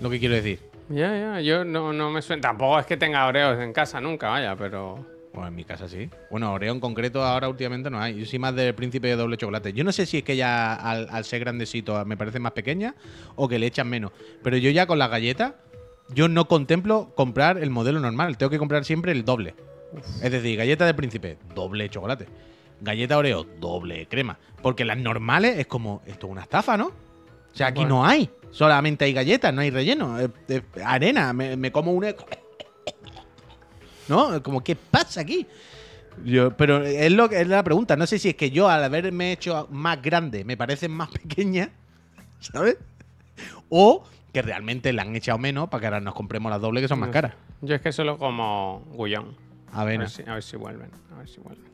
Lo 0.00 0.10
que 0.10 0.18
quiero 0.18 0.34
decir. 0.34 0.60
Ya, 0.88 1.16
ya, 1.16 1.40
yo 1.40 1.64
no, 1.64 1.92
no 1.92 2.10
me 2.10 2.20
suena. 2.20 2.40
Tampoco 2.40 2.78
es 2.80 2.86
que 2.86 2.96
tenga 2.96 3.26
Oreos 3.26 3.60
en 3.60 3.72
casa 3.72 4.00
nunca, 4.00 4.28
vaya, 4.30 4.56
pero. 4.56 5.06
Bueno, 5.32 5.48
en 5.48 5.54
mi 5.54 5.64
casa 5.64 5.88
sí. 5.88 6.10
Bueno, 6.30 6.52
Oreo 6.52 6.72
en 6.72 6.80
concreto 6.80 7.22
ahora 7.24 7.48
últimamente 7.48 7.88
no 7.88 8.00
hay. 8.00 8.18
Yo 8.18 8.26
soy 8.26 8.38
más 8.40 8.54
del 8.54 8.74
príncipe 8.74 9.08
de 9.08 9.16
doble 9.16 9.36
chocolate. 9.36 9.72
Yo 9.72 9.84
no 9.84 9.92
sé 9.92 10.04
si 10.06 10.18
es 10.18 10.24
que 10.24 10.36
ya 10.36 10.74
al, 10.74 11.06
al 11.10 11.24
ser 11.24 11.40
grandecito 11.40 12.04
me 12.04 12.16
parece 12.16 12.40
más 12.40 12.52
pequeña 12.52 12.94
o 13.36 13.48
que 13.48 13.58
le 13.58 13.66
echan 13.66 13.88
menos. 13.88 14.10
Pero 14.42 14.56
yo 14.56 14.70
ya 14.70 14.86
con 14.86 14.98
las 14.98 15.08
galletas, 15.10 15.54
yo 16.08 16.26
no 16.28 16.46
contemplo 16.46 17.12
comprar 17.14 17.58
el 17.58 17.70
modelo 17.70 18.00
normal. 18.00 18.36
Tengo 18.38 18.50
que 18.50 18.58
comprar 18.58 18.84
siempre 18.84 19.12
el 19.12 19.24
doble. 19.24 19.54
Es 20.22 20.32
decir, 20.32 20.56
galleta 20.56 20.84
de 20.84 20.94
príncipe, 20.94 21.38
doble 21.54 21.88
chocolate. 21.88 22.26
Galleta 22.80 23.16
Oreo, 23.18 23.44
doble 23.60 24.06
crema. 24.08 24.38
Porque 24.62 24.84
las 24.84 24.98
normales 24.98 25.58
es 25.58 25.66
como, 25.66 26.02
esto 26.06 26.26
es 26.26 26.32
una 26.32 26.42
estafa, 26.42 26.76
¿no? 26.76 26.86
O 26.86 27.54
sea, 27.54 27.68
aquí 27.68 27.80
Bueno. 27.82 27.96
no 27.96 28.06
hay. 28.06 28.30
Solamente 28.50 29.04
hay 29.04 29.12
galletas, 29.12 29.52
no 29.54 29.60
hay 29.60 29.70
relleno. 29.70 30.18
Es- 30.18 30.30
es 30.48 30.62
arena, 30.84 31.32
me, 31.32 31.56
me 31.56 31.70
como 31.70 31.92
una... 31.92 32.14
¿No? 34.10 34.42
Como, 34.42 34.62
¿qué 34.62 34.74
pasa 34.76 35.20
aquí? 35.22 35.46
Yo, 36.24 36.50
pero 36.56 36.84
es, 36.84 37.12
lo, 37.12 37.28
que- 37.28 37.40
es 37.40 37.46
la 37.48 37.62
pregunta. 37.62 37.96
No 37.96 38.06
sé 38.06 38.18
si 38.18 38.28
es 38.30 38.34
que 38.34 38.50
yo, 38.50 38.68
al 38.68 38.82
haberme 38.84 39.32
hecho 39.32 39.68
más 39.70 40.02
grande, 40.02 40.44
me 40.44 40.56
parecen 40.56 40.90
más 40.90 41.08
pequeñas, 41.22 41.68
¿sabes? 42.40 42.76
O 43.68 44.04
que 44.32 44.42
realmente 44.42 44.92
la 44.92 45.02
han 45.02 45.14
echado 45.16 45.38
menos 45.38 45.68
para 45.68 45.80
que 45.80 45.86
ahora 45.86 46.00
nos 46.00 46.14
compremos 46.14 46.50
las 46.50 46.60
dobles 46.60 46.82
que 46.82 46.88
son 46.88 46.98
más 47.00 47.10
caras. 47.10 47.32
Yo 47.62 47.74
es 47.74 47.80
que 47.80 47.92
solo 47.92 48.18
como 48.18 48.82
gullón. 48.94 49.36
A 49.72 49.82
Avena. 49.82 50.00
ver, 50.04 50.10
si, 50.10 50.22
a 50.22 50.34
ver 50.34 50.42
si 50.42 50.56
vuelven. 50.56 50.90
A 51.14 51.18
ver 51.18 51.28
si 51.28 51.40
vuelven. 51.40 51.64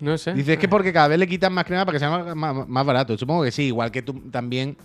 No 0.00 0.16
sé. 0.18 0.32
Dices 0.34 0.58
que 0.58 0.68
porque 0.68 0.92
cada 0.92 1.08
vez 1.08 1.18
le 1.18 1.26
quitan 1.26 1.52
más 1.52 1.64
crema 1.64 1.84
para 1.84 1.96
que 1.96 2.00
sea 2.00 2.10
más, 2.10 2.36
más- 2.36 2.68
más 2.68 2.86
barato. 2.86 3.16
Supongo 3.18 3.42
que 3.42 3.50
sí, 3.50 3.64
igual 3.64 3.90
que 3.90 4.02
tú 4.02 4.14
también. 4.30 4.76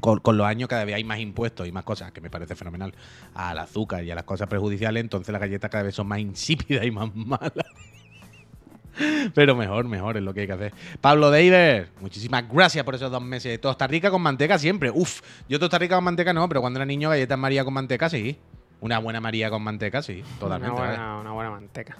Con, 0.00 0.18
con 0.20 0.36
los 0.36 0.46
años 0.46 0.68
cada 0.68 0.84
vez 0.84 0.94
hay 0.96 1.04
más 1.04 1.18
impuestos 1.18 1.66
y 1.66 1.72
más 1.72 1.84
cosas, 1.84 2.12
que 2.12 2.20
me 2.20 2.30
parece 2.30 2.56
fenomenal, 2.56 2.94
al 3.34 3.58
azúcar 3.58 4.04
y 4.04 4.10
a 4.10 4.14
las 4.14 4.24
cosas 4.24 4.48
perjudiciales, 4.48 5.00
entonces 5.00 5.32
las 5.32 5.40
galletas 5.40 5.70
cada 5.70 5.84
vez 5.84 5.94
son 5.94 6.06
más 6.08 6.18
insípidas 6.18 6.84
y 6.84 6.90
más 6.90 7.14
malas. 7.14 7.66
Pero 9.34 9.56
mejor, 9.56 9.86
mejor 9.86 10.16
es 10.16 10.22
lo 10.22 10.32
que 10.32 10.42
hay 10.42 10.46
que 10.46 10.52
hacer. 10.52 10.72
Pablo 11.00 11.30
Deiver, 11.30 11.90
muchísimas 12.00 12.48
gracias 12.48 12.84
por 12.84 12.94
esos 12.94 13.10
dos 13.10 13.22
meses. 13.22 13.60
Tosta 13.60 13.86
Rica 13.86 14.10
con 14.10 14.22
manteca 14.22 14.58
siempre. 14.58 14.90
Uf, 14.90 15.20
yo 15.48 15.58
Tosta 15.58 15.78
Rica 15.78 15.96
con 15.96 16.04
manteca 16.04 16.32
no, 16.32 16.48
pero 16.48 16.60
cuando 16.60 16.78
era 16.78 16.86
niño 16.86 17.08
galletas 17.08 17.38
María 17.38 17.64
con 17.64 17.74
manteca 17.74 18.08
sí. 18.08 18.38
Una 18.80 18.98
buena 18.98 19.20
María 19.20 19.50
con 19.50 19.62
manteca 19.62 20.02
sí, 20.02 20.22
totalmente. 20.38 20.80
Una 20.80 20.88
buena, 20.88 21.18
una 21.18 21.32
buena 21.32 21.50
manteca. 21.50 21.96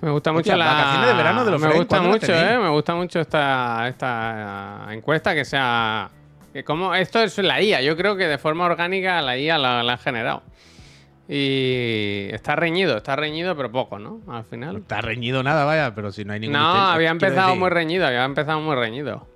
Me 0.00 0.10
gusta 0.10 0.30
mucho 0.30 0.40
Hostia, 0.40 0.56
la. 0.56 0.66
vacaciones 0.66 1.08
de 1.08 1.14
verano 1.14 1.44
de 1.44 1.50
los 1.50 1.60
Me 1.60 1.68
gusta 1.68 1.86
¿cuándo 1.86 2.10
las 2.10 2.20
mucho, 2.20 2.32
eh. 2.34 2.58
Me 2.58 2.68
gusta 2.68 2.94
mucho 2.94 3.20
esta, 3.20 3.88
esta 3.88 4.86
encuesta 4.90 5.34
que 5.34 5.44
sea. 5.44 6.10
Que 6.58 6.64
como 6.64 6.92
esto 6.92 7.22
es 7.22 7.38
la 7.38 7.62
IA. 7.62 7.82
Yo 7.82 7.96
creo 7.96 8.16
que 8.16 8.26
de 8.26 8.36
forma 8.36 8.64
orgánica 8.64 9.22
la 9.22 9.38
IA 9.38 9.58
la, 9.58 9.84
la 9.84 9.92
ha 9.92 9.96
generado. 9.96 10.42
Y 11.28 12.26
está 12.32 12.56
reñido, 12.56 12.96
está 12.96 13.14
reñido, 13.14 13.54
pero 13.56 13.70
poco, 13.70 14.00
¿no? 14.00 14.20
Al 14.26 14.38
No 14.38 14.42
final. 14.42 14.76
está 14.78 15.00
reñido 15.00 15.44
nada, 15.44 15.64
vaya, 15.64 15.94
pero 15.94 16.10
si 16.10 16.24
no 16.24 16.32
hay 16.32 16.40
ningún 16.40 16.54
No, 16.58 16.68
había 16.88 17.10
empezado 17.10 17.54
muy 17.54 17.70
reñido, 17.70 18.08
había 18.08 18.24
empezado 18.24 18.60
muy 18.60 18.74
reñido. 18.74 19.28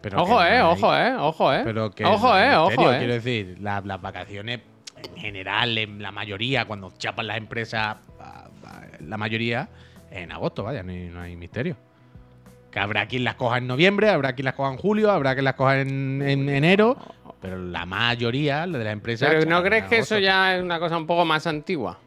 pero 0.00 0.22
Ojo, 0.22 0.40
eh, 0.44 0.58
no 0.60 0.70
hay- 0.70 0.72
ojo, 0.74 0.96
eh, 0.96 1.16
ojo, 1.16 1.52
eh. 1.54 1.62
Pero 1.64 1.90
que 1.90 2.04
ojo, 2.04 2.38
eh, 2.38 2.54
ojo, 2.54 2.92
eh. 2.92 2.98
Quiero 2.98 3.14
decir, 3.14 3.56
la- 3.60 3.80
las 3.84 4.00
vacaciones 4.00 4.60
en 5.02 5.16
general, 5.16 5.76
en 5.76 6.00
la 6.00 6.12
mayoría, 6.12 6.66
cuando 6.66 6.92
chapan 6.98 7.26
las 7.26 7.38
empresas, 7.38 7.96
a- 8.20 8.44
a- 8.64 8.86
la 9.00 9.16
mayoría, 9.16 9.68
en 10.12 10.30
agosto, 10.30 10.62
vaya, 10.62 10.84
no 10.84 10.92
hay, 10.92 11.08
no 11.08 11.20
hay 11.20 11.34
misterio. 11.34 11.76
Que 12.78 12.84
habrá 12.84 13.08
quien 13.08 13.24
las 13.24 13.34
coja 13.34 13.58
en 13.58 13.66
noviembre, 13.66 14.08
habrá 14.08 14.34
quien 14.34 14.44
las 14.44 14.54
coja 14.54 14.70
en 14.70 14.78
julio, 14.78 15.10
habrá 15.10 15.34
quien 15.34 15.44
las 15.44 15.54
coja 15.54 15.80
en, 15.80 16.22
en 16.22 16.48
enero, 16.48 16.96
pero 17.40 17.58
la 17.58 17.84
mayoría 17.86 18.64
la 18.68 18.78
de 18.78 18.84
las 18.84 18.92
empresas. 18.92 19.28
Pero 19.28 19.50
¿no 19.50 19.64
crees 19.64 19.86
que 19.86 19.98
eso 19.98 20.16
ya 20.20 20.54
es 20.54 20.62
una 20.62 20.78
cosa 20.78 20.96
un 20.96 21.04
poco 21.04 21.24
más 21.24 21.48
antigua? 21.48 21.98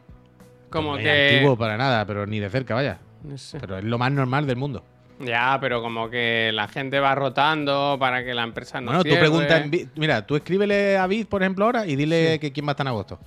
Como 0.70 0.92
No 0.92 0.96
es 0.96 1.04
que. 1.04 1.34
antiguo 1.34 1.58
para 1.58 1.76
nada, 1.76 2.06
pero 2.06 2.26
ni 2.26 2.40
de 2.40 2.48
cerca, 2.48 2.74
vaya. 2.74 3.00
No 3.22 3.36
sé. 3.36 3.60
Pero 3.60 3.76
es 3.76 3.84
lo 3.84 3.98
más 3.98 4.12
normal 4.12 4.46
del 4.46 4.56
mundo. 4.56 4.82
Ya, 5.20 5.58
pero 5.60 5.82
como 5.82 6.08
que 6.08 6.50
la 6.54 6.66
gente 6.68 7.00
va 7.00 7.14
rotando 7.14 7.98
para 8.00 8.24
que 8.24 8.32
la 8.32 8.42
empresa 8.42 8.80
no 8.80 8.92
bueno, 8.92 9.04
tú 9.04 9.10
preguntas, 9.10 9.64
en 9.64 9.90
mira, 9.94 10.26
tú 10.26 10.36
escríbele 10.36 10.96
a 10.96 11.06
Bit, 11.06 11.28
por 11.28 11.42
ejemplo, 11.42 11.66
ahora 11.66 11.86
y 11.86 11.96
dile 11.96 12.38
que 12.40 12.50
quién 12.50 12.64
va 12.66 12.70
a 12.70 12.72
estar 12.72 12.86
en 12.86 12.88
agosto. 12.88 13.18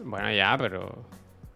Bueno, 0.00 0.30
ya, 0.30 0.58
pero. 0.58 1.06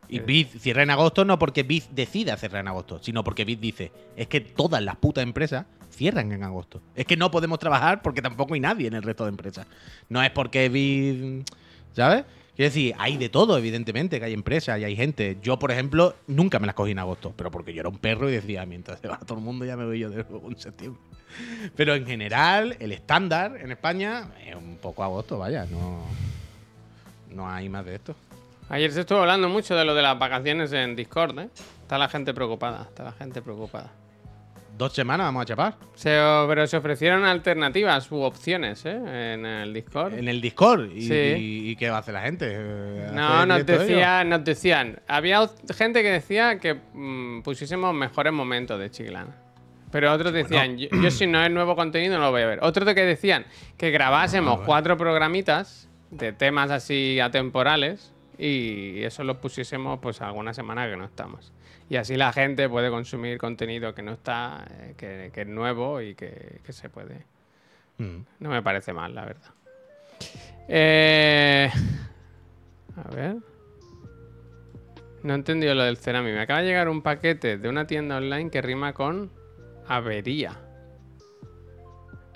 Y 0.08 0.20
Bit 0.20 0.58
cierra 0.58 0.82
en 0.82 0.90
agosto 0.90 1.24
no 1.24 1.38
porque 1.38 1.62
Bit 1.62 1.90
decida 1.90 2.36
cerrar 2.36 2.60
en 2.60 2.68
agosto, 2.68 2.98
sino 3.02 3.22
porque 3.22 3.44
Bit 3.44 3.60
dice, 3.60 3.92
es 4.16 4.26
que 4.26 4.40
todas 4.40 4.82
las 4.82 4.96
putas 4.96 5.22
empresas 5.22 5.66
cierran 5.90 6.32
en 6.32 6.42
agosto. 6.42 6.80
Es 6.94 7.04
que 7.04 7.16
no 7.16 7.30
podemos 7.30 7.58
trabajar 7.58 8.02
porque 8.02 8.22
tampoco 8.22 8.54
hay 8.54 8.60
nadie 8.60 8.86
en 8.86 8.94
el 8.94 9.02
resto 9.02 9.24
de 9.24 9.30
empresas. 9.30 9.66
No 10.08 10.22
es 10.22 10.30
porque 10.30 10.68
Bit, 10.68 11.48
¿sabes? 11.92 12.24
Quiero 12.58 12.70
decir, 12.70 12.92
hay 12.98 13.16
de 13.16 13.28
todo, 13.28 13.56
evidentemente, 13.56 14.18
que 14.18 14.24
hay 14.24 14.32
empresas 14.32 14.80
y 14.80 14.84
hay 14.84 14.96
gente. 14.96 15.38
Yo, 15.40 15.60
por 15.60 15.70
ejemplo, 15.70 16.16
nunca 16.26 16.58
me 16.58 16.66
las 16.66 16.74
cogí 16.74 16.90
en 16.90 16.98
agosto, 16.98 17.32
pero 17.36 17.52
porque 17.52 17.72
yo 17.72 17.78
era 17.78 17.88
un 17.88 17.98
perro 17.98 18.28
y 18.28 18.32
decía, 18.32 18.66
mientras 18.66 18.98
se 18.98 19.06
va 19.06 19.16
todo 19.18 19.38
el 19.38 19.44
mundo 19.44 19.64
ya 19.64 19.76
me 19.76 19.84
voy 19.84 20.00
yo 20.00 20.10
de 20.10 20.24
nuevo 20.24 20.50
en 20.50 20.58
septiembre. 20.58 21.00
Pero 21.76 21.94
en 21.94 22.04
general, 22.04 22.76
el 22.80 22.90
estándar 22.90 23.56
en 23.60 23.70
España 23.70 24.30
es 24.44 24.56
un 24.56 24.76
poco 24.78 25.04
agosto, 25.04 25.38
vaya, 25.38 25.66
no, 25.66 26.02
no 27.30 27.48
hay 27.48 27.68
más 27.68 27.84
de 27.84 27.94
esto. 27.94 28.16
Ayer 28.70 28.92
se 28.92 29.00
estuvo 29.00 29.20
hablando 29.20 29.48
mucho 29.48 29.74
de 29.74 29.84
lo 29.84 29.94
de 29.94 30.02
las 30.02 30.18
vacaciones 30.18 30.72
en 30.72 30.94
Discord, 30.94 31.38
¿eh? 31.38 31.48
Está 31.82 31.96
la 31.96 32.08
gente 32.08 32.34
preocupada, 32.34 32.82
está 32.88 33.02
la 33.04 33.12
gente 33.12 33.40
preocupada. 33.40 33.90
Dos 34.76 34.92
semanas 34.92 35.26
vamos 35.26 35.42
a 35.42 35.46
chapar. 35.46 35.74
Se, 35.94 36.10
pero 36.46 36.66
se 36.66 36.76
ofrecieron 36.76 37.24
alternativas 37.24 38.12
u 38.12 38.20
opciones, 38.20 38.84
¿eh? 38.84 39.32
En 39.34 39.44
el 39.46 39.72
Discord. 39.74 40.14
En 40.14 40.28
el 40.28 40.40
Discord. 40.40 40.92
¿Y, 40.92 41.02
Sí. 41.02 41.14
y- 41.14 41.70
y 41.70 41.76
qué 41.76 41.90
va 41.90 41.96
a 41.96 42.00
hacer 42.00 42.14
la 42.14 42.20
gente? 42.20 42.46
Eh, 42.50 43.10
No, 43.12 43.26
¿hacer 43.26 43.48
nos 43.48 43.56
directo 43.66 43.72
de 43.72 43.86
ello? 43.88 43.96
decían, 43.96 44.28
nos 44.28 44.44
decían. 44.44 45.00
Había 45.08 45.50
gente 45.74 46.02
que 46.02 46.10
decía 46.12 46.58
que 46.60 46.74
mm, 46.74 47.42
pusiésemos 47.42 47.92
mejores 47.94 48.32
momentos 48.32 48.78
de 48.78 48.90
Chiclana. 48.90 49.34
Pero 49.90 50.12
otros 50.12 50.32
decían, 50.34 50.76
yo, 50.76 50.88
yo 51.02 51.10
si 51.10 51.26
no 51.26 51.42
es 51.42 51.50
nuevo 51.50 51.74
contenido 51.74 52.18
no 52.18 52.24
lo 52.26 52.30
voy 52.30 52.42
a 52.42 52.46
ver. 52.46 52.58
Otros 52.62 52.94
que 52.94 53.04
decían 53.04 53.46
que 53.78 53.90
grabásemos 53.90 54.60
cuatro 54.60 54.96
programitas 54.98 55.88
de 56.10 56.32
temas 56.34 56.70
así 56.70 57.18
atemporales 57.18 58.12
y 58.38 59.02
eso 59.02 59.24
lo 59.24 59.40
pusiésemos 59.40 59.98
pues 59.98 60.20
alguna 60.20 60.54
semana 60.54 60.88
que 60.88 60.96
no 60.96 61.04
estamos. 61.04 61.52
Y 61.90 61.96
así 61.96 62.16
la 62.16 62.32
gente 62.32 62.68
puede 62.68 62.90
consumir 62.90 63.38
contenido 63.38 63.94
que 63.94 64.02
no 64.02 64.12
está, 64.12 64.64
eh, 64.70 64.94
que, 64.96 65.30
que 65.32 65.40
es 65.42 65.46
nuevo 65.46 66.00
y 66.00 66.14
que, 66.14 66.60
que 66.64 66.72
se 66.72 66.88
puede. 66.88 67.24
Mm. 67.98 68.18
No 68.38 68.50
me 68.50 68.62
parece 68.62 68.92
mal, 68.92 69.14
la 69.14 69.24
verdad. 69.24 69.50
Eh, 70.68 71.70
a 72.96 73.14
ver. 73.14 73.36
No 75.22 75.32
he 75.32 75.36
entendido 75.36 75.74
lo 75.74 75.82
del 75.82 75.96
Cerami. 75.96 76.30
Me 76.30 76.40
acaba 76.40 76.60
de 76.60 76.66
llegar 76.66 76.88
un 76.88 77.02
paquete 77.02 77.58
de 77.58 77.68
una 77.68 77.86
tienda 77.86 78.18
online 78.18 78.50
que 78.50 78.62
rima 78.62 78.92
con 78.92 79.32
avería. 79.88 80.67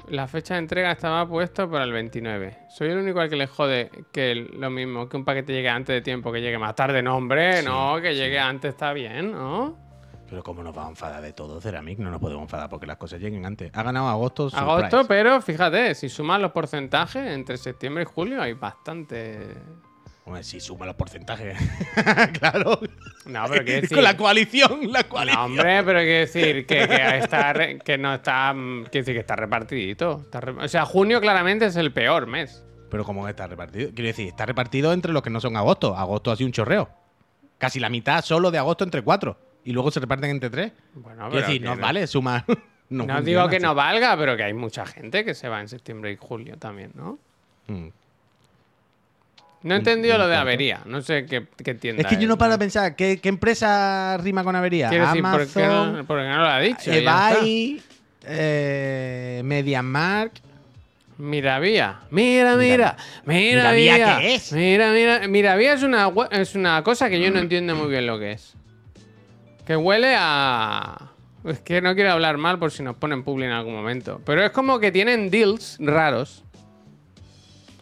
La 0.08 0.26
fecha 0.26 0.54
de 0.54 0.60
entrega 0.60 0.92
estaba 0.92 1.26
puesta 1.26 1.68
para 1.70 1.84
el 1.84 1.92
29. 1.92 2.58
Soy 2.68 2.88
el 2.90 2.98
único 2.98 3.20
al 3.20 3.30
que 3.30 3.36
le 3.36 3.46
jode 3.46 3.90
que 4.12 4.32
el- 4.32 4.50
lo 4.60 4.68
mismo, 4.68 5.08
que 5.08 5.16
un 5.16 5.24
paquete 5.24 5.52
llegue 5.52 5.68
antes 5.68 5.94
de 5.94 6.02
tiempo, 6.02 6.30
que 6.32 6.40
llegue 6.40 6.58
más 6.58 6.74
tarde. 6.74 7.02
No, 7.02 7.16
hombre, 7.16 7.58
Sí, 7.60 7.64
no, 7.66 8.00
que 8.02 8.14
llegue 8.14 8.38
antes 8.38 8.70
está 8.74 8.92
bien, 8.92 9.32
¿no? 9.32 9.78
Pero 10.28 10.42
¿cómo 10.42 10.62
nos 10.62 10.74
vamos 10.74 10.88
a 10.88 10.90
enfadar 10.92 11.22
de 11.22 11.32
todo, 11.34 11.60
Ceramic? 11.60 11.98
No 11.98 12.10
nos 12.10 12.20
podemos 12.20 12.42
enfadar 12.42 12.68
porque 12.68 12.86
las 12.86 12.96
cosas 12.96 13.20
lleguen 13.20 13.44
antes. 13.46 13.70
Ha 13.74 13.82
ganado 13.82 14.08
agosto. 14.08 14.48
Agosto, 14.52 14.98
surprise. 15.02 15.04
pero 15.08 15.40
fíjate, 15.42 15.94
si 15.94 16.08
sumas 16.08 16.40
los 16.40 16.52
porcentajes 16.52 17.26
entre 17.30 17.56
septiembre 17.58 18.02
y 18.04 18.06
julio 18.06 18.40
hay 18.42 18.54
bastante. 18.54 19.38
Hombre, 20.24 20.44
si 20.44 20.60
suma 20.60 20.86
los 20.86 20.94
porcentajes. 20.94 21.56
claro. 22.38 22.78
No, 23.26 23.44
pero 23.48 23.64
quiero 23.64 23.80
decir. 23.82 23.96
Con 23.96 24.04
la 24.04 24.16
coalición, 24.16 24.92
la 24.92 25.04
coalición. 25.04 25.40
No, 25.40 25.46
hombre, 25.46 25.82
pero 25.84 25.98
quiero 26.00 26.20
decir 26.20 26.66
que, 26.66 26.86
que 26.88 27.18
está 27.18 27.54
que 27.84 27.98
no 27.98 28.14
está. 28.14 28.52
Quiero 28.54 28.84
decir 28.90 29.14
que 29.14 29.20
está 29.20 29.34
repartidito. 29.36 30.20
está 30.24 30.40
re- 30.40 30.52
o 30.64 30.68
sea, 30.68 30.84
junio 30.84 31.20
claramente 31.20 31.66
es 31.66 31.76
el 31.76 31.92
peor 31.92 32.26
mes. 32.26 32.64
Pero 32.90 33.04
¿cómo 33.04 33.26
está 33.28 33.46
repartido? 33.46 33.90
Quiero 33.94 34.08
decir, 34.08 34.28
está 34.28 34.46
repartido 34.46 34.92
entre 34.92 35.12
los 35.12 35.22
que 35.22 35.30
no 35.30 35.40
son 35.40 35.56
agosto. 35.56 35.96
Agosto 35.96 36.30
ha 36.30 36.36
sido 36.36 36.46
un 36.46 36.52
chorreo. 36.52 36.88
Casi 37.58 37.80
la 37.80 37.88
mitad 37.88 38.22
solo 38.24 38.50
de 38.50 38.58
agosto 38.58 38.84
entre 38.84 39.02
cuatro. 39.02 39.36
Y 39.64 39.72
luego 39.72 39.90
se 39.90 40.00
reparten 40.00 40.30
entre 40.30 40.50
tres. 40.50 40.72
Bueno, 40.94 41.30
Quiero 41.30 41.46
decir, 41.46 41.62
que 41.62 41.68
no- 41.68 41.76
vale 41.76 42.06
sumar. 42.06 42.44
No, 42.90 43.04
funciona 43.04 43.22
digo 43.22 43.48
que 43.48 43.56
así. 43.56 43.62
no 43.64 43.74
valga, 43.74 44.14
pero 44.18 44.36
que 44.36 44.42
hay 44.42 44.52
mucha 44.52 44.84
gente 44.84 45.24
que 45.24 45.32
se 45.32 45.48
va 45.48 45.62
en 45.62 45.68
septiembre 45.68 46.12
y 46.12 46.16
julio 46.16 46.58
también, 46.58 46.90
¿no? 46.94 47.18
Mm. 47.66 47.88
No 49.62 49.74
he 49.74 49.78
entendido 49.78 50.18
lo 50.18 50.26
de 50.28 50.36
avería. 50.36 50.80
No 50.86 51.02
sé 51.02 51.26
qué, 51.26 51.46
qué 51.62 51.74
tienda. 51.74 52.02
Es 52.02 52.08
que 52.08 52.20
yo 52.20 52.26
no 52.26 52.36
paro 52.36 52.52
de 52.52 52.58
pensar, 52.58 52.96
¿qué, 52.96 53.20
qué 53.20 53.28
empresa 53.28 54.16
rima 54.18 54.42
con 54.42 54.56
avería? 54.56 54.88
Quiero 54.88 55.06
decir, 55.06 55.22
¿por 55.22 55.46
qué 55.46 55.64
Amazon, 55.64 55.96
no, 55.98 56.04
por 56.04 56.18
qué 56.20 56.28
no 56.28 56.38
lo 56.38 56.46
ha 56.46 56.60
dicho? 56.60 56.92
EBay, 56.92 57.82
eh, 58.24 59.42
MediaMarkt. 59.44 60.38
Miravía. 61.18 62.00
Mira, 62.10 62.56
mira. 62.56 62.96
Mira, 63.24 63.72
Miravía, 63.72 63.92
mira. 63.92 64.18
¿qué 64.18 64.34
es? 64.34 64.52
Mira, 64.52 64.90
mira. 64.90 65.28
Miravía 65.28 65.74
es 65.74 65.82
una, 65.82 66.10
es 66.30 66.54
una 66.56 66.82
cosa 66.82 67.08
que 67.08 67.20
yo 67.20 67.30
no 67.30 67.38
entiendo 67.38 67.76
muy 67.76 67.88
bien 67.88 68.06
lo 68.06 68.18
que 68.18 68.32
es. 68.32 68.54
Que 69.64 69.76
huele 69.76 70.16
a. 70.18 71.10
Es 71.44 71.60
que 71.60 71.80
no 71.80 71.94
quiero 71.94 72.12
hablar 72.12 72.38
mal 72.38 72.58
por 72.58 72.72
si 72.72 72.82
nos 72.82 72.96
ponen 72.96 73.22
publi 73.22 73.44
en 73.44 73.52
algún 73.52 73.74
momento. 73.74 74.20
Pero 74.24 74.44
es 74.44 74.50
como 74.50 74.80
que 74.80 74.90
tienen 74.90 75.30
deals 75.30 75.76
raros. 75.80 76.42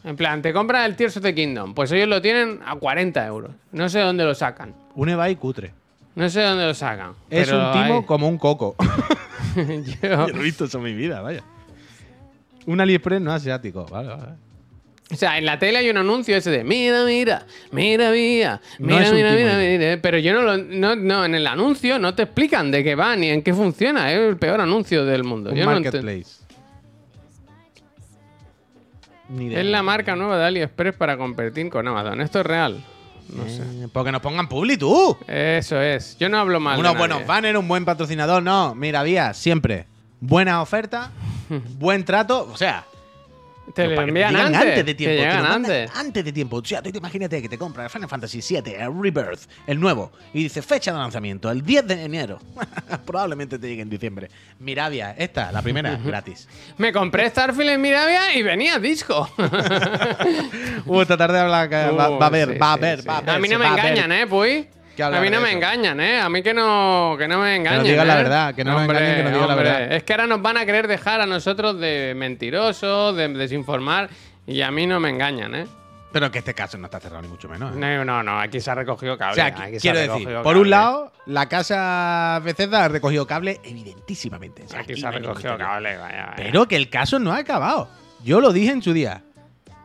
En 0.05 0.17
plan, 0.17 0.41
te 0.41 0.53
compras 0.53 0.87
el 0.87 0.97
Tears 0.97 1.17
of 1.19 1.23
the 1.23 1.35
Kingdom. 1.35 1.75
Pues 1.75 1.93
ellos 1.93 2.09
lo 2.09 2.23
tienen 2.23 2.61
a 2.65 2.75
40 2.77 3.27
euros. 3.27 3.51
No 3.73 3.89
sé 3.89 4.01
dónde 4.01 4.25
lo 4.25 4.35
sacan. 4.35 4.75
Un 4.95 5.09
eBay 5.11 5.37
cutre. 5.37 5.73
No 6.15 6.29
sé 6.31 6.41
dónde 6.43 6.67
lo 6.67 6.75
sacan. 6.75 7.13
Es 7.29 7.49
pero 7.49 7.67
un 7.67 7.73
timo 7.73 7.95
hay- 7.99 8.05
como 8.05 8.29
un 8.29 8.39
coco. 8.39 8.77
Yo- 9.57 10.09
Yo 10.09 10.27
no 10.29 10.41
he 10.41 10.43
visto 10.43 10.65
eso 10.65 10.79
en 10.79 10.85
mi 10.85 10.95
vida, 10.95 11.21
vaya. 11.21 11.43
Un 12.67 12.81
AliExpress 12.81 13.21
no 13.21 13.33
asiático. 13.33 13.87
Vale, 13.87 14.09
vale. 14.09 14.33
O 15.13 15.17
sea, 15.17 15.39
en 15.39 15.45
la 15.45 15.59
tele 15.59 15.79
hay 15.79 15.91
un 15.91 15.97
anuncio 15.97 16.37
ese 16.37 16.51
de 16.53 16.63
mira, 16.63 17.05
mira, 17.05 17.45
mira, 17.73 18.13
mira, 18.13 18.61
No 18.79 18.87
mira, 18.87 19.03
es 19.03 19.11
un 19.11 19.17
mira, 19.17 19.33
mira, 19.33 19.57
mira. 19.59 19.99
Pero 20.01 20.19
yo 20.19 20.33
no 20.35 20.43
lo. 20.43 20.57
No, 20.57 20.95
no, 20.95 21.25
en 21.25 21.35
el 21.35 21.47
anuncio 21.49 21.99
no 21.99 22.15
te 22.15 22.23
explican 22.23 22.71
de 22.71 22.85
qué 22.85 22.95
va 22.95 23.17
ni 23.17 23.29
en 23.29 23.43
qué 23.43 23.53
funciona. 23.53 24.13
Es 24.13 24.21
el 24.21 24.37
peor 24.37 24.61
anuncio 24.61 25.05
del 25.05 25.25
mundo. 25.25 25.51
Un 25.51 25.57
Yo 25.57 25.65
no 25.65 25.73
ent- 25.73 25.83
marketplace. 25.83 26.40
Ni 29.31 29.55
es 29.55 29.65
la 29.65 29.83
marca 29.83 30.17
nueva 30.17 30.39
de 30.39 30.45
AliExpress 30.47 30.95
para 30.97 31.17
competir 31.17 31.71
con 31.71 31.87
Amazon. 31.87 32.21
Esto 32.21 32.41
es 32.41 32.47
real. 32.47 32.85
No 33.35 33.45
sé. 33.49 33.63
Eh, 33.85 33.89
Porque 33.93 34.11
nos 34.11 34.21
pongan 34.21 34.49
publi 34.49 34.77
tú. 34.77 35.17
Eso 35.29 35.81
es. 35.81 36.17
Yo 36.19 36.29
no 36.29 36.39
hablo 36.39 36.59
mal. 36.59 36.75
de 36.75 36.81
Unos 36.81 36.95
nadie. 36.95 37.07
buenos 37.07 37.27
banners, 37.27 37.59
un 37.59 37.69
buen 37.69 37.85
patrocinador. 37.85 38.43
No, 38.43 38.75
mira, 38.75 39.03
vía, 39.05 39.33
siempre. 39.35 39.87
Buena 40.21 40.61
oferta, 40.61 41.13
buen 41.79 42.05
trato. 42.05 42.49
O 42.53 42.57
sea, 42.57 42.85
Te 43.75 43.87
lo 43.87 44.01
envían 44.01 44.35
digan 44.35 44.55
antes. 44.55 44.87
de 44.87 44.95
tiempo. 44.95 45.17
te 45.17 45.21
llegan 45.21 45.47
antes. 45.47 45.91
Antes 45.95 46.25
de 46.25 46.33
tiempo. 46.33 46.57
O 46.57 46.65
sea, 46.65 46.83
tú 46.83 46.91
te 46.91 46.99
imagínate 46.99 47.41
que 47.43 47.49
te 47.49 47.59
compras 47.59 47.93
Final 47.93 48.09
Fantasy 48.09 48.41
VII 48.41 48.75
el 48.75 48.93
Rebirth, 49.01 49.49
el 49.67 49.81
nuevo, 49.81 50.13
y 50.33 50.45
dice 50.45 50.63
fecha 50.63 50.93
de 50.93 50.99
lanzamiento, 50.99 51.51
el 51.51 51.63
10 51.63 51.87
de 51.87 52.05
enero. 52.05 52.39
Probablemente 53.05 53.59
te 53.59 53.69
llegue 53.69 53.83
en 53.83 53.91
diciembre. 53.91 54.31
Miravia, 54.59 55.15
esta, 55.17 55.53
la 55.53 55.63
primera, 55.63 55.97
gratis. 55.97 56.49
Me 56.79 56.93
compré 56.93 57.29
Starfield 57.29 57.71
en 57.71 57.81
Miravia 57.81 58.35
y 58.35 58.43
venía 58.43 58.79
disco. 58.79 59.29
Uh, 60.87 61.03
esta 61.03 61.17
tarde 61.17 61.39
va, 61.43 61.63
a 61.63 61.67
Uh, 61.71 61.91
sí, 61.91 61.97
va 61.97 62.27
a 62.27 62.31
va 62.31 62.73
a 62.73 62.77
ver. 62.77 63.31
A 63.31 63.39
mí 63.39 63.49
no 63.49 63.59
me 63.59 63.67
engañan, 63.67 64.11
¿eh, 64.13 64.27
Puy? 64.27 64.69
Que 65.09 65.17
A 65.17 65.21
mí 65.21 65.31
no 65.31 65.37
de 65.39 65.43
me 65.43 65.49
eso. 65.49 65.57
engañan, 65.57 66.01
¿eh? 66.01 66.21
A 66.21 66.29
mí 66.29 66.43
que 66.43 66.53
no, 66.53 67.15
que 67.19 67.27
no 67.27 67.39
me 67.41 67.57
engañen. 67.57 67.85
diga 67.85 68.05
la 68.05 68.15
¿eh? 68.15 68.23
verdad, 68.23 68.55
que 68.55 68.65
no 68.65 68.73
nos 68.73 68.83
engañen, 68.83 69.17
que 69.17 69.23
nos 69.23 69.33
diga 69.33 69.47
la 69.47 69.55
hombre. 69.55 69.71
verdad. 69.71 69.93
Es 69.93 70.03
que 70.05 70.13
ahora 70.13 70.27
nos 70.27 70.43
van 70.43 70.57
a 70.59 70.67
querer 70.67 70.87
dejar 70.89 71.21
a 71.21 71.27
nosotros 71.27 71.79
de 71.81 72.13
mentirosos, 72.17 73.17
de 73.17 73.29
desinformar, 73.29 74.11
y 74.47 74.61
a 74.63 74.71
mí 74.71 74.87
no 74.87 75.01
me 75.01 75.09
engañan, 75.11 75.55
¿eh? 75.55 75.67
Pero 76.13 76.29
que 76.31 76.39
este 76.41 76.55
caso 76.55 76.77
no 76.77 76.87
está 76.87 76.99
cerrado 76.99 77.23
ni 77.23 77.29
mucho 77.29 77.49
menos. 77.49 77.73
¿eh? 77.73 77.79
No, 77.79 78.05
no, 78.05 78.23
no, 78.25 78.41
aquí 78.41 78.61
se 78.61 78.69
ha 78.71 78.75
recogido 78.75 79.17
cable. 79.17 79.33
O 79.33 79.35
sea, 79.37 79.47
aquí 79.47 79.79
se 79.79 79.89
ha 79.89 79.93
quiero 79.93 80.13
decir, 80.13 80.29
por 80.43 80.57
un 80.57 80.69
lado, 80.69 81.13
la 81.27 81.49
casa 81.49 82.41
Bethesda 82.43 82.85
ha 82.85 82.89
recogido 82.89 83.29
cable 83.29 83.61
evidentísimamente. 83.63 84.65
O 84.65 84.69
sea, 84.69 84.81
Aquí 84.81 84.93
aquí 84.93 85.01
se 85.01 85.07
ha 85.07 85.11
recogido 85.13 85.57
cable, 85.57 85.97
vaya, 85.97 86.23
vaya. 86.31 86.35
Pero 86.37 86.67
que 86.67 86.75
el 86.75 86.91
caso 86.91 87.21
no 87.21 87.33
ha 87.33 87.37
acabado. 87.39 87.89
Yo 88.25 88.41
lo 88.41 88.53
dije 88.53 88.73
en 88.73 88.83
su 88.83 88.93
día. 88.93 89.23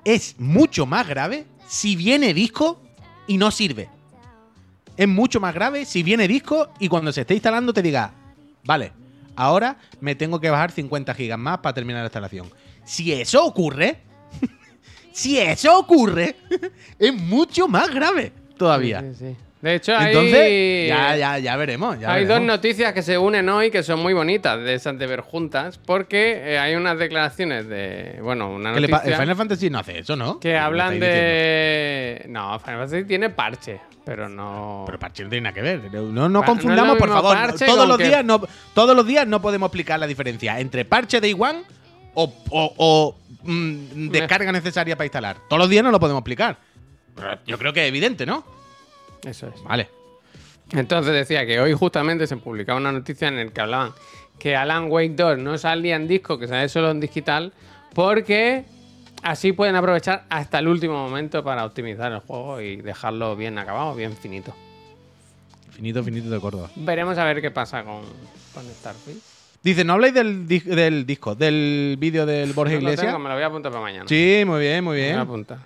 Es 0.03 0.36
mucho 0.39 0.88
más 0.88 1.07
grave 1.07 1.45
si 1.68 1.95
viene 1.95 2.34
disco 2.34 2.82
y 3.28 3.38
no 3.38 3.51
sirve. 3.51 3.89
Es 4.97 5.07
mucho 5.07 5.39
más 5.39 5.53
grave 5.53 5.85
si 5.85 6.03
viene 6.03 6.27
disco 6.27 6.69
y 6.79 6.87
cuando 6.87 7.11
se 7.11 7.21
esté 7.21 7.33
instalando 7.33 7.73
te 7.73 7.81
diga, 7.81 8.13
vale, 8.63 8.93
ahora 9.35 9.77
me 9.99 10.15
tengo 10.15 10.39
que 10.39 10.49
bajar 10.49 10.71
50 10.71 11.13
gigas 11.13 11.37
más 11.37 11.59
para 11.59 11.73
terminar 11.73 12.01
la 12.01 12.07
instalación. 12.07 12.49
Si 12.85 13.11
eso 13.11 13.45
ocurre, 13.45 13.99
si 15.11 15.37
eso 15.37 15.77
ocurre, 15.77 16.35
es 16.99 17.13
mucho 17.13 17.67
más 17.67 17.93
grave 17.93 18.31
todavía. 18.57 19.01
Sí, 19.01 19.15
sí. 19.15 19.35
De 19.66 19.74
hecho, 19.74 19.97
hay, 19.97 20.13
Entonces, 20.13 20.88
ya, 20.89 21.16
ya, 21.18 21.39
ya 21.39 21.55
veremos. 21.55 21.99
ya 21.99 22.13
hay 22.13 22.26
dos 22.26 22.39
noticias 22.39 22.93
que 22.93 23.01
se 23.01 23.18
unen 23.18 23.49
hoy 23.49 23.72
que 23.72 23.82
son 23.82 23.99
muy 23.99 24.13
bonitas 24.13 24.59
de 24.63 24.76
esas 24.76 24.95
de 24.99 25.07
ver 25.07 25.22
juntas, 25.22 25.80
porque 25.84 26.53
eh, 26.53 26.59
hay 26.59 26.76
unas 26.76 26.99
declaraciones 26.99 27.68
de. 27.68 28.20
Bueno, 28.22 28.51
una 28.53 28.76
Que 28.76 28.82
noticia 28.82 29.01
el 29.16 29.16
Final 29.16 29.36
Fantasy 29.36 29.72
no 29.72 29.80
hace 29.80 29.97
eso, 29.97 30.16
¿no? 30.16 30.39
que 30.39 30.55
hablan 30.55 30.99
de. 30.99 32.26
No, 32.30 32.59
Final 32.59 32.82
Fantasy 32.82 33.05
tiene 33.05 33.32
parche, 33.32 33.82
pero 34.05 34.30
no. 34.30 34.84
Pero 34.86 34.99
parche 34.99 35.24
no 35.24 35.30
tiene 35.32 35.41
nada 35.45 35.55
que 35.55 35.61
ver. 35.63 35.91
No, 35.91 36.30
no 36.30 36.43
confundamos, 36.43 36.93
no 36.93 36.99
por 36.99 37.09
favor. 37.09 37.36
Todos 37.57 37.88
los, 37.88 37.97
que- 37.97 38.03
días 38.03 38.24
no, 38.24 38.39
todos 38.76 38.95
los 38.95 39.07
días 39.07 39.26
no 39.26 39.41
podemos 39.41 39.70
explicar 39.70 39.99
la 39.99 40.05
diferencia 40.05 40.59
entre 40.59 40.86
parche 40.86 41.20
de 41.20 41.34
One 41.34 41.63
o, 42.13 42.32
o- 42.51 42.74
o, 42.78 43.18
mm, 43.41 44.09
descarga 44.09 44.51
necesaria 44.51 44.95
para 44.95 45.05
instalar. 45.05 45.38
Todos 45.49 45.59
los 45.59 45.70
días 45.72 45.84
no 45.84 45.89
lo 45.89 45.99
podemos 45.99 46.20
explicar. 46.22 46.57
Yo 47.47 47.57
creo 47.57 47.74
que 47.74 47.82
es 47.82 47.88
evidente, 47.88 48.28
¿no? 48.28 48.45
Eso 49.24 49.47
es. 49.47 49.63
Vale. 49.63 49.89
Entonces 50.72 51.13
decía 51.13 51.45
que 51.45 51.59
hoy 51.59 51.74
justamente 51.74 52.26
se 52.28 52.38
publicaba 52.38 52.80
una 52.80 52.91
noticia 52.91 53.28
en 53.28 53.36
el 53.38 53.51
que 53.51 53.61
hablaban 53.61 53.93
que 54.39 54.55
Alan 54.55 54.91
Wake 54.91 55.13
2 55.16 55.38
no 55.38 55.57
salía 55.57 55.95
en 55.95 56.07
disco, 56.07 56.38
que 56.39 56.47
sale 56.47 56.68
solo 56.68 56.91
en 56.91 56.99
digital, 56.99 57.53
porque 57.93 58.66
así 59.24 59.53
pueden 59.53 59.76
aprovechar 59.76 60.26
hasta 60.30 60.59
el 60.59 60.68
último 60.68 60.95
momento 61.07 61.43
para 61.43 61.63
optimizar 61.66 62.11
el 62.11 62.20
juego 62.20 62.59
y 62.59 62.78
dejarlo 62.78 63.36
bien 63.36 63.57
acabado, 63.57 63.95
bien 63.95 64.16
finito. 64.18 64.53
Finito, 65.72 66.03
finito 66.03 66.30
de 66.30 66.39
Córdoba. 66.39 66.70
Veremos 66.76 67.18
a 67.18 67.24
ver 67.26 67.41
qué 67.41 67.51
pasa 67.51 67.84
con, 67.84 68.01
con 68.53 68.66
Starfield. 68.66 69.22
Dice, 69.63 69.84
¿no 69.84 69.93
habláis 69.93 70.13
del, 70.13 70.47
del 70.47 71.05
disco, 71.05 71.34
del 71.36 71.95
vídeo 71.99 72.26
del 72.26 72.53
Borja 72.53 72.74
No 72.74 72.80
lo 72.82 72.84
Iglesias? 72.89 73.07
tengo, 73.07 73.20
me 73.20 73.30
lo 73.30 73.36
voy 73.36 73.43
a 73.43 73.47
apuntar 73.47 73.72
para 73.72 73.84
mañana. 73.84 74.05
Sí, 74.07 74.43
muy 74.45 74.59
bien, 74.59 74.84
muy 74.84 74.97
Me 74.97 75.01
voy 75.01 75.09
a 75.09 75.13
bien. 75.13 75.20
apuntar. 75.20 75.57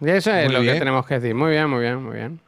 Y 0.00 0.08
eso 0.10 0.30
es 0.32 0.44
Muy 0.46 0.54
lo 0.54 0.60
bien. 0.60 0.74
que 0.74 0.78
tenemos 0.80 1.06
que 1.06 1.14
decir. 1.18 1.34
Muy 1.34 1.50
bien, 1.50 1.68
muy 1.70 1.80
bien, 1.80 2.02
muy 2.02 2.16
bien. 2.16 2.40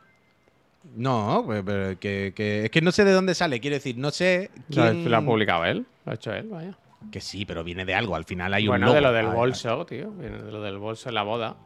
No, 0.97 1.43
pues, 1.47 1.63
pero 1.65 1.99
que, 1.99 2.33
que- 2.35 2.65
es 2.65 2.71
que 2.71 2.81
no 2.81 2.93
sé 2.93 3.05
de 3.05 3.13
dónde 3.13 3.35
sale. 3.35 3.61
Quiero 3.61 3.75
decir, 3.77 3.97
no 3.99 4.11
sé 4.11 4.51
Lo, 4.69 4.83
quién... 4.85 5.11
lo 5.11 5.17
ha 5.17 5.23
publicado 5.23 5.65
él, 5.65 5.85
lo 6.05 6.13
ha 6.13 6.15
hecho 6.15 6.33
él, 6.33 6.49
vaya. 6.49 6.77
Que 7.13 7.21
sí, 7.21 7.45
pero 7.45 7.63
viene 7.63 7.85
de 7.85 7.95
algo. 7.95 8.17
Al 8.17 8.25
final 8.25 8.53
hay 8.55 8.65
un 8.65 8.73
bueno, 8.73 8.87
logo. 8.87 8.97
de 8.97 9.01
lo 9.03 9.13
del 9.13 9.27
Ay, 9.27 9.33
bolso, 9.33 9.87
tío. 9.87 10.11
Viene 10.13 10.43
de 10.43 10.51
lo 10.51 10.61
del 10.63 10.79
bolso 10.79 11.09
en 11.09 11.15
la 11.15 11.23
boda. 11.23 11.57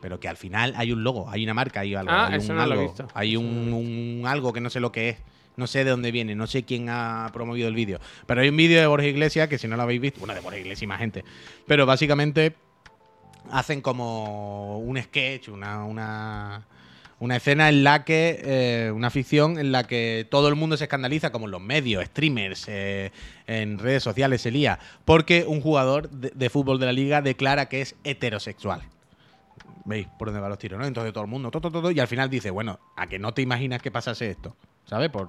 Pero 0.00 0.18
que 0.18 0.28
al 0.28 0.38
final 0.38 0.72
hay 0.76 0.92
un 0.92 1.04
logo, 1.04 1.28
hay 1.28 1.44
una 1.44 1.52
marca, 1.52 1.80
hay 1.80 1.94
algo. 1.94 2.10
Ah, 2.10 2.28
hay 2.28 2.38
eso 2.38 2.52
un 2.52 2.58
no 2.58 2.64
lo 2.66 2.70
he 2.70 2.72
algo, 2.78 2.88
visto. 2.88 3.08
Hay 3.12 3.36
un, 3.36 3.72
un 3.74 4.26
algo 4.26 4.52
que 4.54 4.60
no 4.62 4.70
sé 4.70 4.80
lo 4.80 4.90
que 4.90 5.10
es. 5.10 5.16
No 5.56 5.66
sé 5.66 5.84
de 5.84 5.90
dónde 5.90 6.10
viene, 6.10 6.34
no 6.34 6.46
sé 6.46 6.62
quién 6.64 6.86
ha 6.88 7.28
promovido 7.34 7.68
el 7.68 7.74
vídeo. 7.74 7.98
Pero 8.26 8.40
hay 8.40 8.48
un 8.48 8.56
vídeo 8.56 8.80
de 8.80 8.86
Borja 8.86 9.06
Iglesias 9.06 9.48
que 9.48 9.58
si 9.58 9.68
no 9.68 9.76
lo 9.76 9.82
habéis 9.82 10.00
visto, 10.00 10.18
bueno, 10.20 10.32
de 10.32 10.40
Borja 10.40 10.58
Iglesias 10.58 10.82
y 10.84 10.86
más 10.86 10.98
gente. 11.00 11.22
Pero 11.66 11.84
básicamente 11.84 12.54
hacen 13.52 13.80
como 13.80 14.78
un 14.78 15.00
sketch, 15.00 15.48
una, 15.48 15.84
una, 15.84 17.36
escena 17.36 17.68
en 17.68 17.84
la 17.84 18.04
que, 18.04 18.40
eh, 18.42 18.90
una 18.92 19.10
ficción 19.10 19.58
en 19.58 19.72
la 19.72 19.86
que 19.86 20.26
todo 20.30 20.48
el 20.48 20.54
mundo 20.54 20.76
se 20.76 20.84
escandaliza, 20.84 21.30
como 21.30 21.46
en 21.46 21.52
los 21.52 21.60
medios, 21.60 22.04
streamers, 22.04 22.66
eh, 22.68 23.12
en 23.46 23.78
redes 23.78 24.02
sociales 24.02 24.40
se 24.42 24.50
lía, 24.50 24.78
porque 25.04 25.44
un 25.46 25.60
jugador 25.60 26.10
de, 26.10 26.30
de 26.34 26.50
fútbol 26.50 26.80
de 26.80 26.86
la 26.86 26.92
liga 26.92 27.22
declara 27.22 27.66
que 27.68 27.80
es 27.80 27.94
heterosexual. 28.04 28.82
¿Veis 29.84 30.06
por 30.18 30.28
dónde 30.28 30.40
van 30.40 30.50
los 30.50 30.58
tiros, 30.58 30.78
no? 30.78 30.86
Entonces 30.86 31.12
todo 31.12 31.24
el 31.24 31.30
mundo, 31.30 31.50
todo, 31.50 31.70
todo, 31.70 31.90
y 31.90 32.00
al 32.00 32.08
final 32.08 32.28
dice, 32.30 32.50
bueno, 32.50 32.78
a 32.96 33.06
que 33.06 33.18
no 33.18 33.32
te 33.34 33.42
imaginas 33.42 33.80
que 33.82 33.90
pasase 33.90 34.30
esto, 34.30 34.56
¿sabes? 34.84 35.10
Por, 35.10 35.28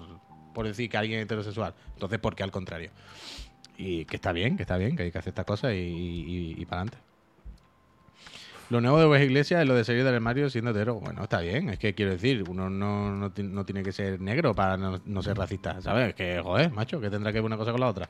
por 0.53 0.67
decir 0.67 0.89
que 0.89 0.97
alguien 0.97 1.19
es 1.19 1.25
heterosexual. 1.25 1.73
Entonces, 1.93 2.19
¿por 2.19 2.35
qué 2.35 2.43
al 2.43 2.51
contrario? 2.51 2.91
Y 3.77 4.05
que 4.05 4.17
está 4.17 4.31
bien, 4.31 4.57
que 4.57 4.63
está 4.63 4.77
bien, 4.77 4.95
que 4.95 5.03
hay 5.03 5.11
que 5.11 5.17
hacer 5.17 5.31
estas 5.31 5.45
cosas 5.45 5.73
y, 5.73 6.55
y, 6.57 6.65
para 6.65 6.81
adelante. 6.81 6.97
Lo 8.71 8.79
nuevo 8.79 9.01
de 9.01 9.05
Wes 9.05 9.21
Iglesias 9.21 9.63
es 9.63 9.67
lo 9.67 9.75
de 9.75 9.83
salir 9.83 10.05
del 10.05 10.15
armario 10.15 10.49
siendo 10.49 10.71
hetero. 10.71 10.95
Bueno, 10.95 11.23
está 11.23 11.41
bien, 11.41 11.67
es 11.67 11.77
que 11.77 11.93
quiero 11.93 12.11
decir, 12.13 12.45
uno 12.47 12.69
no, 12.69 13.11
no, 13.11 13.29
no 13.37 13.65
tiene 13.65 13.83
que 13.83 13.91
ser 13.91 14.21
negro 14.21 14.55
para 14.55 14.77
no, 14.77 15.01
no 15.03 15.21
ser 15.21 15.35
racista, 15.35 15.81
¿sabes? 15.81 16.07
Es 16.07 16.15
que, 16.15 16.39
joder, 16.41 16.71
macho, 16.71 17.01
que 17.01 17.09
tendrá 17.09 17.33
que 17.33 17.39
ver 17.39 17.45
una 17.45 17.57
cosa 17.57 17.73
con 17.73 17.81
la 17.81 17.87
otra. 17.89 18.09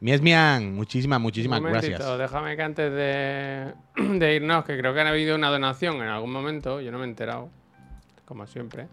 Mies 0.00 0.20
Mian, 0.20 0.74
muchísimas, 0.74 1.20
muchísimas 1.20 1.60
Un 1.60 1.70
gracias. 1.70 2.18
déjame 2.18 2.56
que 2.56 2.62
antes 2.62 2.92
de, 2.92 3.72
de 4.18 4.34
irnos, 4.34 4.64
que 4.64 4.76
creo 4.76 4.92
que 4.92 5.00
ha 5.00 5.08
habido 5.08 5.36
una 5.36 5.48
donación 5.48 5.94
en 5.98 6.08
algún 6.08 6.32
momento, 6.32 6.80
yo 6.80 6.90
no 6.90 6.98
me 6.98 7.04
he 7.04 7.08
enterado, 7.08 7.48
como 8.24 8.48
siempre. 8.48 8.88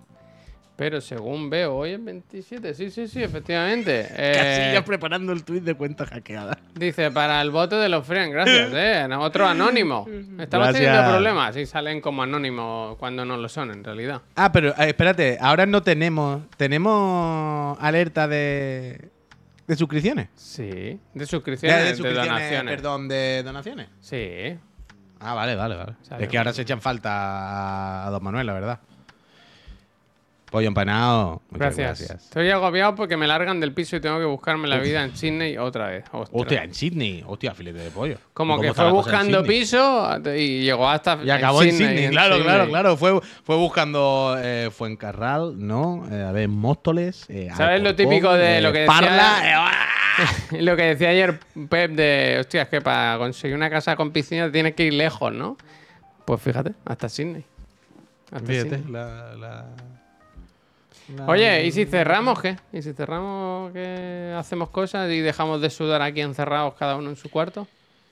Pero 0.79 1.01
según 1.01 1.49
veo, 1.49 1.75
hoy 1.75 1.91
es 1.91 2.01
27, 2.05 2.73
sí, 2.73 2.89
sí, 2.89 3.05
sí, 3.09 3.21
efectivamente. 3.21 4.03
Casi 4.07 4.17
Eh, 4.17 4.71
ya 4.73 4.85
preparando 4.85 5.33
el 5.33 5.43
tuit 5.43 5.61
de 5.61 5.75
cuenta 5.75 6.05
hackeada. 6.05 6.57
dice, 6.73 7.11
para 7.11 7.41
el 7.41 7.51
voto 7.51 7.77
de 7.77 7.89
los 7.89 8.07
friends, 8.07 8.31
gracias, 8.33 8.71
eh. 8.73 9.05
Otro 9.17 9.45
anónimo. 9.45 10.07
Estamos 10.39 10.69
Gracias. 10.69 10.75
teniendo 10.75 11.11
problemas 11.11 11.57
y 11.57 11.65
salen 11.65 11.99
como 11.99 12.23
anónimos 12.23 12.95
cuando 12.97 13.25
no 13.25 13.35
lo 13.35 13.49
son, 13.49 13.71
en 13.71 13.83
realidad. 13.83 14.21
Ah, 14.37 14.53
pero 14.53 14.69
eh, 14.69 14.87
espérate, 14.87 15.37
ahora 15.41 15.65
no 15.65 15.83
tenemos. 15.83 16.43
¿Tenemos 16.55 17.77
alerta 17.81 18.29
de, 18.29 19.09
de 19.67 19.75
suscripciones? 19.75 20.29
Sí, 20.35 20.97
de 21.13 21.25
suscripciones, 21.25 21.77
de 21.77 21.83
de, 21.89 21.95
suscripciones, 21.95 22.29
donaciones. 22.31 22.73
perdón, 22.75 23.07
de 23.09 23.43
donaciones. 23.43 23.89
Sí, 23.99 24.55
Ah, 25.21 25.33
vale, 25.33 25.53
vale, 25.57 25.75
vale. 25.75 25.93
Sale. 26.03 26.23
Es 26.23 26.29
que 26.29 26.37
ahora 26.37 26.53
se 26.53 26.61
echan 26.61 26.79
falta 26.79 28.07
a 28.07 28.09
Don 28.09 28.23
Manuel, 28.23 28.47
la 28.47 28.53
verdad. 28.53 28.79
Pollo 30.49 30.67
empanado. 30.67 31.41
Muchas 31.51 31.77
gracias. 31.77 31.99
gracias. 31.99 32.23
Estoy 32.25 32.49
agobiado 32.49 32.95
porque 32.95 33.15
me 33.17 33.27
largan 33.27 33.59
del 33.59 33.71
piso 33.71 33.95
y 33.95 34.01
tengo 34.01 34.17
que 34.17 34.25
buscarme 34.25 34.67
la 34.67 34.77
vida 34.79 35.03
en 35.03 35.15
Sydney 35.15 35.57
otra 35.57 35.87
vez. 35.89 36.05
Ostras. 36.11 36.29
Hostia, 36.31 36.63
en 36.63 36.73
Sydney. 36.73 37.23
Hostia, 37.27 37.53
filete 37.53 37.77
de 37.79 37.91
pollo. 37.91 38.13
¿Y 38.15 38.33
Como 38.33 38.59
que 38.59 38.73
fue 38.73 38.89
buscando 38.91 39.43
piso 39.43 40.09
y 40.35 40.63
llegó 40.63 40.89
hasta. 40.89 41.19
Y 41.23 41.29
acabó 41.29 41.61
en 41.61 41.71
Sydney, 41.73 42.05
en 42.05 42.11
claro, 42.11 42.37
claro, 42.41 42.63
Sydney. 42.63 42.69
claro. 42.71 42.97
Fue, 42.97 43.19
fue 43.43 43.55
buscando 43.57 44.35
eh, 44.39 44.69
Fuencarral, 44.71 45.55
¿no? 45.57 46.07
Eh, 46.11 46.23
a 46.23 46.31
ver, 46.31 46.47
Móstoles. 46.49 47.25
eh, 47.29 47.49
¿Sabes 47.55 47.81
lo 47.83 47.95
típico 47.95 48.33
de 48.33 48.57
eh, 48.57 48.61
lo 48.61 48.71
que 48.71 48.79
decía- 48.79 48.93
Parla. 48.99 49.35
¡ah! 49.67 49.71
lo 50.59 50.75
que 50.75 50.81
decía 50.83 51.09
ayer 51.09 51.39
Pep 51.69 51.91
de. 51.91 52.37
Hostia, 52.39 52.63
es 52.63 52.69
que 52.69 52.81
para 52.81 53.17
conseguir 53.19 53.55
una 53.55 53.69
casa 53.69 53.95
con 53.95 54.11
piscina 54.11 54.51
tienes 54.51 54.73
que 54.73 54.85
ir 54.85 54.93
lejos, 54.93 55.31
¿no? 55.31 55.57
Pues 56.25 56.41
fíjate, 56.41 56.73
hasta 56.85 57.07
Sydney. 57.07 57.43
Hasta 58.31 58.47
Fíjate, 58.47 58.77
Sydney. 58.77 58.91
la, 58.91 59.05
la- 59.05 59.35
la- 59.35 59.65
Oye, 61.27 61.65
¿y 61.65 61.71
si 61.71 61.85
cerramos 61.85 62.41
qué? 62.41 62.57
¿Y 62.71 62.81
si 62.81 62.93
cerramos 62.93 63.71
que 63.73 64.33
hacemos 64.37 64.69
cosas 64.69 65.09
y 65.11 65.19
dejamos 65.19 65.61
de 65.61 65.69
sudar 65.69 66.01
aquí 66.01 66.21
encerrados 66.21 66.75
cada 66.75 66.95
uno 66.95 67.09
en 67.09 67.15
su 67.15 67.29
cuarto? 67.29 67.67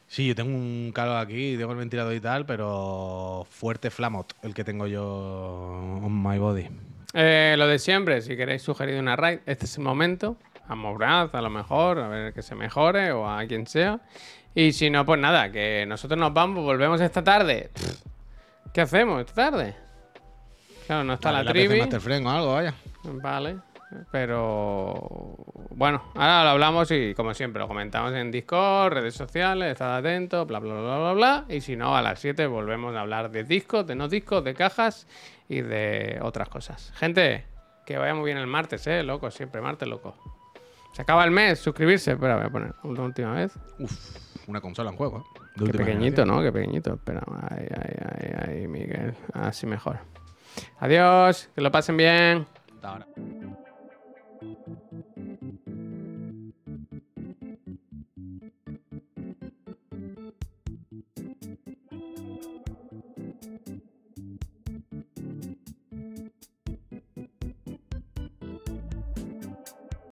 Sí, 0.07 0.27
yo 0.27 0.35
tengo 0.35 0.55
un 0.55 0.91
calor 0.93 1.17
aquí, 1.17 1.55
tengo 1.57 1.73
el 1.73 1.77
ventilador 1.77 2.13
y 2.13 2.21
tal, 2.21 2.45
pero 2.45 3.45
fuerte 3.49 3.89
flamot 3.89 4.33
el 4.41 4.53
que 4.53 4.63
tengo 4.63 4.87
yo 4.87 5.05
on 5.05 6.23
my 6.23 6.37
body. 6.37 6.67
Eh, 7.13 7.55
lo 7.57 7.67
de 7.67 7.77
siempre, 7.77 8.21
si 8.21 8.37
queréis 8.37 8.61
sugerir 8.61 8.99
una 8.99 9.15
raid, 9.15 9.39
este 9.45 9.65
es 9.65 9.77
el 9.77 9.83
momento. 9.83 10.37
A 10.67 10.75
Mobrad, 10.75 11.33
a 11.33 11.41
lo 11.41 11.49
mejor, 11.49 11.99
a 11.99 12.07
ver 12.07 12.33
que 12.33 12.41
se 12.41 12.55
mejore 12.55 13.11
o 13.11 13.27
a 13.29 13.45
quien 13.45 13.67
sea. 13.67 13.99
Y 14.53 14.73
si 14.73 14.89
no, 14.89 15.05
pues 15.05 15.19
nada, 15.19 15.51
que 15.51 15.85
nosotros 15.87 16.19
nos 16.19 16.33
vamos, 16.33 16.63
volvemos 16.63 16.99
esta 16.99 17.23
tarde. 17.23 17.69
¿Qué 18.73 18.81
hacemos 18.81 19.21
esta 19.21 19.33
tarde? 19.51 19.75
Claro, 20.87 21.03
no 21.03 21.13
está 21.13 21.31
Vale, 21.31 21.43
la 21.43 21.53
PC 21.53 21.65
trivi. 21.67 21.79
Master 21.81 22.01
Friend 22.01 22.25
o 22.25 22.29
algo, 22.29 22.53
vaya. 22.53 22.73
Vale. 23.03 23.57
Pero 24.11 25.35
bueno, 25.69 26.03
ahora 26.15 26.43
lo 26.43 26.49
hablamos 26.49 26.91
y 26.91 27.13
como 27.13 27.33
siempre 27.33 27.61
lo 27.61 27.67
comentamos 27.67 28.13
en 28.13 28.31
Discord, 28.31 28.93
redes 28.93 29.15
sociales, 29.15 29.71
estad 29.71 29.95
atentos, 29.97 30.45
bla 30.45 30.59
bla 30.59 30.73
bla 30.73 30.97
bla 30.97 31.13
bla. 31.13 31.45
Y 31.47 31.61
si 31.61 31.75
no, 31.77 31.95
a 31.95 32.01
las 32.01 32.19
7 32.19 32.47
volvemos 32.47 32.95
a 32.95 33.01
hablar 33.01 33.31
de 33.31 33.45
discos, 33.45 33.87
de 33.87 33.95
no 33.95 34.09
discos, 34.09 34.43
de 34.43 34.53
cajas 34.53 35.07
y 35.47 35.61
de 35.61 36.19
otras 36.21 36.49
cosas. 36.49 36.91
Gente, 36.95 37.45
que 37.85 37.97
vaya 37.97 38.13
muy 38.13 38.25
bien 38.25 38.37
el 38.37 38.47
martes, 38.47 38.85
eh, 38.87 39.03
loco, 39.03 39.31
siempre 39.31 39.61
martes, 39.61 39.87
loco. 39.87 40.15
Se 40.91 41.03
acaba 41.03 41.23
el 41.23 41.31
mes, 41.31 41.59
suscribirse. 41.59 42.11
Espera, 42.11 42.35
voy 42.35 42.45
a 42.45 42.49
poner 42.49 42.73
una 42.83 43.03
última 43.03 43.33
vez. 43.35 43.53
Uf, 43.79 44.47
una 44.47 44.59
consola 44.59 44.89
en 44.89 44.97
juego. 44.97 45.19
¿eh? 45.19 45.39
De 45.55 45.71
Qué 45.71 45.77
pequeñito, 45.77 46.23
generación. 46.23 46.27
¿no? 46.27 46.41
Qué 46.41 46.51
pequeñito. 46.51 46.93
Espera, 46.95 47.21
ay, 47.49 47.67
ay, 47.69 47.95
ay, 48.19 48.33
ay, 48.47 48.67
Miguel. 48.67 49.13
Así 49.33 49.65
mejor. 49.65 49.99
Adiós, 50.79 51.49
que 51.55 51.61
lo 51.61 51.71
pasen 51.71 51.95
bien. 51.95 52.47
Dara. 52.81 53.05